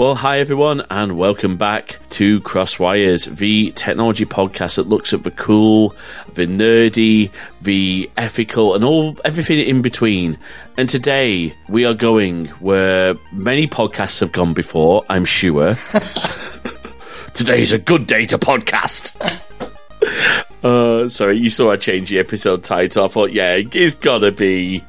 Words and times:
Well, 0.00 0.14
hi 0.14 0.38
everyone, 0.38 0.82
and 0.88 1.18
welcome 1.18 1.58
back 1.58 1.98
to 2.12 2.40
Crossed 2.40 2.80
Wires, 2.80 3.26
the 3.26 3.70
technology 3.72 4.24
podcast 4.24 4.76
that 4.76 4.88
looks 4.88 5.12
at 5.12 5.24
the 5.24 5.30
cool, 5.30 5.94
the 6.32 6.46
nerdy, 6.46 7.30
the 7.60 8.10
ethical, 8.16 8.74
and 8.74 8.82
all 8.82 9.18
everything 9.26 9.58
in 9.58 9.82
between. 9.82 10.38
And 10.78 10.88
today 10.88 11.52
we 11.68 11.84
are 11.84 11.92
going 11.92 12.46
where 12.60 13.14
many 13.30 13.66
podcasts 13.66 14.20
have 14.20 14.32
gone 14.32 14.54
before. 14.54 15.04
I'm 15.10 15.26
sure. 15.26 15.74
today 17.34 17.60
is 17.60 17.74
a 17.74 17.78
good 17.78 18.06
day 18.06 18.24
to 18.24 18.38
podcast. 18.38 19.20
uh, 20.64 21.10
sorry, 21.10 21.36
you 21.36 21.50
saw 21.50 21.72
I 21.72 21.76
changed 21.76 22.10
the 22.10 22.20
episode 22.20 22.64
title. 22.64 23.04
I 23.04 23.08
thought, 23.08 23.32
yeah, 23.32 23.56
it's 23.56 23.96
gotta 23.96 24.32
be 24.32 24.82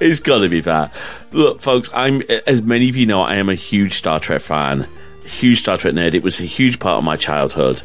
it's 0.00 0.20
got 0.20 0.38
to 0.38 0.48
be 0.48 0.60
that. 0.62 0.92
Look, 1.32 1.60
folks, 1.60 1.90
I'm 1.94 2.22
as 2.46 2.62
many 2.62 2.88
of 2.88 2.96
you 2.96 3.06
know, 3.06 3.22
I 3.22 3.36
am 3.36 3.48
a 3.48 3.54
huge 3.54 3.94
Star 3.94 4.20
Trek 4.20 4.40
fan, 4.40 4.86
huge 5.24 5.60
Star 5.60 5.76
Trek 5.76 5.94
nerd. 5.94 6.14
It 6.14 6.22
was 6.22 6.40
a 6.40 6.44
huge 6.44 6.78
part 6.78 6.98
of 6.98 7.04
my 7.04 7.16
childhood. 7.16 7.82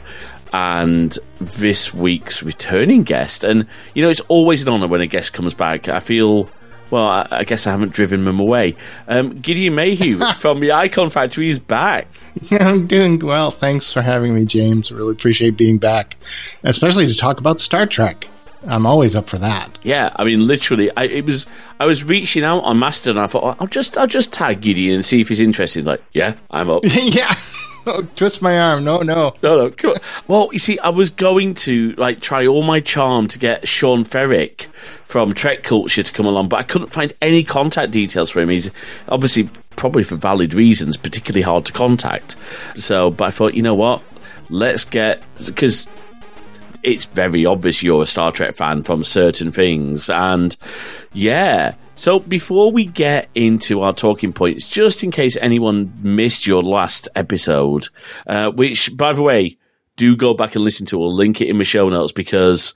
And 0.53 1.17
this 1.39 1.94
week's 1.94 2.44
returning 2.44 3.03
guest, 3.03 3.45
and 3.45 3.67
you 3.95 4.03
know, 4.03 4.09
it's 4.09 4.20
always 4.22 4.63
an 4.63 4.70
honor 4.70 4.88
when 4.88 5.00
a 5.00 5.08
guest 5.08 5.31
comes 5.31 5.53
back. 5.53 5.88
I 5.88 6.02
feel 6.02 6.50
well, 6.91 7.08
I, 7.08 7.27
I, 7.31 7.44
guess 7.45 7.66
I 7.66 7.72
haven't 7.72 7.94
driven 7.94 8.25
them 8.25 8.39
away. 8.39 8.75
Um, 9.08 9.36
Gedeon 9.36 9.73
Maheux 9.73 10.34
from 10.38 10.59
the 10.59 10.73
Icon 10.73 11.09
Factory 11.09 11.50
is 11.50 11.58
back. 11.58 12.08
Yeah, 12.44 12.67
I'm 12.70 12.86
doing 12.86 13.17
well. 13.20 13.50
Thanks 13.50 13.91
for 13.91 14.02
having 14.02 14.36
me, 14.36 14.45
James. 14.45 14.91
Really 14.91 15.14
appreciate 15.14 15.58
being 15.58 15.78
back, 15.78 16.17
especially 16.64 17.08
to 17.08 17.16
talk 17.16 17.39
about 17.39 17.59
Star 17.59 17.86
Trek. 17.86 18.28
I'm 18.68 18.86
always 18.86 19.16
up 19.16 19.30
for 19.30 19.38
that. 19.40 19.78
Yeah, 19.84 20.12
I 20.16 20.24
mean, 20.24 20.46
literally, 20.46 20.90
I, 20.96 21.06
it 21.06 21.26
was. 21.26 21.48
I 21.80 21.86
was 21.86 22.04
reaching 22.04 22.44
out 22.44 22.60
on 22.60 22.78
Mastodon. 22.78 23.18
And 23.18 23.24
I 23.24 23.28
thought, 23.28 23.44
oh, 23.44 23.56
I'll 23.60 23.68
just, 23.68 23.98
I'll 23.98 24.08
just 24.08 24.32
tag 24.32 24.62
Gedeon 24.62 24.96
and 24.96 25.06
see 25.06 25.22
if 25.22 25.30
he's 25.30 25.42
interested. 25.42 25.86
Like, 25.86 26.03
yeah, 26.14 26.36
I'm 26.52 26.70
up. 26.70 26.84
yeah. 26.86 27.34
Oh, 27.88 28.08
twist 28.16 28.44
my 28.44 28.59
arm. 28.59 28.84
No, 28.84 29.00
no, 29.00 29.34
no, 29.42 29.58
no. 29.58 29.72
Come 29.72 29.92
on. 29.92 29.98
Well, 30.28 30.50
you 30.52 30.59
see, 30.59 30.78
I 30.80 30.90
was 30.90 31.09
going 31.09 31.56
to 31.56 31.94
like 31.94 32.20
try 32.20 32.45
all 32.45 32.62
my 32.62 32.80
charm 32.80 33.28
to 33.30 33.40
get 33.40 33.68
Sean 33.68 34.03
Ferrick 34.03 34.68
from 35.03 35.34
Trek 35.34 35.64
Culture 35.64 36.03
to 36.03 36.14
come 36.14 36.28
along, 36.28 36.50
but 36.50 36.58
I 36.58 36.64
couldn't 36.64 36.90
find 36.90 37.12
any 37.22 37.44
contact 37.44 37.92
details 37.92 38.30
for 38.30 38.40
him. 38.40 38.50
He's 38.50 38.70
obviously 39.09 39.50
probably 39.75 40.03
for 40.03 40.16
valid 40.16 40.53
reasons, 40.53 40.96
particularly 40.96 41.42
hard 41.42 41.66
to 41.66 41.72
contact. 41.72 42.36
So, 42.75 43.09
but 43.09 43.25
I 43.25 43.31
thought, 43.31 43.56
you 43.56 43.64
know 43.64 43.75
what? 43.75 44.03
Let's 44.50 44.86
get 44.86 45.23
because 45.44 45.88
it's 46.84 47.06
very 47.06 47.46
obvious 47.46 47.84
you're 47.84 48.04
a 48.04 48.08
Star 48.08 48.32
Trek 48.32 48.56
fan 48.56 48.84
from 48.84 49.04
certain 49.04 49.52
things. 49.52 50.10
And 50.10 50.56
yeah. 51.14 51.76
So 51.96 52.20
before 52.20 52.72
we 52.72 52.86
get 52.86 53.30
into 53.36 53.82
our 53.82 53.94
talking 53.94 54.34
points, 54.34 54.68
just 54.68 55.04
in 55.04 55.12
case 55.12 55.38
anyone 55.40 55.94
missed 56.02 56.48
your 56.48 56.64
last 56.64 57.08
episode, 57.16 57.88
uh, 58.26 58.52
which 58.52 58.96
by 58.98 59.14
the 59.14 59.22
way, 59.22 59.58
do 59.98 60.16
go 60.16 60.34
back 60.34 60.56
and 60.56 60.64
listen 60.64 60.86
to. 60.88 60.98
We'll 60.98 61.14
link 61.14 61.42
it 61.42 61.50
in 61.50 61.58
the 61.58 61.64
show 61.64 61.90
notes 61.90 62.12
because 62.12 62.74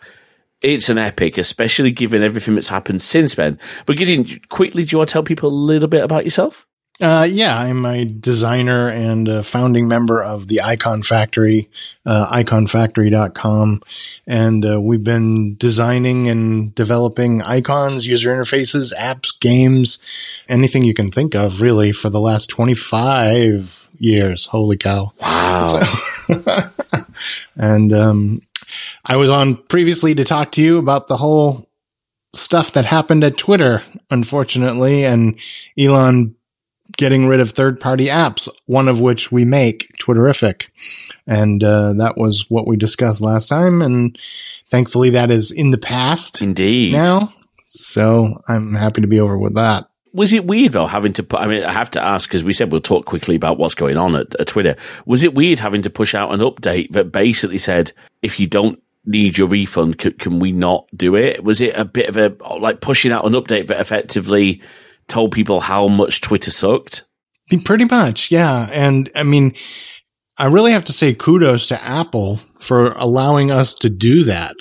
it's 0.62 0.90
an 0.90 0.98
epic, 0.98 1.38
especially 1.38 1.92
given 1.92 2.24
everything 2.24 2.56
that's 2.56 2.70
happened 2.70 3.02
since 3.02 3.36
then. 3.36 3.60
But 3.86 3.98
Gedeon, 3.98 4.48
quickly, 4.50 4.84
do 4.84 4.94
you 4.94 4.98
want 5.00 5.10
to 5.10 5.14
tell 5.14 5.24
people 5.24 5.50
a 5.50 5.52
little 5.52 5.88
bit 5.88 6.04
about 6.04 6.26
yourself? 6.26 6.68
Uh, 7.02 7.28
yeah, 7.30 7.58
I'm 7.60 7.86
a 7.86 8.06
designer 8.06 8.90
and 8.90 9.28
a 9.28 9.44
founding 9.44 9.88
member 9.88 10.24
of 10.24 10.48
the 10.48 10.62
Icon 10.62 11.04
Factory, 11.04 11.70
uh, 12.06 12.32
iconfactory.com. 12.32 13.82
And 14.26 14.66
uh, 14.66 14.80
we've 14.80 15.04
been 15.04 15.56
designing 15.58 16.30
and 16.30 16.74
developing 16.74 17.42
icons, 17.42 18.08
user 18.08 18.34
interfaces, 18.34 18.94
apps, 18.98 19.38
games, 19.38 20.00
anything 20.48 20.86
you 20.86 20.94
can 20.94 21.12
think 21.12 21.36
of 21.36 21.60
really 21.60 21.92
for 21.92 22.10
the 22.10 22.22
last 22.22 22.50
25 22.50 23.90
years. 24.00 24.46
Holy 24.46 24.78
cow. 24.78 25.12
Wow. 25.20 25.84
So, 26.28 26.44
and 27.58 27.92
um, 27.92 28.42
I 29.04 29.18
was 29.18 29.30
on 29.30 29.58
previously 29.58 30.16
to 30.16 30.24
talk 30.24 30.54
to 30.54 30.64
you 30.64 30.78
about 30.78 31.08
the 31.08 31.18
whole 31.18 31.66
stuff 32.36 32.72
that 32.72 32.86
happened 32.86 33.26
at 33.26 33.38
Twitter, 33.38 33.84
unfortunately, 34.10 35.06
and 35.06 35.38
Elon 35.78 36.36
getting 36.98 37.28
rid 37.28 37.40
of 37.40 37.52
third 37.52 37.80
party 37.80 38.08
apps, 38.08 38.48
one 38.66 38.88
of 38.88 39.02
which 39.02 39.32
we 39.32 39.46
make, 39.46 39.92
Twitterrific. 40.00 40.70
And 41.28 41.64
uh, 41.64 41.94
that 41.94 42.18
was 42.18 42.46
what 42.50 42.68
we 42.68 42.78
discussed 42.78 43.22
last 43.22 43.48
time. 43.48 43.82
And 43.82 44.18
thankfully, 44.70 45.12
that 45.12 45.32
is 45.32 45.52
in 45.52 45.72
the 45.72 45.78
past. 45.78 46.42
Indeed. 46.42 46.94
Now. 46.94 47.30
So 47.66 48.42
I'm 48.48 48.74
happy 48.74 49.02
to 49.02 49.08
be 49.08 49.20
over 49.20 49.38
with 49.38 49.56
that. 49.56 49.90
Was 50.14 50.32
it 50.32 50.46
weird 50.46 50.72
though 50.72 50.88
having 50.88 51.12
to 51.14 51.24
put? 51.24 51.42
I 51.42 51.48
mean, 51.48 51.66
I 51.66 51.74
have 51.74 51.92
to 51.92 52.02
ask 52.04 52.30
because 52.30 52.44
we 52.44 52.54
said 52.54 52.72
we'll 52.72 52.80
talk 52.80 53.06
quickly 53.06 53.36
about 53.36 53.58
what's 53.58 53.76
going 53.76 53.98
on 53.98 54.16
at, 54.16 54.34
at 54.36 54.48
Twitter. 54.48 54.78
Was 55.06 55.24
it 55.24 55.34
weird 55.34 55.60
having 55.60 55.82
to 55.82 55.90
push 55.90 56.16
out 56.16 56.34
an 56.34 56.40
update 56.40 56.94
that 56.94 57.12
basically 57.12 57.58
said 57.58 57.92
if 58.22 58.40
you 58.40 58.48
don't 58.48 58.82
need 59.06 59.38
your 59.38 59.50
refund, 59.50 59.98
can, 59.98 60.14
can 60.14 60.40
we 60.40 60.54
not 60.54 60.88
do 60.96 61.18
it? 61.18 61.44
Was 61.44 61.60
it 61.60 61.76
a 61.76 61.84
bit 61.84 62.08
of 62.08 62.16
a 62.16 62.58
like 62.58 62.80
pushing 62.80 63.12
out 63.12 63.26
an 63.26 63.34
update 63.34 63.68
that 63.68 63.82
effectively 63.82 64.62
told 65.08 65.32
people 65.32 65.62
how 65.62 65.88
much 65.88 66.22
Twitter 66.22 66.52
sucked? 66.52 67.04
Pretty 67.64 67.86
much, 67.86 68.32
yeah. 68.32 68.68
And 68.72 69.10
I 69.16 69.24
mean, 69.24 69.54
I 70.38 70.48
really 70.48 70.72
have 70.72 70.86
to 70.86 70.94
say 70.94 71.14
kudos 71.14 71.68
to 71.68 71.84
Apple 71.84 72.40
for 72.60 72.92
allowing 72.94 73.52
us 73.52 73.74
to 73.76 73.90
do 73.90 74.24
that. 74.24 74.56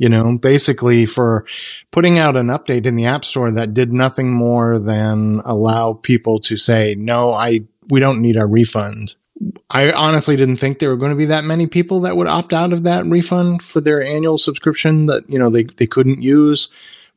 You 0.00 0.08
know, 0.08 0.38
basically 0.38 1.06
for 1.06 1.44
putting 1.90 2.18
out 2.18 2.36
an 2.36 2.46
update 2.46 2.86
in 2.86 2.94
the 2.94 3.06
App 3.06 3.24
Store 3.24 3.50
that 3.50 3.74
did 3.74 3.92
nothing 3.92 4.32
more 4.32 4.78
than 4.78 5.40
allow 5.44 5.92
people 5.92 6.38
to 6.42 6.56
say, 6.56 6.94
no, 6.96 7.32
I, 7.32 7.62
we 7.88 7.98
don't 7.98 8.22
need 8.22 8.36
our 8.36 8.46
refund. 8.46 9.16
I 9.68 9.90
honestly 9.90 10.36
didn't 10.36 10.58
think 10.58 10.78
there 10.78 10.90
were 10.90 10.96
going 10.96 11.10
to 11.10 11.16
be 11.16 11.26
that 11.26 11.42
many 11.42 11.66
people 11.66 12.00
that 12.02 12.16
would 12.16 12.28
opt 12.28 12.52
out 12.52 12.72
of 12.72 12.84
that 12.84 13.06
refund 13.06 13.60
for 13.60 13.80
their 13.80 14.00
annual 14.00 14.38
subscription 14.38 15.06
that, 15.06 15.24
you 15.28 15.38
know, 15.38 15.50
they, 15.50 15.64
they 15.64 15.88
couldn't 15.88 16.22
use. 16.22 16.68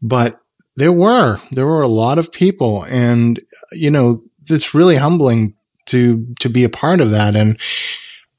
But 0.02 0.41
there 0.76 0.92
were, 0.92 1.40
there 1.52 1.66
were 1.66 1.82
a 1.82 1.88
lot 1.88 2.18
of 2.18 2.32
people 2.32 2.84
and, 2.84 3.40
you 3.72 3.92
know, 3.92 4.22
it's 4.50 4.74
really 4.74 4.98
humbling 4.98 5.56
to, 5.88 6.34
to 6.40 6.50
be 6.50 6.64
a 6.64 6.70
part 6.70 7.02
of 7.02 7.12
that. 7.12 7.36
And 7.36 7.60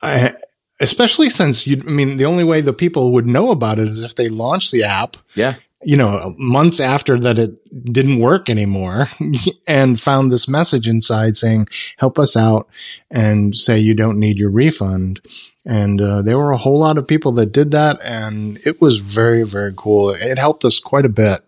I, 0.00 0.34
especially 0.80 1.30
since 1.30 1.66
you, 1.66 1.82
I 1.86 1.90
mean, 1.90 2.16
the 2.16 2.26
only 2.26 2.44
way 2.44 2.60
the 2.60 2.72
people 2.72 3.12
would 3.12 3.26
know 3.26 3.50
about 3.50 3.78
it 3.78 3.88
is 3.88 4.02
if 4.02 4.16
they 4.16 4.28
launched 4.28 4.72
the 4.72 4.84
app. 4.84 5.16
Yeah. 5.34 5.54
You 5.84 5.96
know, 5.96 6.34
months 6.38 6.78
after 6.78 7.18
that 7.20 7.38
it 7.38 7.92
didn't 7.92 8.20
work 8.20 8.48
anymore 8.48 9.08
and 9.68 10.00
found 10.00 10.30
this 10.30 10.46
message 10.46 10.86
inside 10.86 11.36
saying, 11.36 11.66
help 11.96 12.18
us 12.18 12.36
out 12.36 12.68
and 13.10 13.54
say 13.54 13.78
you 13.78 13.94
don't 13.94 14.20
need 14.20 14.38
your 14.38 14.50
refund. 14.50 15.20
And 15.64 16.00
uh, 16.00 16.22
there 16.22 16.38
were 16.38 16.52
a 16.52 16.56
whole 16.56 16.78
lot 16.78 16.98
of 16.98 17.06
people 17.06 17.32
that 17.32 17.52
did 17.52 17.70
that, 17.70 18.00
and 18.02 18.58
it 18.66 18.80
was 18.80 18.98
very, 18.98 19.44
very 19.44 19.72
cool. 19.76 20.10
It 20.10 20.38
helped 20.38 20.64
us 20.64 20.80
quite 20.80 21.04
a 21.04 21.08
bit 21.08 21.40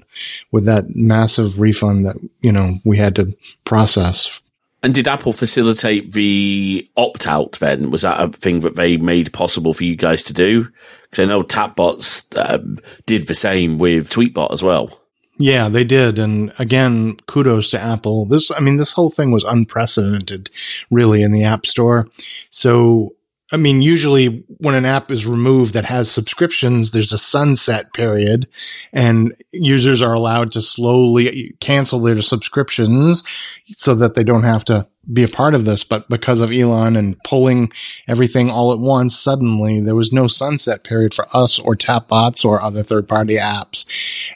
with 0.52 0.64
that 0.66 0.94
massive 0.94 1.58
refund 1.58 2.06
that 2.06 2.16
you 2.40 2.52
know 2.52 2.78
we 2.84 2.98
had 2.98 3.16
to 3.16 3.36
process. 3.64 4.40
And 4.82 4.92
did 4.92 5.08
Apple 5.08 5.32
facilitate 5.32 6.12
the 6.12 6.86
opt 6.94 7.26
out 7.26 7.52
then? 7.52 7.90
Was 7.90 8.02
that 8.02 8.20
a 8.20 8.28
thing 8.28 8.60
that 8.60 8.76
they 8.76 8.98
made 8.98 9.32
possible 9.32 9.72
for 9.72 9.84
you 9.84 9.96
guys 9.96 10.22
to 10.24 10.34
do? 10.34 10.68
Because 11.04 11.22
I 11.22 11.26
know 11.26 11.42
Tapbots 11.42 12.26
um, 12.36 12.78
did 13.06 13.26
the 13.26 13.34
same 13.34 13.78
with 13.78 14.10
Tweetbot 14.10 14.52
as 14.52 14.62
well. 14.62 15.00
Yeah, 15.38 15.68
they 15.70 15.84
did. 15.84 16.18
And 16.18 16.52
again, 16.58 17.16
kudos 17.26 17.70
to 17.70 17.80
Apple. 17.80 18.26
This, 18.26 18.50
I 18.50 18.60
mean, 18.60 18.76
this 18.76 18.92
whole 18.92 19.10
thing 19.10 19.30
was 19.30 19.42
unprecedented 19.42 20.50
really 20.90 21.22
in 21.22 21.32
the 21.32 21.44
App 21.44 21.64
Store. 21.64 22.06
So 22.50 23.13
I 23.52 23.56
mean, 23.56 23.82
usually 23.82 24.44
when 24.58 24.74
an 24.74 24.86
app 24.86 25.10
is 25.10 25.26
removed 25.26 25.74
that 25.74 25.84
has 25.84 26.10
subscriptions, 26.10 26.90
there's 26.90 27.12
a 27.12 27.18
sunset 27.18 27.92
period 27.92 28.48
and 28.92 29.36
users 29.52 30.00
are 30.00 30.14
allowed 30.14 30.52
to 30.52 30.62
slowly 30.62 31.54
cancel 31.60 31.98
their 31.98 32.20
subscriptions 32.22 33.22
so 33.66 33.94
that 33.94 34.14
they 34.14 34.24
don't 34.24 34.44
have 34.44 34.64
to 34.66 34.86
be 35.12 35.22
a 35.22 35.28
part 35.28 35.54
of 35.54 35.66
this. 35.66 35.84
But 35.84 36.08
because 36.08 36.40
of 36.40 36.50
Elon 36.50 36.96
and 36.96 37.22
pulling 37.22 37.70
everything 38.08 38.48
all 38.48 38.72
at 38.72 38.78
once, 38.78 39.18
suddenly 39.18 39.80
there 39.80 39.94
was 39.94 40.12
no 40.12 40.26
sunset 40.26 40.82
period 40.82 41.12
for 41.12 41.26
us 41.36 41.58
or 41.58 41.76
Tapbots 41.76 42.44
or 42.44 42.62
other 42.62 42.82
third 42.82 43.06
party 43.06 43.36
apps. 43.36 43.84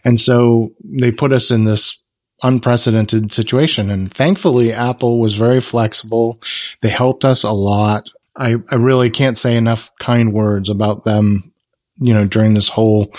And 0.04 0.20
so 0.20 0.72
they 0.84 1.12
put 1.12 1.32
us 1.32 1.50
in 1.50 1.64
this 1.64 2.02
unprecedented 2.42 3.32
situation. 3.32 3.90
And 3.90 4.12
thankfully, 4.12 4.72
Apple 4.72 5.18
was 5.18 5.34
very 5.34 5.60
flexible. 5.60 6.40
They 6.82 6.90
helped 6.90 7.24
us 7.24 7.42
a 7.42 7.52
lot. 7.52 8.10
I, 8.38 8.54
I 8.70 8.76
really 8.76 9.10
can't 9.10 9.36
say 9.36 9.56
enough 9.56 9.90
kind 9.98 10.32
words 10.32 10.68
about 10.68 11.04
them, 11.04 11.52
you 12.00 12.14
know, 12.14 12.26
during 12.26 12.54
this 12.54 12.68
whole 12.68 13.12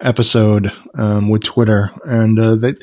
episode 0.00 0.72
um, 0.96 1.28
with 1.28 1.44
Twitter, 1.44 1.90
and 2.04 2.38
uh, 2.38 2.56
that 2.56 2.76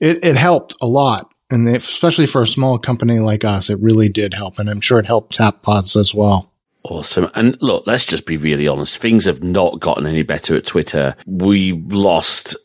it, 0.00 0.24
it 0.24 0.36
helped 0.36 0.74
a 0.80 0.86
lot, 0.86 1.30
and 1.50 1.68
especially 1.68 2.26
for 2.26 2.42
a 2.42 2.46
small 2.46 2.78
company 2.78 3.20
like 3.20 3.44
us, 3.44 3.70
it 3.70 3.78
really 3.80 4.08
did 4.08 4.34
help, 4.34 4.58
and 4.58 4.68
I'm 4.68 4.80
sure 4.80 4.98
it 4.98 5.06
helped 5.06 5.38
Tapbots 5.38 5.96
as 5.96 6.12
well. 6.12 6.52
Awesome. 6.84 7.30
And 7.34 7.60
look, 7.60 7.86
let's 7.86 8.06
just 8.06 8.26
be 8.26 8.36
really 8.36 8.68
honest. 8.68 8.98
Things 8.98 9.24
have 9.26 9.42
not 9.42 9.80
gotten 9.80 10.06
any 10.06 10.22
better 10.22 10.56
at 10.56 10.66
Twitter. 10.66 11.16
We 11.26 11.72
lost 11.72 12.56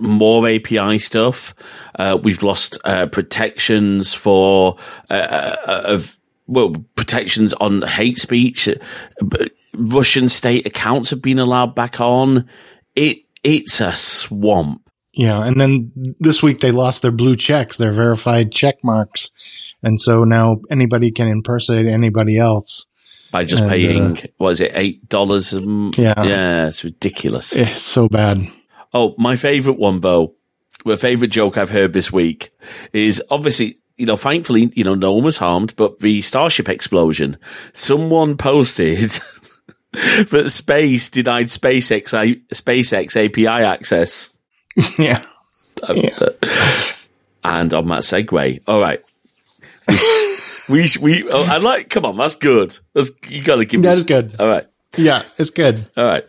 more 0.00 0.46
API 0.48 0.98
stuff. 0.98 1.54
Uh, 1.98 2.18
we've 2.20 2.42
lost 2.42 2.78
uh, 2.84 3.06
protections 3.06 4.12
for 4.12 4.76
uh, 5.10 5.56
uh 5.66 5.82
of 5.86 6.16
well, 6.46 6.74
protections 6.96 7.54
on 7.54 7.82
hate 7.82 8.18
speech. 8.18 8.68
Russian 9.74 10.28
state 10.28 10.66
accounts 10.66 11.10
have 11.10 11.22
been 11.22 11.38
allowed 11.38 11.74
back 11.74 12.00
on. 12.00 12.48
It 12.94 13.18
it's 13.42 13.80
a 13.80 13.92
swamp. 13.92 14.82
Yeah, 15.12 15.44
and 15.46 15.60
then 15.60 15.92
this 16.18 16.42
week 16.42 16.60
they 16.60 16.72
lost 16.72 17.02
their 17.02 17.12
blue 17.12 17.36
checks, 17.36 17.76
their 17.76 17.92
verified 17.92 18.50
check 18.50 18.76
marks, 18.82 19.30
and 19.82 20.00
so 20.00 20.22
now 20.22 20.60
anybody 20.70 21.12
can 21.12 21.28
impersonate 21.28 21.86
anybody 21.86 22.38
else 22.38 22.88
by 23.30 23.44
just 23.44 23.62
and, 23.62 23.70
paying 23.70 24.16
uh, 24.16 24.20
what 24.38 24.50
is 24.50 24.60
it 24.60 24.72
eight 24.74 25.08
dollars? 25.08 25.52
Yeah, 25.52 26.22
yeah, 26.24 26.66
it's 26.68 26.84
ridiculous. 26.84 27.54
It's 27.54 27.80
so 27.80 28.08
bad. 28.08 28.46
Oh, 28.94 29.14
my 29.18 29.34
favorite 29.34 29.78
one, 29.78 30.00
though, 30.00 30.36
My 30.84 30.94
favorite 30.94 31.32
joke 31.32 31.58
I've 31.58 31.70
heard 31.70 31.92
this 31.92 32.12
week 32.12 32.50
is 32.92 33.20
obviously 33.28 33.78
you 33.96 34.06
know, 34.06 34.16
thankfully, 34.16 34.72
you 34.74 34.84
know, 34.84 34.94
no 34.94 35.12
one 35.12 35.24
was 35.24 35.38
harmed, 35.38 35.74
but 35.76 35.98
the 35.98 36.20
Starship 36.20 36.68
explosion, 36.68 37.36
someone 37.72 38.36
posted 38.36 38.98
that 39.92 40.46
space 40.48 41.10
denied 41.10 41.46
SpaceX, 41.46 42.10
SpaceX 42.48 43.24
API 43.24 43.46
access. 43.46 44.30
Yeah. 44.98 45.22
Um, 45.88 45.96
yeah. 45.98 46.10
And 47.44 47.72
on 47.74 47.86
that 47.88 48.02
segue, 48.02 48.60
all 48.66 48.80
right. 48.80 49.00
We, 49.86 49.98
we, 50.68 50.88
we 51.00 51.30
oh, 51.30 51.46
I 51.48 51.58
like, 51.58 51.90
come 51.90 52.04
on, 52.04 52.16
that's 52.16 52.34
good. 52.34 52.76
That's, 52.92 53.10
you 53.28 53.42
gotta 53.42 53.64
give 53.66 53.82
That 53.82 53.92
me, 53.92 53.98
is 53.98 54.04
good. 54.04 54.34
All 54.40 54.48
right. 54.48 54.66
Yeah, 54.96 55.22
it's 55.38 55.50
good. 55.50 55.86
All 55.96 56.04
right. 56.04 56.26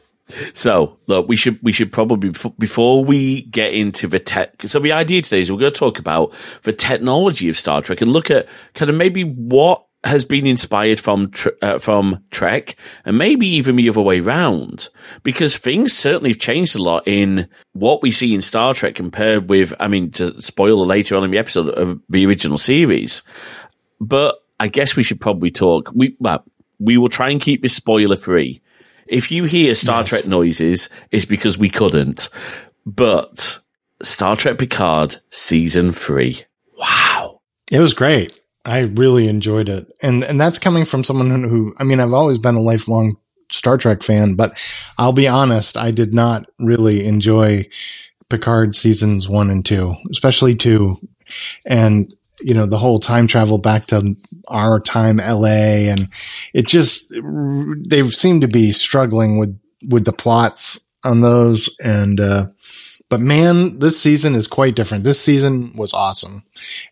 So 0.54 0.98
look, 1.08 1.28
we 1.28 1.36
should 1.36 1.60
we 1.62 1.72
should 1.72 1.92
probably 1.92 2.34
before 2.58 3.06
we 3.06 3.44
get 3.44 3.74
into 3.74 4.08
the 4.08 4.20
tech. 4.20 4.64
So 4.64 4.80
the 4.80 4.92
idea 4.92 5.22
today 5.22 5.40
is 5.40 5.52
we're 5.52 5.60
going 5.60 5.72
to 5.72 5.80
talk 5.80 6.00
about 6.00 6.34
the 6.64 6.74
technology 6.74 7.48
of 7.50 7.58
Star 7.58 7.82
Trek 7.82 8.02
and 8.02 8.12
look 8.12 8.32
at 8.32 8.48
kind 8.74 8.90
of 8.90 8.96
maybe 8.96 9.24
what 9.24 9.86
has 10.04 10.24
been 10.24 10.46
inspired 10.46 11.00
from 11.00 11.32
uh, 11.62 11.80
from 11.80 12.24
Trek 12.32 12.76
and 13.06 13.18
maybe 13.18 13.48
even 13.48 13.76
the 13.76 13.90
other 13.90 14.02
way 14.02 14.20
round 14.20 14.88
because 15.24 15.58
things 15.58 15.94
certainly 15.94 16.30
have 16.30 16.40
changed 16.40 16.76
a 16.76 16.82
lot 16.82 17.04
in 17.08 17.48
what 17.74 18.02
we 18.02 18.12
see 18.12 18.34
in 18.34 18.42
Star 18.42 18.74
Trek 18.74 18.96
compared 18.96 19.50
with 19.50 19.74
I 19.80 19.88
mean 19.88 20.12
to 20.12 20.42
spoil 20.42 20.86
later 20.86 21.18
on 21.18 21.24
in 21.24 21.32
the 21.32 21.40
episode 21.40 21.70
of 21.70 22.00
the 22.08 22.26
original 22.26 22.60
series 22.60 23.24
but 24.00 24.40
I 24.60 24.68
guess 24.68 24.96
we 24.96 25.04
should 25.04 25.22
probably 25.22 25.50
talk 25.50 25.92
we 25.94 26.16
well, 26.20 26.44
we 26.80 26.98
will 26.98 27.10
try 27.10 27.30
and 27.30 27.42
keep 27.42 27.62
this 27.64 27.76
spoiler 27.76 28.16
free 28.16 28.62
if 29.08 29.32
you 29.32 29.44
hear 29.46 29.76
Star 29.76 30.02
yes. 30.02 30.10
Trek 30.10 30.26
noises, 30.26 30.90
it's 31.12 31.26
because 31.26 31.58
we 31.58 31.70
couldn't. 31.70 32.30
But 32.86 33.60
Star 34.02 34.36
Trek 34.36 34.58
Picard 34.58 35.18
season 35.30 35.92
three. 35.92 36.44
Wow. 36.78 37.42
It 37.72 37.80
was 37.80 37.94
great. 37.94 38.34
I 38.66 38.80
really 38.80 39.28
enjoyed 39.28 39.70
it. 39.70 39.88
And 40.02 40.24
and 40.24 40.42
that's 40.42 40.60
coming 40.60 40.86
from 40.86 41.04
someone 41.04 41.44
who 41.44 41.74
I 41.78 41.84
mean, 41.84 42.00
I've 42.00 42.14
always 42.14 42.40
been 42.40 42.56
a 42.56 42.62
lifelong 42.62 43.18
Star 43.52 43.78
Trek 43.78 44.04
fan, 44.04 44.36
but 44.36 44.58
I'll 44.98 45.14
be 45.14 45.28
honest, 45.28 45.78
I 45.78 45.92
did 45.92 46.14
not 46.14 46.50
really 46.60 47.06
enjoy 47.06 47.68
Picard 48.30 48.76
seasons 48.76 49.30
one 49.30 49.50
and 49.52 49.64
two, 49.64 49.96
especially 50.12 50.56
two. 50.56 50.98
And 51.66 52.14
you 52.42 52.54
know, 52.54 52.66
the 52.66 52.78
whole 52.78 53.00
time 53.00 53.28
travel 53.28 53.58
back 53.58 53.86
to 53.88 54.16
our 54.48 54.80
time, 54.80 55.18
LA. 55.18 55.90
And 55.90 56.10
it 56.54 56.68
just, 56.68 57.14
they 57.88 58.08
seem 58.10 58.42
to 58.42 58.48
be 58.48 58.72
struggling 58.72 59.38
with, 59.38 59.60
with 59.88 60.06
the 60.06 60.14
plots 60.14 60.80
on 61.04 61.22
those. 61.22 61.70
And, 61.80 62.20
uh, 62.20 62.48
but 63.10 63.22
man, 63.22 63.80
this 63.80 64.00
season 64.00 64.36
is 64.36 64.48
quite 64.48 64.76
different. 64.76 65.04
This 65.04 65.22
season 65.22 65.74
was 65.76 65.94
awesome. 65.94 66.44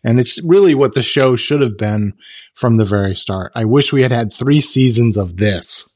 And 0.02 0.20
it's 0.20 0.42
really 0.42 0.74
what 0.74 0.94
the 0.94 1.02
show 1.02 1.36
should 1.36 1.60
have 1.60 1.76
been 1.76 2.14
from 2.54 2.76
the 2.76 2.84
very 2.84 3.16
start. 3.16 3.52
I 3.54 3.64
wish 3.64 3.92
we 3.92 4.02
had 4.02 4.12
had 4.12 4.32
three 4.32 4.60
seasons 4.60 5.16
of 5.16 5.36
this 5.38 5.92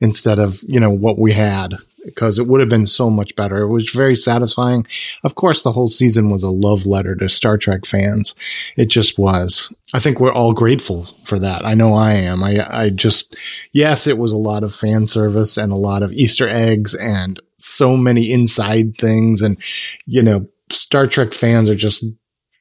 instead 0.00 0.38
of, 0.38 0.62
you 0.66 0.78
know, 0.78 0.90
what 0.90 1.18
we 1.18 1.32
had 1.32 1.76
because 2.06 2.38
it 2.38 2.46
would 2.46 2.60
have 2.60 2.70
been 2.70 2.86
so 2.86 3.10
much 3.10 3.36
better. 3.36 3.58
It 3.58 3.68
was 3.68 3.90
very 3.90 4.14
satisfying. 4.14 4.86
Of 5.24 5.34
course, 5.34 5.62
the 5.62 5.72
whole 5.72 5.88
season 5.88 6.30
was 6.30 6.42
a 6.42 6.50
love 6.50 6.86
letter 6.86 7.14
to 7.16 7.28
Star 7.28 7.58
Trek 7.58 7.84
fans. 7.84 8.34
It 8.76 8.86
just 8.86 9.18
was. 9.18 9.70
I 9.92 9.98
think 9.98 10.20
we're 10.20 10.32
all 10.32 10.54
grateful 10.54 11.04
for 11.24 11.38
that. 11.40 11.66
I 11.66 11.74
know 11.74 11.94
I 11.94 12.14
am. 12.14 12.42
I, 12.42 12.84
I 12.84 12.90
just, 12.90 13.36
yes, 13.72 14.06
it 14.06 14.16
was 14.16 14.32
a 14.32 14.38
lot 14.38 14.62
of 14.62 14.74
fan 14.74 15.06
service 15.06 15.56
and 15.56 15.72
a 15.72 15.76
lot 15.76 16.02
of 16.02 16.12
Easter 16.12 16.48
eggs 16.48 16.94
and 16.94 17.40
so 17.58 17.96
many 17.96 18.30
inside 18.30 18.96
things. 18.98 19.42
And, 19.42 19.58
you 20.06 20.22
know, 20.22 20.46
Star 20.70 21.06
Trek 21.06 21.34
fans 21.34 21.68
are 21.68 21.76
just 21.76 22.04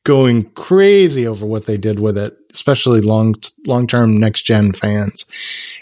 going 0.06 0.46
crazy 0.52 1.28
over 1.28 1.46
what 1.46 1.66
they 1.66 1.78
did 1.78 2.00
with 2.00 2.18
it, 2.18 2.38
especially 2.54 3.02
long 3.02 3.36
long 3.66 3.88
term 3.88 4.18
next 4.18 4.44
gen 4.44 4.72
fans. 4.72 5.26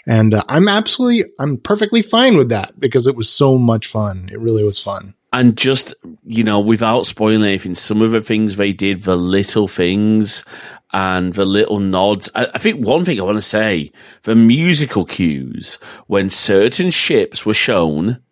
And 0.06 0.34
uh, 0.34 0.42
I'm 0.48 0.66
absolutely 0.66 1.30
I'm 1.38 1.58
perfectly 1.58 2.02
fine 2.02 2.36
with 2.36 2.48
that 2.48 2.80
because 2.80 3.06
it 3.06 3.14
was 3.14 3.30
so 3.30 3.56
much 3.56 3.86
fun. 3.86 4.28
It 4.32 4.40
really 4.40 4.64
was 4.64 4.80
fun. 4.80 5.14
And 5.32 5.56
just 5.56 5.94
you 6.24 6.42
know, 6.42 6.58
without 6.58 7.06
spoiling 7.06 7.44
anything, 7.44 7.76
some 7.76 8.02
of 8.02 8.10
the 8.10 8.20
things 8.20 8.56
they 8.56 8.72
did, 8.72 9.02
the 9.02 9.16
little 9.16 9.68
things 9.68 10.44
and 10.92 11.34
the 11.34 11.44
little 11.44 11.80
nods. 11.80 12.30
I, 12.34 12.46
I 12.54 12.58
think 12.58 12.86
one 12.86 13.04
thing 13.04 13.20
I 13.20 13.24
want 13.24 13.36
to 13.36 13.42
say: 13.42 13.92
the 14.22 14.34
musical 14.34 15.04
cues 15.04 15.78
when 16.06 16.30
certain 16.30 16.90
ships 16.90 17.44
were 17.44 17.54
shown 17.54 18.22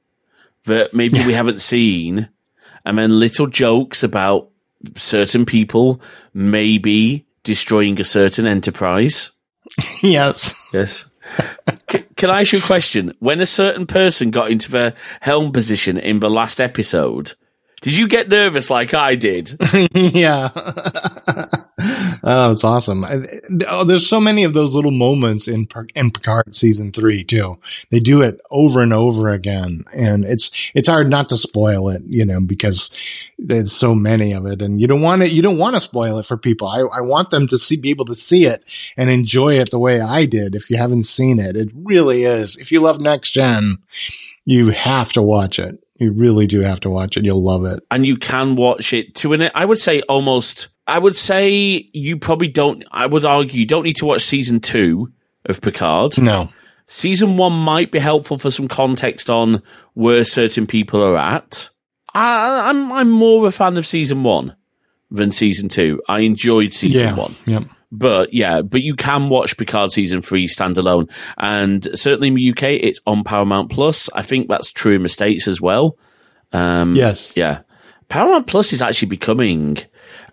that 0.65 0.94
maybe 0.94 1.19
yeah. 1.19 1.27
we 1.27 1.33
haven't 1.35 1.61
seen, 1.61 2.31
and 2.85 2.97
then 2.97 3.19
little 3.19 3.47
jokes 3.47 4.03
about 4.03 4.51
certain 4.96 5.46
people 5.46 6.00
may 6.34 6.79
be 6.79 7.26
destroying 7.44 8.00
a 8.00 8.05
certain 8.05 8.46
enterprise. 8.46 9.31
yes. 10.02 10.55
Yes. 10.73 11.11
C- 11.90 12.05
can 12.17 12.31
I 12.31 12.40
ask 12.40 12.52
you 12.52 12.58
a 12.58 12.62
question? 12.62 13.14
When 13.20 13.40
a 13.40 13.46
certain 13.46 13.87
person 13.87 14.31
got 14.31 14.50
into 14.50 14.70
the 14.70 14.94
helm 15.20 15.52
position 15.52 15.99
in 15.99 16.20
the 16.20 16.31
last 16.31 16.61
episode, 16.61 17.32
did 17.81 17.96
you 17.96 18.08
get 18.08 18.29
nervous 18.29 18.70
like 18.70 18.94
I 18.94 19.14
did? 19.14 19.52
yeah. 19.94 20.50
oh, 22.25 22.52
it's 22.52 22.64
awesome. 22.64 23.05
Oh, 23.69 23.84
there's 23.84 24.06
so 24.06 24.20
many 24.20 24.44
of 24.44 24.55
those 24.55 24.75
little 24.75 24.90
moments 24.90 25.49
in 25.49 25.67
in 25.94 26.11
Picard 26.11 26.55
season 26.55 26.93
three 26.93 27.25
too. 27.25 27.58
They 27.90 27.99
do 27.99 28.23
it 28.23 28.40
over 28.50 28.81
and 28.81 28.93
over 28.93 29.29
again, 29.29 29.84
and 29.94 30.25
it's 30.25 30.50
it's 30.75 30.88
hard 30.88 31.11
not 31.11 31.29
to 31.31 31.37
spoil 31.37 31.88
it, 31.88 32.02
you 32.06 32.25
know, 32.25 32.40
because 32.40 32.90
there's 33.38 33.73
so 33.73 33.94
many 33.94 34.32
of 34.32 34.46
it, 34.46 34.62
and 34.62 34.81
you 34.81 34.87
don't 34.87 35.00
want 35.00 35.23
it. 35.23 35.32
You 35.32 35.43
don't 35.43 35.58
want 35.58 35.75
to 35.75 35.81
spoil 35.81 36.19
it 36.19 36.26
for 36.26 36.37
people. 36.37 36.69
I, 36.69 36.81
I 36.81 37.00
want 37.00 37.31
them 37.31 37.46
to 37.48 37.58
see, 37.58 37.77
be 37.77 37.91
able 37.91 38.06
to 38.06 38.15
see 38.15 38.46
it 38.46 38.62
and 38.96 39.10
enjoy 39.10 39.58
it 39.58 39.70
the 39.70 39.79
way 39.79 40.01
I 40.01 40.27
did. 40.27 40.55
If 40.55 40.70
you 40.70 40.77
haven't 40.77 41.05
seen 41.05 41.39
it, 41.39 41.56
it 41.56 41.70
really 41.74 42.24
is. 42.24 42.56
If 42.56 42.70
you 42.70 42.81
love 42.81 43.01
Next 43.01 43.32
Gen, 43.32 43.79
you 44.44 44.70
have 44.70 45.12
to 45.15 45.22
watch 45.22 45.58
it. 45.58 45.82
You 46.03 46.12
really 46.12 46.46
do 46.46 46.60
have 46.60 46.81
to 46.81 46.91
watch 46.91 47.17
it. 47.17 47.24
You'll 47.24 47.43
love 47.44 47.65
it. 47.65 47.81
And 47.91 48.05
you 48.05 48.17
can 48.17 48.56
watch 48.56 48.93
it 48.93 49.15
to 49.17 49.34
an, 49.34 49.51
I 49.55 49.65
would 49.65 49.79
say 49.79 50.01
almost, 50.03 50.69
I 50.86 50.98
would 50.98 51.17
say 51.17 51.89
you 51.93 52.19
probably 52.19 52.48
don't, 52.48 52.84
I 52.91 53.06
would 53.06 53.24
argue 53.24 53.60
you 53.60 53.67
don't 53.67 53.84
need 53.84 53.96
to 53.96 54.06
watch 54.06 54.22
season 54.22 54.60
two 54.60 55.12
of 55.46 55.60
Picard. 55.60 56.19
No. 56.19 56.48
Season 56.86 57.36
one 57.36 57.53
might 57.53 57.91
be 57.91 57.98
helpful 57.98 58.39
for 58.39 58.51
some 58.51 58.69
context 58.69 59.31
on 59.31 59.62
where 59.94 60.24
certain 60.24 60.67
people 60.67 61.03
are 61.03 61.17
at. 61.17 61.70
I, 62.15 62.69
am 62.70 62.86
I'm, 62.86 62.93
I'm 62.93 63.10
more 63.10 63.46
a 63.46 63.51
fan 63.51 63.77
of 63.77 63.86
season 63.86 64.22
one 64.22 64.56
than 65.10 65.31
season 65.31 65.69
two. 65.69 66.03
I 66.08 66.20
enjoyed 66.20 66.72
season 66.72 67.08
yeah, 67.08 67.15
one. 67.15 67.34
Yeah. 67.46 67.60
But 67.91 68.32
yeah, 68.32 68.62
but 68.62 68.81
you 68.81 68.96
can 68.96 69.29
watch 69.29 69.58
Picard 69.58 69.93
season 69.93 70.22
three 70.22 70.48
standalone. 70.48 71.10
And 71.36 71.86
certainly 71.96 72.29
in 72.29 72.34
the 72.34 72.51
UK, 72.51 72.62
it's 72.82 73.01
on 73.06 73.22
Paramount 73.22 73.70
Plus. 73.70 74.10
I 74.15 74.22
think 74.22 74.48
that's 74.48 74.72
true 74.72 74.94
in 74.94 75.03
the 75.03 75.08
States 75.10 75.46
as 75.46 75.60
well. 75.60 75.98
Um, 76.53 76.96
yes. 76.96 77.36
Yeah. 77.36 77.60
Paramount 78.08 78.46
Plus 78.46 78.72
is 78.72 78.82
actually 78.82 79.08
becoming, 79.08 79.79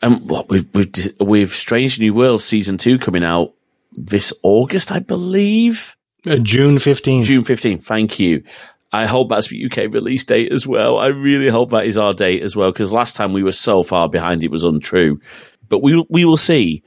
um, 0.02 0.28
what 0.28 0.50
we've 0.50 0.68
with, 0.74 1.16
with 1.20 1.54
Strange 1.54 2.00
New 2.00 2.14
World 2.14 2.42
season 2.42 2.78
two 2.78 2.98
coming 2.98 3.24
out 3.24 3.54
this 3.92 4.34
August, 4.44 4.92
I 4.92 5.00
believe. 5.00 5.96
Uh, 6.28 6.38
June 6.38 6.76
15th. 6.76 7.26
June 7.26 7.44
15th. 7.44 7.84
Thank 7.84 8.20
you. 8.20 8.44
I 8.92 9.06
hope 9.06 9.30
that's 9.30 9.50
the 9.50 9.66
UK 9.66 9.94
release 9.94 10.26
date 10.26 10.52
as 10.52 10.66
well. 10.66 10.98
I 10.98 11.08
really 11.08 11.50
hope 11.50 11.70
that 11.70 11.86
is 11.86 11.98
our 11.98 12.14
date 12.14 12.42
as 12.42 12.56
well, 12.56 12.72
because 12.72 12.92
last 12.92 13.16
time 13.16 13.34
we 13.34 13.44
were 13.44 13.52
so 13.52 13.84
far 13.84 14.10
behind 14.10 14.44
it 14.44 14.52
was 14.52 14.64
untrue. 14.64 15.20
But 15.68 15.84
we 15.84 16.04
we 16.10 16.26
will 16.26 16.38
see 16.38 16.84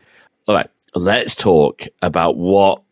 all 0.46 0.54
right, 0.54 0.68
let's 0.94 1.36
talk 1.36 1.82
about 2.00 2.36
what 2.36 2.82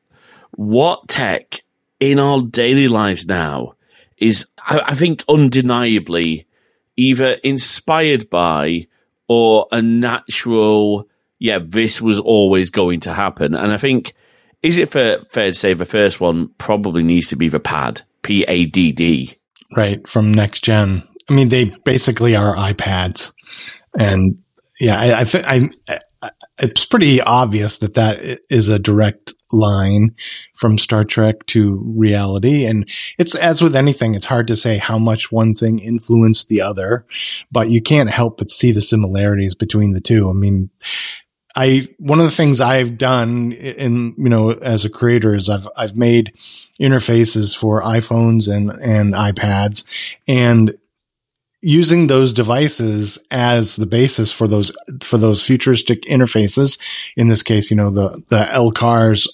what 0.52 1.08
tech 1.08 1.60
in 1.98 2.18
our 2.18 2.42
daily 2.42 2.88
lives 2.88 3.26
now 3.26 3.74
is, 4.18 4.46
I, 4.58 4.80
I 4.86 4.94
think, 4.94 5.24
undeniably 5.28 6.46
either 6.96 7.32
inspired 7.42 8.30
by 8.30 8.86
or 9.30 9.68
a 9.70 9.80
natural. 9.80 11.08
Yeah, 11.38 11.60
this 11.64 12.02
was 12.02 12.18
always 12.18 12.70
going 12.70 12.98
to 13.00 13.14
happen, 13.14 13.54
and 13.54 13.72
I 13.72 13.76
think 13.76 14.12
is 14.60 14.76
it 14.76 14.90
fair, 14.90 15.20
fair 15.30 15.50
to 15.50 15.54
say 15.54 15.72
the 15.72 15.86
first 15.86 16.20
one 16.20 16.48
probably 16.58 17.04
needs 17.04 17.28
to 17.28 17.36
be 17.36 17.48
the 17.48 17.60
pad, 17.60 18.02
P 18.22 18.42
A 18.42 18.66
D 18.66 18.90
D, 18.92 19.38
right 19.76 20.06
from 20.08 20.34
next 20.34 20.64
gen. 20.64 21.04
I 21.28 21.32
mean, 21.32 21.48
they 21.48 21.72
basically 21.84 22.34
are 22.34 22.56
iPads, 22.56 23.32
and 23.96 24.38
yeah, 24.80 24.98
I, 24.98 25.20
I 25.20 25.24
think 25.24 25.46
I 25.46 26.30
it's 26.58 26.84
pretty 26.84 27.22
obvious 27.22 27.78
that 27.78 27.94
that 27.94 28.40
is 28.50 28.68
a 28.68 28.78
direct 28.78 29.32
line 29.52 30.14
from 30.54 30.78
Star 30.78 31.04
Trek 31.04 31.46
to 31.46 31.82
reality. 31.96 32.64
And 32.64 32.88
it's, 33.18 33.34
as 33.34 33.62
with 33.62 33.76
anything, 33.76 34.14
it's 34.14 34.26
hard 34.26 34.46
to 34.48 34.56
say 34.56 34.78
how 34.78 34.98
much 34.98 35.32
one 35.32 35.54
thing 35.54 35.78
influenced 35.78 36.48
the 36.48 36.60
other, 36.60 37.06
but 37.50 37.70
you 37.70 37.82
can't 37.82 38.10
help 38.10 38.38
but 38.38 38.50
see 38.50 38.72
the 38.72 38.80
similarities 38.80 39.54
between 39.54 39.92
the 39.92 40.00
two. 40.00 40.28
I 40.30 40.32
mean, 40.32 40.70
I, 41.56 41.88
one 41.98 42.20
of 42.20 42.24
the 42.24 42.30
things 42.30 42.60
I've 42.60 42.96
done 42.96 43.52
in, 43.52 44.14
you 44.16 44.28
know, 44.28 44.50
as 44.50 44.84
a 44.84 44.90
creator 44.90 45.34
is 45.34 45.48
I've, 45.48 45.66
I've 45.76 45.96
made 45.96 46.32
interfaces 46.80 47.56
for 47.56 47.82
iPhones 47.82 48.48
and, 48.48 48.70
and 48.70 49.14
iPads 49.14 49.84
and 50.28 50.76
using 51.62 52.06
those 52.06 52.32
devices 52.32 53.18
as 53.30 53.76
the 53.76 53.86
basis 53.86 54.32
for 54.32 54.48
those 54.48 54.74
for 55.02 55.18
those 55.18 55.44
futuristic 55.44 56.02
interfaces. 56.02 56.78
In 57.16 57.28
this 57.28 57.42
case, 57.42 57.70
you 57.70 57.76
know 57.76 57.90
the 57.90 58.22
the 58.28 58.40
LCARS 58.40 59.28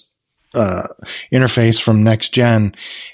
uh, 0.57 0.87
interface 1.31 1.81
from 1.81 2.03
next 2.03 2.33
gen. 2.33 2.73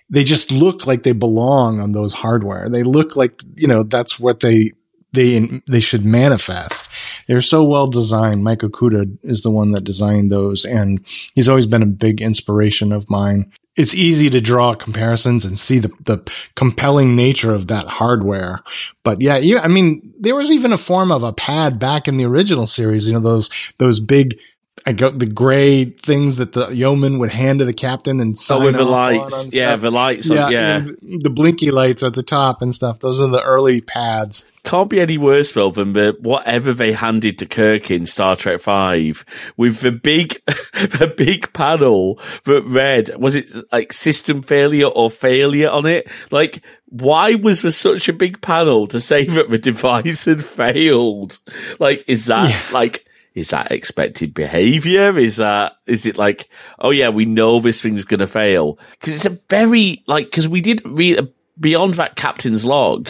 They 0.09 0.23
just 0.23 0.51
look 0.51 0.87
like 0.87 1.03
they 1.03 1.11
belong 1.11 1.79
on 1.79 1.91
those 1.91 2.13
hardware. 2.13 2.69
They 2.69 2.83
look 2.83 3.15
like 3.15 3.41
you 3.57 3.67
know 3.67 3.83
that's 3.83 4.19
what 4.19 4.39
they 4.39 4.71
they 5.11 5.61
they 5.67 5.79
should 5.79 6.05
manifest. 6.05 6.89
They're 7.27 7.41
so 7.41 7.63
well 7.63 7.87
designed. 7.87 8.43
Mike 8.43 8.59
Okuda 8.59 9.17
is 9.23 9.43
the 9.43 9.51
one 9.51 9.71
that 9.71 9.83
designed 9.83 10.31
those, 10.31 10.65
and 10.65 11.05
he's 11.35 11.49
always 11.49 11.67
been 11.67 11.83
a 11.83 11.87
big 11.87 12.21
inspiration 12.21 12.91
of 12.91 13.09
mine 13.09 13.51
it's 13.75 13.95
easy 13.95 14.29
to 14.29 14.39
draw 14.39 14.75
comparisons 14.75 15.45
and 15.45 15.57
see 15.57 15.79
the, 15.79 15.91
the 16.05 16.31
compelling 16.55 17.15
nature 17.15 17.51
of 17.51 17.67
that 17.67 17.87
hardware. 17.87 18.59
But 19.03 19.21
yeah, 19.21 19.37
yeah, 19.37 19.61
I 19.61 19.67
mean, 19.67 20.13
there 20.19 20.35
was 20.35 20.51
even 20.51 20.71
a 20.71 20.77
form 20.77 21.11
of 21.11 21.23
a 21.23 21.33
pad 21.33 21.79
back 21.79 22.07
in 22.07 22.17
the 22.17 22.25
original 22.25 22.67
series, 22.67 23.07
you 23.07 23.13
know, 23.13 23.19
those, 23.19 23.49
those 23.79 23.99
big, 23.99 24.39
I 24.85 24.91
got 24.91 25.19
the 25.19 25.25
gray 25.25 25.85
things 25.85 26.37
that 26.37 26.53
the 26.53 26.69
yeoman 26.69 27.19
would 27.19 27.31
hand 27.31 27.59
to 27.59 27.65
the 27.65 27.73
captain 27.73 28.19
and 28.19 28.37
sign 28.37 28.61
oh, 28.61 28.65
with 28.65 28.75
the 28.75 28.83
lights. 28.83 29.53
Yeah, 29.53 29.75
the 29.75 29.91
lights. 29.91 30.29
Yeah, 30.29 30.45
on, 30.45 30.51
yeah. 30.51 30.79
the 30.79 31.29
blinky 31.29 31.71
lights 31.71 32.03
at 32.03 32.15
the 32.15 32.23
top 32.23 32.61
and 32.61 32.73
stuff. 32.73 32.99
Those 32.99 33.21
are 33.21 33.29
the 33.29 33.43
early 33.43 33.81
pads 33.81 34.45
can't 34.63 34.89
be 34.89 35.01
any 35.01 35.17
worse, 35.17 35.51
than 35.51 35.93
the, 35.93 36.17
whatever 36.21 36.73
they 36.73 36.93
handed 36.93 37.37
to 37.39 37.45
Kirk 37.45 37.91
in 37.91 38.05
Star 38.05 38.35
Trek 38.35 38.61
Five 38.61 39.25
with 39.57 39.81
the 39.81 39.91
big, 39.91 40.41
the 40.45 41.13
big 41.15 41.51
panel 41.53 42.19
that 42.45 42.63
read, 42.63 43.09
was 43.17 43.35
it 43.35 43.49
like 43.71 43.91
system 43.91 44.41
failure 44.41 44.87
or 44.87 45.11
failure 45.11 45.69
on 45.69 45.85
it? 45.85 46.09
Like, 46.31 46.63
why 46.85 47.35
was 47.35 47.61
there 47.61 47.71
such 47.71 48.07
a 48.07 48.13
big 48.13 48.41
panel 48.41 48.87
to 48.87 49.01
say 49.01 49.25
that 49.25 49.49
the 49.49 49.57
device 49.57 50.25
had 50.25 50.43
failed? 50.43 51.39
Like, 51.79 52.05
is 52.07 52.27
that 52.27 52.49
yeah. 52.49 52.73
like, 52.73 53.05
is 53.33 53.49
that 53.49 53.71
expected 53.71 54.33
behavior? 54.33 55.17
Is 55.17 55.37
that, 55.37 55.73
is 55.87 56.05
it 56.05 56.17
like, 56.17 56.49
oh 56.79 56.91
yeah, 56.91 57.09
we 57.09 57.25
know 57.25 57.59
this 57.59 57.81
thing's 57.81 58.05
going 58.05 58.19
to 58.19 58.27
fail? 58.27 58.79
Cause 58.99 59.15
it's 59.15 59.25
a 59.25 59.39
very, 59.49 60.03
like, 60.07 60.31
cause 60.31 60.47
we 60.47 60.61
didn't 60.61 60.93
read 60.93 61.31
beyond 61.59 61.95
that 61.95 62.15
captain's 62.15 62.65
log 62.65 63.09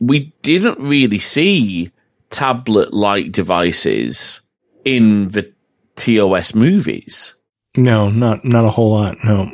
we 0.00 0.32
didn't 0.42 0.78
really 0.78 1.18
see 1.18 1.90
tablet 2.30 2.92
like 2.92 3.32
devices 3.32 4.40
in 4.84 5.28
the 5.30 5.52
TOS 5.96 6.54
movies. 6.54 7.34
No, 7.76 8.10
not 8.10 8.44
not 8.44 8.64
a 8.64 8.70
whole 8.70 8.92
lot. 8.92 9.16
No. 9.24 9.50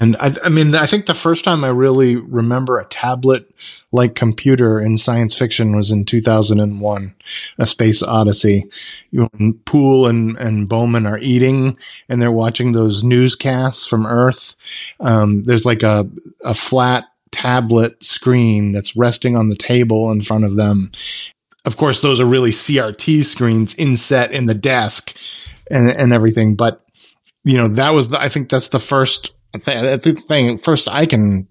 And 0.00 0.16
I, 0.16 0.34
I 0.44 0.48
mean, 0.50 0.74
I 0.74 0.84
think 0.84 1.06
the 1.06 1.14
first 1.14 1.44
time 1.44 1.64
I 1.64 1.70
really 1.70 2.16
remember 2.16 2.78
a 2.78 2.84
tablet 2.84 3.50
like 3.90 4.14
computer 4.14 4.78
in 4.78 4.98
science 4.98 5.34
fiction 5.34 5.74
was 5.74 5.90
in 5.90 6.04
2001, 6.04 7.14
A 7.58 7.66
Space 7.66 8.02
Odyssey. 8.02 8.66
You 9.10 9.28
know, 9.38 9.52
Poole 9.64 10.06
and, 10.06 10.36
and 10.36 10.68
Bowman 10.68 11.06
are 11.06 11.18
eating 11.18 11.78
and 12.08 12.20
they're 12.20 12.30
watching 12.30 12.72
those 12.72 13.02
newscasts 13.02 13.86
from 13.86 14.04
Earth. 14.04 14.56
Um, 15.00 15.44
there's 15.44 15.64
like 15.64 15.82
a, 15.82 16.08
a 16.44 16.52
flat 16.52 17.04
tablet 17.30 18.02
screen 18.04 18.72
that's 18.72 18.96
resting 18.96 19.36
on 19.36 19.48
the 19.48 19.56
table 19.56 20.10
in 20.10 20.20
front 20.20 20.44
of 20.44 20.56
them. 20.56 20.92
Of 21.64 21.78
course, 21.78 22.02
those 22.02 22.20
are 22.20 22.26
really 22.26 22.50
CRT 22.50 23.24
screens 23.24 23.74
inset 23.74 24.32
in 24.32 24.46
the 24.46 24.54
desk 24.54 25.16
and, 25.70 25.90
and 25.90 26.12
everything. 26.12 26.56
But, 26.56 26.84
you 27.44 27.56
know, 27.56 27.68
that 27.68 27.90
was 27.90 28.10
the, 28.10 28.20
I 28.20 28.28
think 28.28 28.50
that's 28.50 28.68
the 28.68 28.78
first 28.78 29.32
thing, 29.56 30.58
first 30.58 30.88
I 30.88 31.06
can 31.06 31.48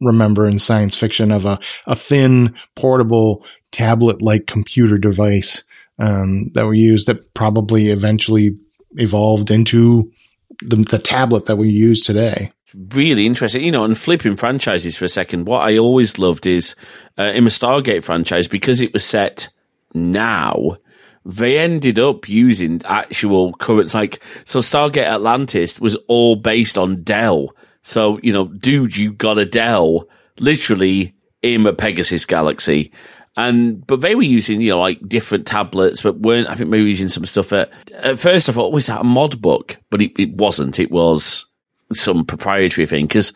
remember 0.00 0.44
in 0.44 0.58
science 0.58 0.96
fiction 0.96 1.30
of 1.30 1.44
a, 1.46 1.58
a 1.86 1.96
thin 1.96 2.54
portable 2.76 3.44
tablet 3.70 4.20
like 4.20 4.46
computer 4.46 4.98
device, 4.98 5.64
um, 5.98 6.50
that 6.54 6.66
we 6.66 6.78
used 6.78 7.06
that 7.06 7.32
probably 7.34 7.88
eventually 7.88 8.56
evolved 8.96 9.50
into 9.50 10.12
the, 10.62 10.76
the 10.76 10.98
tablet 10.98 11.46
that 11.46 11.56
we 11.56 11.68
use 11.68 12.04
today 12.04 12.52
really 12.94 13.26
interesting. 13.26 13.64
You 13.64 13.70
know, 13.70 13.84
and 13.84 13.96
flipping 13.96 14.36
franchises 14.36 14.96
for 14.96 15.04
a 15.04 15.08
second, 15.08 15.46
what 15.46 15.66
I 15.66 15.78
always 15.78 16.18
loved 16.18 16.46
is 16.46 16.74
uh, 17.18 17.24
in 17.34 17.44
the 17.44 17.50
Stargate 17.50 18.02
franchise, 18.04 18.48
because 18.48 18.80
it 18.80 18.92
was 18.92 19.04
set 19.04 19.48
now, 19.94 20.76
they 21.24 21.58
ended 21.58 21.98
up 21.98 22.28
using 22.28 22.80
actual 22.84 23.52
currents. 23.54 23.94
Like, 23.94 24.22
so 24.44 24.58
Stargate 24.58 25.06
Atlantis 25.06 25.80
was 25.80 25.96
all 26.08 26.36
based 26.36 26.76
on 26.76 27.02
Dell. 27.02 27.54
So, 27.82 28.18
you 28.22 28.32
know, 28.32 28.46
dude, 28.46 28.96
you 28.96 29.12
got 29.12 29.38
a 29.38 29.46
Dell 29.46 30.08
literally 30.38 31.14
in 31.42 31.62
the 31.62 31.72
Pegasus 31.72 32.26
galaxy. 32.26 32.92
And, 33.36 33.86
but 33.86 34.02
they 34.02 34.14
were 34.14 34.22
using, 34.22 34.60
you 34.60 34.70
know, 34.70 34.80
like 34.80 35.06
different 35.08 35.46
tablets, 35.46 36.02
but 36.02 36.20
weren't, 36.20 36.48
I 36.48 36.54
think 36.54 36.70
they 36.70 36.80
were 36.80 36.86
using 36.86 37.08
some 37.08 37.24
stuff 37.24 37.52
at, 37.52 37.72
at 37.94 38.18
first 38.18 38.48
I 38.48 38.52
thought, 38.52 38.66
oh, 38.66 38.70
was 38.70 38.86
that 38.86 39.00
a 39.00 39.04
Modbook? 39.04 39.78
But 39.90 40.02
it, 40.02 40.12
it 40.18 40.34
wasn't. 40.34 40.78
It 40.78 40.90
was, 40.90 41.46
some 41.94 42.24
proprietary 42.24 42.86
thing 42.86 43.06
because 43.06 43.34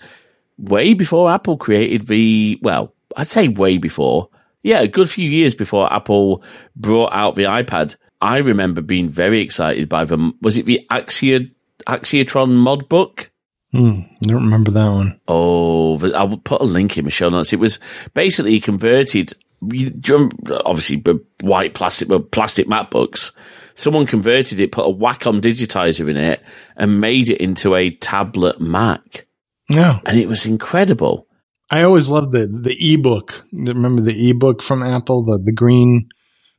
way 0.58 0.94
before 0.94 1.30
Apple 1.30 1.56
created 1.56 2.06
the, 2.06 2.58
well, 2.62 2.94
I'd 3.16 3.26
say 3.26 3.48
way 3.48 3.78
before, 3.78 4.28
yeah, 4.62 4.80
a 4.80 4.88
good 4.88 5.08
few 5.08 5.28
years 5.28 5.54
before 5.54 5.92
Apple 5.92 6.42
brought 6.74 7.12
out 7.12 7.34
the 7.34 7.44
iPad, 7.44 7.96
I 8.20 8.38
remember 8.38 8.80
being 8.80 9.08
very 9.08 9.40
excited 9.40 9.88
by 9.88 10.04
them. 10.04 10.38
Was 10.42 10.56
it 10.56 10.66
the 10.66 10.86
Axia, 10.90 11.50
Axiatron 11.86 12.50
mod 12.50 12.88
book? 12.88 13.30
Hmm, 13.72 14.00
I 14.22 14.26
don't 14.26 14.44
remember 14.44 14.70
that 14.70 14.90
one. 14.90 15.20
Oh, 15.28 15.98
I'll 16.14 16.38
put 16.38 16.60
a 16.60 16.64
link 16.64 16.96
in 16.96 17.04
the 17.04 17.10
show 17.10 17.28
notes. 17.28 17.52
It 17.52 17.60
was 17.60 17.78
basically 18.14 18.58
converted, 18.60 19.32
obviously, 19.62 21.02
white 21.40 21.74
plastic, 21.74 22.08
plastic 22.30 22.66
MacBooks 22.66 23.32
someone 23.76 24.06
converted 24.06 24.58
it, 24.58 24.72
put 24.72 24.86
a 24.86 24.92
Wacom 24.92 25.40
digitizer 25.40 26.08
in 26.08 26.16
it, 26.16 26.42
and 26.76 27.00
made 27.00 27.30
it 27.30 27.40
into 27.40 27.76
a 27.76 27.90
tablet 27.90 28.60
Mac. 28.60 29.26
Yeah, 29.68 30.00
and 30.04 30.18
it 30.18 30.26
was 30.26 30.46
incredible. 30.46 31.25
I 31.70 31.82
always 31.82 32.08
loved 32.08 32.32
the 32.32 32.46
the 32.46 32.76
ebook. 32.94 33.44
Remember 33.52 34.02
the 34.02 34.30
ebook 34.30 34.62
from 34.62 34.82
Apple, 34.82 35.24
the 35.24 35.40
the 35.42 35.52
green, 35.52 36.08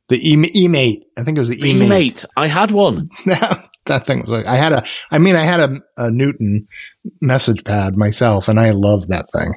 the 0.08 0.16
e- 0.16 0.66
eMate. 0.66 1.02
I 1.16 1.22
think 1.22 1.36
it 1.36 1.40
was 1.40 1.48
the 1.48 1.56
eMate. 1.56 1.88
eMate. 1.88 2.24
I 2.36 2.46
had 2.46 2.70
one. 2.70 3.08
that 3.26 4.06
thing 4.06 4.20
was 4.20 4.28
like 4.28 4.46
I 4.46 4.56
had 4.56 4.72
a. 4.72 4.84
I 5.10 5.18
mean, 5.18 5.36
I 5.36 5.42
had 5.42 5.60
a, 5.60 5.70
a 5.96 6.10
Newton 6.10 6.68
MessagePad 7.22 7.94
myself, 7.94 8.48
and 8.48 8.60
I 8.60 8.70
loved 8.70 9.08
that 9.08 9.30
thing. 9.32 9.54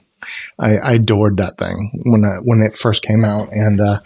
I, 0.60 0.77
I 0.77 0.93
adored 0.93 1.38
that 1.38 1.58
thing 1.58 2.03
when 2.05 2.24
I, 2.24 2.38
when 2.43 2.62
it 2.62 2.75
first 2.75 3.03
came 3.03 3.25
out, 3.25 3.51
and 3.51 3.81
uh, 3.81 4.00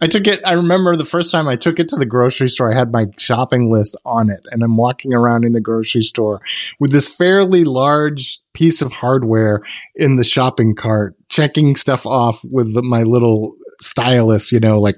I 0.00 0.06
took 0.06 0.26
it. 0.26 0.40
I 0.46 0.52
remember 0.52 0.94
the 0.94 1.04
first 1.04 1.32
time 1.32 1.48
I 1.48 1.56
took 1.56 1.80
it 1.80 1.88
to 1.88 1.96
the 1.96 2.06
grocery 2.06 2.48
store, 2.48 2.72
I 2.72 2.78
had 2.78 2.92
my 2.92 3.06
shopping 3.16 3.70
list 3.70 3.96
on 4.04 4.30
it 4.30 4.46
and 4.50 4.62
I'm 4.62 4.76
walking 4.76 5.12
around 5.12 5.44
in 5.44 5.52
the 5.52 5.60
grocery 5.60 6.02
store 6.02 6.40
with 6.78 6.92
this 6.92 7.12
fairly 7.12 7.64
large 7.64 8.40
piece 8.52 8.80
of 8.82 8.92
hardware 8.92 9.62
in 9.94 10.16
the 10.16 10.24
shopping 10.24 10.74
cart, 10.74 11.16
checking 11.28 11.74
stuff 11.74 12.06
off 12.06 12.44
with 12.44 12.74
the, 12.74 12.82
my 12.82 13.02
little 13.02 13.56
stylus, 13.80 14.52
you 14.52 14.60
know, 14.60 14.80
like 14.80 14.96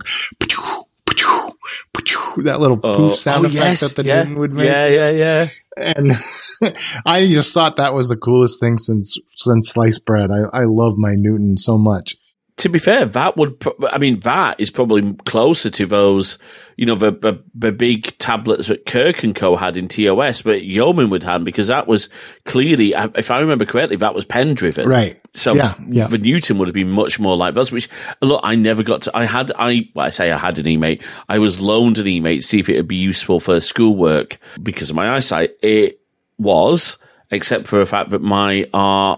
that 2.37 2.61
little 2.61 2.78
oh. 2.83 2.97
poof 2.97 3.12
oh, 3.12 3.14
sound 3.14 3.45
oh, 3.45 3.49
effect 3.49 3.64
yes, 3.64 3.80
that 3.80 3.97
the 3.97 4.09
yeah, 4.09 4.23
Newton 4.23 4.38
would 4.38 4.52
make. 4.52 4.69
Yeah, 4.69 4.87
yeah, 4.87 5.11
yeah. 5.11 5.49
And 5.76 6.12
I 7.07 7.26
just 7.26 7.54
thought 7.54 7.76
that 7.76 7.95
was 7.95 8.09
the 8.09 8.16
coolest 8.16 8.61
thing 8.61 8.78
since 8.78 9.19
since 9.37 9.71
sliced 9.71 10.04
bread. 10.04 10.30
I, 10.30 10.61
I 10.61 10.64
love 10.64 10.97
my 10.97 11.14
Newton 11.14 11.57
so 11.57 11.78
much 11.78 12.16
to 12.60 12.68
be 12.68 12.78
fair, 12.78 13.06
that 13.06 13.38
would, 13.38 13.58
pro- 13.58 13.88
I 13.88 13.96
mean, 13.96 14.20
that 14.20 14.60
is 14.60 14.70
probably 14.70 15.14
closer 15.24 15.70
to 15.70 15.86
those, 15.86 16.38
you 16.76 16.84
know, 16.84 16.94
the, 16.94 17.10
the, 17.10 17.42
the, 17.54 17.72
big 17.72 18.18
tablets 18.18 18.68
that 18.68 18.84
Kirk 18.84 19.24
and 19.24 19.34
Co 19.34 19.56
had 19.56 19.78
in 19.78 19.88
TOS, 19.88 20.42
but 20.42 20.62
Yeoman 20.62 21.08
would 21.08 21.22
have 21.22 21.42
because 21.42 21.68
that 21.68 21.86
was 21.86 22.10
clearly, 22.44 22.92
if 22.92 23.30
I 23.30 23.40
remember 23.40 23.64
correctly, 23.64 23.96
that 23.96 24.14
was 24.14 24.26
pen 24.26 24.52
driven. 24.52 24.86
Right. 24.86 25.18
So 25.32 25.54
yeah, 25.54 25.74
yeah. 25.88 26.06
the 26.08 26.18
Newton 26.18 26.58
would 26.58 26.68
have 26.68 26.74
been 26.74 26.90
much 26.90 27.18
more 27.18 27.34
like 27.34 27.54
those, 27.54 27.72
which, 27.72 27.88
look, 28.20 28.42
I 28.44 28.56
never 28.56 28.82
got 28.82 29.02
to, 29.02 29.16
I 29.16 29.24
had, 29.24 29.50
I, 29.58 29.88
well, 29.94 30.06
I 30.06 30.10
say 30.10 30.30
I 30.30 30.36
had 30.36 30.58
an 30.58 30.66
eMate. 30.66 31.02
I 31.30 31.38
was 31.38 31.62
loaned 31.62 31.98
an 31.98 32.04
eMate 32.04 32.36
to 32.36 32.42
see 32.42 32.60
if 32.60 32.68
it 32.68 32.76
would 32.76 32.88
be 32.88 32.96
useful 32.96 33.40
for 33.40 33.58
schoolwork 33.60 34.38
because 34.62 34.90
of 34.90 34.96
my 34.96 35.14
eyesight. 35.16 35.52
It 35.62 36.00
was, 36.36 36.98
except 37.30 37.68
for 37.68 37.78
the 37.78 37.86
fact 37.86 38.10
that 38.10 38.20
my, 38.20 38.68
uh, 38.74 39.16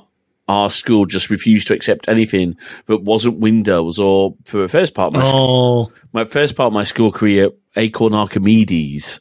our 0.52 0.68
school 0.68 1.06
just 1.06 1.30
refused 1.30 1.66
to 1.68 1.74
accept 1.74 2.08
anything 2.08 2.56
that 2.86 3.02
wasn't 3.02 3.38
Windows 3.38 3.98
or 3.98 4.34
for 4.44 4.58
the 4.58 4.68
first 4.68 4.94
part 4.94 5.08
of 5.08 5.14
my, 5.14 5.22
oh. 5.24 5.28
school, 5.28 5.92
my 6.12 6.24
first 6.24 6.56
part 6.56 6.66
of 6.66 6.72
my 6.74 6.84
school 6.84 7.10
career, 7.10 7.50
Acorn 7.76 8.12
Archimedes. 8.12 9.20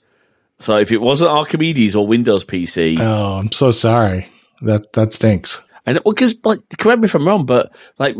So 0.59 0.77
if 0.77 0.91
it 0.91 1.01
wasn't 1.01 1.31
Archimedes 1.31 1.95
or 1.95 2.05
Windows 2.05 2.43
PC, 2.43 2.97
Oh, 2.99 3.39
I'm 3.39 3.51
so 3.53 3.71
sorry. 3.71 4.29
That 4.61 4.91
that 4.93 5.13
stinks. 5.13 5.65
and 5.85 5.99
well, 6.03 6.13
because 6.13 6.35
like, 6.43 6.59
correct 6.77 6.99
me 6.99 7.05
if 7.05 7.15
I'm 7.15 7.25
wrong, 7.25 7.45
but 7.45 7.73
like 7.97 8.15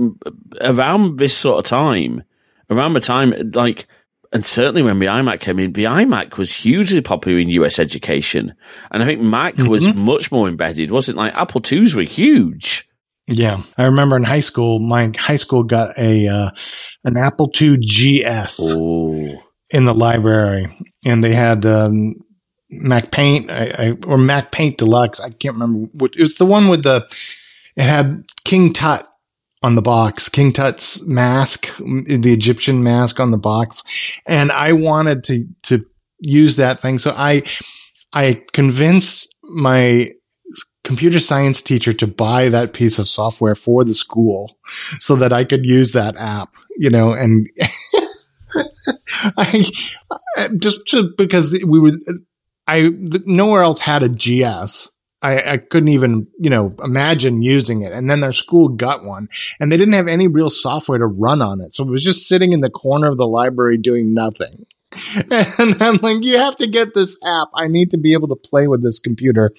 around 0.61 1.19
this 1.19 1.35
sort 1.37 1.59
of 1.59 1.65
time, 1.65 2.23
around 2.69 2.93
the 2.93 3.01
time, 3.01 3.33
like, 3.53 3.87
and 4.31 4.45
certainly 4.45 4.81
when 4.81 4.99
the 4.99 5.07
iMac 5.07 5.41
came 5.41 5.59
in, 5.59 5.73
the 5.73 5.83
iMac 5.83 6.37
was 6.37 6.55
hugely 6.55 7.01
popular 7.01 7.37
in 7.37 7.49
US 7.49 7.77
education, 7.77 8.55
and 8.89 9.03
I 9.03 9.05
think 9.05 9.21
Mac 9.21 9.57
was 9.57 9.85
mm-hmm. 9.85 9.99
much 9.99 10.31
more 10.31 10.47
embedded, 10.47 10.91
wasn't 10.91 11.17
it? 11.17 11.19
Like 11.19 11.35
Apple 11.35 11.61
IIs 11.69 11.93
were 11.93 12.03
huge. 12.03 12.87
Yeah, 13.31 13.63
I 13.77 13.85
remember 13.85 14.17
in 14.17 14.23
high 14.23 14.41
school, 14.41 14.79
my 14.79 15.11
high 15.17 15.37
school 15.37 15.63
got 15.63 15.97
a 15.97 16.27
uh, 16.27 16.49
an 17.05 17.15
Apple 17.15 17.49
II 17.59 17.77
GS 17.77 18.59
Oh, 18.61 19.41
in 19.69 19.85
the 19.85 19.93
library, 19.93 20.65
and 21.05 21.23
they 21.23 21.33
had 21.33 21.65
um, 21.65 22.15
Mac 22.69 23.09
Paint 23.09 23.49
I, 23.49 23.71
I, 23.77 23.91
or 24.05 24.17
Mac 24.17 24.51
Paint 24.51 24.79
Deluxe. 24.79 25.21
I 25.21 25.29
can't 25.29 25.55
remember 25.55 25.87
what 25.93 26.11
it 26.15 26.21
was. 26.21 26.35
The 26.35 26.45
one 26.45 26.67
with 26.67 26.83
the 26.83 27.07
it 27.77 27.83
had 27.83 28.25
King 28.43 28.73
Tut 28.73 29.07
on 29.63 29.75
the 29.75 29.81
box, 29.81 30.27
King 30.27 30.51
Tut's 30.51 31.01
mask, 31.05 31.73
the 31.77 32.33
Egyptian 32.33 32.83
mask 32.83 33.21
on 33.21 33.31
the 33.31 33.37
box, 33.37 33.81
and 34.27 34.51
I 34.51 34.73
wanted 34.73 35.23
to 35.25 35.45
to 35.63 35.85
use 36.19 36.57
that 36.57 36.81
thing. 36.81 36.99
So 36.99 37.13
I 37.15 37.43
I 38.11 38.43
convinced 38.51 39.33
my 39.41 40.09
computer 40.83 41.19
science 41.19 41.61
teacher 41.61 41.93
to 41.93 42.07
buy 42.07 42.49
that 42.49 42.73
piece 42.73 42.99
of 42.99 43.07
software 43.07 43.55
for 43.55 43.83
the 43.83 43.93
school 43.93 44.57
so 44.99 45.15
that 45.15 45.31
I 45.31 45.43
could 45.43 45.65
use 45.65 45.91
that 45.91 46.15
app, 46.17 46.53
you 46.77 46.89
know, 46.89 47.13
and 47.13 47.49
I 49.37 49.65
just, 50.57 50.85
just 50.87 51.07
because 51.17 51.51
we 51.65 51.79
were, 51.79 51.91
I 52.67 52.89
nowhere 53.25 53.61
else 53.61 53.79
had 53.79 54.03
a 54.03 54.09
GS. 54.09 54.89
I, 55.23 55.53
I 55.53 55.57
couldn't 55.57 55.89
even, 55.89 56.27
you 56.39 56.49
know, 56.49 56.75
imagine 56.83 57.43
using 57.43 57.83
it. 57.83 57.91
And 57.91 58.09
then 58.09 58.21
their 58.21 58.31
school 58.31 58.69
got 58.69 59.03
one 59.03 59.27
and 59.59 59.71
they 59.71 59.77
didn't 59.77 59.93
have 59.93 60.07
any 60.07 60.27
real 60.27 60.49
software 60.49 60.97
to 60.97 61.05
run 61.05 61.43
on 61.43 61.61
it. 61.61 61.73
So 61.73 61.83
it 61.83 61.91
was 61.91 62.03
just 62.03 62.27
sitting 62.27 62.53
in 62.53 62.61
the 62.61 62.71
corner 62.71 63.07
of 63.07 63.17
the 63.17 63.27
library 63.27 63.77
doing 63.77 64.15
nothing. 64.15 64.65
And 65.31 65.81
I'm 65.81 65.97
like, 65.97 66.23
you 66.23 66.37
have 66.37 66.55
to 66.57 66.67
get 66.67 66.93
this 66.93 67.17
app. 67.25 67.49
I 67.53 67.67
need 67.67 67.91
to 67.91 67.97
be 67.97 68.13
able 68.13 68.27
to 68.29 68.35
play 68.35 68.67
with 68.67 68.83
this 68.83 68.99
computer 68.99 69.51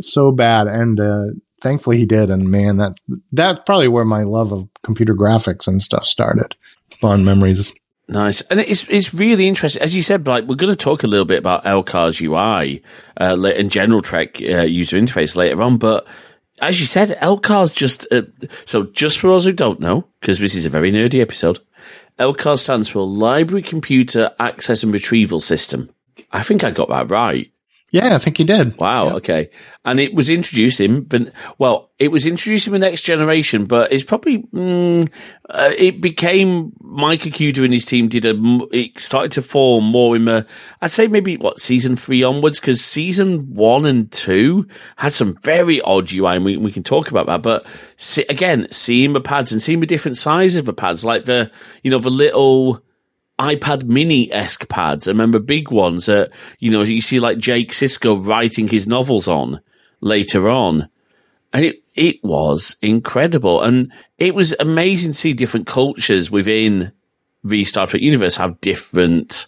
so 0.00 0.32
bad. 0.32 0.66
And, 0.66 0.98
uh, 0.98 1.24
thankfully 1.60 1.98
he 1.98 2.06
did. 2.06 2.30
And 2.30 2.50
man, 2.50 2.76
that's, 2.76 3.00
that's 3.32 3.60
probably 3.66 3.88
where 3.88 4.04
my 4.04 4.22
love 4.22 4.52
of 4.52 4.68
computer 4.82 5.14
graphics 5.14 5.66
and 5.66 5.80
stuff 5.80 6.04
started. 6.04 6.54
Fond 7.00 7.24
memories. 7.24 7.72
Nice, 8.08 8.42
and 8.42 8.60
it's 8.60 8.86
it's 8.90 9.14
really 9.14 9.46
interesting. 9.46 9.80
As 9.80 9.94
you 9.94 10.02
said, 10.02 10.26
like 10.26 10.44
we're 10.44 10.56
going 10.56 10.72
to 10.72 10.76
talk 10.76 11.02
a 11.02 11.06
little 11.06 11.24
bit 11.24 11.38
about 11.38 11.64
LCARS 11.64 12.20
UI 12.20 12.82
uh, 13.18 13.40
and 13.56 13.70
General 13.70 14.02
Trek 14.02 14.42
uh, 14.42 14.62
user 14.62 14.98
interface 14.98 15.36
later 15.36 15.62
on, 15.62 15.78
but 15.78 16.06
as 16.60 16.80
you 16.80 16.86
said, 16.86 17.08
LCARS 17.20 17.74
just 17.74 18.06
uh, 18.12 18.22
so 18.66 18.84
just 18.84 19.18
for 19.18 19.28
those 19.28 19.44
who 19.44 19.52
don't 19.52 19.80
know, 19.80 20.06
because 20.20 20.38
this 20.38 20.54
is 20.54 20.66
a 20.66 20.70
very 20.70 20.92
nerdy 20.92 21.20
episode. 21.20 21.60
LCAR 22.18 22.58
stands 22.58 22.88
for 22.88 23.06
Library 23.06 23.62
Computer 23.62 24.30
Access 24.38 24.82
and 24.82 24.92
Retrieval 24.92 25.40
System. 25.40 25.90
I 26.30 26.42
think 26.42 26.64
I 26.64 26.70
got 26.70 26.88
that 26.88 27.10
right. 27.10 27.51
Yeah, 27.92 28.14
I 28.14 28.18
think 28.18 28.38
he 28.38 28.44
did. 28.44 28.78
Wow. 28.78 29.08
Yeah. 29.08 29.14
Okay. 29.16 29.50
And 29.84 30.00
it 30.00 30.14
was 30.14 30.30
introduced 30.30 30.80
in, 30.80 31.02
but 31.02 31.30
well, 31.58 31.90
it 31.98 32.10
was 32.10 32.26
introduced 32.26 32.66
in 32.66 32.72
the 32.72 32.78
next 32.78 33.02
generation, 33.02 33.66
but 33.66 33.92
it's 33.92 34.02
probably, 34.02 34.38
mm, 34.44 35.10
uh, 35.50 35.70
it 35.76 36.00
became 36.00 36.72
Mike 36.80 37.20
Okuda 37.20 37.62
and 37.62 37.72
his 37.72 37.84
team 37.84 38.08
did 38.08 38.24
a, 38.24 38.32
it 38.72 38.98
started 38.98 39.30
to 39.32 39.42
form 39.42 39.84
more 39.84 40.16
in 40.16 40.24
the, 40.24 40.46
I'd 40.80 40.90
say 40.90 41.06
maybe 41.06 41.36
what 41.36 41.60
season 41.60 41.94
three 41.96 42.22
onwards, 42.22 42.60
because 42.60 42.82
season 42.82 43.54
one 43.54 43.84
and 43.84 44.10
two 44.10 44.66
had 44.96 45.12
some 45.12 45.36
very 45.42 45.82
odd 45.82 46.10
UI 46.10 46.36
and 46.36 46.46
we, 46.46 46.56
we 46.56 46.72
can 46.72 46.82
talk 46.82 47.10
about 47.10 47.26
that. 47.26 47.42
But 47.42 47.66
see, 47.98 48.24
again, 48.30 48.68
seeing 48.70 49.12
the 49.12 49.20
pads 49.20 49.52
and 49.52 49.60
seeing 49.60 49.80
the 49.80 49.86
different 49.86 50.16
sizes 50.16 50.56
of 50.56 50.64
the 50.64 50.72
pads, 50.72 51.04
like 51.04 51.26
the, 51.26 51.50
you 51.82 51.90
know, 51.90 51.98
the 51.98 52.10
little, 52.10 52.82
iPad 53.42 53.82
mini 53.84 54.32
esque 54.32 54.68
pads. 54.68 55.08
I 55.08 55.10
remember 55.10 55.40
big 55.40 55.72
ones 55.72 56.06
that, 56.06 56.30
you 56.60 56.70
know, 56.70 56.82
you 56.82 57.00
see 57.00 57.18
like 57.18 57.38
Jake 57.38 57.72
Sisko 57.72 58.24
writing 58.24 58.68
his 58.68 58.86
novels 58.86 59.26
on 59.26 59.60
later 60.00 60.48
on. 60.48 60.88
And 61.52 61.64
it, 61.64 61.82
it 61.96 62.16
was 62.22 62.76
incredible. 62.80 63.60
And 63.60 63.92
it 64.16 64.36
was 64.36 64.54
amazing 64.60 65.12
to 65.12 65.18
see 65.18 65.32
different 65.32 65.66
cultures 65.66 66.30
within 66.30 66.92
the 67.42 67.64
Star 67.64 67.88
Trek 67.88 68.00
universe 68.00 68.36
have 68.36 68.60
different 68.60 69.46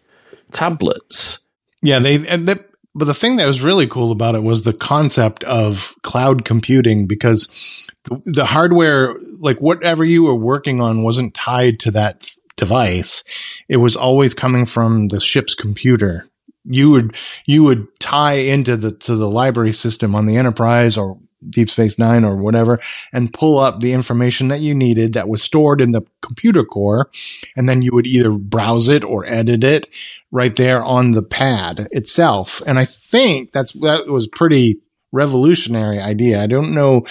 tablets. 0.50 1.38
Yeah, 1.80 2.00
they, 2.00 2.16
they, 2.16 2.56
but 2.96 3.04
the 3.04 3.14
thing 3.14 3.36
that 3.36 3.46
was 3.46 3.62
really 3.62 3.86
cool 3.86 4.10
about 4.10 4.34
it 4.34 4.42
was 4.42 4.62
the 4.62 4.72
concept 4.72 5.44
of 5.44 5.94
cloud 6.02 6.44
computing 6.44 7.06
because 7.06 7.88
the, 8.04 8.20
the 8.24 8.44
hardware, 8.44 9.14
like 9.38 9.58
whatever 9.60 10.04
you 10.04 10.24
were 10.24 10.34
working 10.34 10.80
on 10.80 11.04
wasn't 11.04 11.32
tied 11.32 11.78
to 11.80 11.92
that 11.92 12.28
device. 12.56 13.24
It 13.68 13.78
was 13.78 13.96
always 13.96 14.34
coming 14.34 14.66
from 14.66 15.08
the 15.08 15.20
ship's 15.20 15.54
computer. 15.54 16.28
You 16.64 16.90
would, 16.90 17.16
you 17.46 17.64
would 17.64 17.88
tie 18.00 18.34
into 18.34 18.76
the, 18.76 18.92
to 18.92 19.16
the 19.16 19.30
library 19.30 19.72
system 19.72 20.14
on 20.14 20.26
the 20.26 20.36
Enterprise 20.36 20.96
or 20.96 21.18
Deep 21.50 21.68
Space 21.68 21.98
Nine 21.98 22.24
or 22.24 22.42
whatever 22.42 22.78
and 23.12 23.32
pull 23.32 23.58
up 23.58 23.80
the 23.80 23.92
information 23.92 24.48
that 24.48 24.60
you 24.60 24.74
needed 24.74 25.12
that 25.12 25.28
was 25.28 25.42
stored 25.42 25.80
in 25.82 25.92
the 25.92 26.02
computer 26.22 26.64
core. 26.64 27.10
And 27.56 27.68
then 27.68 27.82
you 27.82 27.90
would 27.92 28.06
either 28.06 28.30
browse 28.30 28.88
it 28.88 29.04
or 29.04 29.26
edit 29.26 29.62
it 29.62 29.88
right 30.30 30.54
there 30.56 30.82
on 30.82 31.10
the 31.10 31.22
pad 31.22 31.88
itself. 31.90 32.62
And 32.66 32.78
I 32.78 32.86
think 32.86 33.52
that's, 33.52 33.72
that 33.80 34.06
was 34.06 34.26
pretty 34.26 34.80
revolutionary 35.12 36.00
idea. 36.00 36.42
I 36.42 36.46
don't 36.46 36.74
know 36.74 37.04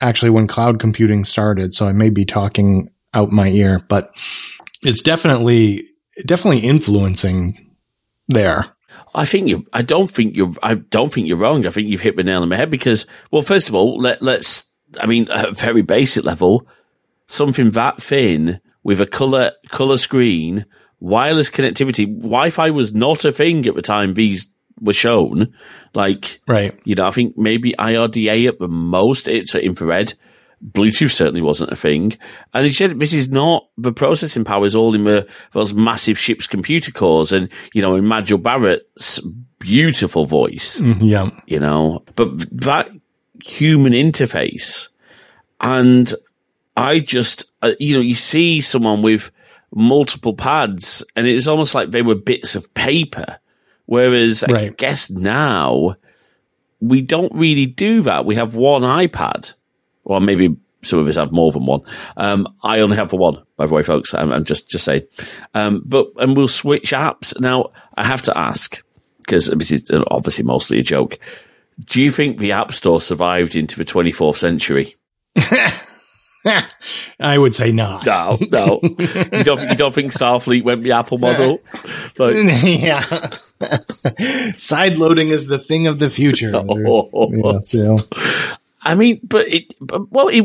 actually 0.00 0.30
when 0.30 0.46
cloud 0.46 0.78
computing 0.80 1.24
started. 1.24 1.74
So 1.74 1.86
I 1.86 1.92
may 1.92 2.10
be 2.10 2.24
talking 2.24 2.90
out 3.14 3.32
my 3.32 3.48
ear, 3.48 3.80
but 3.88 4.12
it's 4.82 5.02
definitely, 5.02 5.84
definitely 6.24 6.60
influencing 6.60 7.74
there. 8.28 8.64
I 9.14 9.24
think 9.24 9.48
you. 9.48 9.66
I 9.72 9.82
don't 9.82 10.10
think 10.10 10.36
you're. 10.36 10.54
I 10.62 10.74
don't 10.74 11.12
think 11.12 11.28
you're 11.28 11.38
wrong. 11.38 11.66
I 11.66 11.70
think 11.70 11.88
you've 11.88 12.00
hit 12.00 12.16
the 12.16 12.24
nail 12.24 12.42
on 12.42 12.48
the 12.48 12.56
head 12.56 12.70
because, 12.70 13.06
well, 13.30 13.42
first 13.42 13.68
of 13.68 13.74
all, 13.74 13.98
let 13.98 14.22
let's. 14.22 14.64
I 15.00 15.06
mean, 15.06 15.30
at 15.30 15.48
a 15.48 15.52
very 15.52 15.82
basic 15.82 16.24
level, 16.24 16.66
something 17.26 17.70
that 17.72 18.02
thin 18.02 18.60
with 18.82 19.00
a 19.00 19.06
color 19.06 19.52
color 19.70 19.96
screen, 19.96 20.66
wireless 21.00 21.50
connectivity. 21.50 22.06
Wi-Fi 22.06 22.70
was 22.70 22.94
not 22.94 23.24
a 23.24 23.32
thing 23.32 23.66
at 23.66 23.74
the 23.74 23.82
time 23.82 24.14
these 24.14 24.52
were 24.80 24.92
shown. 24.92 25.54
Like, 25.94 26.40
right? 26.46 26.78
You 26.84 26.94
know, 26.94 27.06
I 27.06 27.10
think 27.10 27.36
maybe 27.36 27.74
IRDA 27.78 28.48
at 28.48 28.58
the 28.58 28.68
most. 28.68 29.28
It's 29.28 29.54
infrared. 29.54 30.14
Bluetooth 30.64 31.12
certainly 31.12 31.42
wasn't 31.42 31.70
a 31.70 31.76
thing. 31.76 32.16
And 32.52 32.64
he 32.64 32.72
said, 32.72 32.98
this 32.98 33.14
is 33.14 33.30
not, 33.30 33.68
the 33.76 33.92
processing 33.92 34.44
power 34.44 34.66
is 34.66 34.74
all 34.74 34.94
in 34.94 35.04
the, 35.04 35.26
those 35.52 35.74
massive 35.74 36.18
ship's 36.18 36.46
computer 36.46 36.90
cores 36.90 37.32
and, 37.32 37.48
you 37.72 37.82
know, 37.82 37.94
in 37.94 38.06
Majel 38.06 38.38
Barrett's 38.38 39.20
beautiful 39.58 40.26
voice. 40.26 40.80
Mm, 40.80 40.98
yeah. 41.00 41.30
You 41.46 41.60
know, 41.60 42.04
but 42.16 42.28
that 42.60 42.90
human 43.44 43.92
interface 43.92 44.88
and 45.60 46.12
I 46.76 47.00
just, 47.00 47.50
uh, 47.62 47.72
you 47.78 47.94
know, 47.94 48.02
you 48.02 48.14
see 48.14 48.60
someone 48.60 49.02
with 49.02 49.30
multiple 49.74 50.34
pads 50.34 51.04
and 51.14 51.26
it's 51.26 51.46
almost 51.46 51.74
like 51.74 51.90
they 51.90 52.02
were 52.02 52.14
bits 52.14 52.54
of 52.54 52.72
paper. 52.74 53.38
Whereas 53.86 54.44
right. 54.48 54.70
I 54.70 54.74
guess 54.74 55.10
now 55.10 55.96
we 56.80 57.00
don't 57.00 57.32
really 57.34 57.66
do 57.66 58.02
that. 58.02 58.26
We 58.26 58.34
have 58.36 58.54
one 58.54 58.82
iPad 58.82 59.54
or 60.08 60.20
maybe 60.20 60.56
some 60.82 60.98
of 60.98 61.08
us 61.08 61.16
have 61.16 61.32
more 61.32 61.52
than 61.52 61.66
one. 61.66 61.82
Um, 62.16 62.46
I 62.62 62.80
only 62.80 62.96
have 62.96 63.10
the 63.10 63.16
one, 63.16 63.42
by 63.56 63.66
the 63.66 63.74
way, 63.74 63.82
folks. 63.82 64.14
I'm, 64.14 64.32
I'm 64.32 64.44
just 64.44 64.70
just 64.70 64.84
saying. 64.84 65.02
Um, 65.54 65.82
but 65.84 66.06
and 66.18 66.36
we'll 66.36 66.48
switch 66.48 66.92
apps 66.92 67.38
now. 67.40 67.70
I 67.96 68.04
have 68.04 68.22
to 68.22 68.36
ask 68.36 68.82
because 69.18 69.46
this 69.46 69.70
is 69.70 69.90
obviously 70.10 70.44
mostly 70.44 70.78
a 70.78 70.82
joke. 70.82 71.18
Do 71.84 72.02
you 72.02 72.10
think 72.10 72.38
the 72.38 72.52
App 72.52 72.72
Store 72.72 73.00
survived 73.00 73.54
into 73.54 73.76
the 73.76 73.84
24th 73.84 74.36
century? 74.36 74.94
I 77.20 77.36
would 77.36 77.54
say 77.54 77.72
not. 77.72 78.06
No, 78.06 78.38
no. 78.50 78.80
you 78.82 79.44
don't. 79.44 79.60
You 79.60 79.76
don't 79.76 79.94
think 79.94 80.12
Starfleet 80.12 80.62
went 80.62 80.82
the 80.82 80.92
Apple 80.92 81.18
model? 81.18 81.60
Like, 82.16 82.36
yeah. 82.62 83.00
Side 84.56 84.98
loading 84.98 85.28
is 85.28 85.46
the 85.46 85.58
thing 85.58 85.86
of 85.86 85.98
the 85.98 86.10
future. 86.10 86.52
Oh. 86.54 87.28
Yeah, 87.32 87.60
so. 87.60 87.98
I 88.88 88.94
mean, 88.94 89.20
but 89.22 89.46
it, 89.48 89.74
but, 89.82 90.10
well, 90.10 90.28
it, 90.28 90.44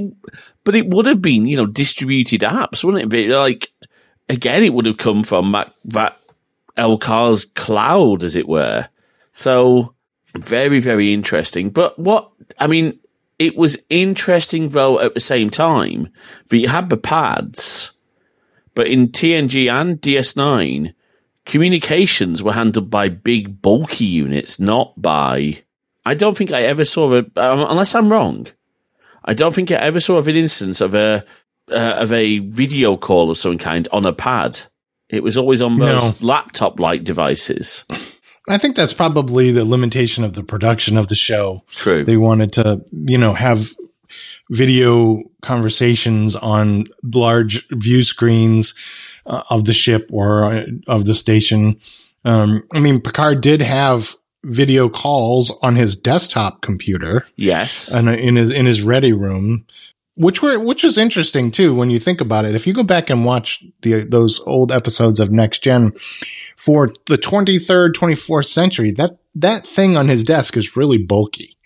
but 0.65 0.75
it 0.75 0.89
would 0.89 1.05
have 1.05 1.21
been, 1.21 1.45
you 1.45 1.55
know, 1.55 1.65
distributed 1.65 2.41
apps, 2.41 2.83
wouldn't 2.83 3.03
it? 3.03 3.07
Be 3.07 3.27
like, 3.29 3.69
again, 4.27 4.63
it 4.63 4.73
would 4.73 4.85
have 4.85 4.97
come 4.97 5.23
from 5.23 5.53
that, 5.53 5.73
that 5.85 6.19
LCARS 6.75 7.53
cloud, 7.53 8.21
as 8.21 8.35
it 8.35 8.45
were. 8.45 8.89
So 9.31 9.95
very, 10.35 10.81
very 10.81 11.13
interesting. 11.13 11.69
But 11.69 11.97
what, 11.97 12.31
I 12.59 12.67
mean, 12.67 12.99
it 13.39 13.55
was 13.55 13.81
interesting 13.89 14.69
though 14.69 14.99
at 14.99 15.13
the 15.13 15.21
same 15.21 15.49
time 15.49 16.09
that 16.49 16.57
you 16.57 16.67
had 16.67 16.89
the 16.89 16.97
pads, 16.97 17.93
but 18.75 18.87
in 18.87 19.07
TNG 19.07 19.71
and 19.71 20.01
DS9, 20.01 20.93
communications 21.45 22.43
were 22.43 22.53
handled 22.53 22.89
by 22.89 23.07
big, 23.07 23.61
bulky 23.61 24.03
units, 24.03 24.59
not 24.59 25.01
by. 25.01 25.63
I 26.05 26.13
don't 26.15 26.35
think 26.37 26.51
I 26.51 26.63
ever 26.63 26.85
saw 26.85 27.13
a, 27.13 27.19
um, 27.19 27.65
unless 27.69 27.95
I'm 27.95 28.11
wrong. 28.11 28.47
I 29.25 29.33
don't 29.33 29.53
think 29.55 29.71
I 29.71 29.75
ever 29.75 29.99
saw 29.99 30.17
of 30.17 30.27
an 30.27 30.35
instance 30.35 30.81
of 30.81 30.93
a 30.93 31.23
uh, 31.71 31.95
of 31.99 32.11
a 32.11 32.39
video 32.39 32.97
call 32.97 33.31
of 33.31 33.37
some 33.37 33.57
kind 33.57 33.87
on 33.93 34.05
a 34.05 34.11
pad. 34.13 34.59
It 35.09 35.23
was 35.23 35.37
always 35.37 35.61
on 35.61 35.77
those 35.77 36.21
No. 36.21 36.27
laptop-like 36.27 37.03
devices. 37.05 37.85
I 38.49 38.57
think 38.57 38.75
that's 38.75 38.93
probably 38.93 39.51
the 39.51 39.63
limitation 39.63 40.25
of 40.25 40.33
the 40.33 40.43
production 40.43 40.97
of 40.97 41.07
the 41.07 41.15
show. 41.15 41.63
True. 41.71 42.03
They 42.03 42.17
wanted 42.17 42.51
to, 42.53 42.83
you 42.91 43.17
know, 43.17 43.33
have 43.33 43.73
video 44.49 45.21
conversations 45.41 46.35
on 46.35 46.85
large 47.01 47.65
view 47.71 48.03
screens 48.03 48.73
uh, 49.25 49.43
of 49.49 49.63
the 49.65 49.73
ship 49.73 50.09
or 50.11 50.43
uh, 50.43 50.65
of 50.87 51.05
the 51.05 51.13
station. 51.13 51.79
Um, 52.25 52.63
I 52.73 52.79
mean, 52.81 52.99
Picard 52.99 53.39
did 53.41 53.61
have 53.61 54.15
video 54.43 54.89
calls 54.89 55.51
on 55.61 55.75
his 55.75 55.95
desktop 55.95 56.61
computer 56.61 57.25
yes. 57.35 57.91
and 57.93 58.09
in 58.09 58.35
his 58.35 58.51
in 58.51 58.65
his 58.65 58.81
ready 58.81 59.13
room, 59.13 59.65
which 60.15 60.41
were 60.41 60.59
which 60.59 60.83
was 60.83 60.97
interesting 60.97 61.51
too 61.51 61.73
when 61.73 61.89
you 61.89 61.99
think 61.99 62.21
about 62.21 62.45
it. 62.45 62.55
If 62.55 62.67
you 62.67 62.73
go 62.73 62.83
back 62.83 63.09
and 63.09 63.25
watch 63.25 63.63
the 63.81 64.05
those 64.05 64.41
old 64.41 64.71
episodes 64.71 65.19
of 65.19 65.31
Next 65.31 65.63
Gen 65.63 65.93
for 66.57 66.89
the 67.07 67.17
23rd, 67.17 67.93
24th 67.93 68.47
century, 68.47 68.91
that 68.91 69.17
that 69.35 69.65
thing 69.65 69.97
on 69.97 70.09
his 70.09 70.23
desk 70.23 70.57
is 70.57 70.75
really 70.75 70.97
bulky. 70.97 71.57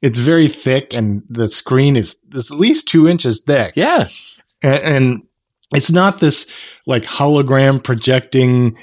It's 0.00 0.18
very 0.18 0.48
thick, 0.48 0.94
and 0.94 1.22
the 1.28 1.48
screen 1.48 1.96
is 1.96 2.16
it's 2.34 2.50
at 2.50 2.58
least 2.58 2.88
two 2.88 3.06
inches 3.06 3.40
thick 3.40 3.74
yeah. 3.76 4.08
and, 4.62 4.82
and 4.82 5.22
it's 5.74 5.90
not 5.90 6.18
this 6.18 6.46
like 6.86 7.04
hologram 7.04 7.82
projecting 7.82 8.76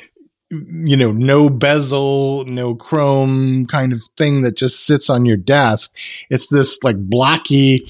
you 0.52 0.98
know 0.98 1.12
no 1.12 1.50
bezel 1.50 2.44
no 2.46 2.76
chrome 2.76 3.66
kind 3.68 3.94
of 3.94 4.02
thing 4.18 4.42
that 4.42 4.58
just 4.58 4.86
sits 4.86 5.10
on 5.10 5.26
your 5.26 5.38
desk. 5.38 5.96
It's 6.30 6.48
this 6.48 6.84
like 6.84 6.98
blocky 6.98 7.88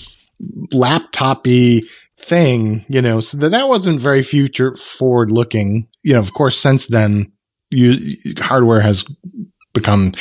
laptopy 0.71 1.83
thing 2.17 2.85
you 2.89 3.01
know 3.01 3.21
so 3.21 3.37
that, 3.37 3.49
that 3.49 3.69
wasn't 3.69 3.99
very 3.99 4.21
future 4.21 4.75
forward 4.75 5.31
looking 5.31 5.87
you 6.03 6.13
know 6.13 6.19
of 6.19 6.33
course 6.33 6.57
since 6.57 6.87
then 6.87 7.31
you 7.69 8.17
hardware 8.39 8.81
has 8.81 9.05
become 9.73 10.13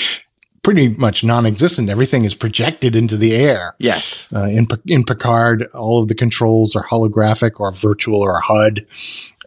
pretty 0.63 0.89
much 0.89 1.25
non-existent. 1.25 1.89
Everything 1.89 2.25
is 2.25 2.35
projected 2.35 2.95
into 2.95 3.17
the 3.17 3.35
air. 3.35 3.75
Yes. 3.79 4.29
uh, 4.35 4.45
in 4.45 4.67
in 4.87 5.05
Picard, 5.05 5.67
all 5.75 6.03
of 6.03 6.09
the 6.09 6.15
controls 6.15 6.77
are 6.77 6.85
holographic 6.85 7.53
or 7.59 7.73
virtual 7.73 8.21
or 8.21 8.39
HUD, 8.41 8.87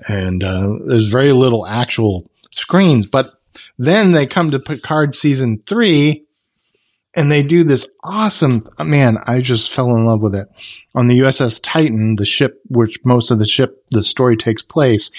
and 0.08 0.44
uh, 0.44 0.80
there's 0.88 1.12
very 1.12 1.32
little 1.32 1.68
actual 1.68 2.28
screens. 2.52 3.06
But 3.06 3.32
then 3.78 4.12
they 4.12 4.28
come 4.28 4.52
to 4.52 4.60
Picard 4.60 5.16
season 5.16 5.64
three, 5.66 6.26
and 7.16 7.32
they 7.32 7.44
do 7.44 7.64
this 7.64 7.90
awesome. 8.04 8.68
Man, 8.80 9.18
I 9.26 9.42
just 9.42 9.72
fell 9.72 9.96
in 9.96 10.06
love 10.06 10.22
with 10.22 10.36
it. 10.36 10.48
On 10.96 11.08
the 11.08 11.20
USS 11.20 11.60
Titan, 11.62 12.16
the 12.16 12.26
ship 12.26 12.62
which 12.70 13.04
most 13.04 13.32
of 13.32 13.40
the 13.40 13.48
ship 13.48 13.84
the 13.92 14.04
story 14.04 14.38
takes 14.38 14.62
place, 14.62 15.12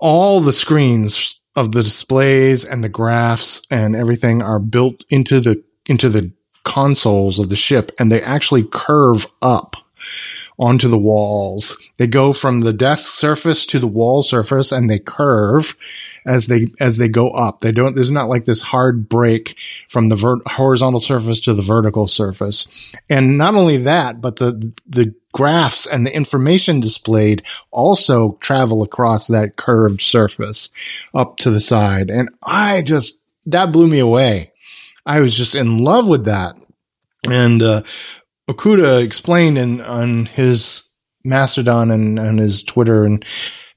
all 0.00 0.40
the 0.40 0.52
screens 0.52 1.40
of 1.56 1.72
the 1.72 1.82
displays 1.82 2.64
and 2.64 2.82
the 2.82 2.88
graphs 2.88 3.62
and 3.70 3.94
everything 3.94 4.42
are 4.42 4.58
built 4.58 5.04
into 5.08 5.40
the 5.40 5.62
into 5.86 6.08
the 6.08 6.32
consoles 6.64 7.38
of 7.38 7.48
the 7.48 7.56
ship 7.56 7.92
and 7.98 8.10
they 8.10 8.20
actually 8.22 8.64
curve 8.64 9.26
up 9.42 9.76
onto 10.58 10.88
the 10.88 10.98
walls. 10.98 11.76
They 11.96 12.06
go 12.06 12.32
from 12.32 12.60
the 12.60 12.72
desk 12.72 13.12
surface 13.12 13.66
to 13.66 13.78
the 13.78 13.86
wall 13.86 14.22
surface 14.22 14.72
and 14.72 14.88
they 14.88 14.98
curve 14.98 15.76
as 16.26 16.46
they 16.46 16.68
as 16.80 16.96
they 16.96 17.08
go 17.08 17.30
up. 17.30 17.60
They 17.60 17.72
don't 17.72 17.94
there's 17.94 18.10
not 18.10 18.28
like 18.28 18.44
this 18.44 18.62
hard 18.62 19.08
break 19.08 19.58
from 19.88 20.08
the 20.08 20.40
horizontal 20.46 21.00
surface 21.00 21.40
to 21.42 21.54
the 21.54 21.62
vertical 21.62 22.06
surface. 22.06 22.92
And 23.10 23.36
not 23.36 23.54
only 23.54 23.78
that, 23.78 24.20
but 24.20 24.36
the 24.36 24.72
the 24.86 25.14
graphs 25.32 25.86
and 25.86 26.06
the 26.06 26.14
information 26.14 26.80
displayed 26.80 27.42
also 27.72 28.38
travel 28.40 28.82
across 28.82 29.26
that 29.26 29.56
curved 29.56 30.00
surface 30.00 30.70
up 31.12 31.36
to 31.38 31.50
the 31.50 31.60
side. 31.60 32.10
And 32.10 32.30
I 32.46 32.82
just 32.82 33.20
that 33.46 33.72
blew 33.72 33.88
me 33.88 33.98
away. 33.98 34.52
I 35.04 35.20
was 35.20 35.36
just 35.36 35.54
in 35.54 35.78
love 35.78 36.08
with 36.08 36.24
that. 36.26 36.56
And 37.28 37.62
uh, 37.62 37.82
Okuda 38.48 39.02
explained 39.02 39.58
in 39.58 39.80
on 39.80 40.26
his 40.26 40.90
Mastodon 41.24 41.90
and 41.90 42.18
on 42.18 42.38
his 42.38 42.62
Twitter 42.62 43.04
and 43.04 43.24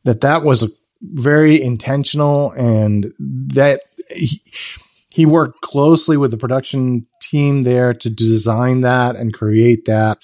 that 0.03 0.21
that 0.21 0.43
was 0.43 0.63
a 0.63 0.67
very 1.01 1.62
intentional 1.62 2.51
and 2.51 3.08
that 3.19 3.82
he, 4.10 4.41
he 5.10 5.25
worked 5.25 5.62
closely 5.62 6.17
with 6.17 6.32
the 6.32 6.38
production 6.38 7.06
team 7.21 7.63
there 7.63 7.93
to 7.93 8.10
design 8.10 8.82
that 8.82 9.15
and 9.15 9.34
create 9.34 9.86
that. 9.86 10.17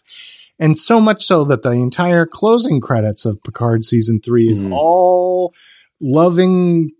And 0.60 0.78
so 0.78 1.02
much 1.02 1.26
so 1.26 1.44
that 1.46 1.64
the 1.64 1.72
entire 1.72 2.26
closing 2.26 2.80
credits 2.80 3.26
of 3.26 3.42
Picard 3.44 3.84
season 3.86 4.20
three 4.22 4.50
is 4.50 4.62
Mm. 4.62 4.74
all 4.74 5.54
loving 6.00 6.92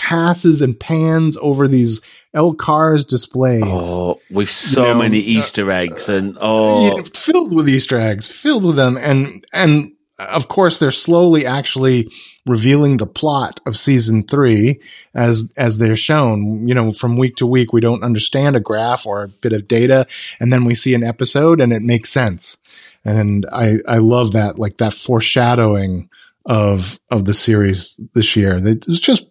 passes 0.00 0.62
and 0.62 0.80
pans 0.80 1.36
over 1.42 1.68
these 1.68 2.00
LCARS 2.34 3.06
displays. 3.06 3.62
Oh, 3.66 4.18
with 4.30 4.48
so 4.48 4.94
know, 4.94 4.98
many 4.98 5.18
uh, 5.18 5.38
Easter 5.38 5.70
eggs 5.70 6.08
and 6.08 6.38
oh, 6.40 6.86
You 6.86 6.96
know, 6.96 7.08
filled 7.14 7.54
with 7.54 7.68
Easter 7.68 8.00
eggs, 8.00 8.26
filled 8.26 8.64
with 8.64 8.76
them, 8.76 8.96
and 8.96 9.44
and 9.52 9.92
of 10.18 10.48
course 10.48 10.78
they're 10.78 10.90
slowly 10.90 11.44
actually 11.44 12.10
revealing 12.46 12.96
the 12.96 13.06
plot 13.06 13.60
of 13.66 13.76
season 13.76 14.22
three 14.22 14.80
as 15.14 15.52
as 15.58 15.76
they're 15.76 15.96
shown. 15.96 16.66
You 16.66 16.74
know, 16.74 16.92
from 16.92 17.18
week 17.18 17.36
to 17.36 17.46
week, 17.46 17.74
we 17.74 17.82
don't 17.82 18.02
understand 18.02 18.56
a 18.56 18.60
graph 18.60 19.04
or 19.04 19.24
a 19.24 19.28
bit 19.28 19.52
of 19.52 19.68
data, 19.68 20.06
and 20.40 20.50
then 20.50 20.64
we 20.64 20.74
see 20.74 20.94
an 20.94 21.04
episode, 21.04 21.60
and 21.60 21.74
it 21.74 21.82
makes 21.82 22.08
sense. 22.08 22.56
And 23.04 23.44
I 23.52 23.74
I 23.86 23.98
love 23.98 24.32
that 24.32 24.58
like 24.58 24.78
that 24.78 24.94
foreshadowing 24.94 26.08
of 26.46 26.98
of 27.10 27.24
the 27.24 27.34
series 27.34 28.00
this 28.14 28.34
year. 28.36 28.58
It 28.66 28.86
was 28.86 29.00
just 29.00 29.26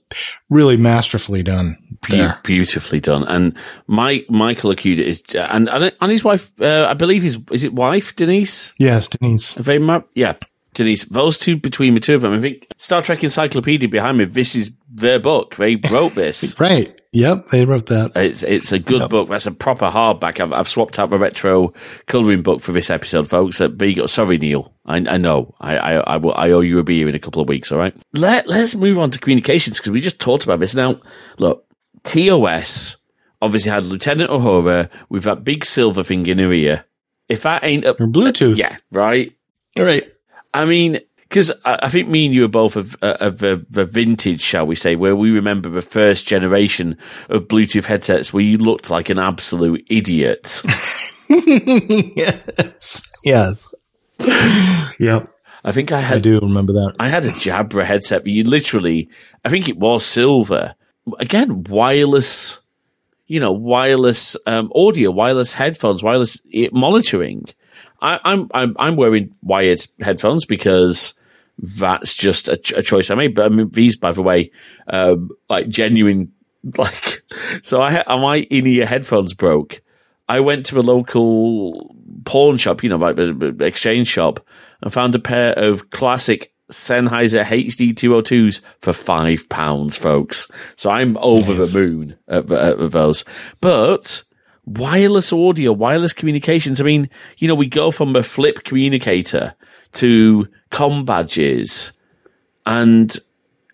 really 0.49 0.77
masterfully 0.77 1.43
done. 1.43 1.77
Be- 2.09 2.27
beautifully 2.43 2.99
done. 2.99 3.25
And 3.27 3.57
Mike 3.87 4.29
Michael 4.29 4.71
Okuda 4.71 4.99
is 4.99 5.23
and 5.35 5.69
and 5.69 6.11
his 6.11 6.23
wife, 6.23 6.49
uh, 6.61 6.87
I 6.89 6.93
believe 6.93 7.23
his 7.23 7.37
is 7.51 7.63
it 7.63 7.73
wife 7.73 8.15
Denise? 8.15 8.73
Yes, 8.77 9.07
Denise. 9.07 9.53
They 9.53 9.77
mar- 9.79 10.05
yeah, 10.15 10.33
Denise. 10.73 11.03
Those 11.05 11.37
two 11.37 11.57
between 11.57 11.93
the 11.93 11.99
two 11.99 12.15
of 12.15 12.21
them, 12.21 12.33
I 12.33 12.39
think 12.39 12.67
Star 12.77 13.01
Trek 13.01 13.23
Encyclopedia 13.23 13.89
behind 13.89 14.17
me. 14.17 14.25
This 14.25 14.55
is 14.55 14.71
their 14.89 15.19
book. 15.19 15.55
They 15.55 15.75
wrote 15.91 16.13
this. 16.13 16.57
Right. 16.59 16.98
Yep. 17.11 17.47
They 17.47 17.65
wrote 17.65 17.87
that. 17.87 18.11
It's 18.15 18.43
it's 18.43 18.71
a 18.71 18.77
good 18.77 19.09
book. 19.09 19.29
That's 19.29 19.47
a 19.47 19.51
proper 19.51 19.89
hardback. 19.89 20.39
I've, 20.39 20.53
I've 20.53 20.69
swapped 20.69 20.99
out 20.99 21.09
the 21.09 21.17
retro 21.17 21.73
coloring 22.05 22.43
book 22.43 22.61
for 22.61 22.71
this 22.71 22.91
episode, 22.91 23.27
folks. 23.27 23.59
Uh, 23.59 23.67
but 23.67 23.95
got, 23.95 24.09
sorry, 24.11 24.37
Neil. 24.37 24.71
I, 24.85 24.97
I 24.97 25.17
know. 25.17 25.55
I, 25.59 25.77
I 25.77 25.93
I 25.95 26.17
will, 26.17 26.35
I 26.35 26.51
owe 26.51 26.59
you 26.61 26.77
a 26.77 26.83
beer 26.83 27.09
in 27.09 27.15
a 27.15 27.19
couple 27.19 27.41
of 27.41 27.49
weeks. 27.49 27.71
All 27.71 27.79
right. 27.79 27.95
Let 28.13 28.47
Let's 28.47 28.75
move 28.75 28.99
on 28.99 29.09
to 29.11 29.19
communications 29.19 29.77
because 29.79 29.91
we 29.91 30.01
just 30.01 30.21
talked 30.21 30.43
about 30.43 30.59
this. 30.59 30.75
Now, 30.75 30.99
look, 31.39 31.65
TOS 32.03 32.97
obviously 33.41 33.71
had 33.71 33.85
Lieutenant 33.85 34.29
Uhura 34.29 34.89
with 35.09 35.23
that 35.23 35.43
big 35.43 35.65
silver 35.65 36.03
thing 36.03 36.27
in 36.27 36.37
her 36.39 36.53
ear. 36.53 36.85
If 37.27 37.43
that 37.43 37.63
ain't 37.63 37.85
a 37.85 37.91
Or 37.91 38.07
Bluetooth. 38.07 38.57
yeah, 38.57 38.77
right. 38.91 39.31
Right. 39.77 40.11
I 40.53 40.65
mean, 40.65 40.99
because 41.29 41.51
I, 41.63 41.79
I 41.83 41.89
think 41.89 42.09
me 42.09 42.25
and 42.25 42.33
you 42.33 42.43
are 42.45 42.49
both 42.49 42.75
of, 42.75 42.97
of 43.01 43.39
vintage, 43.91 44.41
shall 44.41 44.65
we 44.65 44.75
say, 44.75 44.95
where 44.95 45.15
we 45.15 45.29
remember 45.31 45.69
the 45.69 45.81
first 45.81 46.27
generation 46.27 46.97
of 47.29 47.47
Bluetooth 47.47 47.85
headsets 47.85 48.33
where 48.33 48.43
you 48.43 48.57
looked 48.57 48.89
like 48.89 49.09
an 49.09 49.19
absolute 49.19 49.85
idiot. 49.89 50.61
yes. 51.29 53.01
Yes. 53.23 53.67
yep. 54.99 55.31
I 55.63 55.71
think 55.71 55.91
I 55.91 55.99
had. 55.99 56.17
I 56.17 56.21
do 56.21 56.39
remember 56.39 56.73
that. 56.73 56.95
I 56.99 57.09
had 57.09 57.25
a 57.25 57.29
Jabra 57.29 57.83
headset, 57.83 58.23
but 58.23 58.31
you 58.31 58.43
literally, 58.43 59.09
I 59.43 59.49
think 59.49 59.69
it 59.69 59.77
was 59.77 60.05
silver. 60.05 60.75
Again, 61.19 61.63
wireless, 61.63 62.59
you 63.27 63.39
know, 63.39 63.51
wireless 63.51 64.37
um, 64.47 64.71
audio, 64.73 65.11
wireless 65.11 65.53
headphones, 65.53 66.01
wireless 66.01 66.41
monitoring. 66.71 67.45
I, 68.01 68.19
I'm 68.23 68.49
I'm 68.53 68.75
I'm 68.79 68.95
wearing 68.95 69.31
wired 69.41 69.81
headphones 69.99 70.45
because 70.45 71.19
that's 71.57 72.15
just 72.15 72.47
a, 72.47 72.55
ch- 72.57 72.71
a 72.73 72.81
choice 72.81 73.11
I 73.11 73.15
made. 73.15 73.35
But 73.35 73.45
I 73.45 73.49
mean, 73.49 73.69
these, 73.71 73.95
by 73.97 74.11
the 74.11 74.21
way, 74.23 74.51
um, 74.87 75.29
like 75.49 75.67
genuine, 75.69 76.31
like 76.77 77.21
so. 77.63 77.81
I 77.81 77.91
ha- 78.03 78.17
my 78.17 78.37
in 78.37 78.65
ear 78.67 78.85
headphones 78.85 79.33
broke. 79.33 79.81
I 80.27 80.39
went 80.41 80.65
to 80.67 80.79
a 80.79 80.81
local 80.81 81.95
pawn 82.25 82.57
shop, 82.57 82.83
you 82.83 82.89
know, 82.89 82.97
like 82.97 83.17
a- 83.17 83.35
a- 83.61 83.65
exchange 83.65 84.07
shop, 84.07 84.45
and 84.81 84.93
found 84.93 85.15
a 85.15 85.19
pair 85.19 85.53
of 85.57 85.89
classic 85.89 86.53
Sennheiser 86.71 87.43
HD 87.43 87.93
202s 87.95 88.61
for 88.79 88.93
five 88.93 89.49
pounds, 89.49 89.95
folks. 89.97 90.47
So 90.75 90.91
I'm 90.91 91.17
over 91.17 91.55
Nice. 91.55 91.71
the 91.73 91.79
moon 91.79 92.15
at, 92.27 92.45
the- 92.47 92.61
at 92.79 92.91
those. 92.91 93.25
But 93.59 94.21
wireless 94.69 95.33
audio, 95.33 95.71
wireless 95.71 96.13
communications. 96.13 96.79
I 96.79 96.83
mean, 96.83 97.09
you 97.37 97.47
know, 97.47 97.55
we 97.55 97.67
go 97.67 97.91
from 97.91 98.15
a 98.15 98.23
flip 98.23 98.63
communicator 98.63 99.55
to 99.93 100.47
com 100.69 101.05
badges, 101.05 101.93
and 102.65 103.15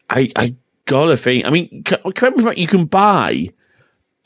I, 0.10 0.30
I, 0.36 0.56
gotta 0.86 1.18
think. 1.18 1.46
I 1.46 1.50
mean, 1.50 1.84
correct 1.84 2.38
me 2.38 2.48
if 2.48 2.58
you 2.58 2.68
can 2.68 2.86
buy 2.86 3.50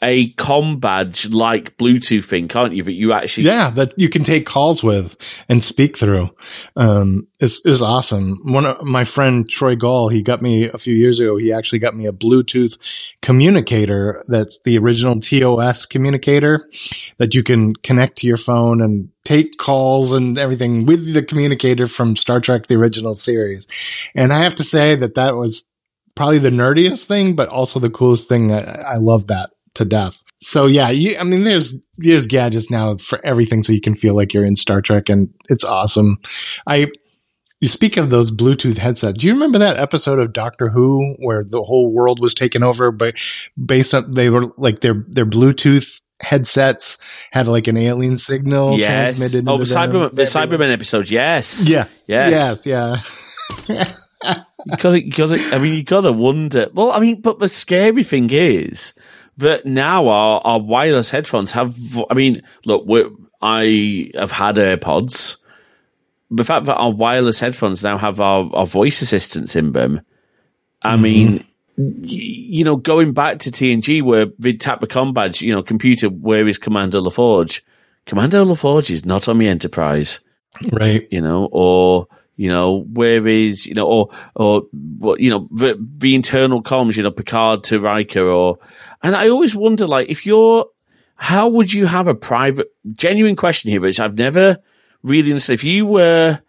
a 0.02 0.32
com 0.34 0.80
badge 0.80 1.30
like 1.30 1.78
Bluetooth 1.78 2.24
thing, 2.24 2.48
can't 2.48 2.74
you? 2.74 2.84
That 2.84 2.94
you 2.94 3.12
actually 3.12 3.48
yeah 3.48 3.70
that 3.72 3.94
you 3.98 4.10
can 4.10 4.24
take 4.24 4.46
calls 4.46 4.84
with 4.84 5.18
and 5.50 5.64
speak 5.64 5.98
through. 5.98 6.30
Um, 6.76 7.28
is 7.40 7.62
is 7.66 7.82
awesome. 7.82 8.40
One 8.44 8.66
of 8.66 8.84
my 8.84 9.04
friend 9.04 9.50
Troy 9.50 9.76
Gall, 9.76 10.08
he 10.08 10.24
got 10.24 10.42
me 10.42 10.70
a 10.70 10.78
few 10.78 10.96
years 10.96 11.20
ago. 11.20 11.38
He 11.38 11.52
actually 11.52 11.80
got 11.80 11.96
me 11.96 12.06
a 12.06 12.14
Bluetooth 12.14 12.78
communicator 13.22 14.24
that's 14.28 14.62
the 14.62 14.78
original 14.78 15.20
TOS 15.20 15.86
communicator 15.86 16.68
that 17.18 17.36
you 17.36 17.44
can 17.44 17.76
connect 17.76 18.20
to 18.20 18.28
your 18.28 18.38
phone 18.38 18.82
and 18.82 19.10
take 19.26 19.58
calls 19.58 20.14
and 20.14 20.38
everything 20.38 20.86
with 20.86 21.14
the 21.14 21.24
communicator 21.24 21.88
from 21.88 22.16
Star 22.16 22.40
Trek 22.40 22.68
the 22.68 22.76
original 22.76 23.14
series. 23.14 23.68
And 24.16 24.32
I 24.32 24.40
have 24.40 24.56
to 24.56 24.64
say 24.64 24.96
that 24.96 25.16
that 25.16 25.36
was 25.36 25.66
probably 26.16 26.40
the 26.40 26.50
nerdiest 26.50 27.06
thing, 27.06 27.36
but 27.36 27.50
also 27.50 27.80
the 27.80 27.90
coolest 27.90 28.28
thing. 28.28 28.52
I, 28.52 28.62
I 28.62 28.96
love 28.98 29.28
that 29.28 29.52
to 29.80 29.86
death. 29.86 30.22
So 30.42 30.68
yeah, 30.68 30.90
you, 30.90 31.18
I 31.18 31.24
mean, 31.24 31.44
there's 31.44 31.74
there's 31.98 32.28
gadgets 32.28 32.72
now 32.72 32.96
for 32.98 33.20
everything, 33.26 33.64
so 33.64 33.74
you 33.74 33.82
can 33.82 33.94
feel 33.94 34.16
like 34.16 34.34
you're 34.34 34.46
in 34.46 34.56
Star 34.56 34.82
Trek, 34.82 35.10
and 35.10 35.34
it's 35.50 35.64
awesome. 35.64 36.18
I 36.66 36.88
you 37.60 37.68
speak 37.68 37.98
of 37.98 38.10
those 38.10 38.32
Bluetooth 38.32 38.78
headsets. 38.78 39.18
Do 39.18 39.28
you 39.28 39.34
remember 39.34 39.58
that 39.58 39.78
episode 39.78 40.20
of 40.20 40.32
Doctor 40.32 40.70
Who 40.70 41.16
where 41.20 41.44
the 41.44 41.62
whole 41.62 41.92
world 41.92 42.22
was 42.22 42.34
taken 42.34 42.64
over 42.64 42.92
by 42.92 43.14
based 43.64 43.94
on 43.94 44.12
they 44.12 44.30
were 44.30 44.54
like 44.58 44.80
their 44.80 45.04
their 45.10 45.26
Bluetooth 45.26 46.00
headsets 46.22 46.98
had 47.32 47.48
like 47.48 47.68
an 47.68 47.78
alien 47.78 48.18
signal 48.18 48.78
yes. 48.78 49.18
transmitted. 49.18 49.50
Oh, 49.50 49.58
the 49.58 49.66
Cybermen, 49.66 50.12
the 50.14 50.24
Cybermen 50.24 50.72
episode. 50.72 51.10
Yes. 51.10 51.68
Yeah. 51.68 51.88
Yes. 52.08 52.66
Yes. 52.66 53.02
Yeah. 53.70 53.86
you 54.66 54.78
gotta, 54.78 55.06
you 55.06 55.12
gotta, 55.12 55.56
I 55.56 55.60
mean, 55.60 55.76
you 55.76 55.84
gotta 55.84 56.12
wonder. 56.12 56.68
Well, 56.74 56.92
I 56.92 57.00
mean, 57.00 57.22
but 57.22 57.40
the 57.40 57.48
scary 57.48 58.04
thing 58.04 58.30
is 58.32 58.94
that 59.40 59.66
now 59.66 60.08
our, 60.08 60.42
our 60.44 60.60
wireless 60.60 61.12
headphones 61.12 61.52
have, 61.54 61.76
I 62.10 62.14
mean, 62.14 62.42
look, 62.66 62.86
I 63.42 64.12
have 64.16 64.32
had 64.32 64.56
AirPods. 64.56 65.38
The 66.32 66.44
fact 66.44 66.66
that 66.66 66.76
our 66.76 66.92
wireless 66.92 67.40
headphones 67.40 67.84
now 67.84 67.98
have 67.98 68.22
our, 68.22 68.50
our 68.54 68.66
voice 68.66 69.02
assistants 69.02 69.56
in 69.56 69.72
them, 69.72 70.02
I 70.82 70.94
mm-hmm. 70.94 71.02
mean, 71.02 71.46
you 71.78 72.64
know, 72.64 72.76
going 72.76 73.14
back 73.14 73.40
to 73.40 73.52
TNG 73.52 74.04
where 74.04 74.28
they 74.38 74.54
tap 74.54 74.82
the 74.82 74.88
com 74.88 75.14
badge, 75.14 75.42
you 75.42 75.54
know, 75.54 75.64
computer, 75.64 76.08
where 76.08 76.48
is 76.48 76.58
Commander 76.58 77.00
LaForge? 77.00 77.62
Commander 78.06 78.44
LaForge 78.44 78.90
is 78.90 79.06
not 79.06 79.28
on 79.28 79.38
the 79.38 79.48
Enterprise. 79.48 80.20
Right. 80.72 81.08
You 81.12 81.22
know, 81.22 81.48
or, 81.52 82.08
you 82.40 82.48
know, 82.48 82.86
where 82.94 83.28
is, 83.28 83.68
you 83.68 83.74
know, 83.74 83.86
or, 83.86 84.10
or, 84.34 84.62
what 84.72 85.20
you 85.20 85.30
know, 85.30 85.50
the, 85.52 85.78
the 85.98 86.16
internal 86.16 86.64
comms, 86.64 86.96
you 86.96 87.04
know, 87.04 87.12
Picard 87.12 87.66
to 87.66 87.82
Riker 87.82 88.26
or, 88.26 88.58
and 89.04 89.14
I 89.14 89.28
always 89.28 89.58
wonder, 89.58 89.86
like, 89.86 90.08
if 90.08 90.26
you're, 90.26 90.66
how 91.16 91.50
would 91.50 91.74
you 91.74 91.86
have 91.86 92.08
a 92.08 92.16
private, 92.16 92.68
genuine 92.96 93.36
question 93.36 93.72
here, 93.72 93.82
which 93.82 94.00
I've 94.00 94.18
never 94.18 94.58
really 95.04 95.32
understood. 95.32 95.56
If 95.56 95.66
you 95.66 95.86
were 95.86 96.40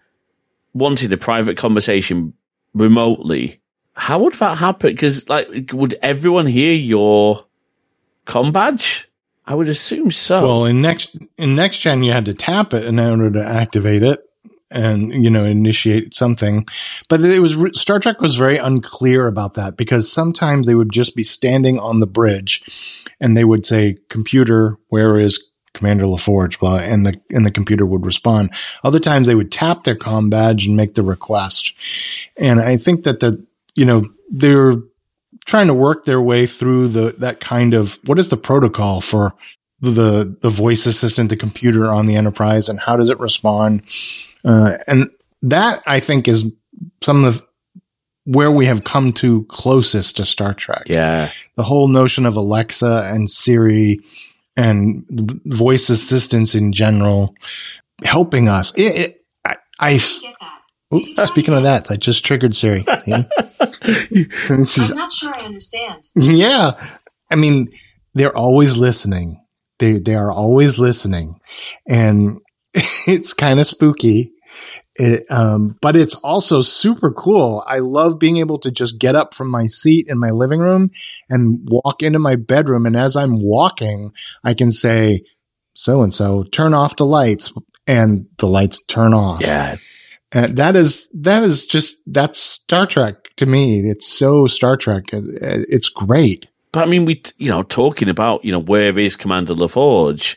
wanting 0.74 1.12
a 1.12 1.16
private 1.16 1.56
conversation 1.56 2.34
remotely, 2.72 3.60
how 3.94 4.20
would 4.20 4.34
that 4.34 4.58
happen? 4.58 4.92
Because, 4.92 5.28
like, 5.28 5.72
would 5.72 5.94
everyone 6.02 6.46
hear 6.46 6.72
your 6.72 7.46
com 8.26 8.52
badge? 8.52 9.08
I 9.44 9.56
would 9.56 9.68
assume 9.68 10.12
so. 10.12 10.42
Well, 10.42 10.64
in 10.66 10.80
next 10.80 11.16
in 11.36 11.56
next 11.56 11.80
gen, 11.80 12.04
you 12.04 12.12
had 12.12 12.26
to 12.26 12.34
tap 12.34 12.72
it 12.74 12.84
in 12.84 13.00
order 13.00 13.32
to 13.32 13.44
activate 13.44 14.04
it 14.04 14.20
and 14.70 15.12
you 15.24 15.30
know 15.30 15.44
initiate 15.44 16.14
something. 16.14 16.66
But 17.08 17.20
it 17.20 17.40
was 17.40 17.56
star 17.78 17.98
trek 17.98 18.20
was 18.20 18.36
very 18.36 18.56
unclear 18.56 19.26
about 19.26 19.54
that 19.54 19.76
because 19.76 20.10
sometimes 20.10 20.66
they 20.66 20.74
would 20.74 20.92
just 20.92 21.16
be 21.16 21.22
standing 21.22 21.78
on 21.78 22.00
the 22.00 22.06
bridge 22.06 23.02
and 23.20 23.36
they 23.36 23.44
would 23.44 23.66
say 23.66 23.98
computer 24.08 24.78
where 24.88 25.18
is 25.18 25.50
commander 25.72 26.04
laforge? 26.04 26.58
blah 26.58 26.78
and 26.78 27.06
the 27.06 27.20
and 27.30 27.44
the 27.44 27.50
computer 27.50 27.86
would 27.86 28.06
respond. 28.06 28.50
Other 28.84 29.00
times 29.00 29.26
they 29.26 29.34
would 29.34 29.52
tap 29.52 29.84
their 29.84 29.96
com 29.96 30.30
badge 30.30 30.66
and 30.66 30.76
make 30.76 30.94
the 30.94 31.02
request. 31.02 31.74
And 32.36 32.60
i 32.60 32.76
think 32.76 33.04
that 33.04 33.20
the 33.20 33.44
you 33.74 33.84
know 33.84 34.02
they're 34.30 34.76
trying 35.44 35.66
to 35.66 35.74
work 35.74 36.04
their 36.04 36.20
way 36.20 36.46
through 36.46 36.88
the 36.88 37.14
that 37.18 37.40
kind 37.40 37.74
of 37.74 37.98
what 38.04 38.18
is 38.18 38.28
the 38.28 38.36
protocol 38.36 39.00
for 39.00 39.34
the 39.80 40.36
the 40.40 40.48
voice 40.48 40.86
assistant 40.86 41.30
the 41.30 41.36
computer 41.36 41.86
on 41.86 42.06
the 42.06 42.16
enterprise 42.16 42.68
and 42.68 42.78
how 42.80 42.96
does 42.96 43.08
it 43.08 43.18
respond 43.18 43.82
uh, 44.44 44.78
and 44.86 45.10
that 45.42 45.82
I 45.86 46.00
think 46.00 46.28
is 46.28 46.52
some 47.02 47.24
of 47.24 47.38
the 47.38 47.50
where 48.24 48.50
we 48.50 48.66
have 48.66 48.84
come 48.84 49.12
to 49.12 49.44
closest 49.44 50.18
to 50.18 50.24
Star 50.24 50.54
Trek. 50.54 50.84
Yeah. 50.86 51.30
The 51.56 51.62
whole 51.62 51.88
notion 51.88 52.26
of 52.26 52.36
Alexa 52.36 53.08
and 53.12 53.28
Siri 53.28 53.98
and 54.56 55.04
voice 55.44 55.90
assistants 55.90 56.54
in 56.54 56.72
general 56.72 57.34
helping 58.04 58.48
us. 58.48 58.76
It, 58.78 58.82
it, 58.82 59.24
I, 59.44 59.56
I 59.80 59.94
oops, 60.94 61.22
speaking 61.24 61.54
of 61.54 61.62
that, 61.64 61.90
I 61.90 61.96
just 61.96 62.24
triggered 62.24 62.54
Siri. 62.54 62.84
I'm 62.88 63.26
not 64.96 65.12
sure 65.12 65.34
I 65.34 65.44
understand. 65.44 66.10
Yeah. 66.14 66.72
I 67.32 67.36
mean, 67.36 67.72
they're 68.14 68.36
always 68.36 68.76
listening. 68.76 69.44
They, 69.78 69.98
they 69.98 70.14
are 70.14 70.30
always 70.30 70.78
listening. 70.78 71.40
And 71.88 72.40
it's 73.06 73.34
kind 73.34 73.60
of 73.60 73.66
spooky. 73.66 74.32
It, 74.96 75.24
um, 75.30 75.78
but 75.80 75.96
it's 75.96 76.16
also 76.16 76.60
super 76.60 77.12
cool. 77.12 77.64
I 77.66 77.78
love 77.78 78.18
being 78.18 78.36
able 78.36 78.58
to 78.60 78.70
just 78.70 78.98
get 78.98 79.16
up 79.16 79.34
from 79.34 79.50
my 79.50 79.66
seat 79.66 80.08
in 80.08 80.18
my 80.18 80.30
living 80.30 80.60
room 80.60 80.90
and 81.28 81.66
walk 81.70 82.02
into 82.02 82.18
my 82.18 82.36
bedroom. 82.36 82.86
And 82.86 82.96
as 82.96 83.16
I'm 83.16 83.40
walking, 83.42 84.12
I 84.44 84.54
can 84.54 84.70
say, 84.72 85.22
so 85.74 86.02
and 86.02 86.14
so, 86.14 86.42
turn 86.42 86.74
off 86.74 86.96
the 86.96 87.06
lights 87.06 87.52
and 87.86 88.26
the 88.38 88.46
lights 88.46 88.84
turn 88.84 89.14
off. 89.14 89.40
Yeah. 89.40 89.76
And 90.32 90.58
that 90.58 90.76
is, 90.76 91.08
that 91.14 91.42
is 91.42 91.66
just, 91.66 91.96
that's 92.06 92.38
Star 92.38 92.86
Trek 92.86 93.34
to 93.36 93.46
me. 93.46 93.80
It's 93.80 94.06
so 94.06 94.46
Star 94.46 94.76
Trek. 94.76 95.14
Uh, 95.14 95.18
uh, 95.18 95.64
it's 95.68 95.88
great. 95.88 96.48
But 96.72 96.86
I 96.86 96.90
mean, 96.90 97.04
we, 97.04 97.22
you 97.38 97.48
know, 97.48 97.62
talking 97.62 98.08
about, 98.08 98.44
you 98.44 98.52
know, 98.52 98.60
where 98.60 98.96
is 98.98 99.16
Commander 99.16 99.54
LaForge? 99.54 100.36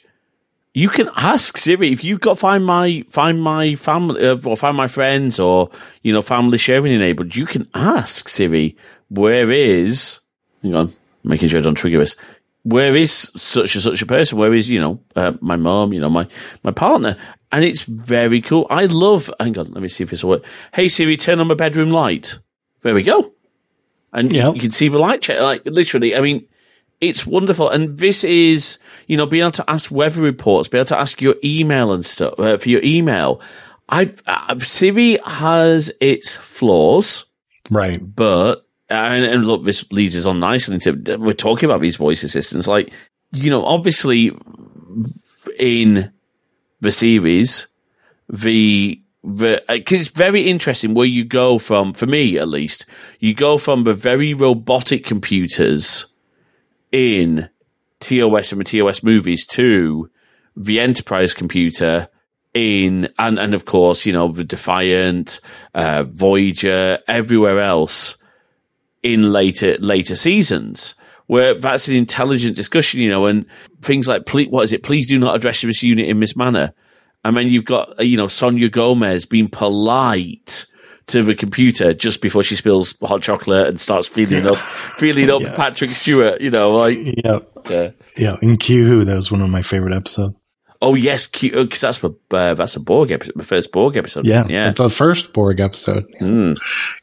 You 0.73 0.89
can 0.89 1.09
ask 1.15 1.57
Siri 1.57 1.91
if 1.91 2.03
you've 2.03 2.19
got 2.19 2.39
find 2.39 2.65
my 2.65 3.03
find 3.07 3.41
my 3.41 3.75
family 3.75 4.25
uh, 4.25 4.37
or 4.43 4.57
find 4.57 4.75
my 4.75 4.87
friends 4.87 5.39
or 5.39 5.69
you 6.01 6.11
know 6.11 6.21
family 6.21 6.57
sharing 6.57 6.93
enabled. 6.93 7.35
You 7.35 7.45
can 7.45 7.67
ask 7.73 8.27
Siri 8.27 8.75
where 9.09 9.51
is 9.51 10.19
hang 10.61 10.75
on 10.75 10.89
making 11.23 11.49
sure 11.49 11.59
I 11.59 11.63
don't 11.63 11.75
trigger 11.75 11.99
this. 11.99 12.15
Where 12.63 12.95
is 12.95 13.11
such 13.35 13.75
and 13.75 13.83
such 13.83 14.01
a 14.01 14.05
person? 14.05 14.37
Where 14.37 14.53
is 14.53 14.69
you 14.69 14.79
know 14.79 14.99
uh, 15.15 15.33
my 15.41 15.57
mom? 15.57 15.93
You 15.93 15.99
know 15.99 16.09
my 16.09 16.27
my 16.63 16.71
partner, 16.71 17.17
and 17.51 17.63
it's 17.63 17.83
very 17.83 18.41
cool. 18.41 18.65
I 18.69 18.85
love. 18.85 19.29
Hang 19.39 19.57
on, 19.57 19.71
let 19.73 19.81
me 19.81 19.89
see 19.89 20.03
if 20.03 20.09
this 20.09 20.23
will 20.23 20.31
work. 20.31 20.45
Hey 20.73 20.87
Siri, 20.87 21.17
turn 21.17 21.39
on 21.39 21.47
my 21.47 21.55
bedroom 21.55 21.91
light. 21.91 22.39
There 22.81 22.95
we 22.95 23.03
go, 23.03 23.33
and 24.11 24.31
yep. 24.31 24.55
you 24.55 24.61
can 24.61 24.71
see 24.71 24.87
the 24.87 24.97
light 24.97 25.21
check. 25.21 25.41
Like 25.41 25.65
literally, 25.65 26.15
I 26.15 26.21
mean, 26.21 26.47
it's 27.03 27.27
wonderful. 27.27 27.69
And 27.69 27.97
this 27.97 28.23
is, 28.23 28.77
you 29.07 29.17
know, 29.17 29.25
being 29.25 29.43
able 29.43 29.51
to 29.51 29.69
ask 29.69 29.91
weather 29.91 30.21
reports, 30.21 30.67
be 30.67 30.77
able 30.77 30.85
to 30.85 30.99
ask 30.99 31.21
your 31.21 31.35
email 31.43 31.91
and 31.91 32.05
stuff 32.05 32.39
uh, 32.39 32.57
for 32.57 32.69
your 32.69 32.81
email. 32.83 33.41
I, 33.89 34.13
uh, 34.27 34.59
Siri 34.59 35.17
has 35.25 35.91
its 35.99 36.35
flaws. 36.35 37.25
Right. 37.69 37.99
But, 38.03 38.65
and, 38.89 39.25
and 39.25 39.45
look, 39.45 39.63
this 39.63 39.91
leads 39.91 40.15
us 40.15 40.25
on 40.25 40.39
nicely 40.39 40.75
into, 40.75 41.17
we're 41.17 41.33
talking 41.33 41.69
about 41.69 41.81
these 41.81 41.97
voice 41.97 42.23
assistants. 42.23 42.67
Like, 42.67 42.91
you 43.33 43.49
know, 43.49 43.65
obviously 43.65 44.31
in 45.59 46.11
the 46.81 46.91
series, 46.91 47.67
the 48.29 48.99
because 49.25 49.61
uh, 49.69 49.75
it's 49.79 50.07
very 50.09 50.41
interesting 50.41 50.93
where 50.93 51.07
you 51.07 51.23
go 51.23 51.57
from, 51.57 51.93
for 51.93 52.05
me 52.05 52.37
at 52.37 52.49
least, 52.49 52.85
you 53.19 53.33
go 53.33 53.57
from 53.57 53.85
the 53.85 53.93
very 53.93 54.33
robotic 54.33 55.05
computers 55.05 56.07
in 56.91 57.49
TOS 58.03 58.51
and 58.51 58.61
the 58.61 58.65
TOS 58.65 59.03
movies 59.03 59.45
to 59.47 60.09
the 60.55 60.79
Enterprise 60.79 61.33
computer 61.33 62.07
in, 62.53 63.09
and, 63.17 63.39
and 63.39 63.53
of 63.53 63.65
course, 63.65 64.05
you 64.05 64.13
know, 64.13 64.27
the 64.31 64.43
Defiant, 64.43 65.39
uh, 65.73 66.03
Voyager, 66.03 66.99
everywhere 67.07 67.59
else 67.59 68.17
in 69.01 69.31
later, 69.31 69.77
later 69.79 70.15
seasons 70.15 70.95
where 71.27 71.53
that's 71.55 71.87
an 71.87 71.95
intelligent 71.95 72.55
discussion, 72.55 72.99
you 72.99 73.09
know, 73.09 73.25
and 73.25 73.45
things 73.81 74.07
like, 74.07 74.25
please, 74.25 74.49
what 74.49 74.63
is 74.63 74.73
it? 74.73 74.83
Please 74.83 75.07
do 75.07 75.17
not 75.17 75.35
address 75.35 75.61
this 75.61 75.83
unit 75.83 76.07
in 76.07 76.19
this 76.19 76.35
manner. 76.35 76.73
And 77.23 77.37
then 77.37 77.47
you've 77.47 77.65
got, 77.65 78.03
you 78.05 78.17
know, 78.17 78.27
Sonya 78.27 78.69
Gomez 78.69 79.25
being 79.25 79.47
polite 79.47 80.65
to 81.07 81.23
the 81.23 81.35
computer 81.35 81.93
just 81.93 82.21
before 82.21 82.43
she 82.43 82.55
spills 82.55 82.97
hot 83.01 83.21
chocolate 83.21 83.67
and 83.67 83.79
starts 83.79 84.07
feeling 84.07 84.45
up, 84.45 84.57
feeling 84.97 85.29
up 85.29 85.41
yeah. 85.41 85.55
Patrick 85.55 85.91
Stewart. 85.91 86.41
You 86.41 86.51
know, 86.51 86.75
like 86.75 86.97
yeah, 87.01 87.39
yeah, 87.69 87.91
yeah. 88.17 88.37
In 88.41 88.57
Q 88.57 88.85
Who, 88.85 89.05
that 89.05 89.15
was 89.15 89.31
one 89.31 89.41
of 89.41 89.49
my 89.49 89.61
favorite 89.61 89.93
episodes. 89.93 90.35
Oh 90.81 90.95
yes, 90.95 91.27
Q 91.27 91.63
because 91.63 91.79
that's 91.79 91.99
the 91.99 92.11
uh, 92.31 92.53
that's 92.55 92.75
a 92.75 92.79
Borg 92.81 93.11
episode, 93.11 93.37
my 93.37 93.43
first 93.43 93.71
Borg 93.71 93.95
episode. 93.95 94.25
Yeah, 94.25 94.45
yeah, 94.47 94.71
the 94.71 94.89
first 94.89 95.31
Borg 95.31 95.61
episode. 95.61 96.05
Mm. 96.19 96.57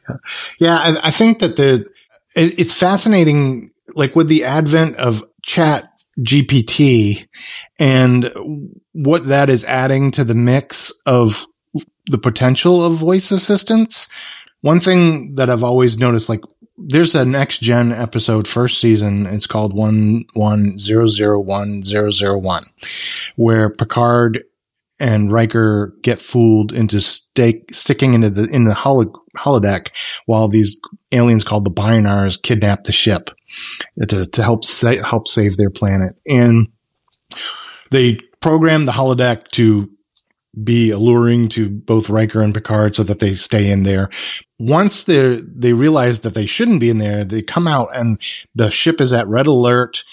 Yeah, 0.07 0.15
yeah 0.59 0.75
I, 0.75 1.07
I, 1.07 1.11
think 1.11 1.39
that 1.39 1.55
the 1.55 1.87
it, 2.35 2.59
it's 2.59 2.77
fascinating, 2.77 3.71
like 3.95 4.15
with 4.15 4.27
the 4.27 4.43
advent 4.43 4.97
of 4.97 5.23
chat 5.41 5.85
GPT 6.19 7.27
and 7.79 8.31
what 8.91 9.25
that 9.27 9.49
is 9.49 9.65
adding 9.65 10.11
to 10.11 10.23
the 10.23 10.35
mix 10.35 10.91
of 11.07 11.47
the 12.05 12.19
potential 12.19 12.85
of 12.85 12.93
voice 12.93 13.31
assistants. 13.31 14.07
One 14.61 14.79
thing 14.79 15.35
that 15.35 15.49
I've 15.49 15.63
always 15.63 15.97
noticed, 15.97 16.29
like 16.29 16.41
there's 16.87 17.15
a 17.15 17.25
next 17.25 17.61
gen 17.61 17.91
episode, 17.91 18.47
first 18.47 18.79
season. 18.79 19.25
It's 19.25 19.47
called 19.47 19.73
one 19.73 20.25
one 20.33 20.77
zero 20.77 21.07
zero 21.07 21.39
one 21.39 21.83
zero 21.83 22.11
zero 22.11 22.37
one, 22.37 22.63
where 23.35 23.69
Picard 23.69 24.43
and 24.99 25.31
Riker 25.31 25.95
get 26.03 26.21
fooled 26.21 26.71
into 26.71 27.01
stake, 27.01 27.73
sticking 27.73 28.13
into 28.13 28.29
the 28.29 28.47
in 28.51 28.65
the 28.65 28.73
holo, 28.73 29.11
holodeck 29.37 29.89
while 30.25 30.47
these 30.47 30.77
aliens 31.11 31.43
called 31.43 31.65
the 31.65 31.71
Bynars 31.71 32.41
kidnap 32.41 32.83
the 32.83 32.91
ship 32.91 33.31
to, 34.07 34.25
to 34.25 34.43
help 34.43 34.63
sa- 34.63 35.03
help 35.03 35.27
save 35.27 35.57
their 35.57 35.71
planet. 35.71 36.15
And 36.27 36.67
they 37.89 38.19
program 38.41 38.85
the 38.85 38.91
holodeck 38.91 39.47
to 39.49 39.89
be 40.63 40.89
alluring 40.91 41.47
to 41.49 41.69
both 41.69 42.09
Riker 42.09 42.41
and 42.41 42.53
Picard 42.53 42.95
so 42.95 43.03
that 43.03 43.19
they 43.19 43.35
stay 43.35 43.71
in 43.71 43.83
there. 43.83 44.09
Once 44.59 45.03
they 45.05 45.39
they 45.41 45.73
realize 45.73 46.19
that 46.21 46.33
they 46.33 46.45
shouldn't 46.45 46.81
be 46.81 46.89
in 46.89 46.97
there, 46.97 47.23
they 47.23 47.41
come 47.41 47.67
out 47.67 47.87
and 47.93 48.21
the 48.53 48.69
ship 48.69 48.99
is 48.99 49.13
at 49.13 49.27
red 49.27 49.47
alert 49.47 50.03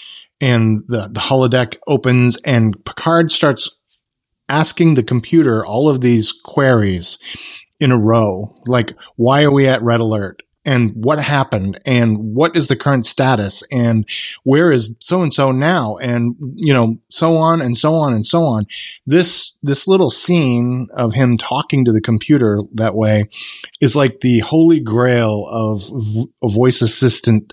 and 0.41 0.83
the, 0.87 1.09
the 1.09 1.19
holodeck 1.19 1.75
opens 1.87 2.37
and 2.45 2.83
Picard 2.85 3.31
starts 3.31 3.69
asking 4.47 4.95
the 4.95 5.03
computer 5.03 5.65
all 5.65 5.89
of 5.89 6.01
these 6.01 6.31
queries 6.31 7.17
in 7.79 7.91
a 7.91 7.99
row. 7.99 8.55
Like, 8.65 8.97
why 9.15 9.43
are 9.43 9.51
we 9.51 9.67
at 9.67 9.81
red 9.81 9.99
alert? 9.99 10.41
And 10.69 10.91
what 10.93 11.19
happened? 11.19 11.79
And 11.83 12.35
what 12.35 12.55
is 12.55 12.67
the 12.67 12.75
current 12.75 13.07
status? 13.07 13.63
And 13.71 14.07
where 14.43 14.71
is 14.71 14.95
so 14.99 15.23
and 15.23 15.33
so 15.33 15.51
now? 15.51 15.95
And, 15.95 16.35
you 16.57 16.75
know, 16.75 16.99
so 17.09 17.37
on 17.37 17.59
and 17.59 17.75
so 17.75 17.95
on 17.95 18.13
and 18.13 18.23
so 18.23 18.43
on. 18.43 18.65
This, 19.03 19.57
this 19.63 19.87
little 19.87 20.11
scene 20.11 20.87
of 20.93 21.15
him 21.15 21.39
talking 21.39 21.85
to 21.85 21.91
the 21.91 22.01
computer 22.01 22.61
that 22.75 22.93
way 22.93 23.25
is 23.81 23.95
like 23.95 24.21
the 24.21 24.41
holy 24.41 24.79
grail 24.79 25.47
of 25.49 25.89
v- 25.91 26.25
voice 26.43 26.83
assistant 26.83 27.51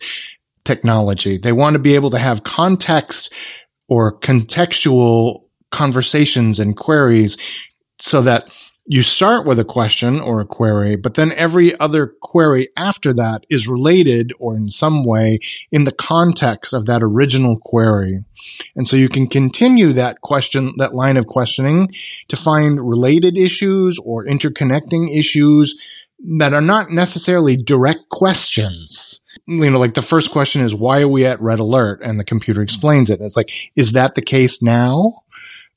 technology. 0.64 1.38
They 1.38 1.52
want 1.52 1.72
to 1.72 1.80
be 1.80 1.94
able 1.94 2.10
to 2.10 2.18
have 2.18 2.44
context 2.44 3.32
or 3.88 4.18
contextual 4.18 5.44
conversations 5.72 6.58
and 6.60 6.76
queries 6.76 7.38
so 7.98 8.20
that 8.20 8.50
you 8.88 9.02
start 9.02 9.46
with 9.46 9.58
a 9.58 9.64
question 9.64 10.20
or 10.20 10.40
a 10.40 10.46
query, 10.46 10.96
but 10.96 11.14
then 11.14 11.32
every 11.32 11.78
other 11.78 12.14
query 12.20 12.68
after 12.76 13.12
that 13.12 13.44
is 13.50 13.66
related 13.66 14.32
or 14.38 14.56
in 14.56 14.70
some 14.70 15.04
way 15.04 15.40
in 15.72 15.84
the 15.84 15.92
context 15.92 16.72
of 16.72 16.86
that 16.86 17.02
original 17.02 17.58
query. 17.58 18.18
And 18.76 18.86
so 18.86 18.96
you 18.96 19.08
can 19.08 19.26
continue 19.26 19.92
that 19.92 20.20
question, 20.20 20.72
that 20.78 20.94
line 20.94 21.16
of 21.16 21.26
questioning 21.26 21.88
to 22.28 22.36
find 22.36 22.80
related 22.80 23.36
issues 23.36 23.98
or 23.98 24.24
interconnecting 24.24 25.16
issues 25.16 25.74
that 26.38 26.54
are 26.54 26.62
not 26.62 26.90
necessarily 26.90 27.56
direct 27.56 28.08
questions. 28.10 29.20
You 29.46 29.70
know, 29.70 29.78
like 29.78 29.94
the 29.94 30.02
first 30.02 30.30
question 30.30 30.62
is, 30.62 30.74
why 30.74 31.02
are 31.02 31.08
we 31.08 31.26
at 31.26 31.40
red 31.40 31.58
alert? 31.58 32.00
And 32.02 32.18
the 32.18 32.24
computer 32.24 32.62
explains 32.62 33.10
it. 33.10 33.20
It's 33.20 33.36
like, 33.36 33.52
is 33.76 33.92
that 33.92 34.14
the 34.14 34.22
case 34.22 34.62
now? 34.62 35.22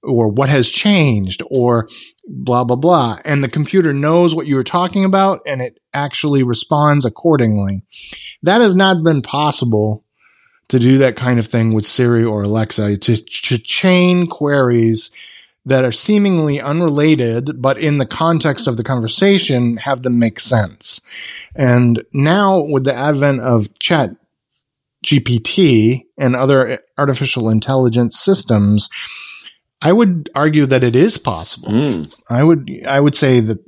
Or 0.04 0.28
what 0.28 0.50
has 0.50 0.70
changed 0.70 1.42
or 1.50 1.88
blah, 2.26 2.64
blah, 2.64 2.76
blah. 2.76 3.18
And 3.26 3.44
the 3.44 3.50
computer 3.50 3.94
knows 3.94 4.34
what 4.34 4.48
you 4.48 4.56
were 4.56 4.64
talking 4.64 5.06
about 5.06 5.42
and 5.46 5.62
it 5.62 5.80
actually 5.94 6.44
responds 6.44 7.06
accordingly. 7.06 7.84
That 8.44 8.62
has 8.62 8.76
not 8.76 9.04
been 9.04 9.22
possible 9.22 10.04
to 10.70 10.80
do 10.80 11.00
that 11.00 11.16
kind 11.16 11.40
of 11.40 11.48
thing 11.48 11.74
with 11.74 11.86
Siri 11.86 12.24
or 12.24 12.44
Alexa 12.44 12.98
to, 12.98 13.16
to 13.18 13.58
chain 13.58 14.28
queries 14.28 15.12
that 15.66 15.84
are 15.84 15.92
seemingly 15.92 16.62
unrelated, 16.62 17.62
but 17.62 17.78
in 17.78 17.98
the 17.98 18.06
context 18.06 18.68
of 18.68 18.78
the 18.78 18.84
conversation 18.84 19.78
have 19.78 20.04
them 20.04 20.18
make 20.18 20.40
sense. 20.40 21.02
And 21.56 22.04
now 22.14 22.62
with 22.62 22.86
the 22.86 22.96
advent 22.96 23.42
of 23.42 23.78
chat 23.80 24.12
GPT 25.06 26.02
and 26.18 26.36
other 26.36 26.80
artificial 26.98 27.50
intelligence 27.50 28.20
systems, 28.20 28.90
I 29.82 29.94
would 29.94 30.30
argue 30.36 30.66
that 30.66 30.84
it 30.84 30.96
is 30.96 31.18
possible. 31.18 31.70
Mm. 31.70 32.14
I 32.30 32.44
would, 32.44 32.70
I 32.88 33.00
would 33.00 33.16
say 33.16 33.40
that 33.40 33.60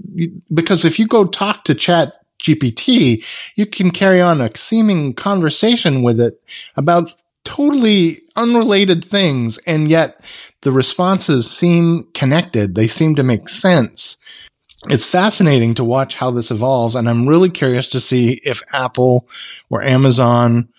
because 0.53 0.83
if 0.83 0.99
you 0.99 1.07
go 1.07 1.25
talk 1.25 1.63
to 1.65 1.75
chat 1.75 2.13
GPT, 2.43 3.25
you 3.55 3.65
can 3.65 3.91
carry 3.91 4.19
on 4.19 4.41
a 4.41 4.55
seeming 4.55 5.13
conversation 5.13 6.03
with 6.03 6.19
it 6.19 6.43
about 6.75 7.13
totally 7.43 8.19
unrelated 8.35 9.05
things. 9.05 9.57
And 9.59 9.87
yet 9.87 10.23
the 10.61 10.71
responses 10.71 11.49
seem 11.49 12.05
connected. 12.13 12.75
They 12.75 12.87
seem 12.87 13.15
to 13.15 13.23
make 13.23 13.49
sense. 13.49 14.17
It's 14.89 15.05
fascinating 15.05 15.75
to 15.75 15.83
watch 15.83 16.15
how 16.15 16.31
this 16.31 16.51
evolves. 16.51 16.95
And 16.95 17.07
I'm 17.07 17.29
really 17.29 17.49
curious 17.49 17.87
to 17.89 17.99
see 17.99 18.41
if 18.43 18.63
Apple 18.73 19.27
or 19.69 19.83
Amazon 19.83 20.69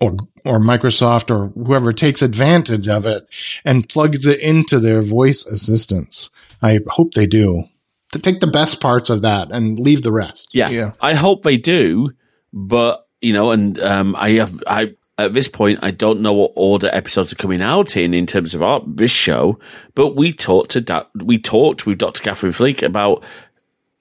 or 0.00 0.16
or 0.44 0.58
Microsoft 0.58 1.30
or 1.30 1.48
whoever 1.48 1.92
takes 1.92 2.22
advantage 2.22 2.88
of 2.88 3.06
it 3.06 3.24
and 3.64 3.88
plugs 3.88 4.26
it 4.26 4.40
into 4.40 4.78
their 4.78 5.02
voice 5.02 5.46
assistants. 5.46 6.30
I 6.62 6.80
hope 6.88 7.14
they 7.14 7.26
do. 7.26 7.64
To 8.12 8.18
take 8.18 8.40
the 8.40 8.46
best 8.46 8.80
parts 8.80 9.10
of 9.10 9.22
that 9.22 9.50
and 9.50 9.78
leave 9.78 10.02
the 10.02 10.12
rest. 10.12 10.48
Yeah, 10.52 10.68
yeah. 10.68 10.92
I 11.00 11.14
hope 11.14 11.42
they 11.42 11.56
do, 11.56 12.10
but 12.52 13.06
you 13.20 13.32
know, 13.32 13.50
and 13.50 13.78
um, 13.80 14.14
I 14.16 14.30
have 14.30 14.62
I 14.66 14.94
at 15.16 15.32
this 15.32 15.48
point, 15.48 15.78
I 15.82 15.90
don't 15.90 16.20
know 16.20 16.32
what 16.32 16.52
order 16.56 16.90
episodes 16.92 17.32
are 17.32 17.36
coming 17.36 17.62
out 17.62 17.96
in 17.96 18.14
in 18.14 18.26
terms 18.26 18.54
of 18.54 18.62
our 18.62 18.82
this 18.86 19.12
show, 19.12 19.58
but 19.94 20.16
we 20.16 20.32
talked 20.32 20.72
to 20.72 20.80
da- 20.80 21.06
we 21.14 21.38
talked 21.38 21.86
with 21.86 21.98
Dr. 21.98 22.22
Catherine 22.22 22.52
Flick 22.52 22.82
about 22.82 23.22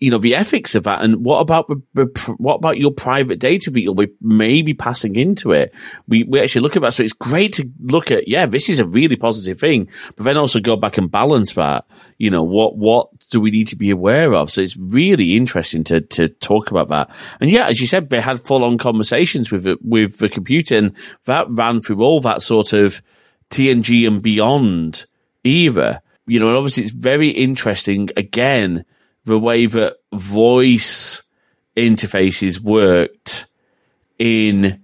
you 0.04 0.12
know 0.12 0.18
the 0.18 0.36
ethics 0.36 0.76
of 0.76 0.84
that. 0.84 1.02
And 1.02 1.24
what 1.24 1.40
about 1.40 1.72
what 2.38 2.56
about 2.56 2.78
your 2.78 2.92
private 2.92 3.40
data 3.40 3.72
that 3.72 3.80
you'll 3.80 3.96
be 3.96 4.12
maybe 4.20 4.74
passing 4.74 5.16
into 5.16 5.54
it? 5.54 5.74
We, 6.10 6.24
we 6.24 6.42
actually 6.42 6.60
look 6.60 6.76
at 6.76 6.82
that. 6.82 6.94
So 6.94 7.04
it's 7.04 7.14
great 7.14 7.54
to 7.54 7.70
look 7.80 8.12
at 8.12 8.28
yeah 8.28 8.46
this 8.46 8.68
is 8.68 8.80
a 8.80 8.86
really 8.86 9.16
positive 9.16 9.58
thing 9.58 9.88
but 10.18 10.26
then 10.26 10.36
also 10.36 10.60
go 10.60 10.76
back 10.76 10.98
and 10.98 11.10
balance 11.10 11.54
that. 11.54 11.86
You 12.18 12.32
know 12.32 12.44
what 12.44 12.76
what 12.76 13.18
do 13.32 13.40
we 13.40 13.50
need 13.50 13.70
to 13.70 13.78
be 13.78 13.92
aware 13.92 14.34
of? 14.34 14.52
So 14.52 14.60
it's 14.60 14.76
really 14.76 15.38
interesting 15.38 15.86
to 15.86 16.02
to 16.02 16.28
talk 16.28 16.70
about 16.70 16.90
that. 16.90 17.10
And 17.40 17.50
yeah 17.50 17.68
as 17.68 17.80
you 17.80 17.88
said 17.88 18.10
they 18.10 18.20
had 18.20 18.42
full-on 18.42 18.78
conversations 18.80 19.52
with 19.52 19.66
it 19.66 19.80
with 19.82 20.18
the 20.18 20.28
computer 20.28 20.78
and 20.78 20.98
that 21.28 21.46
ran 21.50 21.82
through 21.82 22.02
all 22.02 22.20
that 22.20 22.42
sort 22.42 22.74
of 22.74 23.02
tng 23.52 24.06
and 24.06 24.22
beyond 24.22 25.06
either. 25.46 26.02
You 26.28 26.42
know 26.42 26.50
and 26.50 26.58
obviously 26.58 26.84
it's 26.84 26.92
very 26.92 27.30
interesting 27.30 28.10
again 28.18 28.84
the 29.26 29.40
way 29.40 29.66
that 29.66 29.98
voice 30.14 31.24
interfaces 31.76 32.60
worked 32.60 33.46
in 34.20 34.82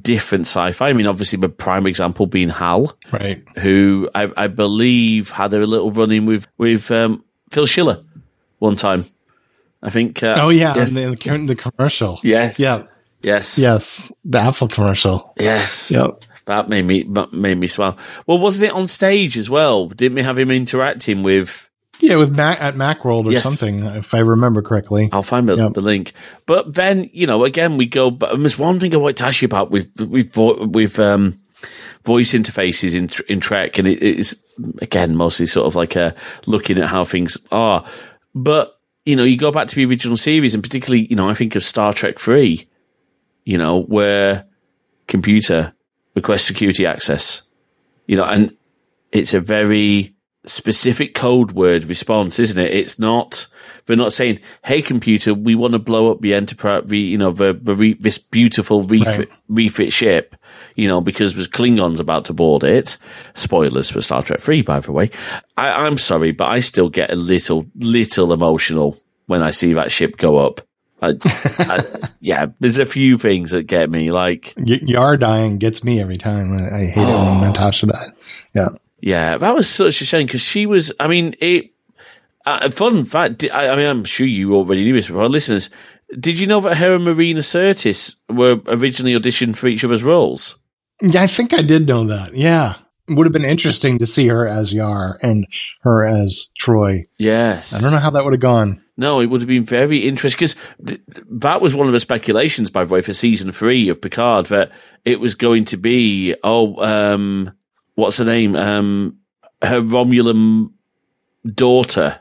different 0.00 0.46
sci-fi. 0.46 0.88
I 0.88 0.92
mean, 0.92 1.06
obviously, 1.06 1.38
the 1.38 1.48
prime 1.48 1.86
example 1.86 2.26
being 2.26 2.48
Hal, 2.48 2.96
right? 3.12 3.42
Who 3.58 4.08
I, 4.14 4.30
I 4.36 4.46
believe 4.46 5.30
had 5.30 5.52
a 5.52 5.66
little 5.66 5.90
run 5.90 6.12
in 6.12 6.26
with 6.26 6.46
with 6.56 6.90
um, 6.90 7.24
Phil 7.50 7.66
Schiller 7.66 8.02
one 8.58 8.76
time. 8.76 9.04
I 9.82 9.90
think. 9.90 10.22
Uh, 10.22 10.34
oh 10.38 10.48
yeah, 10.48 10.74
yes. 10.74 10.94
the, 10.94 11.46
the 11.46 11.56
commercial. 11.56 12.18
Yes. 12.22 12.58
Yeah. 12.58 12.86
Yes. 13.22 13.58
Yes. 13.58 14.12
The 14.24 14.38
Apple 14.38 14.68
commercial. 14.68 15.32
Yes. 15.38 15.90
Yep. 15.90 16.24
That 16.46 16.68
made 16.68 16.84
me 16.84 17.04
made 17.32 17.58
me 17.58 17.66
smile. 17.66 17.96
Well, 18.26 18.38
wasn't 18.38 18.70
it 18.70 18.74
on 18.74 18.86
stage 18.86 19.36
as 19.36 19.48
well? 19.48 19.88
Didn't 19.88 20.16
we 20.16 20.22
have 20.22 20.38
him 20.38 20.50
interacting 20.50 21.22
with 21.22 21.70
yeah, 22.00 22.16
with 22.16 22.34
Mac 22.36 22.60
at 22.60 22.74
Macworld 22.74 23.26
or 23.26 23.32
yes. 23.32 23.42
something, 23.42 23.84
if 23.84 24.14
I 24.14 24.20
remember 24.20 24.62
correctly. 24.62 25.08
I'll 25.12 25.22
find 25.22 25.48
the, 25.48 25.56
yep. 25.56 25.74
the, 25.74 25.80
link. 25.80 26.12
But 26.46 26.74
then, 26.74 27.08
you 27.12 27.26
know, 27.26 27.44
again, 27.44 27.76
we 27.76 27.86
go. 27.86 28.10
But 28.10 28.38
there's 28.38 28.58
one 28.58 28.80
thing 28.80 28.94
I 28.94 28.98
want 28.98 29.16
to 29.18 29.24
ask 29.24 29.42
you 29.42 29.46
about 29.46 29.70
with 29.70 29.90
with 30.00 30.36
with 30.36 30.98
um, 30.98 31.40
voice 32.04 32.32
interfaces 32.32 32.94
in 32.94 33.08
in 33.32 33.40
Trek, 33.40 33.78
and 33.78 33.88
it 33.88 34.02
is 34.02 34.42
again 34.80 35.16
mostly 35.16 35.46
sort 35.46 35.66
of 35.66 35.76
like 35.76 35.96
a 35.96 36.14
looking 36.46 36.78
at 36.78 36.86
how 36.86 37.04
things 37.04 37.38
are. 37.50 37.84
But 38.34 38.78
you 39.04 39.16
know, 39.16 39.24
you 39.24 39.36
go 39.36 39.52
back 39.52 39.68
to 39.68 39.76
the 39.76 39.84
original 39.84 40.16
series, 40.16 40.54
and 40.54 40.62
particularly, 40.62 41.06
you 41.06 41.16
know, 41.16 41.28
I 41.28 41.34
think 41.34 41.54
of 41.54 41.62
Star 41.62 41.92
Trek 41.92 42.18
Three. 42.18 42.68
You 43.44 43.58
know, 43.58 43.82
where 43.82 44.46
computer 45.06 45.74
requests 46.14 46.44
security 46.44 46.86
access. 46.86 47.42
You 48.06 48.16
know, 48.16 48.24
and 48.24 48.56
it's 49.12 49.34
a 49.34 49.40
very 49.40 50.13
specific 50.46 51.14
code 51.14 51.52
word 51.52 51.84
response, 51.84 52.38
isn't 52.38 52.62
it? 52.62 52.72
It's 52.72 52.98
not, 52.98 53.46
they're 53.86 53.96
not 53.96 54.12
saying, 54.12 54.40
Hey 54.64 54.82
computer, 54.82 55.34
we 55.34 55.54
want 55.54 55.72
to 55.72 55.78
blow 55.78 56.10
up 56.10 56.20
the 56.20 56.34
enterprise, 56.34 56.84
the, 56.86 56.98
you 56.98 57.18
know, 57.18 57.30
the, 57.30 57.58
the 57.60 57.74
re, 57.74 57.94
this 57.94 58.18
beautiful 58.18 58.82
refit, 58.82 59.30
right. 59.30 59.38
refit 59.48 59.92
ship, 59.92 60.36
you 60.74 60.88
know, 60.88 61.00
because 61.00 61.34
there's 61.34 61.48
Klingons 61.48 62.00
about 62.00 62.26
to 62.26 62.32
board 62.32 62.64
it. 62.64 62.96
Spoilers 63.34 63.90
for 63.90 64.00
Star 64.00 64.22
Trek 64.22 64.40
3, 64.40 64.62
by 64.62 64.80
the 64.80 64.92
way. 64.92 65.10
I, 65.56 65.86
I'm 65.86 65.98
sorry, 65.98 66.32
but 66.32 66.48
I 66.48 66.60
still 66.60 66.90
get 66.90 67.10
a 67.10 67.16
little, 67.16 67.66
little 67.76 68.32
emotional 68.32 68.98
when 69.26 69.42
I 69.42 69.50
see 69.50 69.72
that 69.72 69.92
ship 69.92 70.16
go 70.16 70.36
up. 70.36 70.60
I, 71.00 71.14
I, 71.58 71.80
yeah, 72.20 72.46
there's 72.60 72.78
a 72.78 72.86
few 72.86 73.18
things 73.18 73.50
that 73.50 73.64
get 73.64 73.90
me. 73.90 74.10
Like 74.10 74.54
Y- 74.56 74.80
Yar 74.82 75.16
dying 75.16 75.58
gets 75.58 75.84
me 75.84 76.00
every 76.00 76.16
time. 76.16 76.52
I, 76.52 76.76
I 76.76 76.84
hate 76.86 77.02
it 77.02 77.06
when 77.06 77.44
oh. 77.44 77.46
Natasha 77.46 77.86
dies. 77.86 78.46
Yeah. 78.54 78.68
Yeah, 79.04 79.36
that 79.36 79.54
was 79.54 79.68
such 79.68 80.00
a 80.00 80.06
shame 80.06 80.26
because 80.26 80.40
she 80.40 80.64
was. 80.64 80.90
I 80.98 81.08
mean, 81.08 81.34
it. 81.38 81.72
Uh, 82.46 82.70
fun 82.70 83.04
fact. 83.04 83.44
I, 83.52 83.68
I 83.68 83.76
mean, 83.76 83.86
I'm 83.86 84.04
sure 84.04 84.26
you 84.26 84.54
already 84.54 84.82
knew 84.82 84.94
this, 84.94 85.08
but 85.08 85.14
for 85.14 85.20
our 85.20 85.28
listeners, 85.28 85.68
did 86.18 86.40
you 86.40 86.46
know 86.46 86.60
that 86.60 86.78
her 86.78 86.94
and 86.94 87.04
Marina 87.04 87.40
Sirtis 87.40 88.14
were 88.30 88.62
originally 88.66 89.12
auditioned 89.12 89.56
for 89.56 89.66
each 89.66 89.84
other's 89.84 90.02
roles? 90.02 90.58
Yeah, 91.02 91.22
I 91.22 91.26
think 91.26 91.52
I 91.52 91.60
did 91.60 91.86
know 91.86 92.04
that. 92.04 92.34
Yeah. 92.34 92.76
It 93.06 93.14
would 93.14 93.26
have 93.26 93.34
been 93.34 93.44
interesting 93.44 93.98
to 93.98 94.06
see 94.06 94.28
her 94.28 94.48
as 94.48 94.72
Yar 94.72 95.18
and 95.20 95.46
her 95.82 96.06
as 96.06 96.48
Troi. 96.58 97.06
Yes. 97.18 97.74
I 97.74 97.82
don't 97.82 97.92
know 97.92 97.98
how 97.98 98.10
that 98.10 98.24
would 98.24 98.32
have 98.32 98.40
gone. 98.40 98.82
No, 98.96 99.20
it 99.20 99.26
would 99.26 99.42
have 99.42 99.48
been 99.48 99.64
very 99.64 99.98
interesting 99.98 100.38
because 100.38 100.56
that 101.28 101.60
was 101.60 101.74
one 101.74 101.88
of 101.88 101.92
the 101.92 102.00
speculations, 102.00 102.70
by 102.70 102.84
the 102.84 102.94
way, 102.94 103.02
for 103.02 103.12
season 103.12 103.52
three 103.52 103.90
of 103.90 104.00
Picard 104.00 104.46
that 104.46 104.72
it 105.04 105.20
was 105.20 105.34
going 105.34 105.66
to 105.66 105.76
be 105.76 106.34
oh, 106.42 106.82
um, 106.82 107.52
what's 107.94 108.18
her 108.18 108.24
name? 108.24 108.56
Um, 108.56 109.18
her 109.62 109.80
Romulan 109.80 110.70
daughter. 111.44 112.20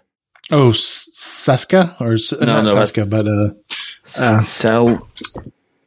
Oh, 0.52 0.70
S- 0.72 1.10
Seska 1.16 2.00
or 2.02 2.18
No, 2.46 2.54
not 2.54 2.64
no, 2.66 2.70
that's- 2.76 2.92
Seska, 2.94 3.10
but 3.10 3.28
uh, 3.28 3.54
Uh. 4.22 4.42
Cell. 4.42 5.08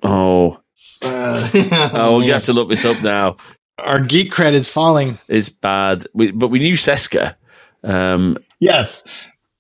Oh, 0.03 0.61
oh, 1.03 2.21
you 2.25 2.33
have 2.33 2.45
to 2.45 2.53
look 2.53 2.69
this 2.69 2.85
up 2.85 3.03
now. 3.03 3.37
our 3.79 4.01
geek 4.01 4.33
cred 4.33 4.53
is 4.55 4.69
falling. 4.71 5.19
It's 5.29 5.49
bad, 5.51 6.05
we, 6.15 6.31
but 6.33 6.49
we 6.49 6.59
knew 6.59 6.75
Seska. 6.75 7.35
Um, 7.85 8.39
Yes, 8.59 9.05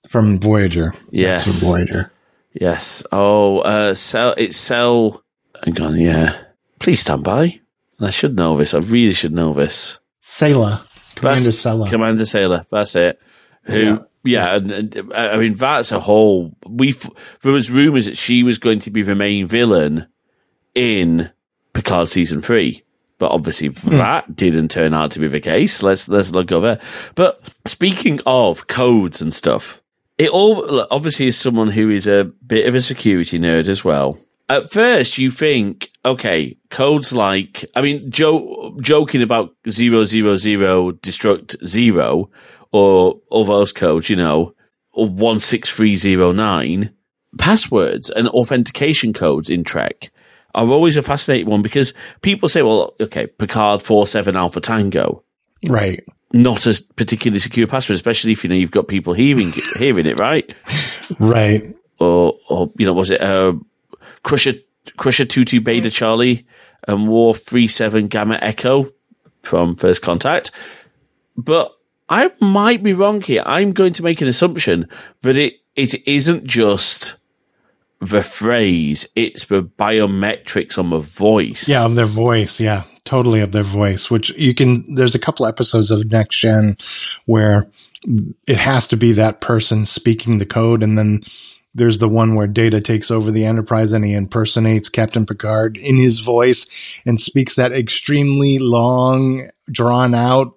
from 0.08 0.40
Voyager. 0.40 0.94
Yes. 1.10 1.44
That's 1.44 1.60
from 1.60 1.68
Voyager. 1.70 2.12
yes. 2.52 3.02
Oh, 3.12 3.58
uh, 3.58 3.94
Cell. 3.94 4.34
It's 4.38 4.56
Cell. 4.56 5.22
Hang 5.64 5.80
on. 5.82 5.96
Yeah. 6.00 6.34
Please 6.78 7.00
stand 7.00 7.22
by. 7.24 7.60
I 8.00 8.10
should 8.10 8.34
know 8.36 8.56
this. 8.56 8.72
I 8.74 8.78
really 8.78 9.12
should 9.12 9.32
know 9.34 9.52
this. 9.52 9.98
Sela, 10.26 10.84
Commander 11.14 11.42
That's- 11.44 11.64
Sela. 11.64 11.88
Commander 11.88 12.24
Sela. 12.24 12.68
That's 12.68 12.96
it. 12.96 13.20
Who? 13.62 13.78
Yeah. 13.78 13.98
Yeah, 14.26 14.56
and, 14.56 14.72
and 14.72 15.12
I 15.14 15.36
mean 15.36 15.52
that's 15.52 15.92
a 15.92 16.00
whole. 16.00 16.52
We 16.68 16.94
there 17.42 17.52
was 17.52 17.70
rumors 17.70 18.06
that 18.06 18.16
she 18.16 18.42
was 18.42 18.58
going 18.58 18.80
to 18.80 18.90
be 18.90 19.02
the 19.02 19.14
main 19.14 19.46
villain 19.46 20.08
in 20.74 21.30
Picard 21.74 22.08
season 22.08 22.42
three, 22.42 22.82
but 23.18 23.30
obviously 23.30 23.68
hmm. 23.68 23.90
that 23.90 24.34
didn't 24.34 24.72
turn 24.72 24.94
out 24.94 25.12
to 25.12 25.20
be 25.20 25.28
the 25.28 25.40
case. 25.40 25.80
Let's 25.80 26.08
let's 26.08 26.32
look 26.32 26.50
over. 26.50 26.80
But 27.14 27.54
speaking 27.66 28.18
of 28.26 28.66
codes 28.66 29.22
and 29.22 29.32
stuff, 29.32 29.80
it 30.18 30.30
all 30.30 30.86
obviously 30.90 31.28
is 31.28 31.38
someone 31.38 31.68
who 31.68 31.88
is 31.88 32.08
a 32.08 32.24
bit 32.24 32.66
of 32.66 32.74
a 32.74 32.80
security 32.80 33.38
nerd 33.38 33.68
as 33.68 33.84
well. 33.84 34.18
At 34.48 34.70
first, 34.70 35.18
you 35.18 35.30
think, 35.30 35.90
okay, 36.04 36.56
codes 36.70 37.12
like, 37.12 37.64
I 37.74 37.82
mean, 37.82 38.10
jo- 38.10 38.76
joking 38.80 39.22
about 39.22 39.54
zero 39.68 40.04
zero 40.04 40.36
zero 40.36 40.92
destruct 40.92 41.56
zero 41.66 42.30
or 42.72 43.20
all 43.28 43.44
those 43.44 43.72
codes, 43.72 44.08
you 44.08 44.16
know, 44.16 44.54
or 44.92 45.08
one 45.08 45.40
six 45.40 45.70
three 45.74 45.96
zero 45.96 46.30
nine 46.32 46.92
passwords 47.38 48.08
and 48.08 48.28
authentication 48.28 49.12
codes 49.12 49.50
in 49.50 49.64
Trek 49.64 50.10
are 50.54 50.66
always 50.70 50.96
a 50.96 51.02
fascinating 51.02 51.48
one 51.50 51.60
because 51.62 51.92
people 52.22 52.48
say, 52.48 52.62
well, 52.62 52.94
okay, 53.00 53.26
Picard 53.26 53.82
four 53.82 54.06
seven 54.06 54.36
Alpha 54.36 54.60
Tango 54.60 55.22
Right. 55.68 56.04
not 56.32 56.66
a 56.66 56.80
particularly 56.94 57.40
secure 57.40 57.66
password, 57.66 57.96
especially 57.96 58.32
if 58.32 58.44
you 58.44 58.48
know 58.48 58.56
you've 58.56 58.70
got 58.70 58.88
people 58.88 59.12
hearing 59.12 59.52
hearing 59.78 60.06
it, 60.06 60.18
right? 60.18 60.48
Right. 61.18 61.74
Or, 61.98 62.34
or 62.48 62.70
you 62.78 62.84
know, 62.86 62.92
was 62.92 63.10
it 63.10 63.20
uh, 63.20 63.52
Crusher 64.26 64.54
Crusher 64.96 65.24
two 65.24 65.44
two 65.44 65.60
Beta 65.60 65.86
mm. 65.88 65.92
Charlie 65.92 66.46
and 66.88 67.08
Worf 67.08 67.38
three 67.38 67.68
seven 67.68 68.08
Gamma 68.08 68.38
Echo 68.42 68.88
from 69.42 69.76
First 69.76 70.02
Contact? 70.02 70.50
But 71.36 71.72
I 72.08 72.32
might 72.40 72.82
be 72.82 72.92
wrong 72.92 73.22
here. 73.22 73.44
I'm 73.46 73.70
going 73.70 73.92
to 73.94 74.02
make 74.02 74.20
an 74.20 74.26
assumption 74.26 74.88
that 75.22 75.36
it 75.36 75.54
it 75.76 75.94
isn't 76.08 76.44
just 76.44 77.14
the 78.00 78.20
phrase; 78.20 79.08
it's 79.14 79.44
the 79.44 79.62
biometrics 79.62 80.76
on 80.76 80.90
the 80.90 80.98
voice. 80.98 81.68
Yeah, 81.68 81.84
of 81.84 81.94
their 81.94 82.04
voice. 82.04 82.60
Yeah, 82.60 82.82
totally 83.04 83.40
of 83.40 83.52
their 83.52 83.62
voice. 83.62 84.10
Which 84.10 84.30
you 84.30 84.54
can. 84.54 84.92
There's 84.96 85.14
a 85.14 85.20
couple 85.20 85.46
episodes 85.46 85.92
of 85.92 86.10
Next 86.10 86.40
Gen 86.40 86.76
where 87.26 87.70
it 88.48 88.58
has 88.58 88.88
to 88.88 88.96
be 88.96 89.12
that 89.12 89.40
person 89.40 89.86
speaking 89.86 90.38
the 90.38 90.46
code, 90.46 90.82
and 90.82 90.98
then 90.98 91.20
there's 91.76 91.98
the 91.98 92.08
one 92.08 92.34
where 92.34 92.46
Data 92.46 92.80
takes 92.80 93.10
over 93.10 93.30
the 93.30 93.44
Enterprise 93.44 93.92
and 93.92 94.04
he 94.04 94.14
impersonates 94.14 94.88
Captain 94.88 95.26
Picard 95.26 95.76
in 95.76 95.96
his 95.96 96.20
voice 96.20 96.66
and 97.04 97.20
speaks 97.20 97.54
that 97.56 97.72
extremely 97.72 98.58
long, 98.58 99.48
drawn 99.70 100.14
out 100.14 100.54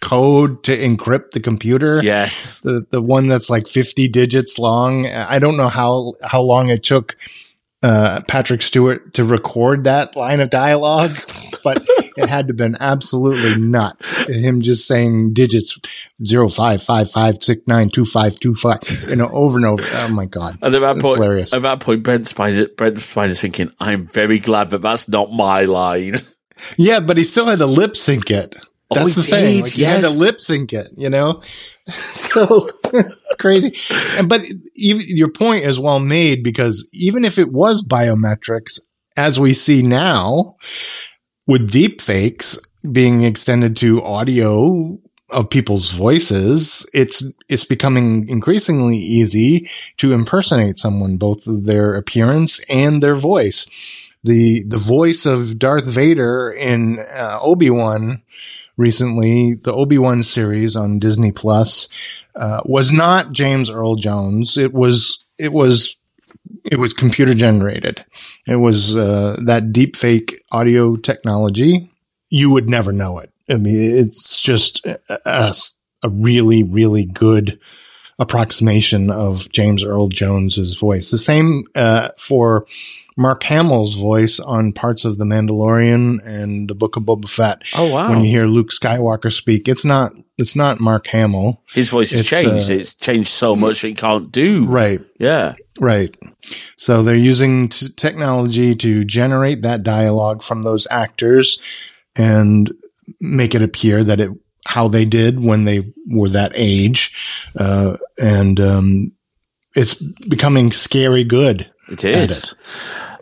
code 0.00 0.64
to 0.64 0.76
encrypt 0.76 1.30
the 1.30 1.40
computer 1.40 2.00
Yes. 2.02 2.58
the 2.60 2.84
the 2.90 3.00
one 3.00 3.28
that's 3.28 3.48
like 3.48 3.68
50 3.68 4.08
digits 4.08 4.58
long. 4.58 5.06
I 5.06 5.38
don't 5.38 5.56
know 5.56 5.68
how 5.68 6.14
how 6.24 6.42
long 6.42 6.70
it 6.70 6.82
took 6.82 7.16
uh, 7.82 8.20
Patrick 8.28 8.62
Stewart 8.62 9.14
to 9.14 9.24
record 9.24 9.84
that 9.84 10.14
line 10.14 10.40
of 10.40 10.50
dialogue, 10.50 11.10
but 11.64 11.84
it 12.16 12.28
had 12.28 12.46
to 12.46 12.50
have 12.52 12.56
been 12.56 12.76
absolutely 12.78 13.60
nuts. 13.60 14.28
Him 14.28 14.60
just 14.62 14.86
saying 14.86 15.32
digits 15.32 15.78
zero 16.24 16.48
five 16.48 16.82
five 16.82 17.10
five 17.10 17.42
six 17.42 17.62
nine 17.66 17.90
two 17.90 18.04
five 18.04 18.38
two 18.38 18.54
five, 18.54 18.78
you 19.08 19.16
know, 19.16 19.28
over 19.32 19.58
and 19.58 19.66
over. 19.66 19.82
Oh 19.94 20.08
my 20.08 20.26
god, 20.26 20.58
And 20.62 20.74
at 20.74 20.80
that 20.80 21.00
point, 21.00 21.16
hilarious. 21.16 21.52
at 21.52 21.62
that 21.62 21.80
point, 21.80 22.02
Brent 22.04 22.26
Spiner, 22.26 22.74
Brent 22.76 22.98
Spiner's 22.98 23.40
thinking, 23.40 23.72
"I'm 23.80 24.06
very 24.06 24.38
glad 24.38 24.70
that 24.70 24.82
that's 24.82 25.08
not 25.08 25.32
my 25.32 25.64
line." 25.64 26.20
yeah, 26.76 27.00
but 27.00 27.16
he 27.16 27.24
still 27.24 27.46
had 27.46 27.58
to 27.58 27.66
lip 27.66 27.96
sync 27.96 28.30
it. 28.30 28.54
That's 28.94 29.14
he 29.14 29.20
the 29.20 29.26
thing. 29.26 29.62
Like, 29.62 29.72
he 29.72 29.82
had 29.82 30.04
to 30.04 30.10
lip 30.10 30.40
sync 30.40 30.72
it, 30.72 30.88
you 30.96 31.10
know? 31.10 31.42
so 32.14 32.68
crazy. 33.38 33.74
And, 34.16 34.28
but 34.28 34.42
even, 34.74 35.02
your 35.08 35.30
point 35.30 35.64
is 35.64 35.78
well 35.78 36.00
made 36.00 36.42
because 36.42 36.88
even 36.92 37.24
if 37.24 37.38
it 37.38 37.52
was 37.52 37.84
biometrics, 37.84 38.80
as 39.16 39.38
we 39.38 39.52
see 39.52 39.82
now 39.82 40.56
with 41.46 41.70
deep 41.70 42.00
fakes 42.00 42.58
being 42.90 43.24
extended 43.24 43.76
to 43.78 44.02
audio 44.02 44.98
of 45.28 45.50
people's 45.50 45.92
voices, 45.92 46.86
it's, 46.92 47.24
it's 47.48 47.64
becoming 47.64 48.28
increasingly 48.28 48.96
easy 48.96 49.68
to 49.96 50.12
impersonate 50.12 50.78
someone, 50.78 51.16
both 51.16 51.44
their 51.46 51.94
appearance 51.94 52.60
and 52.68 53.02
their 53.02 53.14
voice. 53.14 53.66
The, 54.24 54.62
the 54.64 54.76
voice 54.76 55.26
of 55.26 55.58
Darth 55.58 55.86
Vader 55.86 56.50
in 56.50 57.00
uh, 57.00 57.38
Obi-Wan 57.40 58.22
recently, 58.76 59.54
the 59.54 59.72
Obi-Wan 59.72 60.22
series 60.22 60.76
on 60.76 60.98
Disney 60.98 61.32
Plus, 61.32 61.88
uh, 62.34 62.62
was 62.64 62.92
not 62.92 63.32
James 63.32 63.70
Earl 63.70 63.96
Jones. 63.96 64.56
It 64.56 64.72
was, 64.72 65.24
it 65.38 65.52
was, 65.52 65.96
it 66.70 66.78
was 66.78 66.92
computer 66.92 67.34
generated. 67.34 68.04
It 68.46 68.56
was, 68.56 68.96
uh, 68.96 69.36
that 69.44 69.72
deep 69.72 69.96
fake 69.96 70.38
audio 70.50 70.96
technology. 70.96 71.90
You 72.28 72.50
would 72.50 72.68
never 72.68 72.92
know 72.92 73.18
it. 73.18 73.30
I 73.50 73.56
mean, 73.56 73.96
it's 73.96 74.40
just 74.40 74.86
a, 74.86 75.54
a 76.02 76.08
really, 76.08 76.62
really 76.62 77.04
good 77.04 77.58
approximation 78.22 79.10
of 79.10 79.50
James 79.52 79.84
Earl 79.84 80.08
Jones's 80.08 80.78
voice. 80.78 81.10
The 81.10 81.18
same, 81.18 81.64
uh, 81.74 82.08
for 82.18 82.66
Mark 83.16 83.42
Hamill's 83.42 83.94
voice 83.94 84.40
on 84.40 84.72
parts 84.72 85.04
of 85.04 85.18
The 85.18 85.24
Mandalorian 85.24 86.24
and 86.24 86.68
the 86.68 86.74
Book 86.74 86.96
of 86.96 87.02
Boba 87.02 87.28
Fett 87.28 87.58
Oh 87.76 87.92
wow! 87.92 88.08
when 88.08 88.20
you 88.24 88.30
hear 88.30 88.46
Luke 88.46 88.70
Skywalker 88.70 89.30
speak, 89.32 89.68
it's 89.68 89.84
not 89.84 90.12
it's 90.38 90.56
not 90.56 90.80
Mark 90.80 91.06
Hamill. 91.08 91.62
His 91.74 91.90
voice 91.90 92.10
has 92.12 92.20
It's, 92.20 92.30
changed. 92.30 92.70
uh, 92.70 92.74
it's 92.74 92.94
changed 92.94 93.28
so 93.28 93.54
much 93.54 93.82
that 93.82 93.88
he 93.88 93.94
can't 93.94 94.32
do. 94.32 94.64
Right. 94.66 95.00
Yeah. 95.20 95.54
Right. 95.78 96.14
So 96.78 97.02
they're 97.02 97.14
using 97.16 97.68
t- 97.68 97.88
technology 97.96 98.74
to 98.76 99.04
generate 99.04 99.60
that 99.62 99.82
dialogue 99.82 100.42
from 100.42 100.62
those 100.62 100.86
actors 100.90 101.60
and 102.16 102.72
make 103.20 103.54
it 103.54 103.62
appear 103.62 104.02
that 104.04 104.20
it 104.20 104.30
how 104.66 104.88
they 104.88 105.04
did 105.04 105.40
when 105.40 105.64
they 105.64 105.92
were 106.06 106.28
that 106.30 106.52
age, 106.54 107.14
uh, 107.58 107.96
and 108.18 108.60
um, 108.60 109.12
it's 109.74 109.94
becoming 109.94 110.72
scary 110.72 111.24
good. 111.24 111.70
It 111.90 112.04
is. 112.04 112.52
it. 112.52 112.54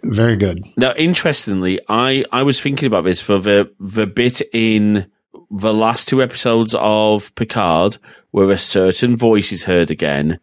Very 0.03 0.36
good. 0.36 0.64
Now, 0.76 0.95
interestingly, 0.95 1.80
I, 1.88 2.24
I 2.32 2.43
was 2.43 2.61
thinking 2.61 2.86
about 2.86 3.05
this 3.05 3.20
for 3.20 3.38
the 3.38 3.70
the 3.78 4.07
bit 4.07 4.41
in 4.53 5.11
the 5.51 5.74
last 5.74 6.09
two 6.09 6.22
episodes 6.22 6.74
of 6.78 7.34
Picard 7.34 7.99
where 8.30 8.51
a 8.51 8.59
certain 8.59 9.16
voice 9.16 9.53
is 9.53 9.64
heard 9.64 9.91
again. 9.91 10.38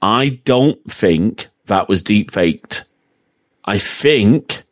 I 0.00 0.40
don't 0.44 0.82
think 0.90 1.48
that 1.66 1.88
was 1.88 2.02
deep 2.02 2.30
faked. 2.30 2.84
I 3.64 3.78
think, 3.78 4.62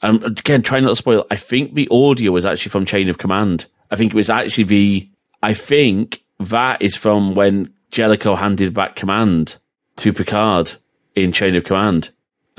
and 0.00 0.22
again, 0.24 0.62
trying 0.62 0.84
not 0.84 0.90
to 0.90 0.96
spoil. 0.96 1.26
I 1.30 1.36
think 1.36 1.74
the 1.74 1.88
audio 1.90 2.32
was 2.32 2.46
actually 2.46 2.70
from 2.70 2.86
Chain 2.86 3.08
of 3.08 3.18
Command. 3.18 3.66
I 3.90 3.96
think 3.96 4.12
it 4.12 4.16
was 4.16 4.30
actually 4.30 4.64
the. 4.64 5.10
I 5.42 5.54
think 5.54 6.22
that 6.38 6.82
is 6.82 6.96
from 6.96 7.34
when 7.34 7.72
Jellicoe 7.90 8.36
handed 8.36 8.74
back 8.74 8.96
command 8.96 9.56
to 9.96 10.12
Picard 10.12 10.74
in 11.14 11.32
Chain 11.32 11.56
of 11.56 11.64
Command 11.64 12.10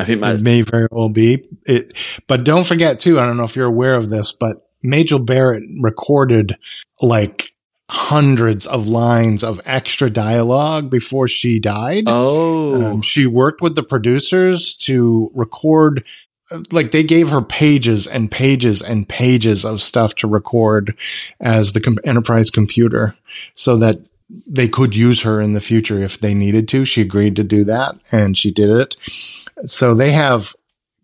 I 0.01 0.03
think 0.03 0.21
that 0.21 0.41
may 0.41 0.63
very 0.63 0.87
well 0.91 1.09
be 1.09 1.45
it, 1.65 1.93
but 2.25 2.43
don't 2.43 2.65
forget 2.65 2.99
too. 2.99 3.19
I 3.19 3.25
don't 3.25 3.37
know 3.37 3.43
if 3.43 3.55
you're 3.55 3.67
aware 3.67 3.93
of 3.93 4.09
this, 4.09 4.31
but 4.31 4.67
Majel 4.81 5.19
Barrett 5.19 5.63
recorded 5.79 6.57
like 7.01 7.53
hundreds 7.87 8.65
of 8.65 8.87
lines 8.87 9.43
of 9.43 9.61
extra 9.63 10.09
dialogue 10.09 10.89
before 10.89 11.27
she 11.27 11.59
died. 11.59 12.05
Oh, 12.07 12.93
Um, 12.93 13.01
she 13.03 13.27
worked 13.27 13.61
with 13.61 13.75
the 13.75 13.83
producers 13.83 14.75
to 14.77 15.29
record, 15.35 16.03
like 16.71 16.91
they 16.91 17.03
gave 17.03 17.29
her 17.29 17.41
pages 17.41 18.07
and 18.07 18.29
pages 18.29 18.81
and 18.81 19.07
pages 19.07 19.65
of 19.65 19.81
stuff 19.81 20.15
to 20.15 20.27
record 20.27 20.97
as 21.39 21.73
the 21.73 21.81
com- 21.81 21.99
enterprise 22.03 22.49
computer 22.49 23.15
so 23.55 23.77
that 23.77 23.99
they 24.47 24.67
could 24.67 24.95
use 24.95 25.21
her 25.21 25.41
in 25.41 25.53
the 25.53 25.61
future 25.61 25.99
if 25.99 26.19
they 26.19 26.33
needed 26.33 26.67
to. 26.69 26.85
She 26.85 27.01
agreed 27.01 27.35
to 27.35 27.43
do 27.43 27.63
that 27.65 27.95
and 28.11 28.37
she 28.37 28.51
did 28.51 28.69
it. 28.69 28.95
So 29.65 29.93
they 29.93 30.11
have 30.11 30.55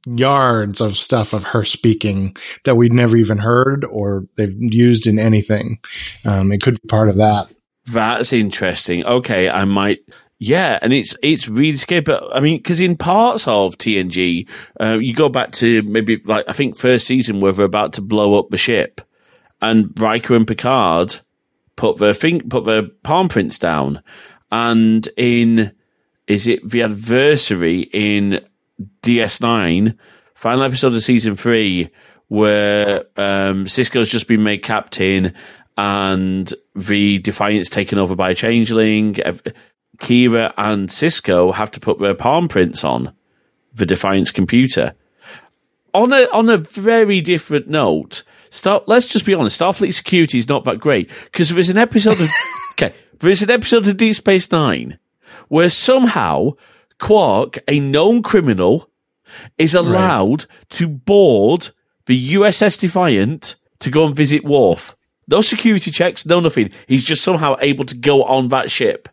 yards 0.05 0.79
of 0.79 0.95
stuff 0.95 1.33
of 1.33 1.43
her 1.43 1.65
speaking 1.65 2.35
that 2.63 2.75
we'd 2.75 2.93
never 2.93 3.17
even 3.17 3.39
heard 3.39 3.83
or 3.83 4.25
they've 4.37 4.55
used 4.57 5.05
in 5.05 5.19
anything. 5.19 5.79
Um, 6.23 6.51
it 6.51 6.61
could 6.61 6.81
be 6.81 6.87
part 6.87 7.09
of 7.09 7.17
that. 7.17 7.49
That's 7.85 8.33
interesting. 8.33 9.05
Okay, 9.05 9.49
I 9.49 9.65
might. 9.65 9.99
Yeah, 10.39 10.77
and 10.81 10.93
it's 10.93 11.15
it's 11.23 11.49
really 11.49 11.77
scary. 11.77 12.01
But 12.01 12.35
I 12.35 12.39
mean, 12.39 12.57
because 12.57 12.79
in 12.79 12.95
parts 12.95 13.47
of 13.47 13.77
TNG, 13.77 14.47
uh, 14.79 14.97
you 14.99 15.13
go 15.13 15.29
back 15.29 15.51
to 15.53 15.81
maybe 15.83 16.17
like 16.17 16.45
I 16.47 16.53
think 16.53 16.77
first 16.77 17.07
season 17.07 17.41
where 17.41 17.51
they're 17.51 17.65
about 17.65 17.93
to 17.93 18.01
blow 18.01 18.37
up 18.37 18.49
the 18.49 18.57
ship, 18.57 19.01
and 19.61 19.99
Riker 19.99 20.35
and 20.35 20.47
Picard 20.47 21.17
put 21.75 21.97
their 21.97 22.13
think 22.13 22.49
put 22.49 22.65
their 22.65 22.83
palm 23.03 23.29
prints 23.29 23.57
down, 23.57 24.03
and 24.51 25.07
in 25.17 25.71
is 26.27 26.45
it 26.45 26.69
the 26.69 26.83
adversary 26.83 27.89
in 27.93 28.45
DS9 29.01 29.97
final 30.35 30.61
episode 30.63 30.93
of 30.93 31.01
season 31.01 31.35
three 31.35 31.89
where 32.27 33.05
um, 33.15 33.65
Sisko's 33.65 34.09
just 34.09 34.27
been 34.27 34.43
made 34.43 34.61
captain 34.61 35.33
and 35.77 36.53
the 36.75 37.17
Defiant's 37.19 37.69
taken 37.69 37.97
over 37.97 38.15
by 38.15 38.31
a 38.31 38.35
changeling. 38.35 39.15
Kira 39.99 40.53
and 40.57 40.89
Sisko 40.89 41.53
have 41.55 41.71
to 41.71 41.79
put 41.79 41.99
their 41.99 42.13
palm 42.13 42.47
prints 42.47 42.83
on 42.83 43.13
the 43.73 43.85
Defiant's 43.85 44.31
computer. 44.31 44.93
On 45.93 46.13
a 46.13 46.27
on 46.31 46.49
a 46.49 46.57
very 46.57 47.21
different 47.21 47.67
note, 47.67 48.23
Star, 48.49 48.83
let's 48.85 49.07
just 49.07 49.25
be 49.25 49.33
honest, 49.33 49.59
Starfleet 49.59 49.93
security 49.93 50.37
is 50.37 50.49
not 50.49 50.63
that 50.65 50.79
great 50.79 51.09
because 51.25 51.49
there 51.49 51.59
is 51.59 51.69
an 51.69 51.77
episode 51.77 52.19
of 52.19 52.29
okay, 52.73 52.93
there 53.19 53.31
is 53.31 53.41
an 53.41 53.49
episode 53.49 53.87
of 53.87 53.97
Deep 53.97 54.15
Space 54.15 54.51
Nine 54.51 54.99
where 55.47 55.69
somehow 55.69 56.51
Quark, 56.99 57.59
a 57.67 57.79
known 57.79 58.23
criminal, 58.23 58.89
is 59.57 59.75
allowed 59.75 60.45
to 60.69 60.87
board 60.87 61.69
the 62.05 62.33
USS 62.33 62.79
Defiant 62.79 63.55
to 63.79 63.91
go 63.91 64.05
and 64.05 64.15
visit 64.15 64.43
Worf. 64.43 64.95
No 65.27 65.41
security 65.41 65.91
checks, 65.91 66.25
no 66.25 66.39
nothing. 66.39 66.71
He's 66.87 67.05
just 67.05 67.23
somehow 67.23 67.57
able 67.59 67.85
to 67.85 67.95
go 67.95 68.23
on 68.23 68.47
that 68.47 68.71
ship. 68.71 69.09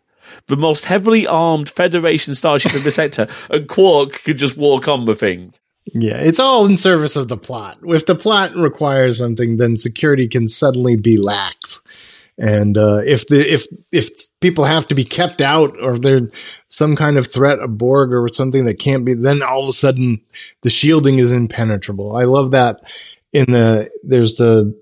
The 0.47 0.57
most 0.57 0.85
heavily 0.85 1.25
armed 1.25 1.69
Federation 1.69 2.35
starship 2.35 2.75
in 2.75 2.83
the 2.83 2.91
sector, 2.91 3.27
and 3.49 3.67
Quark 3.67 4.23
could 4.23 4.37
just 4.37 4.57
walk 4.57 4.87
on 4.87 5.05
the 5.05 5.15
thing. 5.15 5.53
Yeah, 5.93 6.17
it's 6.17 6.39
all 6.39 6.65
in 6.65 6.77
service 6.77 7.15
of 7.15 7.27
the 7.27 7.37
plot. 7.37 7.77
If 7.83 8.05
the 8.05 8.15
plot 8.15 8.55
requires 8.55 9.17
something, 9.17 9.57
then 9.57 9.77
security 9.77 10.27
can 10.27 10.47
suddenly 10.47 10.95
be 10.95 11.17
lax. 11.17 11.81
And 12.37 12.77
uh, 12.77 12.99
if 13.05 13.27
the 13.27 13.39
if 13.53 13.65
if 13.91 14.09
people 14.41 14.65
have 14.65 14.87
to 14.89 14.95
be 14.95 15.05
kept 15.05 15.41
out, 15.41 15.79
or 15.79 15.97
there's 15.97 16.29
some 16.69 16.95
kind 16.95 17.17
of 17.17 17.31
threat, 17.31 17.59
a 17.59 17.67
Borg 17.67 18.11
or 18.11 18.27
something 18.33 18.65
that 18.65 18.79
can't 18.79 19.05
be, 19.05 19.13
then 19.13 19.41
all 19.41 19.63
of 19.63 19.69
a 19.69 19.73
sudden 19.73 20.21
the 20.61 20.69
shielding 20.69 21.17
is 21.17 21.31
impenetrable. 21.31 22.15
I 22.15 22.25
love 22.25 22.51
that. 22.51 22.81
In 23.31 23.45
the 23.51 23.89
there's 24.03 24.35
the 24.35 24.77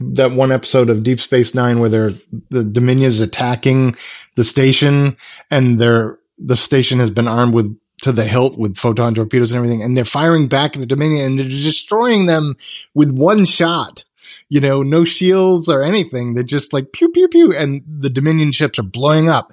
that 0.00 0.32
one 0.32 0.52
episode 0.52 0.90
of 0.90 1.02
Deep 1.02 1.20
Space 1.20 1.54
Nine 1.54 1.80
where 1.80 1.88
they're 1.88 2.14
the 2.50 3.20
attacking 3.22 3.94
the 4.36 4.44
station, 4.44 5.16
and 5.50 5.78
they're 5.78 6.18
the 6.38 6.56
station 6.56 6.98
has 6.98 7.10
been 7.10 7.28
armed 7.28 7.54
with 7.54 7.78
to 8.02 8.12
the 8.12 8.24
hilt 8.24 8.58
with 8.58 8.76
photon 8.76 9.14
torpedoes 9.14 9.52
and 9.52 9.58
everything, 9.58 9.82
and 9.82 9.96
they're 9.96 10.04
firing 10.04 10.48
back 10.48 10.74
at 10.74 10.80
the 10.80 10.86
Dominion 10.86 11.24
and 11.24 11.38
they're 11.38 11.48
destroying 11.48 12.26
them 12.26 12.56
with 12.94 13.12
one 13.12 13.44
shot. 13.44 14.04
You 14.48 14.60
know, 14.60 14.82
no 14.82 15.04
shields 15.04 15.68
or 15.68 15.82
anything. 15.82 16.34
They're 16.34 16.44
just 16.44 16.72
like 16.72 16.92
pew 16.92 17.10
pew 17.10 17.28
pew, 17.28 17.54
and 17.54 17.82
the 17.86 18.10
Dominion 18.10 18.52
ships 18.52 18.78
are 18.78 18.84
blowing 18.84 19.28
up, 19.28 19.52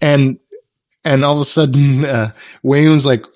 and 0.00 0.38
and 1.04 1.24
all 1.24 1.34
of 1.34 1.40
a 1.40 1.44
sudden, 1.44 2.04
uh, 2.04 2.32
Weyoun's 2.64 3.04
like, 3.04 3.26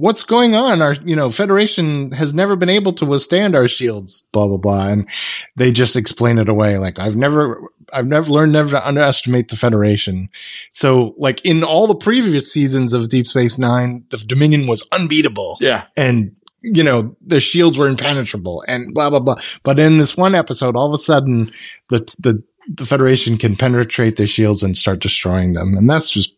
"What's 0.00 0.22
going 0.22 0.54
on? 0.54 0.80
Our 0.82 0.94
you 1.04 1.14
know 1.14 1.30
Federation 1.30 2.12
has 2.12 2.32
never 2.34 2.56
been 2.56 2.68
able 2.68 2.92
to 2.94 3.04
withstand 3.06 3.54
our 3.54 3.68
shields." 3.68 4.24
Blah 4.32 4.46
blah 4.48 4.56
blah, 4.56 4.88
and 4.88 5.08
they 5.56 5.72
just 5.72 5.96
explain 5.96 6.38
it 6.38 6.48
away. 6.48 6.78
Like 6.78 6.98
I've 6.98 7.16
never, 7.16 7.60
I've 7.92 8.06
never 8.06 8.30
learned 8.30 8.52
never 8.52 8.70
to 8.70 8.86
underestimate 8.88 9.48
the 9.48 9.56
Federation. 9.56 10.28
So, 10.72 11.14
like 11.18 11.44
in 11.44 11.62
all 11.62 11.86
the 11.86 11.94
previous 11.94 12.52
seasons 12.52 12.92
of 12.92 13.08
Deep 13.08 13.26
Space 13.26 13.58
Nine, 13.58 14.04
the 14.10 14.16
Dominion 14.18 14.66
was 14.66 14.86
unbeatable 14.92 15.58
Yeah. 15.60 15.84
and 15.96 16.32
you 16.62 16.82
know 16.82 17.16
their 17.20 17.40
shields 17.40 17.78
were 17.78 17.88
impenetrable 17.88 18.62
and 18.68 18.92
blah 18.94 19.10
blah 19.10 19.20
blah. 19.20 19.36
But 19.62 19.78
in 19.78 19.98
this 19.98 20.16
one 20.16 20.34
episode, 20.34 20.76
all 20.76 20.86
of 20.88 20.94
a 20.94 20.98
sudden 20.98 21.50
the 21.88 22.00
the 22.18 22.42
the 22.72 22.86
Federation 22.86 23.36
can 23.36 23.56
penetrate 23.56 24.16
their 24.16 24.26
shields 24.26 24.62
and 24.62 24.76
start 24.76 25.00
destroying 25.00 25.54
them, 25.54 25.74
and 25.76 25.88
that's 25.88 26.10
just 26.10 26.32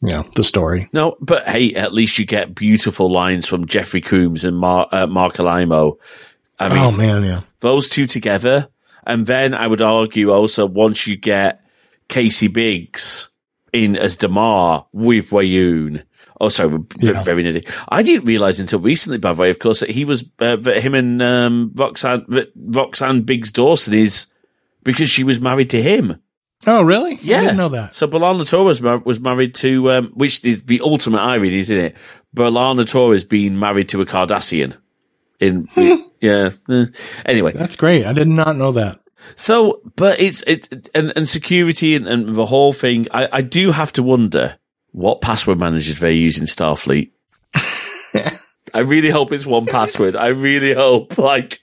know 0.00 0.24
the 0.34 0.44
story. 0.44 0.88
No, 0.92 1.16
but 1.20 1.46
hey, 1.46 1.74
at 1.74 1.92
least 1.92 2.18
you 2.18 2.24
get 2.26 2.54
beautiful 2.54 3.10
lines 3.10 3.46
from 3.46 3.66
Jeffrey 3.66 4.00
Combs 4.00 4.44
and 4.44 4.56
Mar- 4.56 4.88
uh, 4.92 5.06
Marc 5.06 5.34
Alaimo. 5.34 5.96
I 6.58 6.68
mean, 6.68 6.78
oh 6.78 6.92
man, 6.92 7.24
yeah, 7.24 7.40
those 7.60 7.88
two 7.88 8.06
together. 8.06 8.68
And 9.04 9.26
then 9.26 9.52
I 9.54 9.66
would 9.66 9.82
argue 9.82 10.30
also 10.30 10.64
once 10.64 11.06
you 11.08 11.16
get 11.16 11.64
Casey 12.08 12.46
Biggs 12.48 13.28
in 13.72 13.96
as 13.96 14.16
Damar 14.16 14.86
with 14.92 15.30
Weyoun. 15.30 16.04
Oh, 16.40 16.48
sorry, 16.48 16.78
Yeah. 17.00 17.22
very 17.24 17.42
nitty. 17.44 17.68
I 17.88 18.02
didn't 18.02 18.26
realize 18.26 18.58
until 18.60 18.80
recently, 18.80 19.18
by 19.18 19.32
the 19.32 19.40
way, 19.40 19.50
of 19.50 19.58
course, 19.60 19.80
that 19.80 19.90
he 19.90 20.04
was, 20.04 20.24
uh, 20.40 20.56
that 20.56 20.82
him 20.82 20.94
and 20.94 21.22
um, 21.22 21.70
Roxann, 21.74 22.26
Roxann 22.56 23.24
Biggs 23.24 23.50
Dawson 23.52 23.94
is 23.94 24.26
because 24.82 25.08
she 25.08 25.22
was 25.24 25.40
married 25.40 25.70
to 25.70 25.82
him. 25.82 26.20
Oh 26.66 26.82
really? 26.82 27.18
Yeah. 27.22 27.38
I 27.38 27.40
didn't 27.42 27.56
know 27.56 27.68
that. 27.70 27.94
So 27.96 28.06
B'Elanna 28.06 28.48
Torres 28.48 28.80
mar- 28.80 28.98
was 28.98 29.18
married 29.20 29.54
to, 29.56 29.90
um, 29.90 30.06
which 30.14 30.44
is 30.44 30.62
the 30.62 30.80
ultimate 30.80 31.20
irony, 31.20 31.56
isn't 31.56 31.76
it? 31.76 31.96
B'Elanna 32.36 32.88
Torres 32.88 33.24
being 33.24 33.58
married 33.58 33.88
to 33.90 34.00
a 34.00 34.06
Cardassian. 34.06 34.76
In 35.40 35.68
yeah. 36.20 36.50
eh. 36.70 36.84
Anyway, 37.26 37.52
That's 37.52 37.74
great. 37.76 38.06
I 38.06 38.12
did 38.12 38.28
not 38.28 38.56
know 38.56 38.72
that. 38.72 39.00
so 39.34 39.80
but 39.96 40.20
it's 40.20 40.42
it's 40.46 40.68
and, 40.94 41.12
and 41.16 41.28
security 41.28 41.94
and, 41.96 42.06
and 42.06 42.34
the 42.36 42.46
whole 42.46 42.72
thing. 42.72 43.08
I, 43.10 43.28
I 43.32 43.40
do 43.42 43.72
have 43.72 43.92
to 43.94 44.02
wonder 44.04 44.56
what 44.92 45.20
password 45.20 45.58
managers 45.58 45.98
they 46.00 46.12
use 46.14 46.38
in 46.38 46.46
Starfleet. 46.46 47.10
I 48.74 48.80
really 48.80 49.10
hope 49.10 49.32
it's 49.32 49.44
1Password. 49.44 50.16
I 50.16 50.28
really 50.28 50.74
hope 50.74 51.18
like 51.18 51.58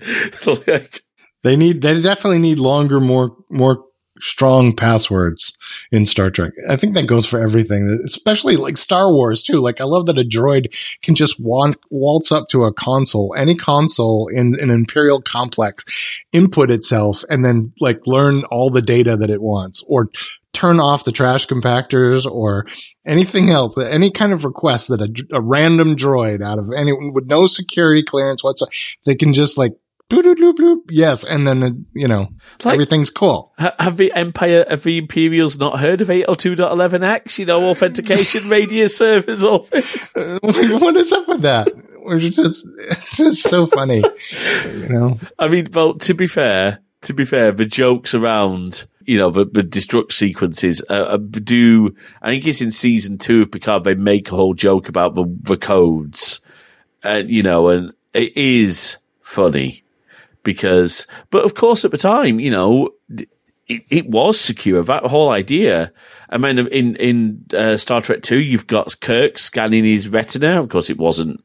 like 0.68 1.02
They 1.44 1.56
need. 1.56 1.82
They 1.82 2.02
definitely 2.02 2.40
need 2.40 2.60
longer, 2.60 3.00
more 3.00 3.36
more 3.50 3.86
strong 4.20 4.76
passwords 4.76 5.56
in 5.92 6.06
Star 6.06 6.30
Trek. 6.30 6.54
I 6.70 6.76
think 6.76 6.94
that 6.94 7.08
goes 7.08 7.26
for 7.26 7.40
everything, 7.40 8.00
especially 8.06 8.56
like 8.56 8.78
Star 8.78 9.12
Wars 9.12 9.44
too. 9.44 9.60
Like 9.60 9.82
I 9.82 9.86
love 9.86 10.06
that 10.08 10.18
a 10.18 10.24
droid 10.24 10.74
can 11.02 11.16
just 11.16 11.40
wan- 11.40 11.76
waltz 11.90 12.32
up 12.32 12.48
to 12.50 12.64
a 12.64 12.74
console, 12.74 13.34
any 13.38 13.56
console 13.56 14.30
in 14.34 14.56
an 14.60 14.70
Imperial 14.70 15.22
complex, 15.22 15.86
input 16.32 16.72
itself, 16.72 17.24
and 17.30 17.44
then 17.44 17.74
like 17.80 18.02
learn 18.06 18.44
all 18.46 18.70
the 18.70 18.82
data 18.82 19.18
that 19.18 19.30
it 19.30 19.42
wants, 19.42 19.84
or 19.88 20.10
turn 20.54 20.80
off 20.80 21.04
the 21.04 21.12
trash 21.12 21.46
compactors 21.48 22.30
or 22.30 22.66
anything 23.06 23.50
else, 23.50 23.78
any 23.78 24.10
kind 24.12 24.34
of 24.34 24.44
request 24.44 24.90
that 24.90 25.02
a, 25.02 25.38
a 25.38 25.42
random 25.42 25.96
droid 25.96 26.44
out 26.44 26.58
of 26.58 26.72
anyone 26.76 27.14
with 27.14 27.28
no 27.28 27.48
security 27.48 28.04
clearance 28.04 28.44
whatsoever, 28.44 28.72
they 29.06 29.16
can 29.16 29.34
just 29.34 29.58
like 29.58 29.74
Yes. 30.90 31.24
And 31.24 31.46
then, 31.48 31.64
uh, 31.64 31.70
you 31.94 32.08
know, 32.08 32.30
Like- 32.64 32.74
everything's 32.74 33.10
cool. 33.10 33.54
have 33.58 33.98
the 33.98 34.12
Empire 34.14 34.66
of 34.68 34.84
the 34.84 34.98
Imperials 34.98 35.60
not 35.60 35.80
heard 35.80 36.02
of 36.02 36.10
802.11x? 36.10 37.38
You 37.40 37.46
know, 37.46 37.70
authentication 37.70 38.50
radius 38.50 38.98
servers 38.98 39.44
office. 39.44 40.14
Uh, 40.20 40.40
what 40.80 40.96
is 40.96 41.14
up 41.14 41.28
with 41.28 41.42
that? 41.42 41.70
We're 42.00 42.20
just, 42.20 42.68
it's 42.80 43.18
just 43.18 43.44
so 43.44 43.68
funny, 43.68 44.04
you 44.66 44.90
know? 44.90 45.20
I 45.38 45.48
mean, 45.48 45.68
well, 45.74 45.94
to 45.96 46.14
be 46.14 46.28
fair, 46.28 46.80
to 47.04 47.14
be 47.14 47.26
fair, 47.26 47.52
the 47.52 47.66
jokes 47.66 48.14
around, 48.16 48.86
you 49.04 49.18
know, 49.18 49.30
the, 49.30 49.46
the 49.46 49.64
destruct 49.64 50.12
sequences 50.14 50.84
uh, 50.90 50.94
uh, 50.94 51.18
do, 51.18 51.96
I 52.22 52.32
think 52.32 52.48
it's 52.48 52.62
in 52.62 52.72
season 52.72 53.18
two 53.18 53.44
of 53.44 53.52
Picard, 53.52 53.84
they 53.84 53.96
make 53.96 54.32
a 54.32 54.36
whole 54.36 54.54
joke 54.54 54.90
about 54.90 55.14
the, 55.16 55.26
the 55.42 55.58
codes, 55.58 56.40
and, 57.04 57.30
you 57.30 57.44
know, 57.44 57.68
and 57.70 57.94
it 58.14 58.36
is 58.36 58.98
funny 59.22 59.84
because, 60.50 61.06
but 61.30 61.46
of 61.46 61.54
course 61.54 61.86
at 61.86 61.92
the 61.92 61.98
time, 61.98 62.40
you 62.40 62.50
know, 62.50 62.90
it, 63.68 63.84
it 63.90 64.10
was 64.10 64.40
secure. 64.40 64.82
That 64.82 65.04
whole 65.04 65.30
idea. 65.30 65.94
I 66.28 66.40
mean, 66.40 66.58
in 66.58 66.96
in 66.96 67.46
uh, 67.56 67.78
Star 67.78 68.02
Trek 68.02 68.24
Two, 68.24 68.40
you've 68.40 68.66
got 68.66 69.00
Kirk 69.00 69.38
scanning 69.38 69.84
his 69.84 70.10
retina. 70.10 70.60
Of 70.60 70.70
course, 70.70 70.90
it 70.90 70.98
wasn't 70.98 71.44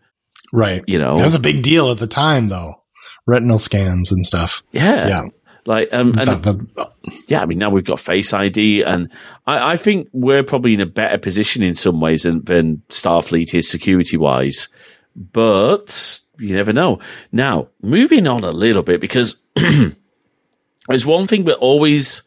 right. 0.54 0.82
You 0.86 0.98
know, 0.98 1.18
that 1.18 1.24
was 1.24 1.34
a 1.34 1.38
big 1.38 1.62
deal 1.62 1.90
at 1.90 1.98
the 1.98 2.06
time, 2.06 2.48
though. 2.48 2.80
Retinal 3.26 3.58
scans 3.58 4.10
and 4.10 4.26
stuff. 4.26 4.62
Yeah, 4.72 5.08
yeah. 5.08 5.24
Like, 5.66 5.88
um, 5.92 6.08
and, 6.18 6.28
that, 6.28 6.92
yeah, 7.26 7.40
I 7.40 7.46
mean, 7.46 7.56
now 7.58 7.70
we've 7.70 7.84
got 7.84 7.98
Face 7.98 8.34
ID, 8.34 8.82
and 8.82 9.10
I, 9.46 9.72
I, 9.72 9.76
think 9.78 10.10
we're 10.12 10.42
probably 10.42 10.74
in 10.74 10.82
a 10.82 10.86
better 10.86 11.16
position 11.16 11.62
in 11.62 11.74
some 11.74 12.02
ways 12.02 12.24
than, 12.24 12.44
than 12.44 12.82
Starfleet 12.90 13.54
is 13.54 13.70
security 13.70 14.18
wise. 14.18 14.68
But 15.16 16.20
you 16.38 16.54
never 16.54 16.72
know. 16.72 16.98
Now, 17.32 17.68
moving 17.82 18.26
on 18.26 18.44
a 18.44 18.50
little 18.50 18.82
bit 18.82 19.00
because 19.00 19.42
there's 20.88 21.06
one 21.06 21.26
thing 21.26 21.44
that 21.44 21.56
always, 21.56 22.26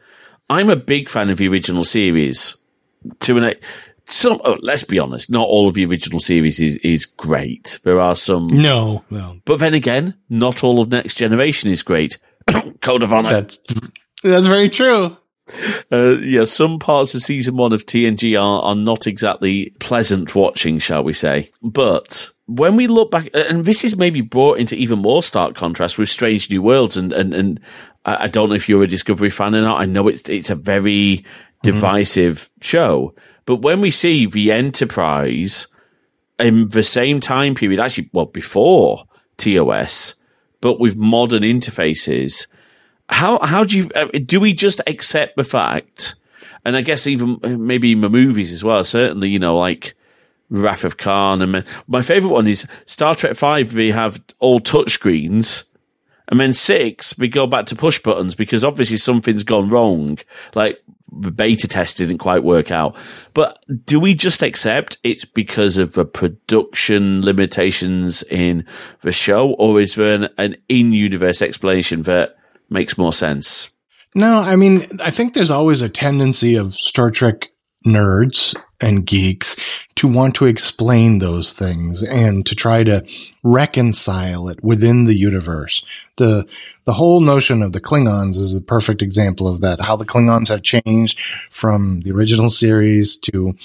I'm 0.49 0.69
a 0.69 0.75
big 0.75 1.09
fan 1.09 1.29
of 1.29 1.37
the 1.37 1.47
original 1.47 1.85
series. 1.85 2.55
To 3.21 3.37
an 3.37 3.55
some, 4.09 4.39
oh, 4.45 4.57
let's 4.61 4.83
be 4.83 4.99
honest, 4.99 5.29
not 5.29 5.47
all 5.47 5.67
of 5.67 5.73
the 5.73 5.85
original 5.85 6.19
series 6.19 6.59
is, 6.61 6.77
is 6.77 7.05
great. 7.05 7.79
There 7.83 7.99
are 7.99 8.15
some. 8.15 8.47
No, 8.47 9.03
no. 9.09 9.39
But 9.45 9.59
then 9.59 9.73
again, 9.73 10.15
not 10.29 10.63
all 10.63 10.79
of 10.79 10.89
Next 10.89 11.15
Generation 11.15 11.69
is 11.69 11.83
great. 11.83 12.17
Code 12.81 13.03
of 13.03 13.11
Honor. 13.11 13.29
That's, 13.29 13.59
that's 14.23 14.45
very 14.45 14.69
true. 14.69 15.17
Uh, 15.91 16.17
yeah, 16.21 16.45
some 16.45 16.79
parts 16.79 17.15
of 17.15 17.21
season 17.21 17.57
one 17.57 17.73
of 17.73 17.85
TNG 17.85 18.39
are, 18.41 18.61
are 18.63 18.75
not 18.75 19.07
exactly 19.07 19.71
pleasant 19.79 20.35
watching, 20.35 20.79
shall 20.79 21.03
we 21.03 21.13
say. 21.13 21.49
But 21.61 22.31
when 22.47 22.77
we 22.77 22.87
look 22.87 23.11
back, 23.11 23.29
and 23.33 23.65
this 23.65 23.83
is 23.83 23.97
maybe 23.97 24.21
brought 24.21 24.57
into 24.57 24.75
even 24.75 24.99
more 24.99 25.21
stark 25.21 25.55
contrast 25.55 25.97
with 25.97 26.09
Strange 26.09 26.49
New 26.49 26.61
Worlds, 26.61 26.97
and, 26.97 27.13
and, 27.13 27.33
and 27.33 27.59
I 28.05 28.29
don't 28.29 28.49
know 28.49 28.55
if 28.55 28.69
you're 28.69 28.83
a 28.83 28.87
Discovery 28.87 29.29
fan 29.29 29.53
or 29.53 29.61
not. 29.61 29.81
I 29.81 29.85
know 29.85 30.07
it's, 30.07 30.27
it's 30.29 30.49
a 30.49 30.55
very 30.55 31.25
divisive 31.61 32.37
mm-hmm. 32.37 32.61
show, 32.61 33.15
but 33.45 33.57
when 33.57 33.81
we 33.81 33.91
see 33.91 34.25
the 34.25 34.53
Enterprise 34.53 35.67
in 36.39 36.69
the 36.69 36.83
same 36.83 37.19
time 37.19 37.53
period, 37.53 37.81
actually, 37.81 38.09
well, 38.13 38.25
before 38.25 39.03
TOS, 39.35 40.15
but 40.61 40.79
with 40.79 40.95
modern 40.95 41.43
interfaces, 41.43 42.47
how 43.09 43.39
how 43.39 43.63
do 43.63 43.77
you 43.77 43.89
uh, 43.95 44.07
do 44.25 44.39
we 44.39 44.53
just 44.53 44.81
accept 44.87 45.35
the 45.35 45.43
fact? 45.43 46.15
And 46.65 46.75
I 46.75 46.81
guess 46.81 47.07
even 47.07 47.39
uh, 47.43 47.49
maybe 47.49 47.91
in 47.91 48.01
the 48.01 48.09
movies 48.09 48.51
as 48.51 48.63
well. 48.63 48.83
Certainly, 48.83 49.29
you 49.29 49.39
know, 49.39 49.57
like 49.57 49.95
Wrath 50.49 50.83
of 50.83 50.97
Khan, 50.97 51.41
and 51.41 51.65
my 51.87 52.01
favorite 52.01 52.31
one 52.31 52.47
is 52.47 52.67
Star 52.85 53.15
Trek 53.15 53.35
Five. 53.35 53.73
We 53.73 53.91
have 53.91 54.23
all 54.39 54.59
touchscreens, 54.59 55.63
and 56.27 56.39
then 56.39 56.53
six 56.53 57.17
we 57.17 57.27
go 57.27 57.47
back 57.47 57.65
to 57.67 57.75
push 57.75 57.99
buttons 57.99 58.35
because 58.35 58.63
obviously 58.63 58.97
something's 58.97 59.43
gone 59.43 59.69
wrong. 59.69 60.17
Like 60.55 60.79
the 61.11 61.31
beta 61.31 61.67
test 61.67 61.97
didn't 61.97 62.17
quite 62.17 62.43
work 62.43 62.71
out. 62.71 62.95
But 63.33 63.63
do 63.85 63.99
we 63.99 64.13
just 64.13 64.43
accept 64.43 64.97
it's 65.03 65.25
because 65.25 65.77
of 65.77 65.93
the 65.93 66.05
production 66.05 67.23
limitations 67.23 68.23
in 68.23 68.65
the 69.01 69.11
show, 69.11 69.51
or 69.53 69.79
is 69.79 69.95
there 69.95 70.13
an, 70.13 70.29
an 70.37 70.57
in-universe 70.69 71.41
explanation 71.41 72.03
that 72.03 72.37
makes 72.69 72.97
more 72.97 73.13
sense. 73.13 73.69
No, 74.15 74.39
I 74.39 74.55
mean, 74.55 74.87
I 75.01 75.11
think 75.11 75.33
there's 75.33 75.51
always 75.51 75.81
a 75.81 75.89
tendency 75.89 76.55
of 76.55 76.73
Star 76.73 77.09
Trek 77.09 77.49
nerds 77.85 78.55
and 78.79 79.05
geeks 79.05 79.55
to 79.95 80.07
want 80.07 80.35
to 80.35 80.45
explain 80.45 81.19
those 81.19 81.57
things 81.57 82.03
and 82.03 82.45
to 82.45 82.55
try 82.55 82.83
to 82.83 83.03
reconcile 83.43 84.49
it 84.49 84.63
within 84.63 85.05
the 85.05 85.15
universe. 85.15 85.83
The, 86.17 86.47
the 86.85 86.93
whole 86.93 87.21
notion 87.21 87.61
of 87.63 87.73
the 87.73 87.81
Klingons 87.81 88.37
is 88.37 88.55
a 88.55 88.61
perfect 88.61 89.01
example 89.01 89.47
of 89.47 89.61
that. 89.61 89.81
How 89.81 89.95
the 89.95 90.05
Klingons 90.05 90.49
have 90.49 90.63
changed 90.63 91.19
from 91.49 92.01
the 92.01 92.11
original 92.11 92.49
series 92.49 93.17
to 93.17 93.55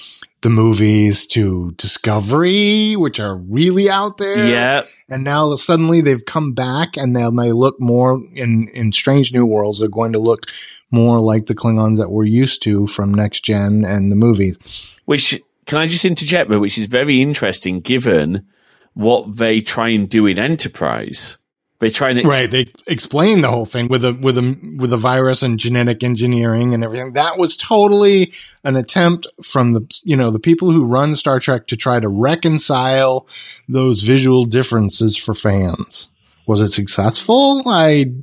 the 0.40 0.50
movies 0.50 1.26
to 1.28 1.72
Discovery, 1.76 2.96
which 2.96 3.20
are 3.20 3.36
really 3.36 3.88
out 3.88 4.18
there. 4.18 4.48
Yeah. 4.48 4.82
And 5.08 5.24
now 5.24 5.54
suddenly 5.54 6.00
they've 6.00 6.24
come 6.24 6.52
back 6.52 6.96
and 6.96 7.14
they 7.14 7.28
may 7.30 7.52
look 7.52 7.80
more 7.80 8.20
in, 8.34 8.68
in 8.74 8.92
Strange 8.92 9.32
New 9.32 9.46
Worlds. 9.46 9.78
They're 9.78 9.88
going 9.88 10.12
to 10.12 10.18
look 10.18 10.46
more 10.92 11.20
like 11.20 11.46
the 11.46 11.54
Klingons 11.54 11.98
that 11.98 12.10
we're 12.10 12.24
used 12.24 12.62
to 12.62 12.86
from 12.86 13.12
Next 13.12 13.40
Gen 13.44 13.82
and 13.84 14.12
the 14.12 14.16
movies. 14.16 14.96
Which, 15.06 15.40
can 15.66 15.78
I 15.78 15.86
just 15.86 16.04
interject, 16.04 16.48
but 16.48 16.60
which 16.60 16.78
is 16.78 16.86
very 16.86 17.20
interesting 17.20 17.80
given 17.80 18.46
what 18.94 19.36
they 19.36 19.60
try 19.60 19.88
and 19.88 20.08
do 20.08 20.26
in 20.26 20.38
Enterprise. 20.38 21.38
They 21.82 21.90
try 21.90 22.10
and 22.10 22.20
ex- 22.20 22.28
right. 22.28 22.48
They 22.48 22.72
explain 22.86 23.40
the 23.40 23.50
whole 23.50 23.64
thing 23.64 23.88
with 23.88 24.04
a 24.04 24.12
with 24.12 24.38
a 24.38 24.76
with 24.78 24.92
a 24.92 24.96
virus 24.96 25.42
and 25.42 25.58
genetic 25.58 26.04
engineering 26.04 26.74
and 26.74 26.84
everything. 26.84 27.14
That 27.14 27.38
was 27.38 27.56
totally 27.56 28.32
an 28.62 28.76
attempt 28.76 29.26
from 29.42 29.72
the 29.72 30.00
you 30.04 30.14
know 30.14 30.30
the 30.30 30.38
people 30.38 30.70
who 30.70 30.84
run 30.84 31.16
Star 31.16 31.40
Trek 31.40 31.66
to 31.66 31.76
try 31.76 31.98
to 31.98 32.08
reconcile 32.08 33.26
those 33.68 34.02
visual 34.02 34.44
differences 34.44 35.16
for 35.16 35.34
fans. 35.34 36.08
Was 36.46 36.60
it 36.60 36.68
successful? 36.68 37.62
I 37.66 38.14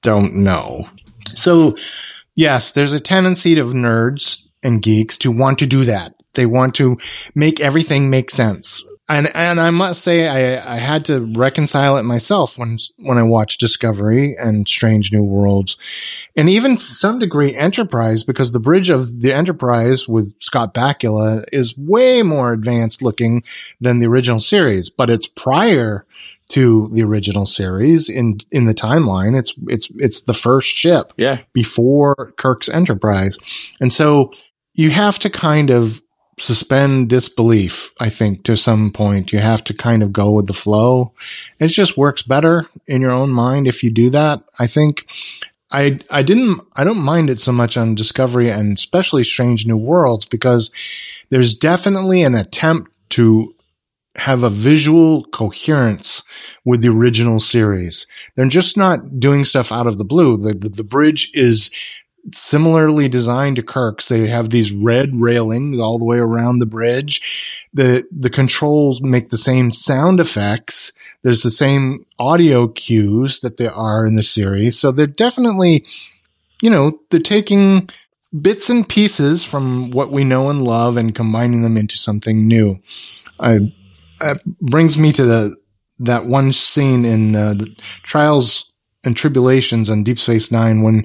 don't 0.00 0.36
know. 0.36 0.88
So, 1.34 1.76
yes, 2.34 2.72
there's 2.72 2.92
a 2.92 3.00
tendency 3.00 3.58
of 3.58 3.68
nerds 3.68 4.42
and 4.62 4.82
geeks 4.82 5.16
to 5.18 5.30
want 5.30 5.58
to 5.60 5.66
do 5.66 5.84
that. 5.84 6.14
They 6.34 6.46
want 6.46 6.74
to 6.76 6.98
make 7.34 7.60
everything 7.60 8.10
make 8.10 8.30
sense 8.30 8.84
and 9.10 9.28
and 9.34 9.60
I 9.60 9.70
must 9.70 10.02
say 10.02 10.28
I 10.28 10.76
I 10.76 10.78
had 10.78 11.04
to 11.06 11.20
reconcile 11.34 11.96
it 11.96 12.04
myself 12.04 12.56
when 12.56 12.78
when 12.96 13.18
I 13.18 13.24
watched 13.24 13.58
Discovery 13.58 14.36
and 14.38 14.68
Strange 14.68 15.12
New 15.12 15.24
Worlds, 15.24 15.76
and 16.36 16.48
even 16.48 16.76
some 16.76 17.18
degree 17.18 17.56
Enterprise 17.56 18.22
because 18.22 18.52
the 18.52 18.60
bridge 18.60 18.88
of 18.88 19.20
the 19.20 19.34
Enterprise 19.34 20.08
with 20.08 20.32
Scott 20.40 20.72
Bakula 20.72 21.44
is 21.52 21.76
way 21.76 22.22
more 22.22 22.52
advanced 22.52 23.02
looking 23.02 23.42
than 23.80 23.98
the 23.98 24.06
original 24.06 24.40
series, 24.40 24.88
but 24.90 25.10
it's 25.10 25.26
prior 25.26 26.06
to 26.50 26.88
the 26.92 27.02
original 27.02 27.46
series 27.46 28.08
in 28.08 28.38
in 28.50 28.66
the 28.66 28.74
timeline. 28.74 29.38
It's 29.38 29.54
it's 29.66 29.88
it's 29.96 30.22
the 30.22 30.34
first 30.34 30.68
ship, 30.68 31.12
yeah, 31.16 31.38
before 31.52 32.32
Kirk's 32.36 32.68
Enterprise, 32.68 33.36
and 33.80 33.92
so 33.92 34.32
you 34.74 34.90
have 34.90 35.18
to 35.20 35.30
kind 35.30 35.70
of 35.70 36.02
suspend 36.38 37.10
disbelief, 37.10 37.92
I 38.00 38.08
think, 38.08 38.44
to 38.44 38.56
some 38.56 38.92
point. 38.92 39.32
You 39.32 39.38
have 39.40 39.62
to 39.64 39.74
kind 39.74 40.02
of 40.02 40.12
go 40.12 40.30
with 40.32 40.46
the 40.46 40.54
flow. 40.54 41.12
It 41.58 41.68
just 41.68 41.98
works 41.98 42.22
better 42.22 42.66
in 42.86 43.02
your 43.02 43.10
own 43.10 43.30
mind 43.30 43.66
if 43.66 43.82
you 43.82 43.90
do 43.90 44.10
that. 44.10 44.42
I 44.58 44.66
think 44.66 45.06
I, 45.70 46.00
I 46.10 46.22
didn't, 46.22 46.60
I 46.74 46.84
don't 46.84 46.98
mind 46.98 47.30
it 47.30 47.40
so 47.40 47.52
much 47.52 47.76
on 47.76 47.94
Discovery 47.94 48.50
and 48.50 48.76
especially 48.76 49.22
Strange 49.22 49.66
New 49.66 49.76
Worlds 49.76 50.24
because 50.24 50.72
there's 51.28 51.54
definitely 51.54 52.22
an 52.22 52.34
attempt 52.34 52.90
to 53.10 53.54
have 54.20 54.42
a 54.42 54.50
visual 54.50 55.24
coherence 55.26 56.22
with 56.64 56.82
the 56.82 56.88
original 56.88 57.40
series. 57.40 58.06
They're 58.36 58.48
just 58.48 58.76
not 58.76 59.18
doing 59.18 59.46
stuff 59.46 59.72
out 59.72 59.86
of 59.86 59.96
the 59.96 60.04
blue. 60.04 60.36
The, 60.36 60.54
the, 60.54 60.68
the 60.68 60.84
bridge 60.84 61.30
is 61.32 61.70
similarly 62.34 63.08
designed 63.08 63.56
to 63.56 63.62
Kirk's. 63.62 64.08
They 64.08 64.26
have 64.26 64.50
these 64.50 64.72
red 64.72 65.10
railings 65.14 65.80
all 65.80 65.98
the 65.98 66.04
way 66.04 66.18
around 66.18 66.58
the 66.58 66.66
bridge. 66.66 67.64
The, 67.72 68.06
the 68.10 68.28
controls 68.28 69.00
make 69.00 69.30
the 69.30 69.38
same 69.38 69.72
sound 69.72 70.20
effects. 70.20 70.92
There's 71.22 71.42
the 71.42 71.50
same 71.50 72.04
audio 72.18 72.68
cues 72.68 73.40
that 73.40 73.56
there 73.56 73.72
are 73.72 74.04
in 74.04 74.16
the 74.16 74.22
series. 74.22 74.78
So 74.78 74.92
they're 74.92 75.06
definitely, 75.06 75.86
you 76.60 76.68
know, 76.68 77.00
they're 77.08 77.20
taking 77.20 77.88
bits 78.38 78.68
and 78.68 78.86
pieces 78.86 79.44
from 79.44 79.90
what 79.90 80.12
we 80.12 80.24
know 80.24 80.50
and 80.50 80.62
love 80.62 80.98
and 80.98 81.14
combining 81.14 81.62
them 81.62 81.78
into 81.78 81.96
something 81.96 82.46
new. 82.46 82.78
I, 83.38 83.72
it 84.20 84.44
brings 84.60 84.98
me 84.98 85.12
to 85.12 85.24
the, 85.24 85.56
that 86.00 86.26
one 86.26 86.52
scene 86.52 87.04
in 87.04 87.36
uh, 87.36 87.54
the 87.54 87.74
Trials 88.02 88.70
and 89.04 89.16
Tribulations 89.16 89.88
on 89.88 90.02
Deep 90.02 90.18
Space 90.18 90.50
Nine 90.50 90.82
when 90.82 91.04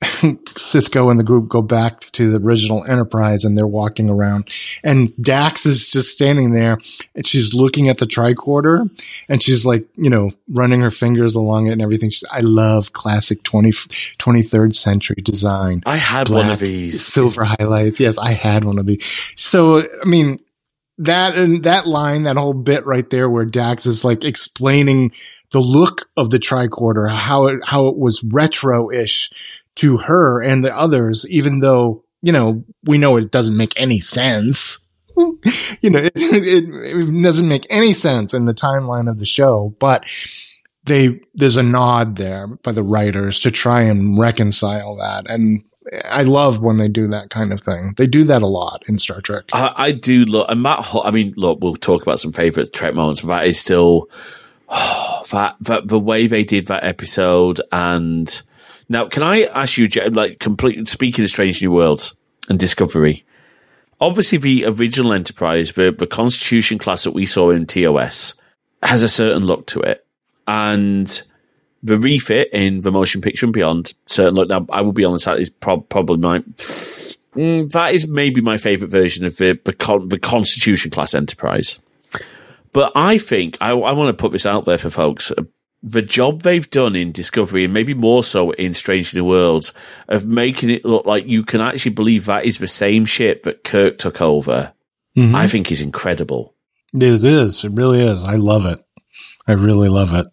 Sisko 0.02 1.10
and 1.10 1.18
the 1.18 1.24
group 1.24 1.48
go 1.48 1.60
back 1.60 2.00
to 2.12 2.30
the 2.30 2.38
original 2.38 2.84
Enterprise 2.84 3.44
and 3.44 3.58
they're 3.58 3.66
walking 3.66 4.08
around 4.08 4.48
and 4.84 5.10
Dax 5.20 5.66
is 5.66 5.88
just 5.88 6.12
standing 6.12 6.52
there 6.52 6.78
and 7.16 7.26
she's 7.26 7.52
looking 7.52 7.88
at 7.88 7.98
the 7.98 8.06
tricorder 8.06 8.88
and 9.28 9.42
she's 9.42 9.66
like, 9.66 9.86
you 9.96 10.08
know, 10.08 10.30
running 10.48 10.82
her 10.82 10.92
fingers 10.92 11.34
along 11.34 11.66
it 11.66 11.72
and 11.72 11.82
everything. 11.82 12.10
She's, 12.10 12.28
I 12.30 12.40
love 12.40 12.92
classic 12.92 13.42
20, 13.42 13.72
23rd 13.72 14.74
century 14.76 15.20
design. 15.20 15.82
I 15.84 15.96
had 15.96 16.28
Black, 16.28 16.44
one 16.44 16.52
of 16.52 16.60
these. 16.60 17.04
Silver 17.04 17.42
highlights. 17.44 17.98
Yes, 17.98 18.18
I 18.18 18.32
had 18.32 18.64
one 18.64 18.78
of 18.78 18.86
these. 18.86 19.04
So, 19.34 19.80
I 19.80 20.04
mean, 20.04 20.38
that 20.98 21.36
and 21.36 21.62
that 21.64 21.86
line, 21.86 22.24
that 22.24 22.36
whole 22.36 22.52
bit 22.52 22.84
right 22.84 23.08
there 23.08 23.30
where 23.30 23.44
Dax 23.44 23.86
is 23.86 24.04
like 24.04 24.24
explaining 24.24 25.12
the 25.50 25.60
look 25.60 26.10
of 26.16 26.30
the 26.30 26.38
tricorder, 26.38 27.08
how 27.08 27.46
it, 27.46 27.60
how 27.64 27.86
it 27.88 27.96
was 27.96 28.22
retro-ish 28.22 29.30
to 29.76 29.96
her 29.98 30.42
and 30.42 30.64
the 30.64 30.76
others, 30.76 31.26
even 31.30 31.60
though, 31.60 32.04
you 32.20 32.32
know, 32.32 32.64
we 32.84 32.98
know 32.98 33.16
it 33.16 33.30
doesn't 33.30 33.56
make 33.56 33.72
any 33.76 34.00
sense. 34.00 34.86
you 35.16 35.90
know, 35.90 36.00
it, 36.00 36.12
it, 36.16 36.64
it, 36.64 37.22
doesn't 37.22 37.48
make 37.48 37.66
any 37.70 37.92
sense 37.94 38.34
in 38.34 38.44
the 38.44 38.54
timeline 38.54 39.08
of 39.08 39.18
the 39.18 39.26
show, 39.26 39.74
but 39.78 40.04
they 40.84 41.20
there's 41.34 41.56
a 41.56 41.62
nod 41.62 42.16
there 42.16 42.46
by 42.46 42.72
the 42.72 42.82
writers 42.82 43.40
to 43.40 43.50
try 43.50 43.82
and 43.82 44.18
reconcile 44.18 44.96
that 44.96 45.28
and 45.28 45.62
I 46.04 46.22
love 46.22 46.60
when 46.60 46.78
they 46.78 46.88
do 46.88 47.06
that 47.08 47.30
kind 47.30 47.52
of 47.52 47.60
thing. 47.60 47.94
They 47.96 48.06
do 48.06 48.24
that 48.24 48.42
a 48.42 48.46
lot 48.46 48.82
in 48.88 48.98
Star 48.98 49.20
Trek. 49.20 49.44
I, 49.52 49.72
I 49.76 49.92
do 49.92 50.24
look, 50.24 50.50
and 50.50 50.62
Matt. 50.62 50.86
I 51.04 51.10
mean, 51.10 51.34
look, 51.36 51.58
we'll 51.60 51.76
talk 51.76 52.02
about 52.02 52.20
some 52.20 52.32
favorite 52.32 52.72
Trek 52.72 52.94
moments, 52.94 53.20
but 53.20 53.28
that 53.28 53.46
is 53.46 53.58
still 53.58 54.08
oh, 54.68 55.22
that, 55.30 55.56
that 55.60 55.88
the 55.88 55.98
way 55.98 56.26
they 56.26 56.44
did 56.44 56.66
that 56.66 56.84
episode. 56.84 57.60
And 57.72 58.42
now, 58.88 59.06
can 59.08 59.22
I 59.22 59.44
ask 59.44 59.78
you, 59.78 59.88
like, 60.10 60.38
complete 60.38 60.86
speaking 60.88 61.24
of 61.24 61.30
Strange 61.30 61.62
New 61.62 61.72
Worlds 61.72 62.16
and 62.48 62.58
Discovery? 62.58 63.24
Obviously, 64.00 64.38
the 64.38 64.66
original 64.66 65.12
Enterprise, 65.12 65.72
the, 65.72 65.90
the 65.90 66.06
Constitution 66.06 66.78
class 66.78 67.04
that 67.04 67.12
we 67.12 67.26
saw 67.26 67.50
in 67.50 67.66
TOS, 67.66 68.34
has 68.82 69.02
a 69.02 69.08
certain 69.08 69.44
look 69.44 69.66
to 69.68 69.80
it, 69.80 70.06
and 70.46 71.22
the 71.82 71.96
refit 71.96 72.48
in 72.52 72.80
the 72.80 72.90
motion 72.90 73.20
picture 73.20 73.46
and 73.46 73.52
beyond, 73.52 73.94
Certainly, 74.06 74.40
look. 74.40 74.48
Now, 74.48 74.66
I 74.70 74.82
will 74.82 74.92
be 74.92 75.04
honest, 75.04 75.26
that 75.26 75.38
is 75.38 75.50
pro- 75.50 75.80
probably 75.80 76.18
my. 76.18 76.40
Mm, 77.34 77.70
that 77.70 77.94
is 77.94 78.08
maybe 78.08 78.40
my 78.40 78.56
favorite 78.56 78.88
version 78.88 79.24
of 79.24 79.36
the 79.36 79.58
the, 79.64 79.72
con- 79.72 80.08
the 80.08 80.18
Constitution 80.18 80.90
class 80.90 81.14
Enterprise. 81.14 81.78
But 82.72 82.92
I 82.94 83.18
think 83.18 83.56
I, 83.60 83.70
I 83.70 83.92
want 83.92 84.16
to 84.16 84.20
put 84.20 84.32
this 84.32 84.46
out 84.46 84.64
there 84.64 84.78
for 84.78 84.90
folks. 84.90 85.32
The 85.80 86.02
job 86.02 86.42
they've 86.42 86.68
done 86.68 86.96
in 86.96 87.12
Discovery, 87.12 87.64
and 87.64 87.72
maybe 87.72 87.94
more 87.94 88.24
so 88.24 88.50
in 88.50 88.74
Strange 88.74 89.14
New 89.14 89.24
Worlds, 89.24 89.72
of 90.08 90.26
making 90.26 90.70
it 90.70 90.84
look 90.84 91.06
like 91.06 91.26
you 91.26 91.44
can 91.44 91.60
actually 91.60 91.94
believe 91.94 92.24
that 92.24 92.44
is 92.44 92.58
the 92.58 92.66
same 92.66 93.04
ship 93.04 93.44
that 93.44 93.62
Kirk 93.62 93.98
took 93.98 94.20
over, 94.20 94.72
mm-hmm. 95.16 95.34
I 95.36 95.46
think 95.46 95.70
is 95.70 95.80
incredible. 95.80 96.54
It 96.92 97.02
is. 97.02 97.64
It 97.64 97.72
really 97.72 98.02
is. 98.02 98.24
I 98.24 98.34
love 98.36 98.66
it. 98.66 98.84
I 99.48 99.54
really 99.54 99.88
love 99.88 100.14
it. 100.14 100.26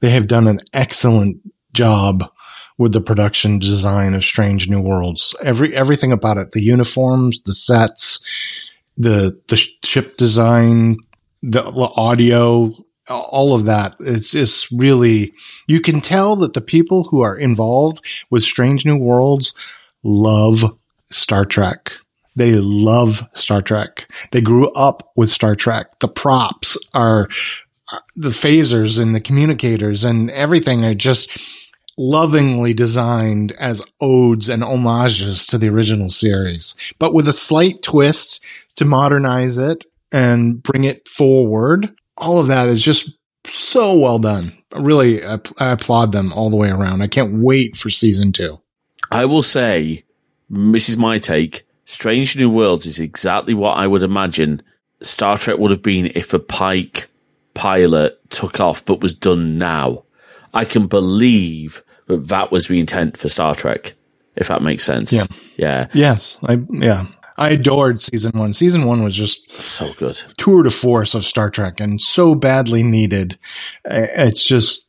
They 0.00 0.10
have 0.10 0.28
done 0.28 0.46
an 0.46 0.60
excellent 0.72 1.40
job 1.72 2.24
with 2.78 2.92
the 2.92 3.00
production 3.00 3.58
design 3.58 4.14
of 4.14 4.24
Strange 4.24 4.70
New 4.70 4.80
Worlds. 4.80 5.34
Every 5.42 5.74
everything 5.74 6.12
about 6.12 6.38
it, 6.38 6.52
the 6.52 6.62
uniforms, 6.62 7.40
the 7.40 7.52
sets, 7.52 8.20
the 8.96 9.38
the 9.48 9.56
ship 9.56 10.16
design, 10.16 10.96
the, 11.42 11.64
audio, 11.64 12.72
all 13.08 13.54
of 13.54 13.64
that. 13.64 13.96
It's 14.00 14.30
just 14.30 14.70
really 14.70 15.32
you 15.66 15.80
can 15.80 16.00
tell 16.00 16.36
that 16.36 16.54
the 16.54 16.60
people 16.60 17.04
who 17.04 17.20
are 17.20 17.36
involved 17.36 18.04
with 18.30 18.42
Strange 18.42 18.86
New 18.86 18.96
Worlds 18.96 19.54
love 20.04 20.78
Star 21.10 21.44
Trek. 21.44 21.92
They 22.36 22.54
love 22.54 23.26
Star 23.34 23.62
Trek. 23.62 24.08
They 24.30 24.40
grew 24.40 24.70
up 24.70 25.10
with 25.16 25.28
Star 25.28 25.56
Trek. 25.56 25.98
The 25.98 26.06
props 26.06 26.78
are 26.94 27.28
the 28.16 28.30
phasers 28.30 29.00
and 29.00 29.14
the 29.14 29.20
communicators 29.20 30.04
and 30.04 30.30
everything 30.30 30.84
are 30.84 30.94
just 30.94 31.30
lovingly 31.96 32.72
designed 32.72 33.52
as 33.52 33.82
odes 34.00 34.48
and 34.48 34.62
homages 34.62 35.46
to 35.48 35.58
the 35.58 35.68
original 35.68 36.10
series, 36.10 36.76
but 36.98 37.12
with 37.12 37.26
a 37.28 37.32
slight 37.32 37.82
twist 37.82 38.42
to 38.76 38.84
modernize 38.84 39.58
it 39.58 39.84
and 40.12 40.62
bring 40.62 40.84
it 40.84 41.08
forward. 41.08 41.92
All 42.16 42.38
of 42.38 42.46
that 42.48 42.68
is 42.68 42.80
just 42.80 43.10
so 43.44 43.98
well 43.98 44.18
done. 44.18 44.56
Really, 44.72 45.24
I, 45.24 45.38
applaud 45.58 46.12
them 46.12 46.32
all 46.32 46.50
the 46.50 46.56
way 46.56 46.68
around. 46.68 47.02
I 47.02 47.06
can't 47.06 47.42
wait 47.42 47.76
for 47.76 47.90
season 47.90 48.32
two. 48.32 48.60
I 49.10 49.24
will 49.24 49.42
say, 49.42 50.04
this 50.50 50.88
is 50.88 50.96
my 50.96 51.18
take. 51.18 51.66
Strange 51.84 52.36
New 52.36 52.50
Worlds 52.50 52.84
is 52.84 53.00
exactly 53.00 53.54
what 53.54 53.78
I 53.78 53.86
would 53.86 54.02
imagine 54.02 54.62
Star 55.00 55.38
Trek 55.38 55.58
would 55.58 55.70
have 55.70 55.82
been 55.82 56.12
if 56.14 56.34
a 56.34 56.38
Pike 56.38 57.08
pilot 57.58 58.30
took 58.30 58.60
off 58.60 58.84
but 58.84 59.00
was 59.00 59.14
done 59.14 59.58
now. 59.58 60.04
I 60.54 60.64
can 60.64 60.86
believe 60.86 61.82
that 62.06 62.28
that 62.28 62.52
was 62.52 62.68
the 62.68 62.78
intent 62.78 63.16
for 63.16 63.28
Star 63.28 63.54
Trek, 63.54 63.94
if 64.36 64.46
that 64.48 64.62
makes 64.62 64.84
sense. 64.84 65.12
Yeah. 65.12 65.26
Yeah. 65.56 65.88
Yes. 65.92 66.38
I, 66.42 66.60
yeah. 66.70 67.06
I 67.36 67.50
adored 67.50 68.00
season 68.00 68.32
one. 68.38 68.54
Season 68.54 68.84
one 68.84 69.02
was 69.02 69.14
just 69.14 69.40
so 69.60 69.92
good. 69.94 70.16
Tour 70.38 70.62
de 70.62 70.70
force 70.70 71.14
of 71.14 71.24
Star 71.24 71.50
Trek 71.50 71.80
and 71.80 72.00
so 72.00 72.34
badly 72.34 72.82
needed. 72.82 73.38
It's 73.84 74.44
just 74.44 74.88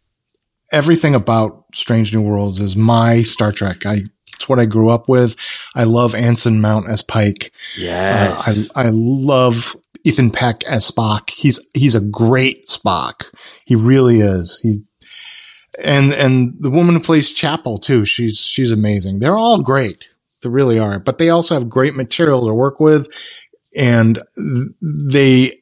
everything 0.72 1.16
about 1.16 1.66
Strange 1.74 2.14
New 2.14 2.22
Worlds 2.22 2.60
is 2.60 2.76
my 2.76 3.22
Star 3.22 3.52
Trek. 3.52 3.86
I, 3.86 4.04
it's 4.34 4.48
what 4.48 4.60
I 4.60 4.66
grew 4.66 4.90
up 4.90 5.10
with. 5.10 5.36
I 5.76 5.84
love 5.84 6.16
Anson 6.16 6.62
Mount 6.62 6.88
as 6.88 7.02
Pike. 7.02 7.52
Yes. 7.78 8.48
Uh, 8.48 8.80
I, 8.80 8.86
I 8.86 8.90
love 8.92 9.76
Ethan 10.04 10.32
Peck 10.32 10.64
as 10.66 10.90
Spock. 10.90 11.30
He's 11.30 11.66
he's 11.74 11.96
a 11.96 12.02
great 12.02 12.68
Spock. 12.68 13.32
He 13.66 13.76
really 13.76 14.20
is. 14.20 14.60
He 14.62 14.84
and 15.84 16.14
and 16.14 16.56
the 16.60 16.70
woman 16.70 16.96
who 16.96 17.02
plays 17.02 17.32
Chapel 17.32 17.78
too. 17.78 18.06
She's 18.06 18.40
she's 18.40 18.72
amazing. 18.72 19.20
They're 19.20 19.38
all 19.38 19.62
great. 19.62 20.08
They 20.42 20.50
really 20.50 20.80
are. 20.80 21.00
But 21.00 21.18
they 21.18 21.30
also 21.30 21.56
have 21.56 21.70
great 21.70 21.96
material 21.96 22.48
to 22.48 22.54
work 22.54 22.80
with, 22.80 23.08
and 23.76 24.22
they 24.82 25.62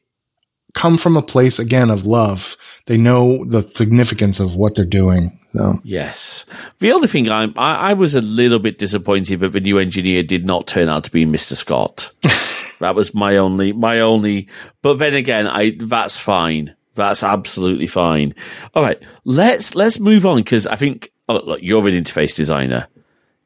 come 0.74 0.98
from 0.98 1.16
a 1.16 1.22
place 1.22 1.58
again 1.58 1.90
of 1.90 2.06
love. 2.06 2.56
They 2.86 2.96
know 2.96 3.44
the 3.44 3.62
significance 3.62 4.38
of 4.40 4.56
what 4.56 4.76
they're 4.76 4.84
doing. 4.84 5.38
So. 5.58 5.80
Yes. 5.82 6.46
The 6.78 6.92
only 6.92 7.08
thing 7.08 7.28
I, 7.28 7.44
I 7.56 7.90
I 7.90 7.92
was 7.94 8.14
a 8.14 8.20
little 8.20 8.60
bit 8.60 8.78
disappointed 8.78 9.40
that 9.40 9.52
the 9.52 9.60
new 9.60 9.78
engineer 9.78 10.22
did 10.22 10.46
not 10.46 10.68
turn 10.68 10.88
out 10.88 11.04
to 11.04 11.10
be 11.10 11.26
Mr. 11.26 11.56
Scott. 11.56 12.12
That 12.78 12.94
was 12.94 13.14
my 13.14 13.36
only, 13.38 13.72
my 13.72 14.00
only, 14.00 14.48
but 14.82 14.98
then 14.98 15.14
again, 15.14 15.46
I, 15.46 15.76
that's 15.76 16.18
fine. 16.18 16.76
That's 16.94 17.22
absolutely 17.22 17.86
fine. 17.86 18.34
All 18.74 18.82
right. 18.82 19.02
Let's, 19.24 19.74
let's 19.74 19.98
move 19.98 20.24
on 20.24 20.36
because 20.36 20.66
I 20.66 20.76
think, 20.76 21.10
oh, 21.28 21.40
look, 21.44 21.62
you're 21.62 21.86
an 21.88 21.94
interface 21.94 22.36
designer. 22.36 22.86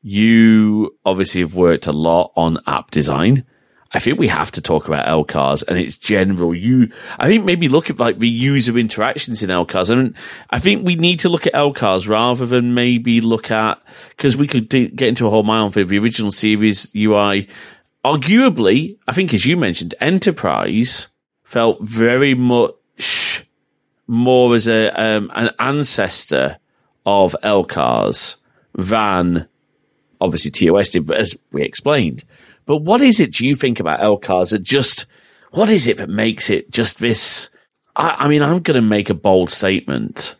You 0.02 0.96
obviously 1.04 1.40
have 1.40 1.54
worked 1.54 1.86
a 1.86 1.92
lot 1.92 2.32
on 2.36 2.58
app 2.66 2.90
design. 2.90 3.44
I 3.94 3.98
think 3.98 4.18
we 4.18 4.28
have 4.28 4.50
to 4.52 4.62
talk 4.62 4.88
about 4.88 5.06
LCARS 5.06 5.64
and 5.68 5.78
its 5.78 5.98
general. 5.98 6.54
You, 6.54 6.90
I 7.18 7.28
think 7.28 7.44
maybe 7.44 7.68
look 7.68 7.90
at 7.90 7.98
like 7.98 8.18
the 8.18 8.28
user 8.28 8.78
interactions 8.78 9.42
in 9.42 9.50
LCARS. 9.50 9.90
I 9.90 9.94
mean, 9.96 10.14
I 10.50 10.58
think 10.58 10.86
we 10.86 10.96
need 10.96 11.20
to 11.20 11.28
look 11.28 11.46
at 11.46 11.52
LCARS 11.52 12.08
rather 12.08 12.46
than 12.46 12.74
maybe 12.74 13.20
look 13.20 13.50
at 13.50 13.82
because 14.10 14.36
we 14.36 14.46
could 14.46 14.68
get 14.68 15.02
into 15.02 15.26
a 15.26 15.30
whole 15.30 15.42
mile 15.42 15.70
for 15.70 15.84
the 15.84 15.98
original 15.98 16.32
series 16.32 16.90
UI 16.96 17.48
arguably, 18.04 18.98
I 19.06 19.12
think 19.12 19.32
as 19.34 19.46
you 19.46 19.56
mentioned, 19.56 19.94
Enterprise 20.00 21.08
felt 21.42 21.80
very 21.82 22.34
much 22.34 23.46
more 24.06 24.54
as 24.54 24.68
a 24.68 24.88
um, 24.90 25.30
an 25.34 25.50
ancestor 25.58 26.58
of 27.06 27.36
LCARS 27.42 28.36
than 28.74 29.48
obviously 30.20 30.50
TOS 30.50 30.90
did, 30.90 31.10
as 31.10 31.36
we 31.50 31.62
explained. 31.62 32.24
But 32.66 32.78
what 32.78 33.00
is 33.00 33.20
it 33.20 33.32
do 33.32 33.46
you 33.46 33.56
think 33.56 33.80
about 33.80 34.00
LCARS 34.00 34.50
that 34.50 34.62
just 34.62 35.06
what 35.50 35.68
is 35.68 35.86
it 35.86 35.98
that 35.98 36.08
makes 36.08 36.48
it 36.50 36.70
just 36.70 36.98
this? 36.98 37.50
I, 37.94 38.16
I 38.20 38.28
mean, 38.28 38.42
I'm 38.42 38.60
going 38.60 38.76
to 38.76 38.80
make 38.80 39.10
a 39.10 39.14
bold 39.14 39.50
statement. 39.50 40.36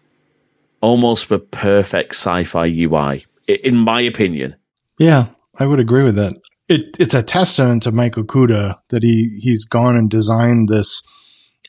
Almost 0.80 1.28
the 1.28 1.38
perfect 1.38 2.14
sci-fi 2.14 2.66
UI, 2.66 3.24
in 3.46 3.76
my 3.76 4.00
opinion. 4.00 4.56
Yeah, 4.98 5.26
I 5.56 5.66
would 5.66 5.78
agree 5.78 6.02
with 6.02 6.16
that 6.16 6.34
it, 6.72 6.96
it's 6.98 7.14
a 7.14 7.22
testament 7.22 7.82
to 7.82 7.92
Michael 7.92 8.24
Okuda 8.24 8.78
that 8.88 9.02
he 9.02 9.38
he's 9.40 9.64
gone 9.64 9.96
and 9.96 10.08
designed 10.08 10.68
this 10.68 11.02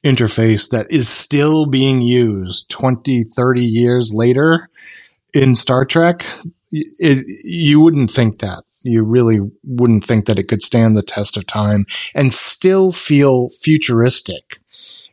interface 0.06 0.70
that 0.70 0.90
is 0.90 1.08
still 1.08 1.66
being 1.66 2.02
used 2.02 2.70
20, 2.70 3.24
30 3.24 3.62
years 3.62 4.12
later 4.14 4.70
in 5.34 5.56
Star 5.56 5.86
Trek. 5.86 6.26
It, 6.72 7.26
you 7.44 7.80
wouldn't 7.80 8.12
think 8.12 8.40
that. 8.40 8.64
You 8.84 9.04
really 9.04 9.40
wouldn't 9.64 10.06
think 10.06 10.26
that 10.26 10.40
it 10.40 10.48
could 10.48 10.64
stand 10.64 10.98
the 10.98 11.04
test 11.04 11.38
of 11.38 11.48
time 11.48 11.86
and 12.14 12.34
still 12.34 12.92
feel 12.92 13.50
futuristic. 13.62 14.60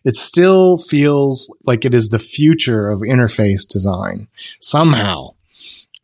It 0.04 0.16
still 0.16 0.78
feels 0.78 1.54
like 1.64 1.84
it 1.84 1.94
is 1.94 2.08
the 2.08 2.18
future 2.18 2.88
of 2.88 3.00
interface 3.00 3.68
design 3.68 4.28
somehow. 4.60 5.34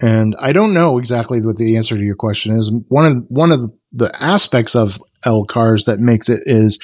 And 0.00 0.36
I 0.38 0.52
don't 0.52 0.74
know 0.74 0.98
exactly 0.98 1.40
what 1.40 1.56
the 1.56 1.76
answer 1.76 1.96
to 1.96 2.04
your 2.04 2.16
question 2.16 2.58
is. 2.58 2.70
One 2.88 3.06
of 3.06 3.24
one 3.28 3.52
of 3.52 3.72
the 3.92 4.14
aspects 4.22 4.76
of 4.76 5.00
LCARS 5.24 5.86
that 5.86 5.98
makes 5.98 6.28
it 6.28 6.42
is 6.44 6.78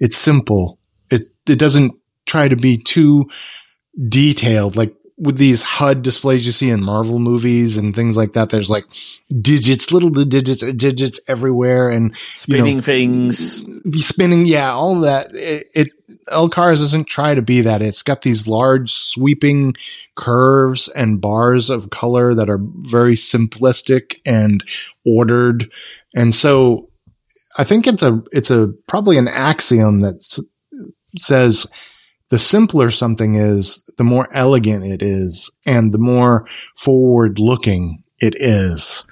it's 0.00 0.16
simple. 0.16 0.78
It 1.10 1.28
it 1.46 1.58
doesn't 1.58 1.92
try 2.24 2.48
to 2.48 2.56
be 2.56 2.78
too 2.78 3.28
detailed. 4.08 4.76
Like 4.76 4.94
with 5.16 5.36
these 5.36 5.62
HUD 5.62 6.02
displays 6.02 6.44
you 6.44 6.52
see 6.52 6.70
in 6.70 6.82
Marvel 6.82 7.18
movies 7.18 7.76
and 7.76 7.94
things 7.94 8.16
like 8.16 8.32
that, 8.32 8.50
there's 8.50 8.70
like 8.70 8.84
digits, 9.40 9.92
little 9.92 10.10
digits, 10.10 10.62
uh, 10.62 10.72
digits 10.74 11.20
everywhere, 11.28 11.88
and 11.88 12.16
spinning 12.34 12.66
you 12.66 12.74
know, 12.76 12.80
things, 12.80 13.62
spinning. 14.04 14.46
Yeah, 14.46 14.72
all 14.72 15.00
that. 15.00 15.28
It, 15.32 15.66
it 15.74 15.88
LCARS 16.28 16.78
doesn't 16.78 17.04
try 17.04 17.34
to 17.34 17.42
be 17.42 17.60
that. 17.60 17.82
It's 17.82 18.02
got 18.02 18.22
these 18.22 18.48
large 18.48 18.92
sweeping 18.92 19.74
curves 20.16 20.88
and 20.88 21.20
bars 21.20 21.70
of 21.70 21.90
color 21.90 22.34
that 22.34 22.50
are 22.50 22.60
very 22.60 23.14
simplistic 23.14 24.16
and 24.26 24.64
ordered. 25.06 25.70
And 26.14 26.34
so 26.34 26.90
I 27.56 27.64
think 27.64 27.86
it's 27.86 28.02
a, 28.02 28.22
it's 28.32 28.50
a, 28.50 28.72
probably 28.88 29.16
an 29.18 29.28
axiom 29.28 30.00
that 30.00 30.24
says 31.16 31.70
the 32.30 32.38
simpler 32.38 32.90
something 32.90 33.36
is, 33.36 33.88
the 33.96 34.04
more 34.04 34.28
elegant 34.32 34.84
it 34.84 35.02
is 35.02 35.50
and 35.66 35.92
the 35.92 35.98
more 35.98 36.46
forward 36.76 37.38
looking 37.38 38.02
it 38.20 38.34
is. 38.40 39.04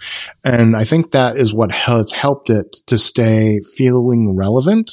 And 0.45 0.77
I 0.77 0.85
think 0.85 1.11
that 1.11 1.37
is 1.37 1.53
what 1.53 1.73
has 1.73 2.13
helped 2.13 2.51
it 2.51 2.73
to 2.87 2.99
stay 2.99 3.61
feeling 3.77 4.37
relevant 4.37 4.93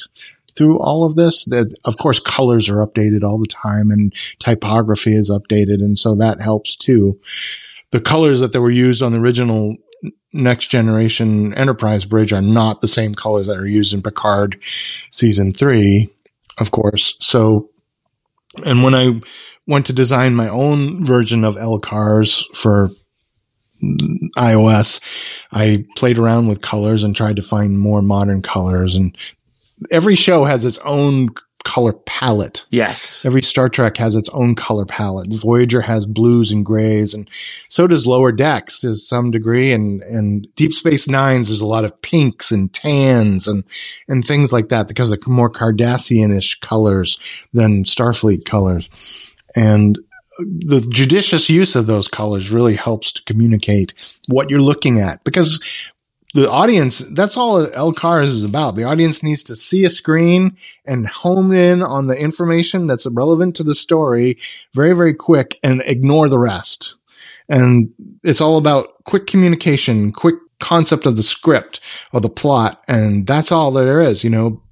through 0.56 0.78
all 0.78 1.04
of 1.04 1.14
this. 1.14 1.44
That 1.46 1.74
of 1.84 1.96
course 1.96 2.20
colors 2.20 2.68
are 2.68 2.86
updated 2.86 3.22
all 3.22 3.38
the 3.38 3.46
time 3.46 3.90
and 3.90 4.12
typography 4.38 5.14
is 5.14 5.30
updated. 5.30 5.80
And 5.80 5.96
so 5.96 6.14
that 6.16 6.40
helps 6.40 6.76
too. 6.76 7.18
The 7.92 8.00
colors 8.00 8.40
that 8.40 8.52
they 8.52 8.58
were 8.58 8.70
used 8.70 9.02
on 9.02 9.12
the 9.12 9.18
original 9.18 9.76
next 10.32 10.68
generation 10.68 11.54
enterprise 11.54 12.04
bridge 12.04 12.32
are 12.32 12.42
not 12.42 12.80
the 12.80 12.88
same 12.88 13.14
colors 13.14 13.46
that 13.46 13.56
are 13.56 13.66
used 13.66 13.94
in 13.94 14.02
Picard 14.02 14.60
season 15.10 15.52
three, 15.52 16.12
of 16.58 16.70
course. 16.70 17.16
So, 17.20 17.69
and 18.64 18.82
when 18.82 18.94
I 18.94 19.20
went 19.66 19.86
to 19.86 19.92
design 19.92 20.34
my 20.34 20.48
own 20.48 21.04
version 21.04 21.44
of 21.44 21.56
LCARS 21.56 22.44
for 22.54 22.90
iOS, 24.36 25.00
I 25.52 25.84
played 25.96 26.18
around 26.18 26.48
with 26.48 26.60
colors 26.60 27.02
and 27.02 27.14
tried 27.14 27.36
to 27.36 27.42
find 27.42 27.78
more 27.78 28.02
modern 28.02 28.42
colors. 28.42 28.94
And 28.94 29.16
every 29.90 30.16
show 30.16 30.44
has 30.44 30.64
its 30.64 30.78
own 30.78 31.28
color 31.64 31.92
palette. 31.92 32.64
Yes. 32.70 33.24
Every 33.24 33.42
Star 33.42 33.68
Trek 33.68 33.96
has 33.96 34.14
its 34.14 34.28
own 34.30 34.54
color 34.54 34.84
palette. 34.84 35.32
Voyager 35.32 35.80
has 35.80 36.06
blues 36.06 36.50
and 36.50 36.64
grays, 36.64 37.14
and 37.14 37.28
so 37.68 37.86
does 37.86 38.06
Lower 38.06 38.32
Decks 38.32 38.80
to 38.80 38.94
some 38.94 39.30
degree. 39.30 39.72
And 39.72 40.02
and 40.02 40.46
Deep 40.54 40.72
Space 40.72 41.08
Nines, 41.08 41.48
there's 41.48 41.60
a 41.60 41.66
lot 41.66 41.84
of 41.84 42.00
pinks 42.02 42.50
and 42.50 42.72
tans 42.72 43.46
and 43.48 43.64
and 44.08 44.24
things 44.24 44.52
like 44.52 44.68
that 44.68 44.88
because 44.88 45.10
they're 45.10 45.18
more 45.26 45.50
Cardassian-ish 45.50 46.60
colors 46.60 47.18
than 47.52 47.84
Starfleet 47.84 48.44
colors. 48.44 48.88
And 49.54 49.98
the 50.38 50.80
judicious 50.90 51.50
use 51.50 51.76
of 51.76 51.86
those 51.86 52.08
colors 52.08 52.50
really 52.50 52.76
helps 52.76 53.12
to 53.12 53.22
communicate 53.24 53.94
what 54.28 54.50
you're 54.50 54.60
looking 54.60 55.00
at 55.00 55.22
because 55.24 55.60
the 56.32 56.50
audience, 56.50 56.98
that's 56.98 57.36
all 57.36 57.66
LCARS 57.66 58.24
is 58.24 58.44
about. 58.44 58.76
The 58.76 58.84
audience 58.84 59.22
needs 59.22 59.42
to 59.44 59.56
see 59.56 59.84
a 59.84 59.90
screen 59.90 60.56
and 60.84 61.06
home 61.06 61.52
in 61.52 61.82
on 61.82 62.06
the 62.06 62.16
information 62.16 62.86
that's 62.86 63.06
relevant 63.06 63.56
to 63.56 63.64
the 63.64 63.74
story 63.74 64.38
very, 64.74 64.92
very 64.92 65.14
quick 65.14 65.58
and 65.62 65.82
ignore 65.84 66.28
the 66.28 66.38
rest. 66.38 66.94
And 67.48 67.92
it's 68.22 68.40
all 68.40 68.58
about 68.58 69.02
quick 69.04 69.26
communication, 69.26 70.12
quick 70.12 70.36
concept 70.60 71.04
of 71.06 71.16
the 71.16 71.22
script 71.22 71.80
or 72.12 72.20
the 72.20 72.28
plot. 72.28 72.82
And 72.86 73.26
that's 73.26 73.50
all 73.50 73.72
there 73.72 74.00
is, 74.00 74.22
you 74.22 74.30
know, 74.30 74.62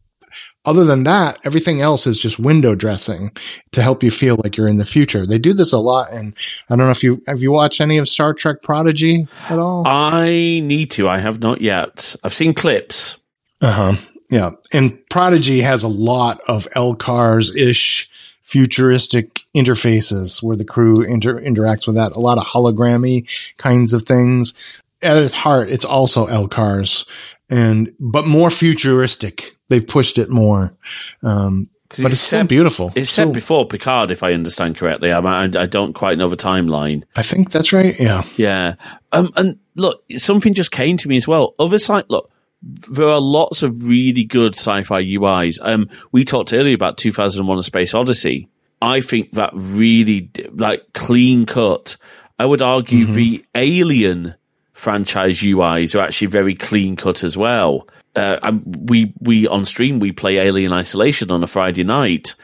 other 0.65 0.85
than 0.85 1.05
that, 1.05 1.39
everything 1.45 1.81
else 1.81 2.07
is 2.07 2.19
just 2.19 2.39
window 2.39 2.75
dressing 2.75 3.31
to 3.73 3.83
help 3.83 4.03
you 4.03 4.11
feel 4.11 4.39
like 4.43 4.57
you're 4.57 4.69
in 4.69 4.77
the 4.79 4.85
future. 4.85 5.27
They 5.27 5.39
do 5.39 5.53
this 5.53 5.73
a 5.73 5.79
lot, 5.79 6.13
and 6.13 6.35
I 6.69 6.77
don't 6.77 6.87
know 6.87 6.91
if 6.91 7.03
you 7.03 7.23
have 7.27 7.41
you 7.41 7.53
watched 7.53 7.81
any 7.81 7.99
of 7.99 8.09
Star 8.09 8.35
Trek 8.35 8.63
Prodigy 8.63 9.27
at 9.49 9.59
all. 9.59 9.87
I 9.87 10.61
need 10.63 10.91
to. 10.93 11.09
I 11.09 11.19
have 11.19 11.41
not 11.41 11.61
yet. 11.61 12.17
I've 12.23 12.35
seen 12.35 12.55
clips. 12.55 13.19
Uh 13.61 13.73
huh. 13.73 13.97
Yeah, 14.31 14.51
and 14.73 14.99
Prodigy 15.09 15.61
has 15.63 15.83
a 15.83 15.89
lot 15.89 16.41
of 16.49 16.69
LCARS 16.77 17.57
ish 17.57 18.11
futuristic 18.43 19.41
interfaces 19.55 20.43
where 20.43 20.57
the 20.57 20.65
crew 20.65 21.03
inter- 21.03 21.41
interacts 21.41 21.87
with 21.87 21.97
that. 21.97 22.13
A 22.13 22.21
lot 22.21 22.39
of 22.39 22.45
hologrammy 22.45 23.29
kinds 23.59 23.93
of 23.93 24.03
things. 24.03 24.55
At 25.03 25.23
its 25.23 25.35
heart, 25.35 25.71
it's 25.71 25.85
also 25.85 26.27
LCARS 26.27 27.07
and 27.49 27.93
but 28.01 28.27
more 28.27 28.51
futuristic. 28.51 29.57
They 29.69 29.81
pushed 29.81 30.19
it 30.19 30.31
more. 30.31 30.75
Um, 31.23 31.71
but 31.91 32.13
it's, 32.13 32.21
still 32.21 32.45
beautiful. 32.45 32.93
It's 32.95 33.11
set 33.11 33.33
before 33.33 33.67
Picard, 33.67 34.11
if 34.11 34.23
I 34.23 34.35
understand 34.35 34.77
correctly. 34.77 35.11
I, 35.11 35.21
I, 35.21 35.45
I, 35.45 35.67
don't 35.67 35.95
quite 35.95 36.19
know 36.19 36.29
the 36.29 36.37
timeline. 36.37 37.05
I 37.17 37.23
think 37.23 37.51
that's 37.51 37.73
right. 37.73 37.99
Yeah. 37.99 38.25
Yeah. 38.37 38.75
Um, 39.11 39.31
and 39.37 39.59
look, 39.75 40.05
something 40.17 40.53
just 40.53 40.71
came 40.71 40.99
to 40.99 41.09
me 41.09 41.17
as 41.17 41.27
well. 41.27 41.55
Other 41.59 41.79
side, 41.79 42.05
look, 42.09 42.31
there 42.63 43.09
are 43.09 43.21
lots 43.21 43.63
of 43.63 43.89
really 43.89 44.25
good 44.25 44.55
sci-fi 44.55 45.03
UIs. 45.03 45.59
Um, 45.63 45.89
we 46.13 46.25
talked 46.25 46.53
earlier 46.53 46.75
about 46.75 46.99
2001: 46.99 47.59
A 47.59 47.63
Space 47.63 47.95
Odyssey. 47.95 48.49
I 48.83 49.01
think 49.01 49.33
that 49.33 49.51
really, 49.55 50.31
like, 50.53 50.93
clean 50.93 51.47
cut. 51.47 51.97
I 52.39 52.47
would 52.47 52.63
argue 52.63 53.05
mm-hmm. 53.05 53.15
the 53.15 53.45
Alien 53.55 54.35
franchise 54.73 55.41
UIs 55.41 55.99
are 55.99 56.05
actually 56.05 56.29
very 56.29 56.55
clean 56.55 56.95
cut 56.95 57.25
as 57.25 57.37
well. 57.37 57.89
Uh, 58.19 58.53
we 58.65 59.15
we 59.21 59.47
on 59.47 59.65
stream 59.65 60.01
we 60.01 60.13
play 60.13 60.39
Alien 60.39 60.73
Isolation 60.73 61.31
on 61.31 61.43
a 61.43 61.47
Friday 61.47 61.85
night, 61.85 62.35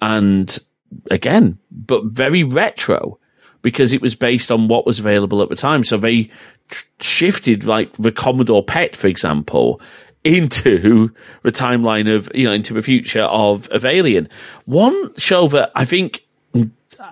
and 0.00 0.58
again, 1.10 1.58
but 1.70 2.04
very 2.04 2.44
retro 2.44 3.18
because 3.62 3.92
it 3.92 4.00
was 4.00 4.14
based 4.14 4.50
on 4.52 4.68
what 4.68 4.86
was 4.86 4.98
available 4.98 5.42
at 5.42 5.48
the 5.48 5.56
time. 5.56 5.84
So 5.84 5.96
they 5.96 6.30
shifted 7.00 7.64
like 7.64 7.92
the 7.94 8.12
Commodore 8.12 8.64
PET, 8.64 8.96
for 8.96 9.08
example, 9.08 9.80
into 10.24 11.12
the 11.42 11.52
timeline 11.52 12.12
of 12.12 12.28
you 12.34 12.44
know 12.44 12.52
into 12.52 12.74
the 12.74 12.82
future 12.82 13.22
of 13.22 13.68
of 13.68 13.84
Alien. 13.84 14.28
One 14.64 15.14
show 15.16 15.48
that 15.48 15.70
I 15.74 15.84
think 15.84 16.24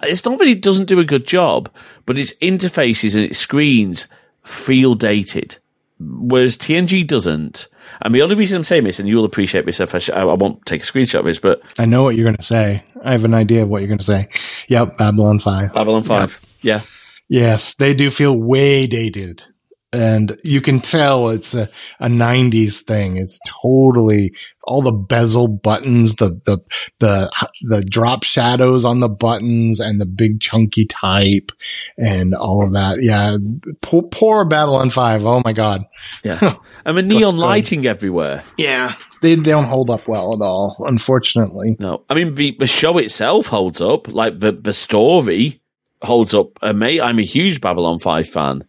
it's 0.03 0.25
not 0.25 0.39
that 0.39 0.49
it 0.49 0.63
doesn't 0.63 0.89
do 0.89 0.99
a 0.99 1.05
good 1.05 1.27
job, 1.27 1.71
but 2.05 2.19
its 2.19 2.35
interfaces 2.35 3.15
and 3.15 3.25
its 3.25 3.39
screens 3.39 4.09
feel 4.45 4.95
dated, 4.95 5.59
whereas 5.99 6.57
TNG 6.57 7.07
doesn't. 7.07 7.69
And 8.03 8.15
the 8.15 8.23
only 8.23 8.35
reason 8.35 8.57
I'm 8.57 8.65
saying 8.65 8.85
this, 8.85 8.99
and 8.99 9.09
you'll 9.09 9.25
appreciate 9.25 9.65
this 9.67 9.81
if 9.81 9.95
I, 9.95 9.99
sh- 9.99 10.11
I 10.11 10.25
won't 10.25 10.65
take 10.67 10.83
a 10.83 10.87
screenshot 10.87 11.21
of 11.21 11.25
this, 11.25 11.39
but 11.39 11.63
I 11.79 11.87
know 11.87 12.03
what 12.03 12.17
you're 12.17 12.25
going 12.25 12.37
to 12.37 12.43
say. 12.43 12.85
I 13.03 13.13
have 13.13 13.25
an 13.25 13.35
idea 13.35 13.63
of 13.63 13.69
what 13.69 13.81
you're 13.81 13.89
going 13.89 13.99
to 13.99 14.05
say. 14.05 14.29
Yep, 14.69 14.99
Babylon 14.99 15.39
Five. 15.39 15.73
Babylon 15.73 16.03
Five. 16.03 16.41
Yep. 16.63 16.83
Yeah. 16.83 16.89
Yes, 17.29 17.75
they 17.75 17.95
do 17.95 18.11
feel 18.11 18.37
way 18.37 18.87
dated 18.87 19.45
and 19.93 20.37
you 20.43 20.61
can 20.61 20.81
tell 20.81 21.29
it's 21.29 21.55
a, 21.55 21.69
a 22.01 22.09
90s 22.09 22.83
thing. 22.83 23.17
It's 23.17 23.39
totally 23.47 24.35
all 24.65 24.83
the 24.83 24.93
bezel 24.93 25.47
buttons, 25.47 26.17
the, 26.17 26.41
the, 26.45 26.59
the, 26.99 27.31
the 27.63 27.85
drop 27.85 28.25
shadows 28.25 28.85
on 28.85 28.99
the 28.99 29.09
buttons 29.09 29.79
and 29.79 30.01
the 30.01 30.07
big 30.07 30.41
chunky 30.41 30.87
type 30.87 31.53
and 31.97 32.35
all 32.35 32.67
of 32.67 32.73
that. 32.73 33.01
Yeah. 33.01 33.37
Poor, 33.81 34.03
poor 34.03 34.45
Babylon 34.45 34.91
5. 34.91 35.25
Oh 35.25 35.43
my 35.45 35.53
God. 35.53 35.85
Yeah. 36.25 36.57
and 36.85 36.97
the 36.97 37.03
neon 37.03 37.39
lighting 37.39 37.87
everywhere. 37.87 38.43
Yeah. 38.59 38.95
They, 39.23 39.37
they 39.37 39.51
don't 39.51 39.65
hold 39.65 39.89
up 39.89 40.09
well 40.09 40.35
at 40.35 40.45
all, 40.45 40.77
unfortunately. 40.81 41.77
No. 41.79 42.05
I 42.11 42.15
mean, 42.15 42.35
the, 42.35 42.57
the 42.59 42.67
show 42.67 42.99
itself 42.99 43.47
holds 43.47 43.81
up. 43.81 44.13
Like 44.13 44.41
the, 44.41 44.51
the 44.51 44.73
story 44.73 45.63
holds 46.03 46.35
up. 46.35 46.59
Uh, 46.61 46.73
mate, 46.73 47.01
I'm 47.01 47.21
a 47.21 47.25
huge 47.25 47.61
Babylon 47.61 48.01
5 48.01 48.29
fan 48.29 48.65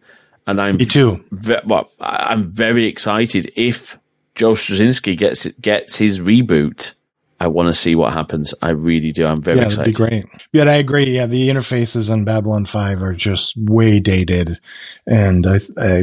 and 0.48 0.60
I'm 0.60 0.78
me 0.78 0.86
too. 0.86 1.22
Ve- 1.30 1.60
well, 1.66 1.90
I'm 2.00 2.50
very 2.50 2.86
excited 2.86 3.52
if 3.54 3.98
Joe 4.34 4.52
Straczynski 4.52 5.16
gets 5.16 5.46
gets 5.60 5.96
his 5.98 6.20
reboot. 6.20 6.94
I 7.40 7.46
want 7.46 7.68
to 7.68 7.74
see 7.74 7.94
what 7.94 8.14
happens. 8.14 8.52
I 8.62 8.70
really 8.70 9.12
do. 9.12 9.24
I'm 9.24 9.40
very 9.40 9.58
yeah, 9.58 9.66
excited. 9.66 9.94
That'd 9.94 10.10
be 10.10 10.22
great. 10.22 10.42
Yeah, 10.52 10.64
I 10.64 10.76
agree. 10.76 11.04
Yeah, 11.04 11.26
the 11.26 11.48
interfaces 11.50 12.10
on 12.10 12.24
Babylon 12.24 12.64
Five 12.64 13.00
are 13.00 13.12
just 13.12 13.56
way 13.56 14.00
dated, 14.00 14.58
and 15.06 15.46
I, 15.46 15.58
I, 15.76 16.02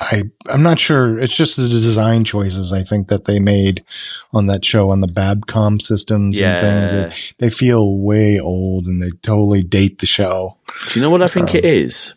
I, 0.00 0.22
I'm 0.46 0.62
not 0.62 0.78
sure. 0.78 1.18
It's 1.18 1.36
just 1.36 1.56
the 1.56 1.68
design 1.68 2.24
choices 2.24 2.72
I 2.72 2.82
think 2.82 3.08
that 3.08 3.26
they 3.26 3.40
made 3.40 3.84
on 4.32 4.46
that 4.46 4.64
show 4.64 4.90
on 4.90 5.00
the 5.00 5.06
Babcom 5.06 5.82
systems 5.82 6.38
yeah. 6.38 6.52
and 6.52 7.10
things. 7.10 7.34
They, 7.38 7.46
they, 7.46 7.50
feel 7.50 7.98
way 7.98 8.38
old, 8.38 8.86
and 8.86 9.02
they 9.02 9.10
totally 9.22 9.62
date 9.62 9.98
the 9.98 10.06
show. 10.06 10.56
Do 10.88 10.98
you 10.98 11.02
know 11.02 11.10
what 11.10 11.22
I 11.22 11.26
think 11.26 11.50
um, 11.50 11.56
it 11.56 11.64
is? 11.66 12.14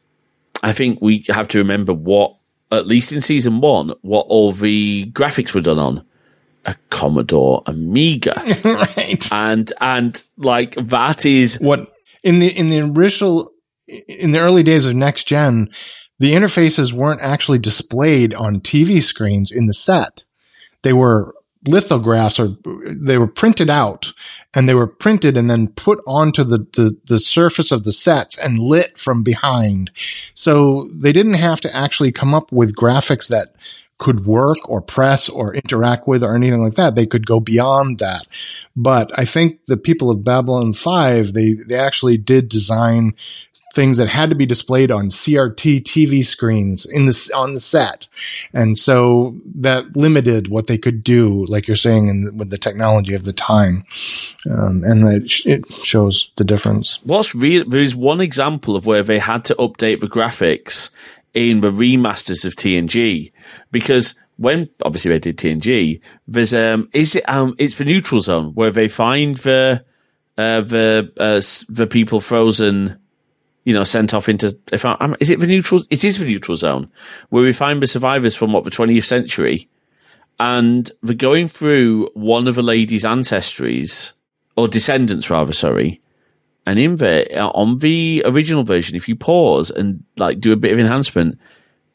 I 0.63 0.71
think 0.71 0.99
we 1.01 1.25
have 1.27 1.49
to 1.49 1.59
remember 1.59 1.93
what, 1.93 2.33
at 2.71 2.87
least 2.87 3.11
in 3.11 3.21
season 3.21 3.61
one, 3.61 3.93
what 4.01 4.25
all 4.29 4.53
the 4.53 5.11
graphics 5.11 5.53
were 5.53 5.61
done 5.61 5.77
on. 5.77 6.05
A 6.65 6.75
Commodore 6.89 7.61
Amiga, 7.65 8.41
right? 8.63 9.27
And 9.33 9.69
and 9.81 10.23
like 10.37 10.75
that 10.75 11.25
is 11.25 11.59
what 11.59 11.93
in 12.23 12.39
the 12.39 12.47
in 12.47 12.69
the 12.69 12.77
initial 12.77 13.49
in 14.07 14.31
the 14.31 14.39
early 14.39 14.63
days 14.63 14.85
of 14.85 14.95
next 14.95 15.25
gen, 15.25 15.67
the 16.19 16.31
interfaces 16.31 16.93
weren't 16.93 17.19
actually 17.21 17.59
displayed 17.59 18.33
on 18.33 18.61
TV 18.61 19.01
screens 19.01 19.51
in 19.51 19.65
the 19.65 19.73
set. 19.73 20.23
They 20.83 20.93
were 20.93 21.35
lithographs 21.65 22.39
or 22.39 22.55
they 22.85 23.17
were 23.17 23.27
printed 23.27 23.69
out 23.69 24.13
and 24.53 24.67
they 24.67 24.75
were 24.75 24.87
printed 24.87 25.37
and 25.37 25.49
then 25.49 25.67
put 25.67 25.99
onto 26.05 26.43
the, 26.43 26.59
the, 26.73 26.97
the 27.05 27.19
surface 27.19 27.71
of 27.71 27.83
the 27.83 27.93
sets 27.93 28.37
and 28.37 28.59
lit 28.59 28.97
from 28.97 29.23
behind. 29.23 29.91
So 30.33 30.89
they 30.93 31.13
didn't 31.13 31.35
have 31.35 31.61
to 31.61 31.75
actually 31.75 32.11
come 32.11 32.33
up 32.33 32.51
with 32.51 32.75
graphics 32.75 33.27
that 33.29 33.55
could 34.03 34.25
work 34.25 34.69
or 34.69 34.81
press 34.81 35.29
or 35.29 35.55
interact 35.55 36.07
with 36.07 36.23
or 36.23 36.35
anything 36.35 36.59
like 36.59 36.75
that. 36.75 36.93
They 36.93 37.05
could 37.05 37.25
go 37.25 37.39
beyond 37.39 37.99
that. 37.99 38.27
But 38.75 39.17
I 39.17 39.23
think 39.23 39.65
the 39.67 39.77
people 39.77 40.11
of 40.11 40.25
Babylon 40.25 40.73
5, 40.73 41.31
they, 41.31 41.53
they 41.67 41.79
actually 41.79 42.17
did 42.17 42.49
design 42.49 43.15
things 43.73 43.97
that 43.97 44.09
had 44.09 44.29
to 44.29 44.35
be 44.35 44.45
displayed 44.45 44.91
on 44.91 45.05
CRT 45.05 45.83
TV 45.83 46.23
screens 46.23 46.85
in 46.85 47.05
the, 47.05 47.31
on 47.33 47.53
the 47.53 47.61
set. 47.61 48.07
And 48.53 48.77
so 48.77 49.39
that 49.55 49.95
limited 49.95 50.49
what 50.49 50.67
they 50.67 50.77
could 50.77 51.01
do, 51.01 51.45
like 51.45 51.67
you're 51.67 51.77
saying, 51.77 52.09
in, 52.09 52.37
with 52.37 52.49
the 52.49 52.57
technology 52.57 53.13
of 53.13 53.23
the 53.23 53.33
time. 53.33 53.85
Um, 54.51 54.83
and 54.83 55.07
that 55.07 55.31
sh- 55.31 55.45
it 55.45 55.65
shows 55.83 56.29
the 56.35 56.43
difference. 56.43 56.99
What's 57.03 57.33
there's 57.33 57.95
one 57.95 58.19
example 58.19 58.75
of 58.75 58.85
where 58.85 59.01
they 59.01 59.19
had 59.19 59.45
to 59.45 59.55
update 59.55 60.01
the 60.01 60.09
graphics 60.09 60.89
in 61.33 61.61
the 61.61 61.71
remasters 61.71 62.45
of 62.45 62.55
TNG 62.55 63.31
because 63.71 64.15
when 64.37 64.69
obviously 64.83 65.09
they 65.09 65.19
did 65.19 65.37
TNG, 65.37 66.01
there's 66.27 66.53
um 66.53 66.89
is 66.93 67.15
it 67.15 67.27
um 67.29 67.55
it's 67.57 67.77
the 67.77 67.85
neutral 67.85 68.21
zone 68.21 68.53
where 68.53 68.71
they 68.71 68.87
find 68.87 69.37
the 69.37 69.83
uh 70.37 70.61
the 70.61 71.11
uh 71.17 71.41
the 71.69 71.87
people 71.87 72.19
frozen 72.19 72.99
you 73.63 73.73
know 73.73 73.83
sent 73.83 74.13
off 74.13 74.27
into 74.27 74.57
if 74.71 74.85
I, 74.85 75.15
is 75.19 75.29
it 75.29 75.39
the 75.39 75.47
neutral 75.47 75.81
it 75.89 76.03
is 76.03 76.17
the 76.17 76.25
neutral 76.25 76.57
zone 76.57 76.89
where 77.29 77.43
we 77.43 77.53
find 77.53 77.81
the 77.81 77.87
survivors 77.87 78.35
from 78.35 78.53
what 78.53 78.63
the 78.63 78.71
20th 78.71 79.05
century? 79.05 79.69
And 80.39 80.89
they're 81.03 81.15
going 81.15 81.47
through 81.47 82.09
one 82.15 82.47
of 82.47 82.55
the 82.55 82.63
lady's 82.63 83.05
ancestries 83.05 84.13
or 84.57 84.67
descendants 84.67 85.29
rather 85.29 85.53
sorry 85.53 86.01
and 86.65 86.79
in 86.79 86.95
there 86.97 87.27
on 87.39 87.79
the 87.79 88.23
original 88.25 88.63
version 88.63 88.95
if 88.95 89.07
you 89.07 89.15
pause 89.15 89.69
and 89.69 90.03
like 90.17 90.39
do 90.39 90.53
a 90.53 90.57
bit 90.57 90.71
of 90.71 90.79
enhancement 90.79 91.37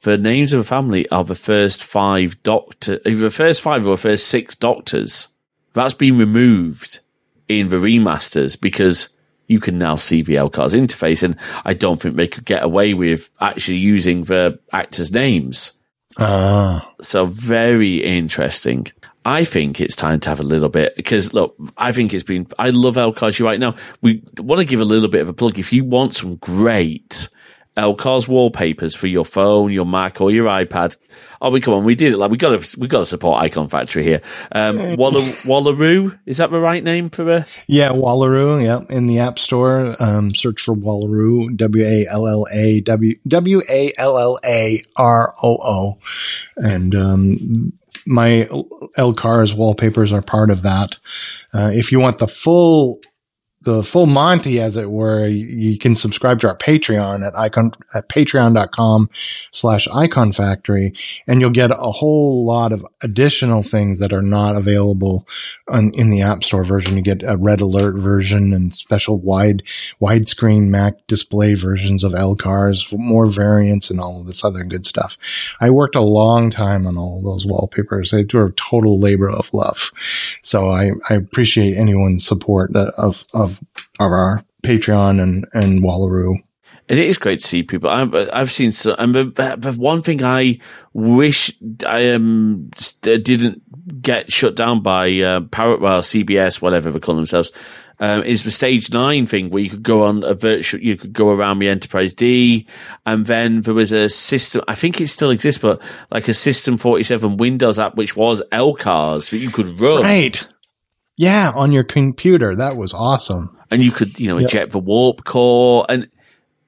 the 0.03 0.17
names 0.17 0.53
of 0.53 0.61
a 0.61 0.65
family 0.65 1.09
are 1.09 1.25
the 1.25 1.35
first 1.35 1.83
five 1.83 2.43
doctor, 2.43 3.01
either 3.05 3.23
the 3.23 3.31
first 3.31 3.61
five 3.61 3.87
or 3.87 3.91
the 3.91 4.03
first 4.03 4.29
six 4.29 4.55
doctors. 4.55 5.29
That's 5.75 5.95
been 5.95 6.19
removed 6.19 7.01
in 7.49 7.69
the 7.69 7.77
remasters 7.77 8.61
because 8.61 9.17
you 9.49 9.61
can 9.61 9.79
now 9.79 9.97
see 9.97 10.23
the 10.23 10.35
LCARS 10.35 10.75
interface, 10.75 11.23
and 11.23 11.37
I 11.65 11.75
don't 11.75 12.01
think 12.01 12.17
they 12.17 12.29
could 12.29 12.45
get 12.45 12.63
away 12.63 12.95
with 12.95 13.31
actually 13.41 13.79
using 13.79 14.25
the 14.25 14.59
actors' 14.73 15.13
names. 15.13 15.73
Ah. 16.19 16.93
So 17.01 17.27
very 17.27 17.97
interesting. 18.05 18.87
I 19.25 19.45
think 19.45 19.81
it's 19.81 19.97
time 19.97 20.21
to 20.21 20.29
have 20.29 20.41
a 20.41 20.45
little 20.45 20.69
bit 20.69 20.97
because 20.97 21.35
look, 21.35 21.57
I 21.77 21.93
think 21.93 22.15
it's 22.15 22.25
been. 22.25 22.47
I 22.59 22.71
love 22.71 22.97
LCARS 22.97 23.45
right 23.45 23.61
now. 23.61 23.75
We 24.01 24.23
want 24.39 24.61
to 24.61 24.67
give 24.67 24.81
a 24.81 24.85
little 24.85 25.09
bit 25.09 25.23
of 25.23 25.29
a 25.29 25.35
plug. 25.35 25.59
If 25.59 25.73
you 25.73 25.85
want 25.85 26.15
some 26.15 26.37
great 26.37 27.29
LCARS 27.79 28.29
wallpapers 28.29 28.97
for 28.97 29.07
your 29.07 29.25
phone, 29.25 29.73
your 29.73 29.87
Mac, 29.87 30.21
or 30.21 30.31
your 30.31 30.47
iPad. 30.47 30.97
Oh, 31.41 31.51
we 31.51 31.61
come 31.61 31.75
on, 31.75 31.85
we 31.85 31.95
did 31.95 32.13
it. 32.13 32.19
Like 32.19 32.31
we 32.31 32.37
got 32.37 32.61
to, 32.61 32.81
we 32.81 32.89
got 32.89 33.01
to 33.01 33.07
support 33.07 33.43
Icon 33.43 33.69
Factory 33.69 34.03
here. 34.03 34.21
Um, 34.53 34.97
Walla, 34.97 35.23
Wallaroo, 35.45 36.19
is 36.27 36.39
that 36.39 36.51
the 36.51 36.59
right 36.59 36.83
name 36.83 37.09
for 37.09 37.31
a? 37.31 37.47
Yeah, 37.67 37.91
Wallaroo. 37.91 38.63
Yeah, 38.63 38.85
in 38.95 39.07
the 39.07 39.21
App 39.21 39.39
Store, 39.39 39.95
um, 40.01 40.35
search 40.35 40.61
for 40.61 40.75
Wallaroo. 40.75 41.57
W 41.57 41.85
a 41.85 42.07
l 42.09 42.27
l 42.27 42.47
a 42.51 42.81
w 42.81 43.15
w 43.27 43.63
a 43.69 43.93
l 43.97 44.19
l 44.19 44.39
a 44.45 44.83
r 44.97 45.35
o 45.43 45.59
o, 45.63 45.99
and 46.57 46.95
um, 46.95 47.73
my 48.07 48.49
LCARS 48.97 49.55
wallpapers 49.55 50.13
are 50.13 50.23
part 50.23 50.51
of 50.51 50.63
that. 50.63 50.97
Uh, 51.53 51.71
if 51.73 51.93
you 51.93 52.01
want 52.01 52.19
the 52.19 52.29
full 52.29 53.01
the 53.63 53.83
full 53.83 54.07
Monty, 54.07 54.61
as 54.61 54.77
it 54.77 54.91
were, 54.91 55.27
you 55.27 55.79
can 55.79 55.97
subscribe 55.97 56.39
to 56.41 56.49
our 56.49 56.57
Patreon 56.57 57.27
at 57.27 57.37
icon 57.37 57.73
at 57.93 58.09
patreon.com 58.09 59.09
slash 59.53 59.89
icon 59.89 60.33
factory. 60.33 60.95
And 61.27 61.41
you'll 61.41 61.51
get 61.51 61.73
a 61.73 61.93
whole 61.93 62.47
lot 62.47 62.73
of 62.73 62.87
additional 63.03 63.63
things 63.63 63.99
that 63.99 64.13
are 64.13 64.23
not 64.23 64.55
available 64.55 65.27
on, 65.69 65.93
in 65.95 66.11
the 66.11 66.23
app 66.23 66.45
store 66.45 66.63
version. 66.63 66.97
You 66.97 67.03
get 67.03 67.23
a 67.25 67.37
red 67.37 67.61
alert 67.61 67.97
version 67.97 68.53
and 68.53 68.75
special 68.75 69.19
wide, 69.19 69.65
widescreen 70.01 70.69
Mac 70.69 71.07
display 71.09 71.55
versions 71.55 72.05
of 72.05 72.13
LCARS, 72.13 72.97
more 72.97 73.27
variants 73.27 73.91
and 73.91 73.99
all 73.99 74.21
of 74.21 74.27
this 74.27 74.45
other 74.45 74.63
good 74.63 74.87
stuff. 74.87 75.17
I 75.61 75.71
worked 75.71 75.97
a 75.97 76.01
long 76.01 76.51
time 76.51 76.87
on 76.87 76.97
all 76.97 77.21
those 77.23 77.45
wallpapers. 77.45 78.13
They 78.13 78.25
were 78.33 78.47
a 78.47 78.53
total 78.53 79.01
labor 79.01 79.29
of 79.29 79.53
love. 79.53 79.91
So 80.43 80.69
I, 80.69 80.91
I 81.09 81.15
appreciate 81.15 81.77
anyone's 81.77 82.25
support 82.25 82.75
uh, 82.77 82.93
of, 82.97 83.25
of 83.35 83.48
of 83.49 83.61
of 84.01 84.13
our 84.13 84.45
Patreon 84.65 85.23
and 85.23 85.47
and 85.53 85.83
Wallaroo. 85.83 86.37
It 86.89 86.99
is 86.99 87.19
great 87.19 87.41
to 87.41 87.47
see 87.47 87.63
people. 87.63 87.91
I've, 87.91 88.15
I've 88.15 88.51
seen 88.51 88.73
so, 88.73 88.95
and 88.95 89.15
the, 89.15 89.75
one 89.77 90.01
thing 90.01 90.23
I 90.23 90.59
wish 90.95 91.53
I 91.87 92.11
um 92.11 92.71
didn't 93.03 94.03
get 94.03 94.33
shut 94.33 94.57
down 94.57 94.83
by 94.83 95.21
uh, 95.21 95.41
Parrot, 95.41 95.81
well, 95.81 96.01
CBS, 96.01 96.63
whatever 96.63 96.91
they 96.91 96.99
call 96.99 97.15
themselves, 97.15 97.53
um, 98.01 98.23
is 98.23 98.43
the 98.43 98.51
stage 98.51 98.93
nine 98.93 99.27
thing 99.27 99.51
where 99.51 99.63
you 99.63 99.71
could 99.71 99.83
go 99.83 100.05
on 100.05 100.23
a 100.25 100.33
virtual, 100.33 100.81
you 100.81 100.97
could 100.97 101.13
go 101.13 101.31
around 101.31 101.59
the 101.59 101.69
Enterprise 101.69 102.15
D, 102.15 102.67
and 103.05 103.27
then 103.27 103.63
there 103.63 103.75
was 103.75 103.93
a 103.93 104.09
system. 104.09 104.63
I 104.67 104.75
think 104.75 105.01
it 105.01 105.09
still 105.09 105.31
exists, 105.31 105.61
but 105.61 105.83
like 106.11 106.29
a 106.29 106.35
System 106.35 106.79
Forty 106.79 107.03
Seven 107.03 107.37
Windows 107.37 107.79
app, 107.79 107.97
which 107.97 108.17
was 108.17 108.43
LCARS 108.51 109.31
that 109.31 109.39
you 109.39 109.51
could 109.51 109.79
run. 109.81 110.03
Right. 110.03 110.47
Yeah, 111.19 111.53
on 111.55 111.73
your 111.73 111.83
computer. 111.83 112.55
That 112.55 112.77
was 112.77 112.95
awesome. 112.95 113.59
And 113.73 113.83
you 113.83 113.91
could, 113.91 114.19
you 114.21 114.29
know, 114.29 114.39
yep. 114.39 114.49
eject 114.49 114.71
the 114.71 114.79
warp 114.79 115.25
core 115.25 115.85
and 115.89 116.09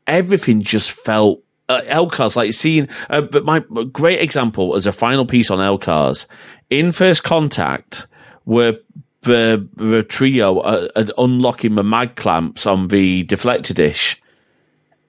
everything 0.09 0.61
just 0.61 0.91
felt 0.91 1.43
uh, 1.69 1.83
LCARS, 1.87 2.35
like 2.35 2.53
seeing, 2.53 2.89
uh, 3.09 3.21
but 3.21 3.45
my 3.45 3.61
great 3.93 4.21
example 4.21 4.75
as 4.75 4.89
a 4.89 4.93
final 4.93 5.25
piece 5.25 5.53
on 5.53 5.61
LCARS 5.61 6.27
in 6.69 6.91
First 6.91 7.23
Contact, 7.23 8.09
where 8.43 8.75
the, 9.21 9.69
the 9.77 10.03
trio 10.03 10.59
uh, 10.59 10.89
unlocking 11.17 11.77
the 11.77 11.85
mag 11.85 12.17
clamps 12.17 12.67
on 12.67 12.89
the 12.89 13.25
deflector 13.27 13.73
dish, 13.73 14.21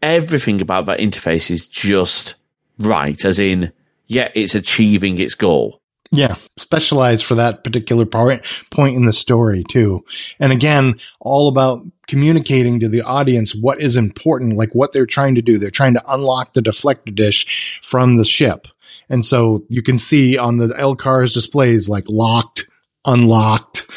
everything 0.03 0.61
about 0.61 0.85
that 0.85 0.99
interface 0.99 1.49
is 1.49 1.67
just 1.67 2.35
right, 2.77 3.25
as 3.25 3.39
in, 3.39 3.73
yeah, 4.05 4.29
it's 4.35 4.53
achieving 4.53 5.17
its 5.17 5.33
goal. 5.33 5.80
Yeah, 6.13 6.35
specialized 6.57 7.23
for 7.23 7.35
that 7.35 7.63
particular 7.63 8.05
part, 8.05 8.45
point 8.69 8.95
in 8.95 9.05
the 9.05 9.13
story 9.13 9.63
too. 9.63 10.03
And 10.39 10.51
again, 10.51 10.95
all 11.21 11.47
about 11.47 11.85
communicating 12.07 12.81
to 12.81 12.89
the 12.89 13.01
audience 13.01 13.55
what 13.55 13.79
is 13.79 13.95
important, 13.95 14.57
like 14.57 14.75
what 14.75 14.91
they're 14.91 15.05
trying 15.05 15.35
to 15.35 15.41
do. 15.41 15.57
They're 15.57 15.71
trying 15.71 15.93
to 15.93 16.13
unlock 16.13 16.53
the 16.53 16.61
deflector 16.61 17.15
dish 17.15 17.79
from 17.81 18.17
the 18.17 18.25
ship. 18.25 18.67
And 19.09 19.25
so 19.25 19.63
you 19.69 19.81
can 19.81 19.97
see 19.97 20.37
on 20.37 20.57
the 20.57 20.67
LCARS 20.67 21.33
displays 21.33 21.87
like 21.87 22.05
locked, 22.09 22.67
unlocked, 23.05 23.89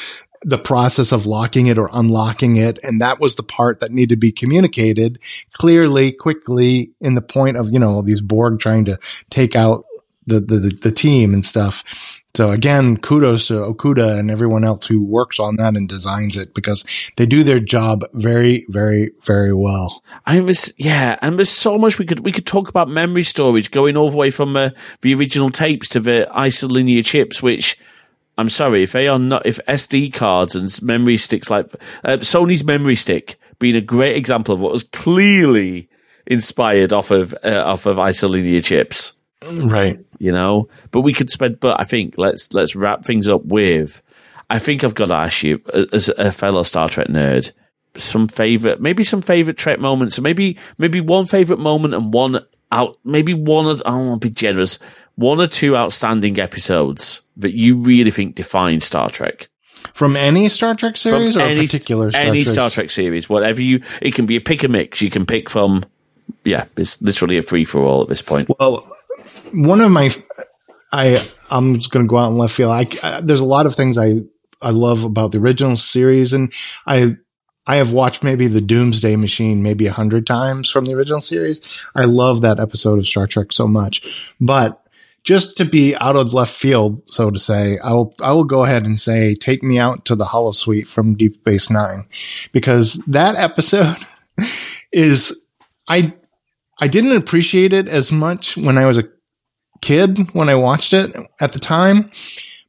the 0.42 0.58
process 0.58 1.10
of 1.10 1.26
locking 1.26 1.66
it 1.66 1.78
or 1.78 1.90
unlocking 1.92 2.56
it. 2.56 2.78
And 2.84 3.00
that 3.00 3.18
was 3.18 3.34
the 3.34 3.42
part 3.42 3.80
that 3.80 3.90
needed 3.90 4.10
to 4.10 4.16
be 4.16 4.30
communicated 4.30 5.18
clearly, 5.52 6.12
quickly 6.12 6.92
in 7.00 7.14
the 7.14 7.22
point 7.22 7.56
of, 7.56 7.70
you 7.72 7.80
know, 7.80 8.02
these 8.02 8.20
Borg 8.20 8.60
trying 8.60 8.84
to 8.84 8.98
take 9.30 9.56
out 9.56 9.84
the, 10.26 10.40
the, 10.40 10.78
the 10.82 10.90
team 10.90 11.32
and 11.32 11.44
stuff. 11.44 11.84
So 12.36 12.50
again, 12.50 12.96
kudos 12.96 13.46
to 13.48 13.54
Okuda 13.54 14.18
and 14.18 14.28
everyone 14.28 14.64
else 14.64 14.86
who 14.86 15.04
works 15.04 15.38
on 15.38 15.56
that 15.56 15.76
and 15.76 15.88
designs 15.88 16.36
it 16.36 16.52
because 16.52 16.84
they 17.16 17.26
do 17.26 17.44
their 17.44 17.60
job 17.60 18.04
very, 18.12 18.66
very, 18.68 19.12
very 19.22 19.52
well. 19.52 20.02
I 20.26 20.40
was, 20.40 20.72
yeah, 20.76 21.16
and 21.22 21.38
there's 21.38 21.48
so 21.48 21.78
much 21.78 21.98
we 21.98 22.06
could, 22.06 22.24
we 22.24 22.32
could 22.32 22.46
talk 22.46 22.68
about 22.68 22.88
memory 22.88 23.22
storage 23.22 23.70
going 23.70 23.96
all 23.96 24.10
the 24.10 24.16
way 24.16 24.30
from 24.30 24.56
uh, 24.56 24.70
the 25.02 25.14
original 25.14 25.50
tapes 25.50 25.88
to 25.90 26.00
the 26.00 26.28
isolinear 26.34 27.04
chips, 27.04 27.40
which 27.40 27.78
I'm 28.36 28.48
sorry, 28.48 28.82
if 28.82 28.92
they 28.92 29.06
are 29.06 29.18
not, 29.18 29.46
if 29.46 29.60
SD 29.68 30.12
cards 30.12 30.56
and 30.56 30.82
memory 30.82 31.16
sticks 31.16 31.50
like, 31.50 31.72
uh, 32.02 32.16
Sony's 32.18 32.64
memory 32.64 32.96
stick 32.96 33.36
being 33.60 33.76
a 33.76 33.80
great 33.80 34.16
example 34.16 34.52
of 34.52 34.60
what 34.60 34.72
was 34.72 34.82
clearly 34.82 35.88
inspired 36.26 36.92
off 36.92 37.12
of, 37.12 37.32
uh, 37.44 37.62
off 37.64 37.86
of 37.86 37.96
isolinear 37.98 38.64
chips. 38.64 39.12
Right. 39.44 39.98
You 40.18 40.32
know, 40.32 40.68
but 40.90 41.02
we 41.02 41.12
could 41.12 41.30
spend, 41.30 41.60
but 41.60 41.80
I 41.80 41.84
think 41.84 42.16
let's, 42.18 42.52
let's 42.54 42.74
wrap 42.74 43.04
things 43.04 43.28
up 43.28 43.44
with, 43.44 44.02
I 44.48 44.58
think 44.58 44.84
I've 44.84 44.94
got 44.94 45.06
to 45.06 45.14
ask 45.14 45.42
you 45.42 45.60
as 45.92 46.08
a 46.08 46.32
fellow 46.32 46.62
Star 46.62 46.88
Trek 46.88 47.08
nerd, 47.08 47.52
some 47.96 48.28
favorite, 48.28 48.80
maybe 48.80 49.04
some 49.04 49.22
favorite 49.22 49.56
Trek 49.56 49.78
moments, 49.78 50.20
maybe, 50.20 50.58
maybe 50.78 51.00
one 51.00 51.26
favorite 51.26 51.58
moment 51.58 51.94
and 51.94 52.12
one 52.12 52.44
out, 52.72 52.96
maybe 53.04 53.34
one 53.34 53.66
of, 53.66 53.82
I 53.86 53.96
want 53.96 54.22
to 54.22 54.28
be 54.28 54.34
generous, 54.34 54.78
one 55.16 55.40
or 55.40 55.46
two 55.46 55.76
outstanding 55.76 56.40
episodes 56.40 57.20
that 57.36 57.54
you 57.54 57.76
really 57.76 58.10
think 58.10 58.34
define 58.34 58.80
Star 58.80 59.10
Trek. 59.10 59.48
From 59.92 60.16
any 60.16 60.48
Star 60.48 60.74
Trek 60.74 60.96
series 60.96 61.34
from 61.34 61.42
or 61.42 61.46
any, 61.46 61.66
particular 61.66 62.10
Star 62.10 62.22
any 62.22 62.42
Trek? 62.42 62.52
Star 62.52 62.70
Trek 62.70 62.90
series, 62.90 63.28
whatever 63.28 63.60
you, 63.62 63.82
it 64.00 64.14
can 64.14 64.26
be 64.26 64.36
a 64.36 64.40
pick 64.40 64.64
a 64.64 64.68
mix. 64.68 65.02
You 65.02 65.10
can 65.10 65.26
pick 65.26 65.50
from, 65.50 65.84
yeah, 66.44 66.64
it's 66.76 67.00
literally 67.02 67.36
a 67.38 67.42
free 67.42 67.64
for 67.64 67.82
all 67.82 68.02
at 68.02 68.08
this 68.08 68.22
point. 68.22 68.50
Well, 68.58 68.93
one 69.54 69.80
of 69.80 69.90
my, 69.90 70.10
I, 70.92 71.18
I'm 71.50 71.76
just 71.76 71.90
going 71.90 72.06
to 72.06 72.10
go 72.10 72.18
out 72.18 72.28
and 72.28 72.38
left 72.38 72.54
field. 72.54 72.72
I, 72.72 72.86
I, 73.02 73.20
there's 73.20 73.40
a 73.40 73.46
lot 73.46 73.66
of 73.66 73.74
things 73.74 73.98
I, 73.98 74.20
I 74.62 74.70
love 74.70 75.04
about 75.04 75.32
the 75.32 75.38
original 75.38 75.76
series 75.76 76.32
and 76.32 76.52
I, 76.86 77.16
I 77.66 77.76
have 77.76 77.92
watched 77.92 78.22
maybe 78.22 78.46
the 78.46 78.60
Doomsday 78.60 79.16
Machine 79.16 79.62
maybe 79.62 79.86
a 79.86 79.92
hundred 79.92 80.26
times 80.26 80.68
from 80.68 80.84
the 80.84 80.94
original 80.94 81.20
series. 81.20 81.80
I 81.94 82.04
love 82.04 82.42
that 82.42 82.60
episode 82.60 82.98
of 82.98 83.06
Star 83.06 83.26
Trek 83.26 83.52
so 83.52 83.66
much, 83.66 84.32
but 84.40 84.84
just 85.24 85.56
to 85.56 85.64
be 85.64 85.96
out 85.96 86.16
of 86.16 86.34
left 86.34 86.54
field, 86.54 87.08
so 87.08 87.30
to 87.30 87.38
say, 87.38 87.78
I 87.82 87.92
will 87.92 88.14
I 88.20 88.32
will 88.32 88.44
go 88.44 88.62
ahead 88.62 88.84
and 88.84 89.00
say, 89.00 89.34
take 89.34 89.62
me 89.62 89.78
out 89.78 90.04
to 90.04 90.14
the 90.14 90.26
Holosuite 90.26 90.86
from 90.86 91.16
Deep 91.16 91.36
Space 91.36 91.70
Nine, 91.70 92.04
because 92.52 93.02
that 93.06 93.34
episode 93.36 93.96
is 94.92 95.46
I 95.88 96.12
I 96.78 96.88
didn't 96.88 97.16
appreciate 97.16 97.72
it 97.72 97.88
as 97.88 98.12
much 98.12 98.58
when 98.58 98.76
I 98.76 98.84
was 98.84 98.98
a 98.98 99.08
kid 99.84 100.18
when 100.32 100.48
I 100.48 100.54
watched 100.54 100.92
it 100.92 101.14
at 101.40 101.52
the 101.52 101.60
time. 101.60 102.10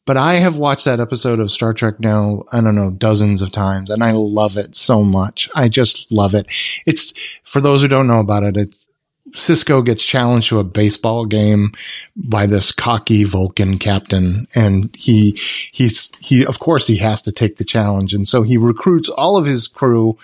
But 0.06 0.18
I 0.18 0.36
have 0.36 0.58
watched 0.58 0.86
that 0.86 1.00
episode 1.00 1.40
of 1.40 1.52
Star 1.52 1.74
Trek 1.74 2.00
now, 2.00 2.44
I 2.52 2.62
don't 2.62 2.76
know, 2.76 2.92
dozens 2.92 3.42
of 3.42 3.52
times, 3.52 3.90
and 3.90 4.04
I 4.04 4.12
love 4.12 4.56
it 4.56 4.76
so 4.76 5.02
much. 5.02 5.50
I 5.56 5.68
just 5.68 6.12
love 6.12 6.36
it. 6.36 6.46
It's, 6.86 7.12
for 7.44 7.60
those 7.60 7.82
who 7.82 7.88
don't 7.88 8.06
know 8.06 8.20
about 8.20 8.44
it, 8.44 8.56
it's, 8.56 8.88
Sisko 9.32 9.84
gets 9.84 10.04
challenged 10.04 10.50
to 10.50 10.60
a 10.60 10.64
baseball 10.64 11.26
game 11.26 11.72
by 12.16 12.46
this 12.46 12.72
cocky 12.72 13.24
Vulcan 13.24 13.80
captain, 13.80 14.46
and 14.54 14.96
he, 14.96 15.32
he's, 15.72 16.16
he, 16.20 16.46
of 16.46 16.60
course, 16.60 16.86
he 16.86 16.98
has 16.98 17.24
to 17.24 17.32
take 17.32 17.56
the 17.56 17.66
challenge. 17.66 18.14
And 18.14 18.28
so 18.28 18.44
he 18.44 18.58
recruits 18.58 19.10
all 19.10 19.38
of 19.38 19.48
his 19.48 19.68
crew 19.68 20.20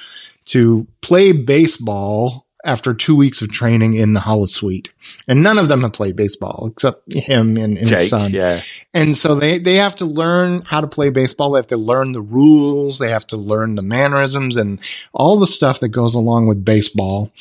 to 0.45 0.85
play 1.01 1.31
baseball 1.31 2.45
after 2.63 2.93
two 2.93 3.15
weeks 3.15 3.41
of 3.41 3.51
training 3.51 3.95
in 3.95 4.13
the 4.13 4.19
holosuite. 4.19 4.89
And 5.27 5.41
none 5.41 5.57
of 5.57 5.67
them 5.67 5.81
have 5.81 5.93
played 5.93 6.15
baseball 6.15 6.69
except 6.71 7.11
him 7.11 7.57
and, 7.57 7.77
and 7.77 7.87
Jake, 7.87 7.99
his 7.99 8.09
son. 8.09 8.31
yeah. 8.31 8.61
And 8.93 9.15
so 9.15 9.35
they, 9.35 9.57
they 9.57 9.75
have 9.75 9.95
to 9.97 10.05
learn 10.05 10.61
how 10.61 10.81
to 10.81 10.87
play 10.87 11.09
baseball. 11.09 11.51
They 11.51 11.59
have 11.59 11.67
to 11.67 11.77
learn 11.77 12.11
the 12.11 12.21
rules. 12.21 12.99
They 12.99 13.09
have 13.09 13.25
to 13.27 13.37
learn 13.37 13.75
the 13.75 13.81
mannerisms 13.81 14.57
and 14.57 14.79
all 15.13 15.39
the 15.39 15.47
stuff 15.47 15.79
that 15.79 15.89
goes 15.89 16.13
along 16.13 16.47
with 16.47 16.63
baseball. 16.65 17.31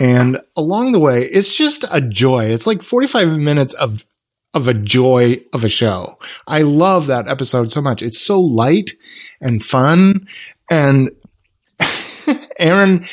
And 0.00 0.38
along 0.56 0.92
the 0.92 0.98
way, 1.00 1.22
it's 1.22 1.56
just 1.56 1.84
a 1.90 2.00
joy. 2.00 2.46
It's 2.46 2.66
like 2.66 2.82
45 2.82 3.38
minutes 3.38 3.74
of 3.74 4.04
of 4.54 4.68
a 4.68 4.74
joy 4.74 5.40
of 5.52 5.64
a 5.64 5.68
show. 5.68 6.16
I 6.46 6.62
love 6.62 7.08
that 7.08 7.26
episode 7.26 7.72
so 7.72 7.82
much. 7.82 8.02
It's 8.02 8.20
so 8.20 8.40
light 8.40 8.92
and 9.40 9.60
fun 9.60 10.28
and 10.70 11.10
Aaron 12.58 13.04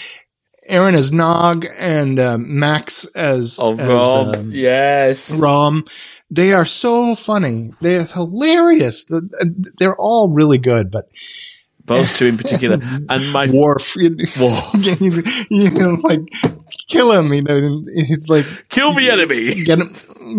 Aaron 0.72 0.96
as 0.96 1.12
Nog 1.12 1.66
and 1.78 2.18
uh, 2.20 2.38
Max 2.40 3.06
as 3.16 3.58
Oh, 3.60 3.74
as, 3.74 3.80
Rob. 3.88 4.36
um, 4.36 4.52
yes. 4.52 5.40
Rom. 5.40 5.84
They 6.30 6.54
are 6.54 6.66
so 6.66 7.14
funny. 7.14 7.72
They're 7.82 8.06
hilarious. 8.06 9.06
They're 9.80 9.96
all 9.98 10.30
really 10.34 10.58
good, 10.58 10.90
but 10.90 11.10
Those 11.86 12.14
two 12.18 12.26
in 12.28 12.38
particular. 12.38 12.80
And 13.10 13.34
my 13.34 13.48
Worf, 13.52 13.96
you, 13.98 14.16
Worf. 14.40 15.48
you 15.52 15.70
know, 15.72 15.98
like 16.02 16.22
kill 16.88 17.12
him. 17.12 17.34
You 17.34 17.42
know, 17.42 17.84
he's 17.96 18.30
like 18.30 18.46
Kill 18.70 18.94
the 18.94 19.10
enemy. 19.10 19.64
get 19.66 19.80
him. 19.80 19.90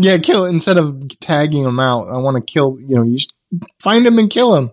Yeah, 0.01 0.17
kill 0.19 0.47
instead 0.47 0.79
of 0.79 1.09
tagging 1.21 1.65
him 1.65 1.79
out. 1.79 2.09
I 2.09 2.17
want 2.19 2.37
to 2.39 2.53
kill. 2.53 2.79
You 2.81 2.97
know, 2.97 3.03
you 3.03 3.19
find 3.79 4.07
him 4.07 4.19
and 4.19 4.31
kill 4.31 4.55
him. 4.57 4.71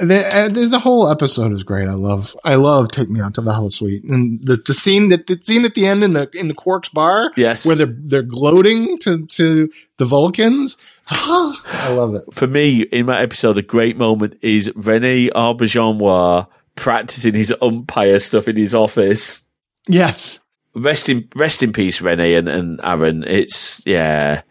The, 0.00 0.26
uh, 0.32 0.48
the 0.48 0.66
the 0.66 0.78
whole 0.78 1.08
episode 1.10 1.50
is 1.52 1.64
great. 1.64 1.88
I 1.88 1.94
love 1.94 2.36
I 2.44 2.54
love 2.54 2.86
Take 2.88 3.10
Me 3.10 3.20
Out 3.20 3.34
to 3.34 3.40
the 3.40 3.50
Holosuite 3.50 4.08
and 4.08 4.38
the, 4.46 4.56
the 4.56 4.72
scene 4.72 5.08
that 5.08 5.26
the 5.26 5.40
scene 5.42 5.64
at 5.64 5.74
the 5.74 5.86
end 5.86 6.04
in 6.04 6.12
the 6.12 6.30
in 6.34 6.46
the 6.46 6.54
Quark's 6.54 6.88
bar 6.88 7.32
Yes. 7.36 7.66
where 7.66 7.74
they're 7.74 7.86
they're 7.86 8.22
gloating 8.22 8.98
to 8.98 9.26
to 9.26 9.68
the 9.96 10.04
Vulcans. 10.04 10.76
I 11.10 11.92
love 11.92 12.14
it. 12.14 12.22
For 12.32 12.46
me, 12.46 12.82
in 12.82 13.06
that 13.06 13.22
episode, 13.22 13.58
a 13.58 13.62
great 13.62 13.96
moment 13.96 14.38
is 14.40 14.70
Rene 14.76 15.30
Auberjonois 15.30 16.46
practicing 16.76 17.34
his 17.34 17.52
umpire 17.60 18.20
stuff 18.20 18.46
in 18.46 18.56
his 18.56 18.76
office. 18.76 19.42
Yes. 19.88 20.38
Rest 20.76 21.08
in 21.08 21.28
rest 21.34 21.64
in 21.64 21.72
peace, 21.72 22.00
Rene 22.00 22.34
and, 22.34 22.48
and 22.48 22.80
Aaron. 22.84 23.24
It's 23.26 23.84
yeah. 23.84 24.42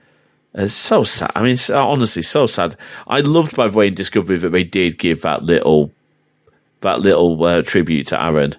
It's 0.58 0.74
so 0.74 1.04
sad. 1.04 1.32
I 1.36 1.44
mean, 1.44 1.52
it's 1.54 1.70
honestly 1.70 2.24
so 2.24 2.46
sad. 2.48 2.76
I 3.08 3.22
loved, 3.22 3.56
by 3.56 3.68
the 3.68 3.78
way, 3.78 3.88
in 3.88 3.94
Discovery 3.94 4.38
that 4.38 4.50
they 4.50 4.64
did 4.64 4.98
give 4.98 5.22
that 5.22 5.44
little, 5.44 5.92
that 6.82 7.00
little 7.00 7.42
uh, 7.44 7.62
tribute 7.62 8.08
to 8.08 8.22
Aaron. 8.22 8.56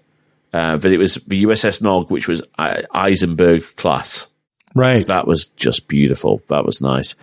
Uh, 0.52 0.76
that 0.76 0.90
it 0.92 0.98
was 0.98 1.16
the 1.26 1.42
USS 1.44 1.82
Nog, 1.82 2.10
which 2.10 2.26
was 2.28 2.42
Eisenberg 2.58 3.62
class. 3.76 4.28
Right. 4.74 5.06
That 5.06 5.26
was 5.26 5.48
just 5.56 5.88
beautiful. 5.88 6.40
That 6.48 6.64
was 6.64 6.80
nice. 6.80 7.14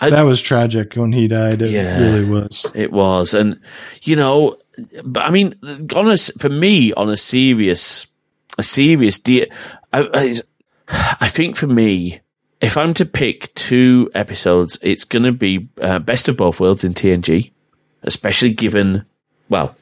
that 0.00 0.22
was 0.22 0.40
tragic 0.40 0.94
when 0.94 1.12
he 1.12 1.26
died. 1.26 1.62
It 1.62 1.70
Yeah. 1.70 1.98
really 1.98 2.24
was. 2.24 2.66
It 2.74 2.92
was, 2.92 3.34
and 3.34 3.58
you 4.02 4.16
know, 4.16 4.56
but 5.04 5.24
I 5.24 5.30
mean, 5.30 5.54
on 5.96 6.08
a, 6.10 6.16
for 6.16 6.48
me, 6.48 6.92
on 6.92 7.10
a 7.10 7.16
serious, 7.16 8.06
a 8.56 8.62
serious 8.62 9.18
deal, 9.18 9.46
I, 9.92 10.08
I, 10.14 10.34
I 11.20 11.28
think 11.28 11.56
for 11.56 11.66
me, 11.66 12.20
if 12.60 12.76
I'm 12.76 12.92
to 12.94 13.06
pick 13.06 13.54
two 13.54 14.10
episodes, 14.14 14.78
it's 14.82 15.04
going 15.04 15.22
to 15.24 15.32
be 15.32 15.68
uh, 15.80 15.98
Best 15.98 16.28
of 16.28 16.36
Both 16.36 16.60
Worlds 16.60 16.84
in 16.84 16.94
TNG, 16.94 17.50
especially 18.02 18.52
given, 18.52 19.04
well, 19.48 19.74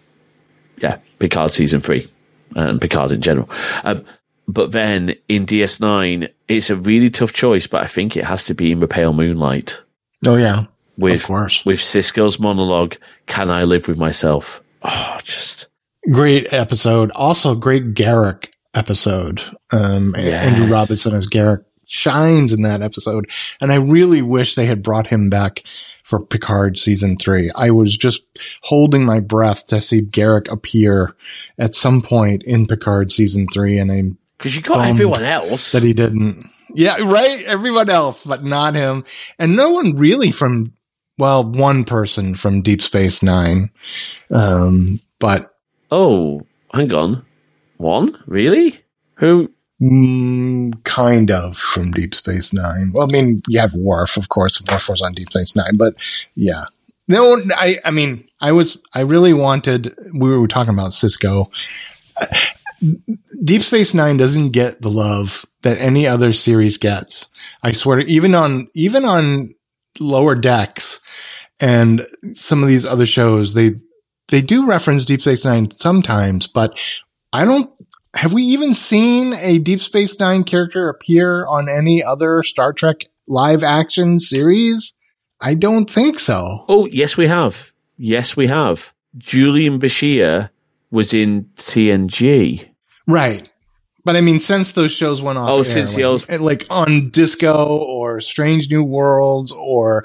yeah, 0.79 0.99
Picard 1.18 1.51
season 1.53 1.81
three 1.81 2.07
and 2.55 2.81
Picard 2.81 3.11
in 3.11 3.20
general. 3.20 3.49
Um, 3.85 4.05
but 4.47 4.72
then 4.72 5.14
in 5.29 5.45
DS9, 5.45 6.31
it's 6.49 6.70
a 6.70 6.76
really 6.76 7.11
tough 7.11 7.33
choice, 7.33 7.66
but 7.66 7.83
I 7.83 7.87
think 7.87 8.16
it 8.16 8.24
has 8.24 8.45
to 8.47 8.55
be 8.55 8.72
in 8.72 8.81
the 8.81 8.89
Pale 8.89 9.12
Moonlight 9.12 9.83
Oh 10.24 10.37
yeah. 10.37 10.64
with 10.97 11.20
Of 11.22 11.26
course. 11.26 11.64
with 11.66 11.79
Sisko's 11.81 12.41
monologue, 12.41 12.97
"Can 13.26 13.51
I 13.51 13.64
live 13.64 13.87
with 13.89 13.99
myself?" 13.99 14.62
Oh, 14.83 15.18
just 15.22 15.66
Great 16.11 16.51
episode. 16.53 17.11
Also 17.11 17.55
great 17.55 17.93
Garak 17.93 18.47
episode. 18.74 19.43
Um, 19.72 20.14
Yes. 20.16 20.47
Andrew 20.47 20.72
Robinson 20.72 21.14
as 21.14 21.26
Garak 21.29 21.64
shines 21.89 22.53
in 22.53 22.62
that 22.62 22.82
episode. 22.82 23.28
And 23.61 23.72
I 23.72 23.76
really 23.76 24.22
wish 24.22 24.55
they 24.55 24.66
had 24.66 24.82
brought 24.82 25.09
him 25.09 25.28
back 25.28 25.64
for 26.05 26.20
Picard 26.20 26.78
season 26.78 27.16
three. 27.16 27.51
I 27.55 27.70
was 27.70 27.97
just 27.97 28.22
holding 28.62 29.05
my 29.05 29.20
breath 29.20 29.66
to 29.66 29.80
see 29.80 30.03
Garak 30.03 30.51
appear 30.51 31.14
at 31.59 31.74
some 31.74 32.01
point 32.01 32.45
in 32.45 32.66
Picard 32.66 33.11
season 33.11 33.47
three. 33.53 33.78
And 33.78 33.91
I'm 33.91 34.18
because 34.36 34.55
you 34.55 34.62
got 34.62 34.76
Bummed 34.76 34.91
everyone 34.91 35.24
else. 35.24 35.72
that 35.72 35.82
he 35.82 35.93
didn't. 35.93 36.49
Yeah, 36.74 36.97
right. 37.03 37.43
Everyone 37.45 37.91
else, 37.91 38.22
but 38.22 38.45
not 38.45 38.74
him. 38.74 39.05
And 39.39 39.57
no 39.57 39.70
one 39.72 39.97
really 39.97 40.30
from, 40.30 40.74
well, 41.16 41.43
one 41.43 41.84
person 41.84 42.36
from 42.36 42.62
Deep 42.62 42.80
Space 42.80 43.22
Nine. 43.22 43.70
Um, 44.30 45.01
but 45.18 45.55
oh, 45.91 46.43
hang 46.72 46.95
on, 46.95 47.24
one 47.78 48.22
really? 48.26 48.80
Who? 49.16 49.51
Mm, 49.81 50.83
kind 50.83 51.31
of 51.31 51.57
from 51.57 51.93
Deep 51.93 52.12
Space 52.12 52.53
Nine. 52.53 52.91
Well, 52.93 53.07
I 53.09 53.12
mean, 53.12 53.43
you 53.47 53.61
have 53.61 53.74
Worf, 53.74 54.16
of 54.16 54.29
course. 54.29 54.61
Worf 54.70 54.89
was 54.89 55.01
on 55.01 55.14
Deep 55.14 55.29
Space 55.29 55.55
Nine, 55.55 55.76
but 55.76 55.95
yeah. 56.35 56.64
No, 57.07 57.41
I, 57.57 57.76
I 57.85 57.93
mean, 57.93 58.29
I 58.41 58.53
was, 58.53 58.79
I 58.93 59.03
really 59.03 59.33
wanted, 59.33 59.95
we 60.12 60.37
were 60.37 60.49
talking 60.49 60.74
about 60.74 60.91
Sisko. 60.91 61.49
Uh, 62.20 62.26
Deep 63.45 63.62
Space 63.62 63.95
Nine 63.95 64.16
doesn't 64.16 64.51
get 64.51 64.83
the 64.83 64.91
love 64.91 65.47
that 65.62 65.79
any 65.79 66.09
other 66.09 66.33
series 66.33 66.76
gets. 66.76 67.29
I 67.62 67.70
swear, 67.70 68.01
even 68.01 68.35
on, 68.35 68.68
even 68.74 69.05
on 69.05 69.55
lower 70.01 70.35
decks 70.35 71.01
and 71.61 72.05
some 72.33 72.62
of 72.62 72.68
these 72.68 72.85
other 72.85 73.07
shows, 73.07 73.55
they, 73.55 73.70
they 74.29 74.41
do 74.41 74.66
reference 74.66 75.05
Deep 75.05 75.20
Space 75.20 75.45
Nine 75.45 75.70
sometimes, 75.70 76.49
but 76.49 76.76
I 77.33 77.45
don't, 77.45 77.70
have 78.15 78.33
we 78.33 78.43
even 78.43 78.75
seen 78.75 79.35
a 79.35 79.59
Deep 79.59 79.81
Space 79.81 80.19
Nine 80.19 80.45
character 80.45 80.89
appear 80.89 81.47
on 81.47 81.69
any 81.69 82.03
other 82.03 82.43
Star 82.43 82.73
Trek 82.73 83.05
live 83.27 83.63
action 83.63 84.19
series? 84.19 84.97
I 85.41 85.55
don't 85.55 85.91
think 85.91 86.19
so. 86.19 86.64
Oh, 86.68 86.87
yes, 86.91 87.17
we 87.17 87.29
have. 87.29 87.72
Yes, 87.97 88.37
we 88.37 88.47
have. 88.49 88.93
Julian 89.17 89.79
Bashir 89.80 90.51
was 90.91 91.13
in 91.14 91.45
TNG. 91.57 92.68
Right. 93.07 93.51
But 94.05 94.17
I 94.17 94.21
mean, 94.22 94.41
since 94.41 94.72
those 94.72 94.93
shows 94.93 95.21
went 95.21 95.37
off, 95.39 95.51
Oh, 95.51 95.59
air, 95.59 95.64
since 95.64 95.95
like, 95.95 96.03
those- 96.03 96.29
like 96.30 96.67
on 96.71 97.11
Disco 97.11 97.67
or 97.76 98.21
Strange 98.21 98.71
New 98.71 98.83
Worlds 98.83 99.53
or 99.53 100.05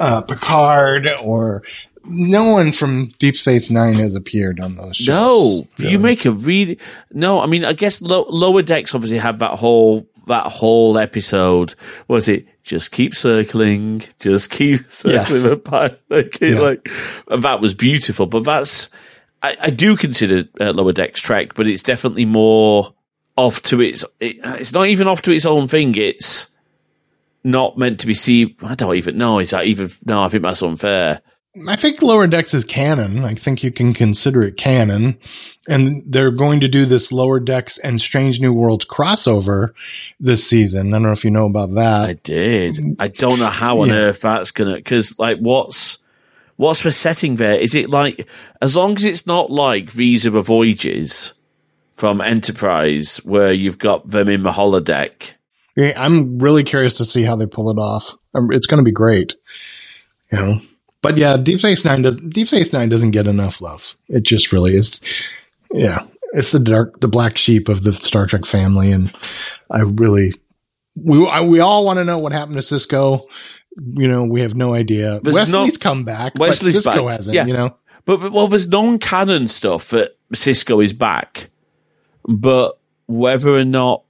uh, 0.00 0.22
Picard 0.22 1.08
or 1.22 1.62
no 2.04 2.44
one 2.52 2.72
from 2.72 3.12
Deep 3.18 3.36
Space 3.36 3.70
Nine 3.70 3.94
has 3.94 4.14
appeared 4.14 4.60
on 4.60 4.76
those 4.76 4.96
shows. 4.96 5.06
No, 5.08 5.66
you 5.78 5.98
make 5.98 6.24
a 6.24 6.30
really 6.32 6.78
no. 7.12 7.40
I 7.40 7.46
mean, 7.46 7.64
I 7.64 7.72
guess 7.72 8.00
lo- 8.02 8.26
lower 8.28 8.62
decks 8.62 8.94
obviously 8.94 9.18
had 9.18 9.38
that 9.40 9.58
whole 9.58 10.06
that 10.26 10.46
whole 10.46 10.98
episode. 10.98 11.74
Was 12.08 12.28
it 12.28 12.46
just 12.62 12.92
keep 12.92 13.14
circling, 13.14 14.02
just 14.20 14.50
keep 14.50 14.80
circling 14.88 15.42
the 15.42 15.56
pilot? 15.56 16.00
Like, 16.08 16.40
Yeah. 16.40 16.60
like 16.60 16.88
that 17.28 17.60
was 17.60 17.74
beautiful. 17.74 18.26
But 18.26 18.44
that's 18.44 18.88
I, 19.42 19.56
I 19.60 19.70
do 19.70 19.96
consider 19.96 20.48
uh, 20.60 20.72
lower 20.72 20.92
decks 20.92 21.20
Trek, 21.20 21.54
but 21.54 21.66
it's 21.66 21.82
definitely 21.82 22.24
more 22.24 22.94
off 23.36 23.62
to 23.64 23.80
its. 23.80 24.04
It, 24.20 24.36
it's 24.44 24.72
not 24.72 24.86
even 24.86 25.08
off 25.08 25.22
to 25.22 25.32
its 25.32 25.46
own 25.46 25.66
thing. 25.68 25.94
It's 25.96 26.48
not 27.44 27.76
meant 27.76 27.98
to 28.00 28.06
be 28.06 28.14
seen. 28.14 28.54
I 28.62 28.74
don't 28.76 28.94
even 28.94 29.18
know. 29.18 29.38
Is 29.40 29.50
that 29.50 29.64
even? 29.66 29.90
No, 30.06 30.22
I 30.22 30.28
think 30.28 30.44
that's 30.44 30.62
unfair. 30.62 31.20
I 31.68 31.76
think 31.76 32.00
Lower 32.00 32.26
Decks 32.26 32.54
is 32.54 32.64
canon. 32.64 33.24
I 33.24 33.34
think 33.34 33.62
you 33.62 33.70
can 33.70 33.92
consider 33.92 34.40
it 34.42 34.56
canon. 34.56 35.18
And 35.68 36.02
they're 36.06 36.30
going 36.30 36.60
to 36.60 36.68
do 36.68 36.86
this 36.86 37.12
Lower 37.12 37.38
Decks 37.40 37.76
and 37.76 38.00
Strange 38.00 38.40
New 38.40 38.54
Worlds 38.54 38.86
crossover 38.86 39.72
this 40.18 40.46
season. 40.48 40.88
I 40.88 40.96
don't 40.96 41.02
know 41.02 41.12
if 41.12 41.24
you 41.24 41.30
know 41.30 41.44
about 41.46 41.74
that. 41.74 42.08
I 42.08 42.12
did. 42.14 42.78
I 42.98 43.08
don't 43.08 43.38
know 43.38 43.46
how 43.50 43.80
on 43.80 43.88
Yeah. 43.88 43.94
earth 43.96 44.22
that's 44.22 44.50
gonna 44.50 44.76
because 44.76 45.18
like 45.18 45.38
what's 45.40 45.98
what's 46.56 46.82
the 46.82 46.90
setting 46.90 47.36
there? 47.36 47.56
Is 47.58 47.74
it 47.74 47.90
like 47.90 48.26
as 48.62 48.74
long 48.74 48.94
as 48.96 49.04
it's 49.04 49.26
not 49.26 49.50
like 49.50 49.92
These 49.92 50.26
Are 50.26 50.30
the 50.30 50.40
Voyages 50.40 51.34
from 51.92 52.22
Enterprise 52.22 53.18
where 53.24 53.52
you've 53.52 53.78
got 53.78 54.08
them 54.08 54.30
in 54.30 54.42
the 54.42 54.52
holodeck? 54.52 55.34
Yeah, 55.76 55.92
I'm 55.96 56.38
really 56.38 56.64
curious 56.64 56.96
to 56.96 57.04
see 57.04 57.24
how 57.24 57.36
they 57.36 57.46
pull 57.46 57.70
it 57.70 57.78
off. 57.78 58.14
Um, 58.34 58.48
It's 58.52 58.66
going 58.66 58.80
to 58.80 58.84
be 58.84 58.92
great. 58.92 59.34
You 60.30 60.38
know, 60.38 60.60
but 61.02 61.18
yeah, 61.18 61.36
Deep 61.36 61.58
Space 61.58 61.84
Nine 61.84 62.02
does 62.02 62.18
Deep 62.18 62.48
Space 62.48 62.72
Nine 62.72 62.88
doesn't 62.88 63.10
get 63.10 63.26
enough 63.26 63.60
love. 63.60 63.96
It 64.08 64.22
just 64.22 64.52
really 64.52 64.72
is. 64.72 65.00
Yeah, 65.72 66.06
it's 66.32 66.52
the 66.52 66.58
dark, 66.60 67.00
the 67.00 67.08
black 67.08 67.36
sheep 67.36 67.68
of 67.68 67.82
the 67.82 67.92
Star 67.92 68.26
Trek 68.26 68.46
family, 68.46 68.90
and 68.92 69.12
I 69.70 69.80
really, 69.82 70.32
we 70.96 71.26
I, 71.28 71.42
we 71.44 71.60
all 71.60 71.84
want 71.84 71.98
to 71.98 72.04
know 72.04 72.18
what 72.18 72.32
happened 72.32 72.56
to 72.56 72.62
Sisko. 72.62 73.22
You 73.76 74.08
know, 74.08 74.24
we 74.24 74.42
have 74.42 74.54
no 74.54 74.74
idea. 74.74 75.20
There's 75.22 75.34
Wesley's 75.34 75.74
no- 75.82 75.88
come 75.88 76.04
back, 76.04 76.34
Wesley's 76.34 76.84
but 76.84 76.94
Sisko 76.96 77.06
back, 77.06 77.16
hasn't. 77.16 77.34
yeah. 77.34 77.46
You 77.46 77.54
know, 77.54 77.76
But, 78.04 78.20
but 78.20 78.32
well, 78.32 78.46
there's 78.46 78.68
non-canon 78.68 79.48
stuff 79.48 79.90
that 79.90 80.14
Sisko 80.34 80.84
is 80.84 80.92
back, 80.92 81.48
but 82.24 82.76
whether 83.06 83.50
or 83.50 83.64
not, 83.64 84.02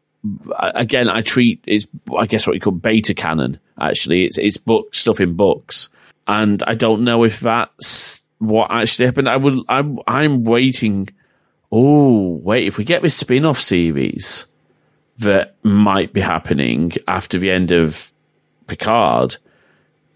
again, 0.56 1.08
I 1.08 1.20
treat 1.22 1.62
it's 1.66 1.86
I 2.16 2.26
guess 2.26 2.46
what 2.46 2.54
you 2.54 2.60
call 2.60 2.72
beta 2.72 3.14
canon. 3.14 3.60
Actually, 3.80 4.24
it's 4.24 4.36
it's 4.38 4.56
book 4.56 4.94
stuff 4.94 5.20
in 5.20 5.34
books, 5.34 5.90
and 6.26 6.62
I 6.64 6.74
don't 6.74 7.04
know 7.04 7.24
if 7.24 7.40
that's 7.40 8.30
what 8.38 8.70
actually 8.70 9.06
happened. 9.06 9.28
I 9.28 9.36
would 9.36 9.58
I'm 9.68 9.98
I'm 10.06 10.44
waiting. 10.44 11.08
Oh 11.70 12.36
wait, 12.42 12.66
if 12.66 12.78
we 12.78 12.84
get 12.84 13.02
this 13.02 13.16
spin-off 13.16 13.58
series 13.58 14.46
that 15.18 15.56
might 15.62 16.12
be 16.12 16.20
happening 16.20 16.92
after 17.08 17.38
the 17.38 17.50
end 17.50 17.70
of 17.70 18.12
Picard, 18.66 19.36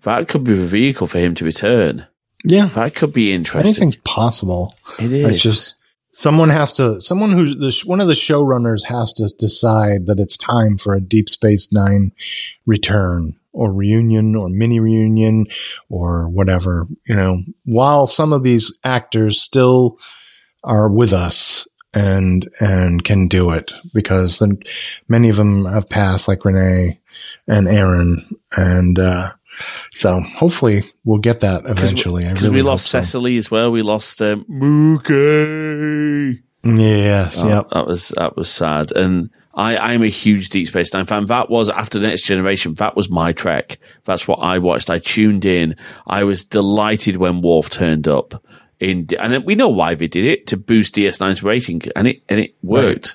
that 0.03 0.29
could 0.29 0.45
be 0.45 0.55
the 0.55 0.67
vehicle 0.67 1.07
for 1.07 1.19
him 1.19 1.35
to 1.37 1.45
return. 1.45 2.07
yeah, 2.45 2.67
That 2.67 2.95
could 2.95 3.13
be 3.13 3.33
interesting. 3.33 3.69
anything's 3.69 3.97
possible. 3.99 4.75
It 4.99 5.13
is. 5.13 5.33
It's 5.35 5.43
just 5.43 5.77
someone 6.13 6.49
has 6.51 6.73
to, 6.75 7.01
someone 7.01 7.33
who 7.33 7.55
the 7.55 7.75
one 7.85 8.01
of 8.01 8.09
the 8.09 8.15
showrunners 8.15 8.85
has 8.87 9.13
to 9.15 9.29
decide 9.39 10.07
that 10.07 10.19
it's 10.19 10.37
time 10.39 10.77
for 10.79 10.95
a 10.95 11.01
Deep 11.01 11.29
Space 11.29 11.73
Nine 11.73 12.13
return 12.67 13.37
or 13.57 13.73
reunion 13.73 14.37
or 14.37 14.49
mini 14.49 14.79
reunion 14.79 15.47
or 15.89 16.29
whatever. 16.29 16.87
You 17.07 17.17
know, 17.17 17.43
while 17.65 18.07
some 18.07 18.33
of 18.33 18.43
these 18.43 18.79
actors 18.85 19.41
still 19.41 19.99
are 20.63 20.89
with 20.89 21.13
us 21.13 21.67
and 21.95 22.49
and 22.61 23.03
can 23.03 23.27
do 23.27 23.51
it 23.51 23.73
because 23.95 24.39
then 24.39 24.59
many 25.09 25.31
of 25.31 25.37
them 25.37 25.65
have 25.65 25.89
passed, 25.89 26.29
like 26.29 26.45
Rene 26.45 27.01
and 27.49 27.69
Aaron, 27.69 28.37
and 28.57 28.99
uh, 28.99 29.31
so 29.95 30.21
hopefully 30.21 30.83
we'll 31.05 31.19
get 31.19 31.41
that 31.41 31.65
eventually. 31.65 32.25
Because 32.25 32.43
really 32.43 32.57
we 32.57 32.63
lost 32.63 32.87
so. 32.87 33.01
Cecily 33.01 33.39
as 33.39 33.51
well. 33.51 33.71
We 33.71 33.83
lost 33.83 34.21
um, 34.21 34.45
Mookie. 34.45 36.43
Yes, 36.65 37.41
Oh, 37.41 37.49
yep. 37.49 37.69
That 37.71 37.87
was 37.87 38.09
that 38.17 38.37
was 38.37 38.51
sad. 38.51 38.93
And 38.93 39.31
I 39.57 39.77
I'm 39.79 40.03
a 40.03 40.09
huge 40.09 40.51
Deep 40.51 40.69
Space 40.69 40.93
Nine 40.93 41.07
fan. 41.07 41.27
That 41.27 41.49
was 41.51 41.71
after 41.71 41.99
the 41.99 42.07
Next 42.09 42.23
Generation. 42.23 42.75
That 42.75 42.95
was 42.95 43.09
my 43.11 43.33
trek. 43.33 43.79
That's 44.05 44.29
what 44.29 44.37
I 44.37 44.59
watched. 44.59 44.91
I 44.91 44.99
tuned 44.99 45.45
in. 45.47 45.75
I 46.07 46.25
was 46.25 46.45
delighted 46.45 47.17
when 47.17 47.41
Worf 47.41 47.71
turned 47.71 48.07
up. 48.07 48.43
In 48.79 49.07
and 49.19 49.43
we 49.47 49.55
know 49.55 49.71
why 49.71 49.95
they 49.95 50.07
did 50.07 50.25
it 50.25 50.47
to 50.49 50.57
boost 50.59 50.95
DS9's 50.97 51.43
rating, 51.43 51.81
and 51.97 52.07
it 52.07 52.23
and 52.29 52.39
it 52.39 52.55
worked. 52.63 53.15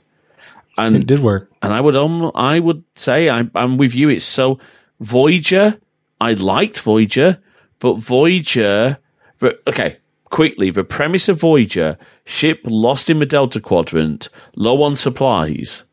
And 0.78 0.96
It 0.96 1.06
did 1.06 1.20
work. 1.20 1.52
and 1.62 1.72
I 1.72 1.80
would 1.80 1.96
um, 1.96 2.32
I 2.34 2.60
would 2.60 2.84
say 2.96 3.30
I'm, 3.30 3.52
I'm 3.54 3.78
with 3.78 3.94
you. 3.94 4.10
It's 4.10 4.26
so 4.26 4.58
Voyager. 5.00 5.80
I 6.20 6.34
liked 6.34 6.80
Voyager, 6.80 7.38
but 7.78 7.96
Voyager. 8.00 8.98
But 9.38 9.62
okay, 9.68 9.98
quickly 10.26 10.72
the 10.72 10.84
premise 10.84 11.30
of 11.30 11.40
Voyager: 11.40 11.98
ship 12.26 12.62
lost 12.64 13.10
in 13.12 13.20
the 13.20 13.26
Delta 13.28 13.60
Quadrant, 13.60 14.30
low 14.56 14.82
on 14.82 14.96
supplies, 14.96 15.84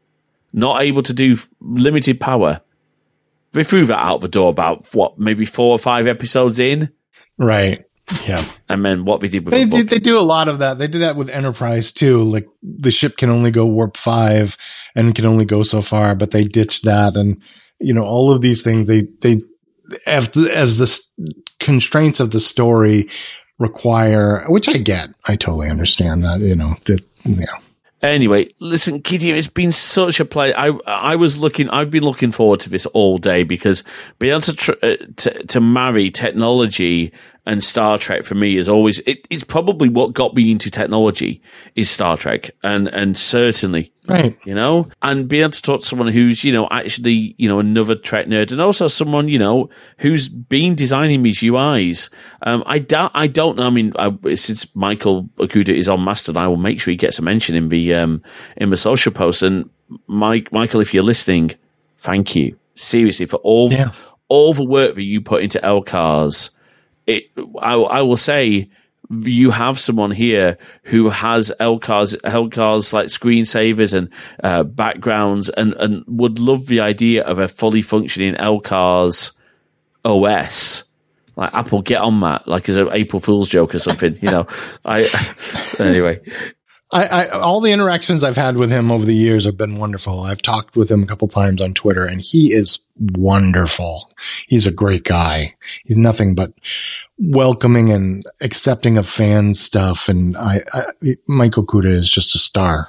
not 0.53 0.83
able 0.83 1.03
to 1.03 1.12
do 1.12 1.37
limited 1.61 2.20
power. 2.20 2.61
They 3.53 3.65
threw 3.65 3.87
that 3.87 3.99
out 3.99 4.20
the 4.20 4.29
door 4.29 4.51
about 4.51 4.87
what 4.95 5.19
maybe 5.19 5.45
four 5.47 5.73
or 5.73 5.79
five 5.79 6.07
episodes 6.07 6.59
in, 6.59 6.91
Right. 7.39 7.85
Yeah. 8.27 8.45
and 8.69 8.85
then 8.85 9.05
what 9.05 9.20
we 9.20 9.29
did 9.29 9.45
with 9.45 9.53
They 9.53 9.65
the 9.65 9.77
did, 9.79 9.89
they 9.91 9.99
do 9.99 10.19
a 10.19 10.20
lot 10.20 10.49
of 10.49 10.61
that. 10.61 10.79
They 10.79 10.87
did 10.87 11.03
that 11.03 11.16
with 11.16 11.29
Enterprise 11.31 11.93
too. 11.93 12.23
Like 12.23 12.47
the 12.62 12.91
ship 12.91 13.16
can 13.19 13.29
only 13.31 13.51
go 13.51 13.66
warp 13.66 13.97
five 13.99 14.57
and 14.95 15.15
can 15.15 15.27
only 15.27 15.45
go 15.45 15.62
so 15.62 15.83
far, 15.83 16.15
but 16.15 16.31
they 16.31 16.45
ditched 16.45 16.85
that. 16.87 17.16
And, 17.16 17.43
you 17.81 17.93
know, 17.93 18.03
all 18.05 18.31
of 18.33 18.41
these 18.41 18.62
things, 18.62 18.87
they, 18.87 19.03
they, 19.20 19.43
as 20.07 20.31
the, 20.31 20.51
as 20.55 20.79
the 20.79 21.01
constraints 21.61 22.19
of 22.19 22.31
the 22.31 22.41
story 22.41 23.09
require, 23.59 24.45
which 24.49 24.69
I 24.69 24.79
get. 24.79 25.11
I 25.27 25.37
totally 25.37 25.69
understand 25.69 26.25
that, 26.25 26.41
you 26.41 26.55
know, 26.55 26.75
that, 26.87 27.01
yeah. 27.25 27.59
Anyway, 28.01 28.49
listen, 28.61 29.03
Gedeon, 29.03 29.37
it's 29.37 29.49
been 29.49 29.73
such 29.73 30.20
a 30.20 30.25
play. 30.25 30.55
I 30.55 30.69
I 30.87 31.16
was 31.16 31.41
looking, 31.41 31.69
I've 31.70 31.91
been 31.91 32.05
looking 32.05 32.31
forward 32.31 32.61
to 32.61 32.70
this 32.70 32.87
all 32.87 33.19
day 33.19 33.43
because 33.43 33.83
being 34.20 34.33
able 34.33 34.43
to 34.43 34.55
tr- 34.55 34.73
uh, 34.83 34.97
to, 35.16 35.47
to 35.47 35.61
marry 35.61 36.11
technology 36.11 37.12
and 37.45 37.65
Star 37.65 37.99
Trek 37.99 38.23
for 38.23 38.37
me 38.37 38.57
is 38.57 38.69
always 38.69 39.01
it, 39.01 39.27
it's 39.31 39.43
probably 39.43 39.89
what 39.89 40.12
got 40.12 40.35
me 40.35 40.53
into 40.53 40.70
technology 40.70 41.43
is 41.75 41.91
Star 41.91 42.16
Trek, 42.16 42.51
and 42.62 42.87
and 42.89 43.16
certainly 43.16 43.93
Right. 44.09 44.39
you 44.44 44.55
know, 44.55 44.89
and 45.02 45.28
being 45.28 45.43
able 45.43 45.51
to 45.52 45.62
talk 45.62 45.80
to 45.80 45.86
someone 45.86 46.09
who's, 46.09 46.43
you 46.44 46.52
know, 46.52 46.66
actually, 46.70 47.35
you 47.39 47.48
know, 47.48 47.59
another 47.59 47.94
Trek 47.94 48.26
nerd 48.26 48.51
and 48.52 48.60
also 48.60 48.89
someone, 48.89 49.28
you 49.28 49.39
know, 49.39 49.68
who's 49.98 50.28
been 50.28 50.74
designing 50.74 51.22
these 51.22 51.40
UIs. 51.40 52.10
Um, 52.43 52.62
I 52.66 52.78
doubt, 52.78 53.10
I 53.14 53.26
don't 53.26 53.56
know. 53.56 53.66
I 53.66 53.70
mean, 53.70 53.93
I, 53.98 54.10
since 54.35 54.74
Michael 54.74 55.24
Okuda 55.39 55.68
is 55.70 55.89
on 55.89 56.02
Mastodon, 56.05 56.43
I 56.43 56.48
will 56.48 56.56
make 56.56 56.80
sure 56.80 56.90
he 56.90 56.97
gets 56.97 57.18
a 57.18 57.22
mention 57.22 57.55
in 57.55 57.68
the, 57.68 57.94
um, 57.94 58.22
in 58.56 58.70
the 58.70 58.76
social 58.76 59.12
post. 59.12 59.43
And 59.43 59.68
Mike, 60.06 60.52
Michael, 60.52 60.80
if 60.80 60.94
you're 60.94 61.02
listening, 61.02 61.52
thank 61.98 62.35
you 62.35 62.59
seriously 62.74 63.26
for 63.26 63.36
all, 63.36 63.72
Yeah. 63.72 63.90
all 64.28 64.55
the 64.55 64.64
work 64.64 64.94
that 64.94 65.02
you 65.02 65.20
put 65.20 65.43
into 65.43 65.59
LCARS. 65.59 66.51
It, 67.06 67.30
I, 67.60 67.74
I 67.74 68.02
will 68.02 68.16
say, 68.18 68.68
you 69.10 69.51
have 69.51 69.78
someone 69.78 70.10
here 70.10 70.59
who 70.85 71.09
has 71.09 71.52
LCARS 71.60 72.16
LCAR's 72.22 72.93
like 72.93 73.06
screensavers 73.06 73.94
and 73.94 74.10
uh, 74.43 74.64
backgrounds 74.64 75.48
and, 75.48 75.72
and 75.74 76.05
would 76.06 76.39
love 76.39 76.66
the 76.66 76.80
idea 76.80 77.24
of 77.24 77.39
a 77.39 77.48
fully 77.48 77.82
functioning 77.82 78.35
LCARS 78.35 79.32
OS. 80.05 80.85
Like 81.36 81.55
Apple, 81.55 81.82
get 81.82 82.01
on 82.01 82.20
that, 82.20 82.48
like 82.48 82.68
as 82.68 82.76
an 82.76 82.89
April 82.90 83.20
Fool's 83.20 83.48
joke 83.48 83.74
or 83.74 83.78
something, 83.78 84.16
you 84.20 84.30
know. 84.30 84.47
I 84.85 85.09
anyway, 85.78 86.20
I, 86.90 87.05
I 87.06 87.28
all 87.28 87.60
the 87.60 87.73
interactions 87.73 88.24
I've 88.24 88.36
had 88.36 88.56
with 88.56 88.70
him 88.70 88.90
over 88.90 89.05
the 89.05 89.15
years 89.15 89.44
have 89.44 89.56
been 89.56 89.77
wonderful. 89.77 90.20
I've 90.20 90.43
talked 90.43 90.77
with 90.77 90.90
him 90.90 91.02
a 91.02 91.06
couple 91.06 91.28
times 91.28 91.60
on 91.60 91.74
Twitter, 91.74 92.06
and 92.06 92.20
he 92.20 92.52
is 92.52 92.78
wonderful. 92.98 94.10
He's 94.47 94.66
a 94.66 94.73
great 94.73 95.05
guy. 95.05 95.55
He's 95.85 95.98
nothing 95.98 96.35
but 96.35 96.52
welcoming 97.19 97.90
and 97.90 98.24
accepting 98.40 98.97
of 98.97 99.06
fans 99.06 99.60
stuff. 99.60 100.09
And 100.09 100.36
I, 100.36 100.60
I 100.73 100.82
Michael 101.27 101.66
Okuda 101.66 101.90
is 101.90 102.09
just 102.09 102.35
a 102.35 102.39
star. 102.39 102.89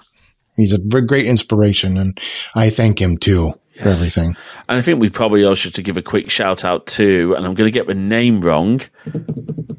He's 0.55 0.73
a 0.73 0.77
great 0.77 1.25
inspiration, 1.25 1.97
and 1.97 2.19
I 2.55 2.69
thank 2.69 3.01
him 3.01 3.17
too 3.17 3.53
for 3.81 3.89
everything. 3.89 4.35
and 4.67 4.77
I 4.77 4.81
think 4.81 4.99
we 4.99 5.09
probably 5.09 5.43
also 5.43 5.69
should 5.69 5.83
give 5.83 5.97
a 5.97 6.01
quick 6.01 6.29
shout 6.29 6.63
out 6.65 6.85
to, 6.87 7.33
and 7.35 7.45
I'm 7.45 7.53
going 7.53 7.67
to 7.67 7.71
get 7.71 7.87
the 7.87 7.95
name 7.95 8.41
wrong. 8.41 8.81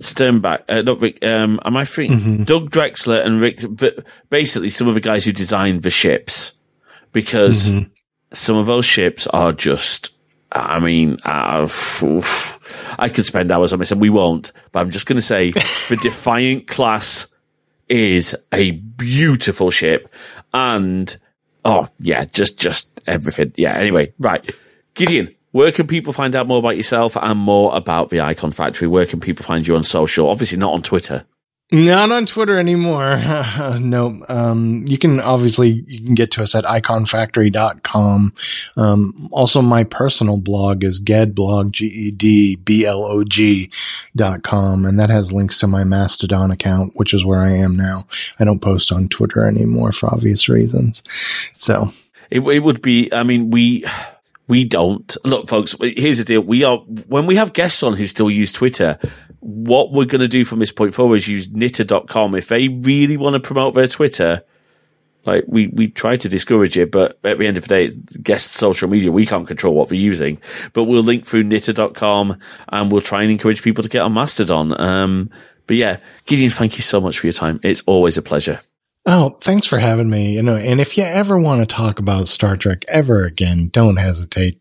Sternbach, 0.00 0.62
uh, 0.68 0.82
not 0.82 1.00
Rick. 1.00 1.24
Um, 1.24 1.60
am 1.64 1.76
I 1.76 1.84
thinking 1.84 2.44
Doug 2.44 2.70
Drexler 2.70 3.24
and 3.24 3.40
Rick? 3.40 3.60
Basically, 4.30 4.70
some 4.70 4.88
of 4.88 4.94
the 4.94 5.00
guys 5.00 5.24
who 5.24 5.32
designed 5.32 5.82
the 5.82 5.90
ships, 5.90 6.52
because 7.12 7.70
some 8.32 8.56
of 8.56 8.66
those 8.66 8.84
ships 8.84 9.26
are 9.28 9.52
just. 9.52 10.16
I 10.52 10.80
mean, 10.80 11.16
uh. 11.24 11.68
I 12.98 13.08
could 13.08 13.24
spend 13.24 13.52
hours 13.52 13.72
on 13.72 13.78
this, 13.78 13.92
and 13.92 14.00
we 14.00 14.10
won't. 14.10 14.52
But 14.72 14.80
I'm 14.80 14.90
just 14.90 15.06
going 15.06 15.16
to 15.16 15.22
say 15.22 15.50
the 15.52 15.98
Defiant 16.00 16.66
class 16.66 17.26
is 17.88 18.36
a 18.52 18.72
beautiful 18.72 19.70
ship, 19.70 20.12
and 20.52 21.16
oh 21.64 21.88
yeah, 21.98 22.24
just 22.24 22.58
just 22.58 23.00
everything. 23.06 23.52
Yeah. 23.56 23.74
Anyway, 23.74 24.12
right, 24.18 24.48
Gedeon. 24.94 25.34
Where 25.52 25.72
can 25.72 25.88
people 25.88 26.12
find 26.12 26.36
out 26.36 26.46
more 26.46 26.60
about 26.60 26.76
yourself 26.76 27.16
and 27.16 27.36
more 27.36 27.74
about 27.74 28.10
the 28.10 28.20
Icon 28.20 28.52
Factory? 28.52 28.86
Where 28.86 29.04
can 29.04 29.18
people 29.18 29.44
find 29.44 29.66
you 29.66 29.74
on 29.74 29.82
social? 29.82 30.28
Obviously, 30.28 30.58
not 30.58 30.72
on 30.72 30.80
Twitter. 30.80 31.24
Not 31.72 32.10
on 32.10 32.26
Twitter 32.26 32.58
anymore. 32.58 33.16
no. 33.80 34.20
Um, 34.28 34.84
you 34.88 34.98
can 34.98 35.20
obviously, 35.20 35.84
you 35.86 36.04
can 36.04 36.16
get 36.16 36.32
to 36.32 36.42
us 36.42 36.56
at 36.56 36.64
iconfactory.com. 36.64 38.32
Um, 38.76 39.28
also 39.30 39.62
my 39.62 39.84
personal 39.84 40.40
blog 40.40 40.82
is 40.82 41.00
gedblog, 41.00 41.70
G-E-D-B-L-O-G 41.70 43.70
dot 44.16 44.42
com. 44.42 44.84
And 44.84 44.98
that 44.98 45.10
has 45.10 45.32
links 45.32 45.60
to 45.60 45.68
my 45.68 45.84
Mastodon 45.84 46.50
account, 46.50 46.96
which 46.96 47.14
is 47.14 47.24
where 47.24 47.40
I 47.40 47.52
am 47.52 47.76
now. 47.76 48.04
I 48.40 48.44
don't 48.44 48.60
post 48.60 48.90
on 48.90 49.06
Twitter 49.06 49.46
anymore 49.46 49.92
for 49.92 50.12
obvious 50.12 50.48
reasons. 50.48 51.04
So 51.52 51.92
it, 52.30 52.40
it 52.40 52.60
would 52.60 52.82
be, 52.82 53.12
I 53.12 53.22
mean, 53.22 53.52
we, 53.52 53.84
we 54.48 54.64
don't 54.64 55.16
look, 55.24 55.48
folks. 55.48 55.76
Here's 55.80 56.18
the 56.18 56.24
deal. 56.24 56.40
We 56.40 56.64
are, 56.64 56.78
when 57.06 57.26
we 57.26 57.36
have 57.36 57.52
guests 57.52 57.84
on 57.84 57.94
who 57.94 58.08
still 58.08 58.28
use 58.28 58.50
Twitter, 58.50 58.98
what 59.40 59.92
we're 59.92 60.04
going 60.04 60.20
to 60.20 60.28
do 60.28 60.44
from 60.44 60.58
this 60.58 60.72
point 60.72 60.94
forward 60.94 61.16
is 61.16 61.28
use 61.28 61.48
nitter.com. 61.48 62.34
If 62.34 62.48
they 62.48 62.68
really 62.68 63.16
want 63.16 63.34
to 63.34 63.40
promote 63.40 63.74
their 63.74 63.88
Twitter, 63.88 64.44
like 65.24 65.44
we, 65.46 65.68
we 65.68 65.88
try 65.88 66.16
to 66.16 66.28
discourage 66.28 66.78
it, 66.78 66.90
but 66.90 67.18
at 67.24 67.38
the 67.38 67.46
end 67.46 67.56
of 67.56 67.64
the 67.64 67.68
day, 67.68 67.84
it's 67.86 68.16
guest 68.18 68.52
social 68.52 68.88
media. 68.88 69.12
We 69.12 69.26
can't 69.26 69.46
control 69.46 69.74
what 69.74 69.88
they're 69.88 69.98
using, 69.98 70.40
but 70.72 70.84
we'll 70.84 71.02
link 71.02 71.26
through 71.26 71.44
nitter.com 71.44 72.38
and 72.68 72.92
we'll 72.92 73.00
try 73.00 73.22
and 73.22 73.30
encourage 73.30 73.62
people 73.62 73.82
to 73.82 73.90
get 73.90 74.02
on 74.02 74.12
Mastodon. 74.12 74.78
Um, 74.80 75.30
but 75.66 75.76
yeah, 75.76 75.98
Gedeon, 76.26 76.52
thank 76.52 76.76
you 76.76 76.82
so 76.82 77.00
much 77.00 77.18
for 77.18 77.26
your 77.26 77.32
time. 77.32 77.60
It's 77.62 77.82
always 77.82 78.18
a 78.18 78.22
pleasure. 78.22 78.60
Oh, 79.06 79.38
thanks 79.40 79.66
for 79.66 79.78
having 79.78 80.10
me. 80.10 80.34
You 80.34 80.42
know, 80.42 80.56
and 80.56 80.80
if 80.80 80.98
you 80.98 81.04
ever 81.04 81.40
want 81.40 81.60
to 81.60 81.74
talk 81.74 81.98
about 81.98 82.28
Star 82.28 82.56
Trek 82.56 82.84
ever 82.88 83.24
again, 83.24 83.68
don't 83.72 83.96
hesitate. 83.96 84.60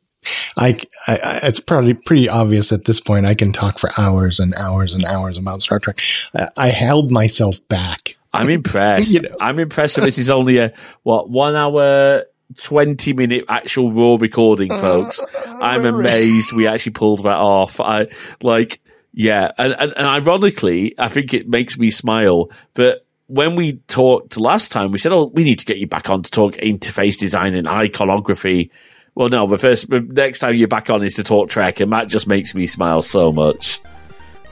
I, 0.57 0.79
I, 1.07 1.39
it's 1.43 1.59
probably 1.59 1.93
pretty 1.93 2.29
obvious 2.29 2.71
at 2.71 2.85
this 2.85 2.99
point. 2.99 3.25
I 3.25 3.35
can 3.35 3.51
talk 3.51 3.79
for 3.79 3.91
hours 3.97 4.39
and 4.39 4.53
hours 4.55 4.93
and 4.93 5.03
hours 5.05 5.37
about 5.37 5.61
Star 5.61 5.79
Trek. 5.79 6.01
I, 6.35 6.49
I 6.57 6.67
held 6.69 7.11
myself 7.11 7.65
back. 7.67 8.17
I'm 8.33 8.49
impressed. 8.49 9.11
you 9.11 9.21
know? 9.21 9.35
I'm 9.39 9.59
impressed 9.59 9.95
that 9.95 10.03
this 10.03 10.17
is 10.17 10.29
only 10.29 10.57
a 10.57 10.73
what 11.03 11.29
one 11.29 11.55
hour 11.55 12.25
20 12.57 13.13
minute 13.13 13.45
actual 13.47 13.91
raw 13.91 14.17
recording, 14.19 14.69
folks. 14.69 15.21
I'm 15.47 15.85
amazed 15.95 16.51
we 16.53 16.67
actually 16.67 16.93
pulled 16.93 17.23
that 17.23 17.37
off. 17.37 17.79
I 17.79 18.07
like, 18.41 18.79
yeah. 19.13 19.51
And, 19.57 19.73
and, 19.73 19.93
and, 19.95 20.07
ironically, 20.07 20.95
I 20.97 21.09
think 21.09 21.33
it 21.33 21.47
makes 21.47 21.77
me 21.77 21.89
smile 21.91 22.49
that 22.73 23.03
when 23.27 23.55
we 23.55 23.77
talked 23.87 24.39
last 24.39 24.71
time, 24.71 24.91
we 24.91 24.97
said, 24.97 25.11
Oh, 25.11 25.25
we 25.25 25.43
need 25.43 25.59
to 25.59 25.65
get 25.65 25.77
you 25.77 25.87
back 25.87 26.09
on 26.09 26.23
to 26.23 26.31
talk 26.31 26.55
interface 26.55 27.17
design 27.17 27.53
and 27.53 27.67
iconography. 27.67 28.71
Well, 29.19 29.27
no, 29.27 29.45
the 29.47 29.57
first, 29.57 29.89
the 29.89 29.99
next 29.99 30.39
time 30.39 30.55
you're 30.55 30.69
back 30.69 30.89
on 30.89 31.03
is 31.03 31.15
to 31.15 31.25
talk 31.25 31.49
Trek, 31.49 31.81
and 31.81 31.91
that 31.91 32.07
just 32.07 32.25
makes 32.25 32.55
me 32.55 32.65
smile 32.65 33.01
so 33.01 33.33
much. 33.33 33.81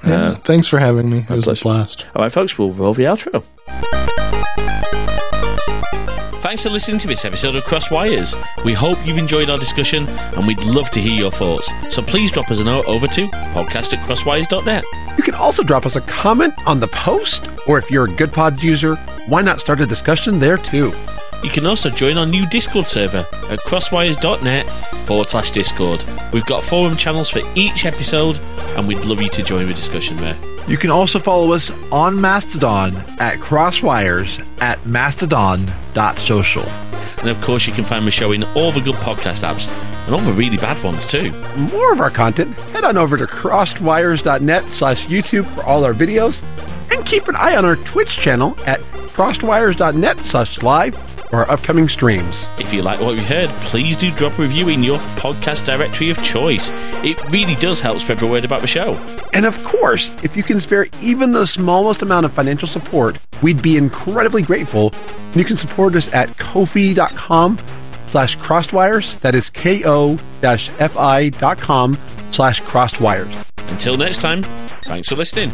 Yeah, 0.05 0.13
uh, 0.13 0.35
thanks 0.35 0.67
for 0.67 0.77
having 0.77 1.09
me. 1.09 1.19
It 1.19 1.29
was 1.29 1.45
pleasure. 1.45 1.61
a 1.61 1.63
blast. 1.63 2.05
All 2.13 2.21
right, 2.21 2.31
folks, 2.31 2.59
we'll 2.59 2.71
roll 2.71 2.93
the 2.93 3.03
outro. 3.03 3.45
Thanks 6.41 6.63
for 6.63 6.69
listening 6.69 6.99
to 6.99 7.07
this 7.07 7.23
episode 7.23 7.55
of 7.55 7.63
Crossed 7.63 7.91
Wires. 7.91 8.35
We 8.65 8.73
hope 8.73 8.97
you've 9.07 9.17
enjoyed 9.17 9.49
our 9.49 9.57
discussion 9.57 10.05
and 10.05 10.45
we'd 10.45 10.61
love 10.65 10.89
to 10.91 10.99
hear 10.99 11.17
your 11.17 11.31
thoughts. 11.31 11.71
So 11.89 12.01
please 12.01 12.33
drop 12.33 12.51
us 12.51 12.59
a 12.59 12.65
note 12.65 12.89
over 12.89 13.07
to 13.07 13.27
podcast 13.27 13.93
at 13.93 13.99
crossedwires.net. 14.05 14.83
You 15.17 15.23
can 15.23 15.35
also 15.35 15.63
drop 15.63 15.85
us 15.85 15.95
a 15.95 16.01
comment 16.01 16.53
on 16.67 16.81
the 16.81 16.87
post, 16.87 17.49
or 17.67 17.77
if 17.77 17.89
you're 17.89 18.05
a 18.05 18.15
good 18.15 18.33
pod 18.33 18.61
user, 18.61 18.95
why 19.27 19.41
not 19.41 19.61
start 19.61 19.79
a 19.79 19.85
discussion 19.85 20.41
there 20.41 20.57
too? 20.57 20.91
You 21.43 21.49
can 21.49 21.65
also 21.65 21.89
join 21.89 22.17
our 22.17 22.25
new 22.25 22.47
Discord 22.47 22.87
server 22.87 23.25
at 23.49 23.59
crossedwires.net 23.59 24.69
forward 25.05 25.29
slash 25.29 25.51
Discord. 25.51 26.03
We've 26.33 26.45
got 26.45 26.63
forum 26.63 26.97
channels 26.97 27.29
for 27.29 27.41
each 27.55 27.85
episode, 27.85 28.39
and 28.75 28.87
we'd 28.87 29.05
love 29.05 29.21
you 29.21 29.29
to 29.29 29.43
join 29.43 29.67
the 29.67 29.73
discussion 29.73 30.17
there. 30.17 30.35
You 30.67 30.77
can 30.77 30.91
also 30.91 31.19
follow 31.19 31.53
us 31.53 31.71
on 31.91 32.19
Mastodon 32.19 32.95
at 33.19 33.39
crossedwires 33.39 34.45
at 34.61 34.85
mastodon.social. 34.85 36.63
And 37.19 37.29
of 37.29 37.41
course, 37.41 37.65
you 37.65 37.73
can 37.73 37.83
find 37.83 38.05
the 38.05 38.11
show 38.11 38.31
in 38.31 38.43
all 38.43 38.71
the 38.71 38.81
good 38.81 38.95
podcast 38.95 39.47
apps 39.47 39.71
and 40.05 40.15
all 40.15 40.21
the 40.21 40.33
really 40.33 40.57
bad 40.57 40.81
ones 40.83 41.07
too. 41.07 41.31
More 41.71 41.93
of 41.93 41.99
our 41.99 42.09
content, 42.09 42.53
head 42.71 42.83
on 42.83 42.97
over 42.97 43.15
to 43.15 43.25
crossedwires.net 43.25 44.65
slash 44.65 45.05
YouTube 45.05 45.45
for 45.45 45.63
all 45.63 45.83
our 45.83 45.93
videos. 45.93 46.41
And 46.91 47.05
keep 47.05 47.27
an 47.27 47.35
eye 47.35 47.55
on 47.55 47.65
our 47.65 47.75
Twitch 47.77 48.17
channel 48.17 48.57
at 48.65 48.79
crossedwires.net 48.81 50.19
slash 50.19 50.61
live 50.61 50.95
our 51.31 51.49
upcoming 51.49 51.89
streams. 51.89 52.45
If 52.59 52.73
you 52.73 52.81
like 52.81 52.99
what 53.01 53.15
you 53.15 53.23
heard, 53.23 53.49
please 53.65 53.97
do 53.97 54.11
drop 54.11 54.37
a 54.39 54.41
review 54.41 54.69
in 54.69 54.83
your 54.83 54.99
podcast 55.17 55.65
directory 55.65 56.09
of 56.09 56.21
choice. 56.23 56.69
It 57.03 57.21
really 57.31 57.55
does 57.55 57.79
help 57.79 57.99
spread 57.99 58.19
the 58.19 58.27
word 58.27 58.45
about 58.45 58.61
the 58.61 58.67
show. 58.67 58.93
And 59.33 59.45
of 59.45 59.61
course, 59.63 60.15
if 60.23 60.37
you 60.37 60.43
can 60.43 60.59
spare 60.59 60.87
even 61.01 61.31
the 61.31 61.45
smallest 61.45 62.01
amount 62.01 62.25
of 62.25 62.33
financial 62.33 62.67
support, 62.67 63.17
we'd 63.41 63.61
be 63.61 63.77
incredibly 63.77 64.41
grateful. 64.41 64.93
You 65.33 65.43
can 65.45 65.57
support 65.57 65.95
us 65.95 66.13
at 66.13 66.37
ko-fi.com 66.37 67.59
slash 68.07 68.37
crossedwires. 68.37 69.19
That 69.19 69.35
is 69.35 69.49
ko-fi.com 69.49 70.17
slash 72.31 72.61
crossedwires. 72.61 73.49
Until 73.71 73.97
next 73.97 74.21
time, 74.21 74.43
thanks 74.43 75.09
for 75.09 75.15
listening. 75.15 75.51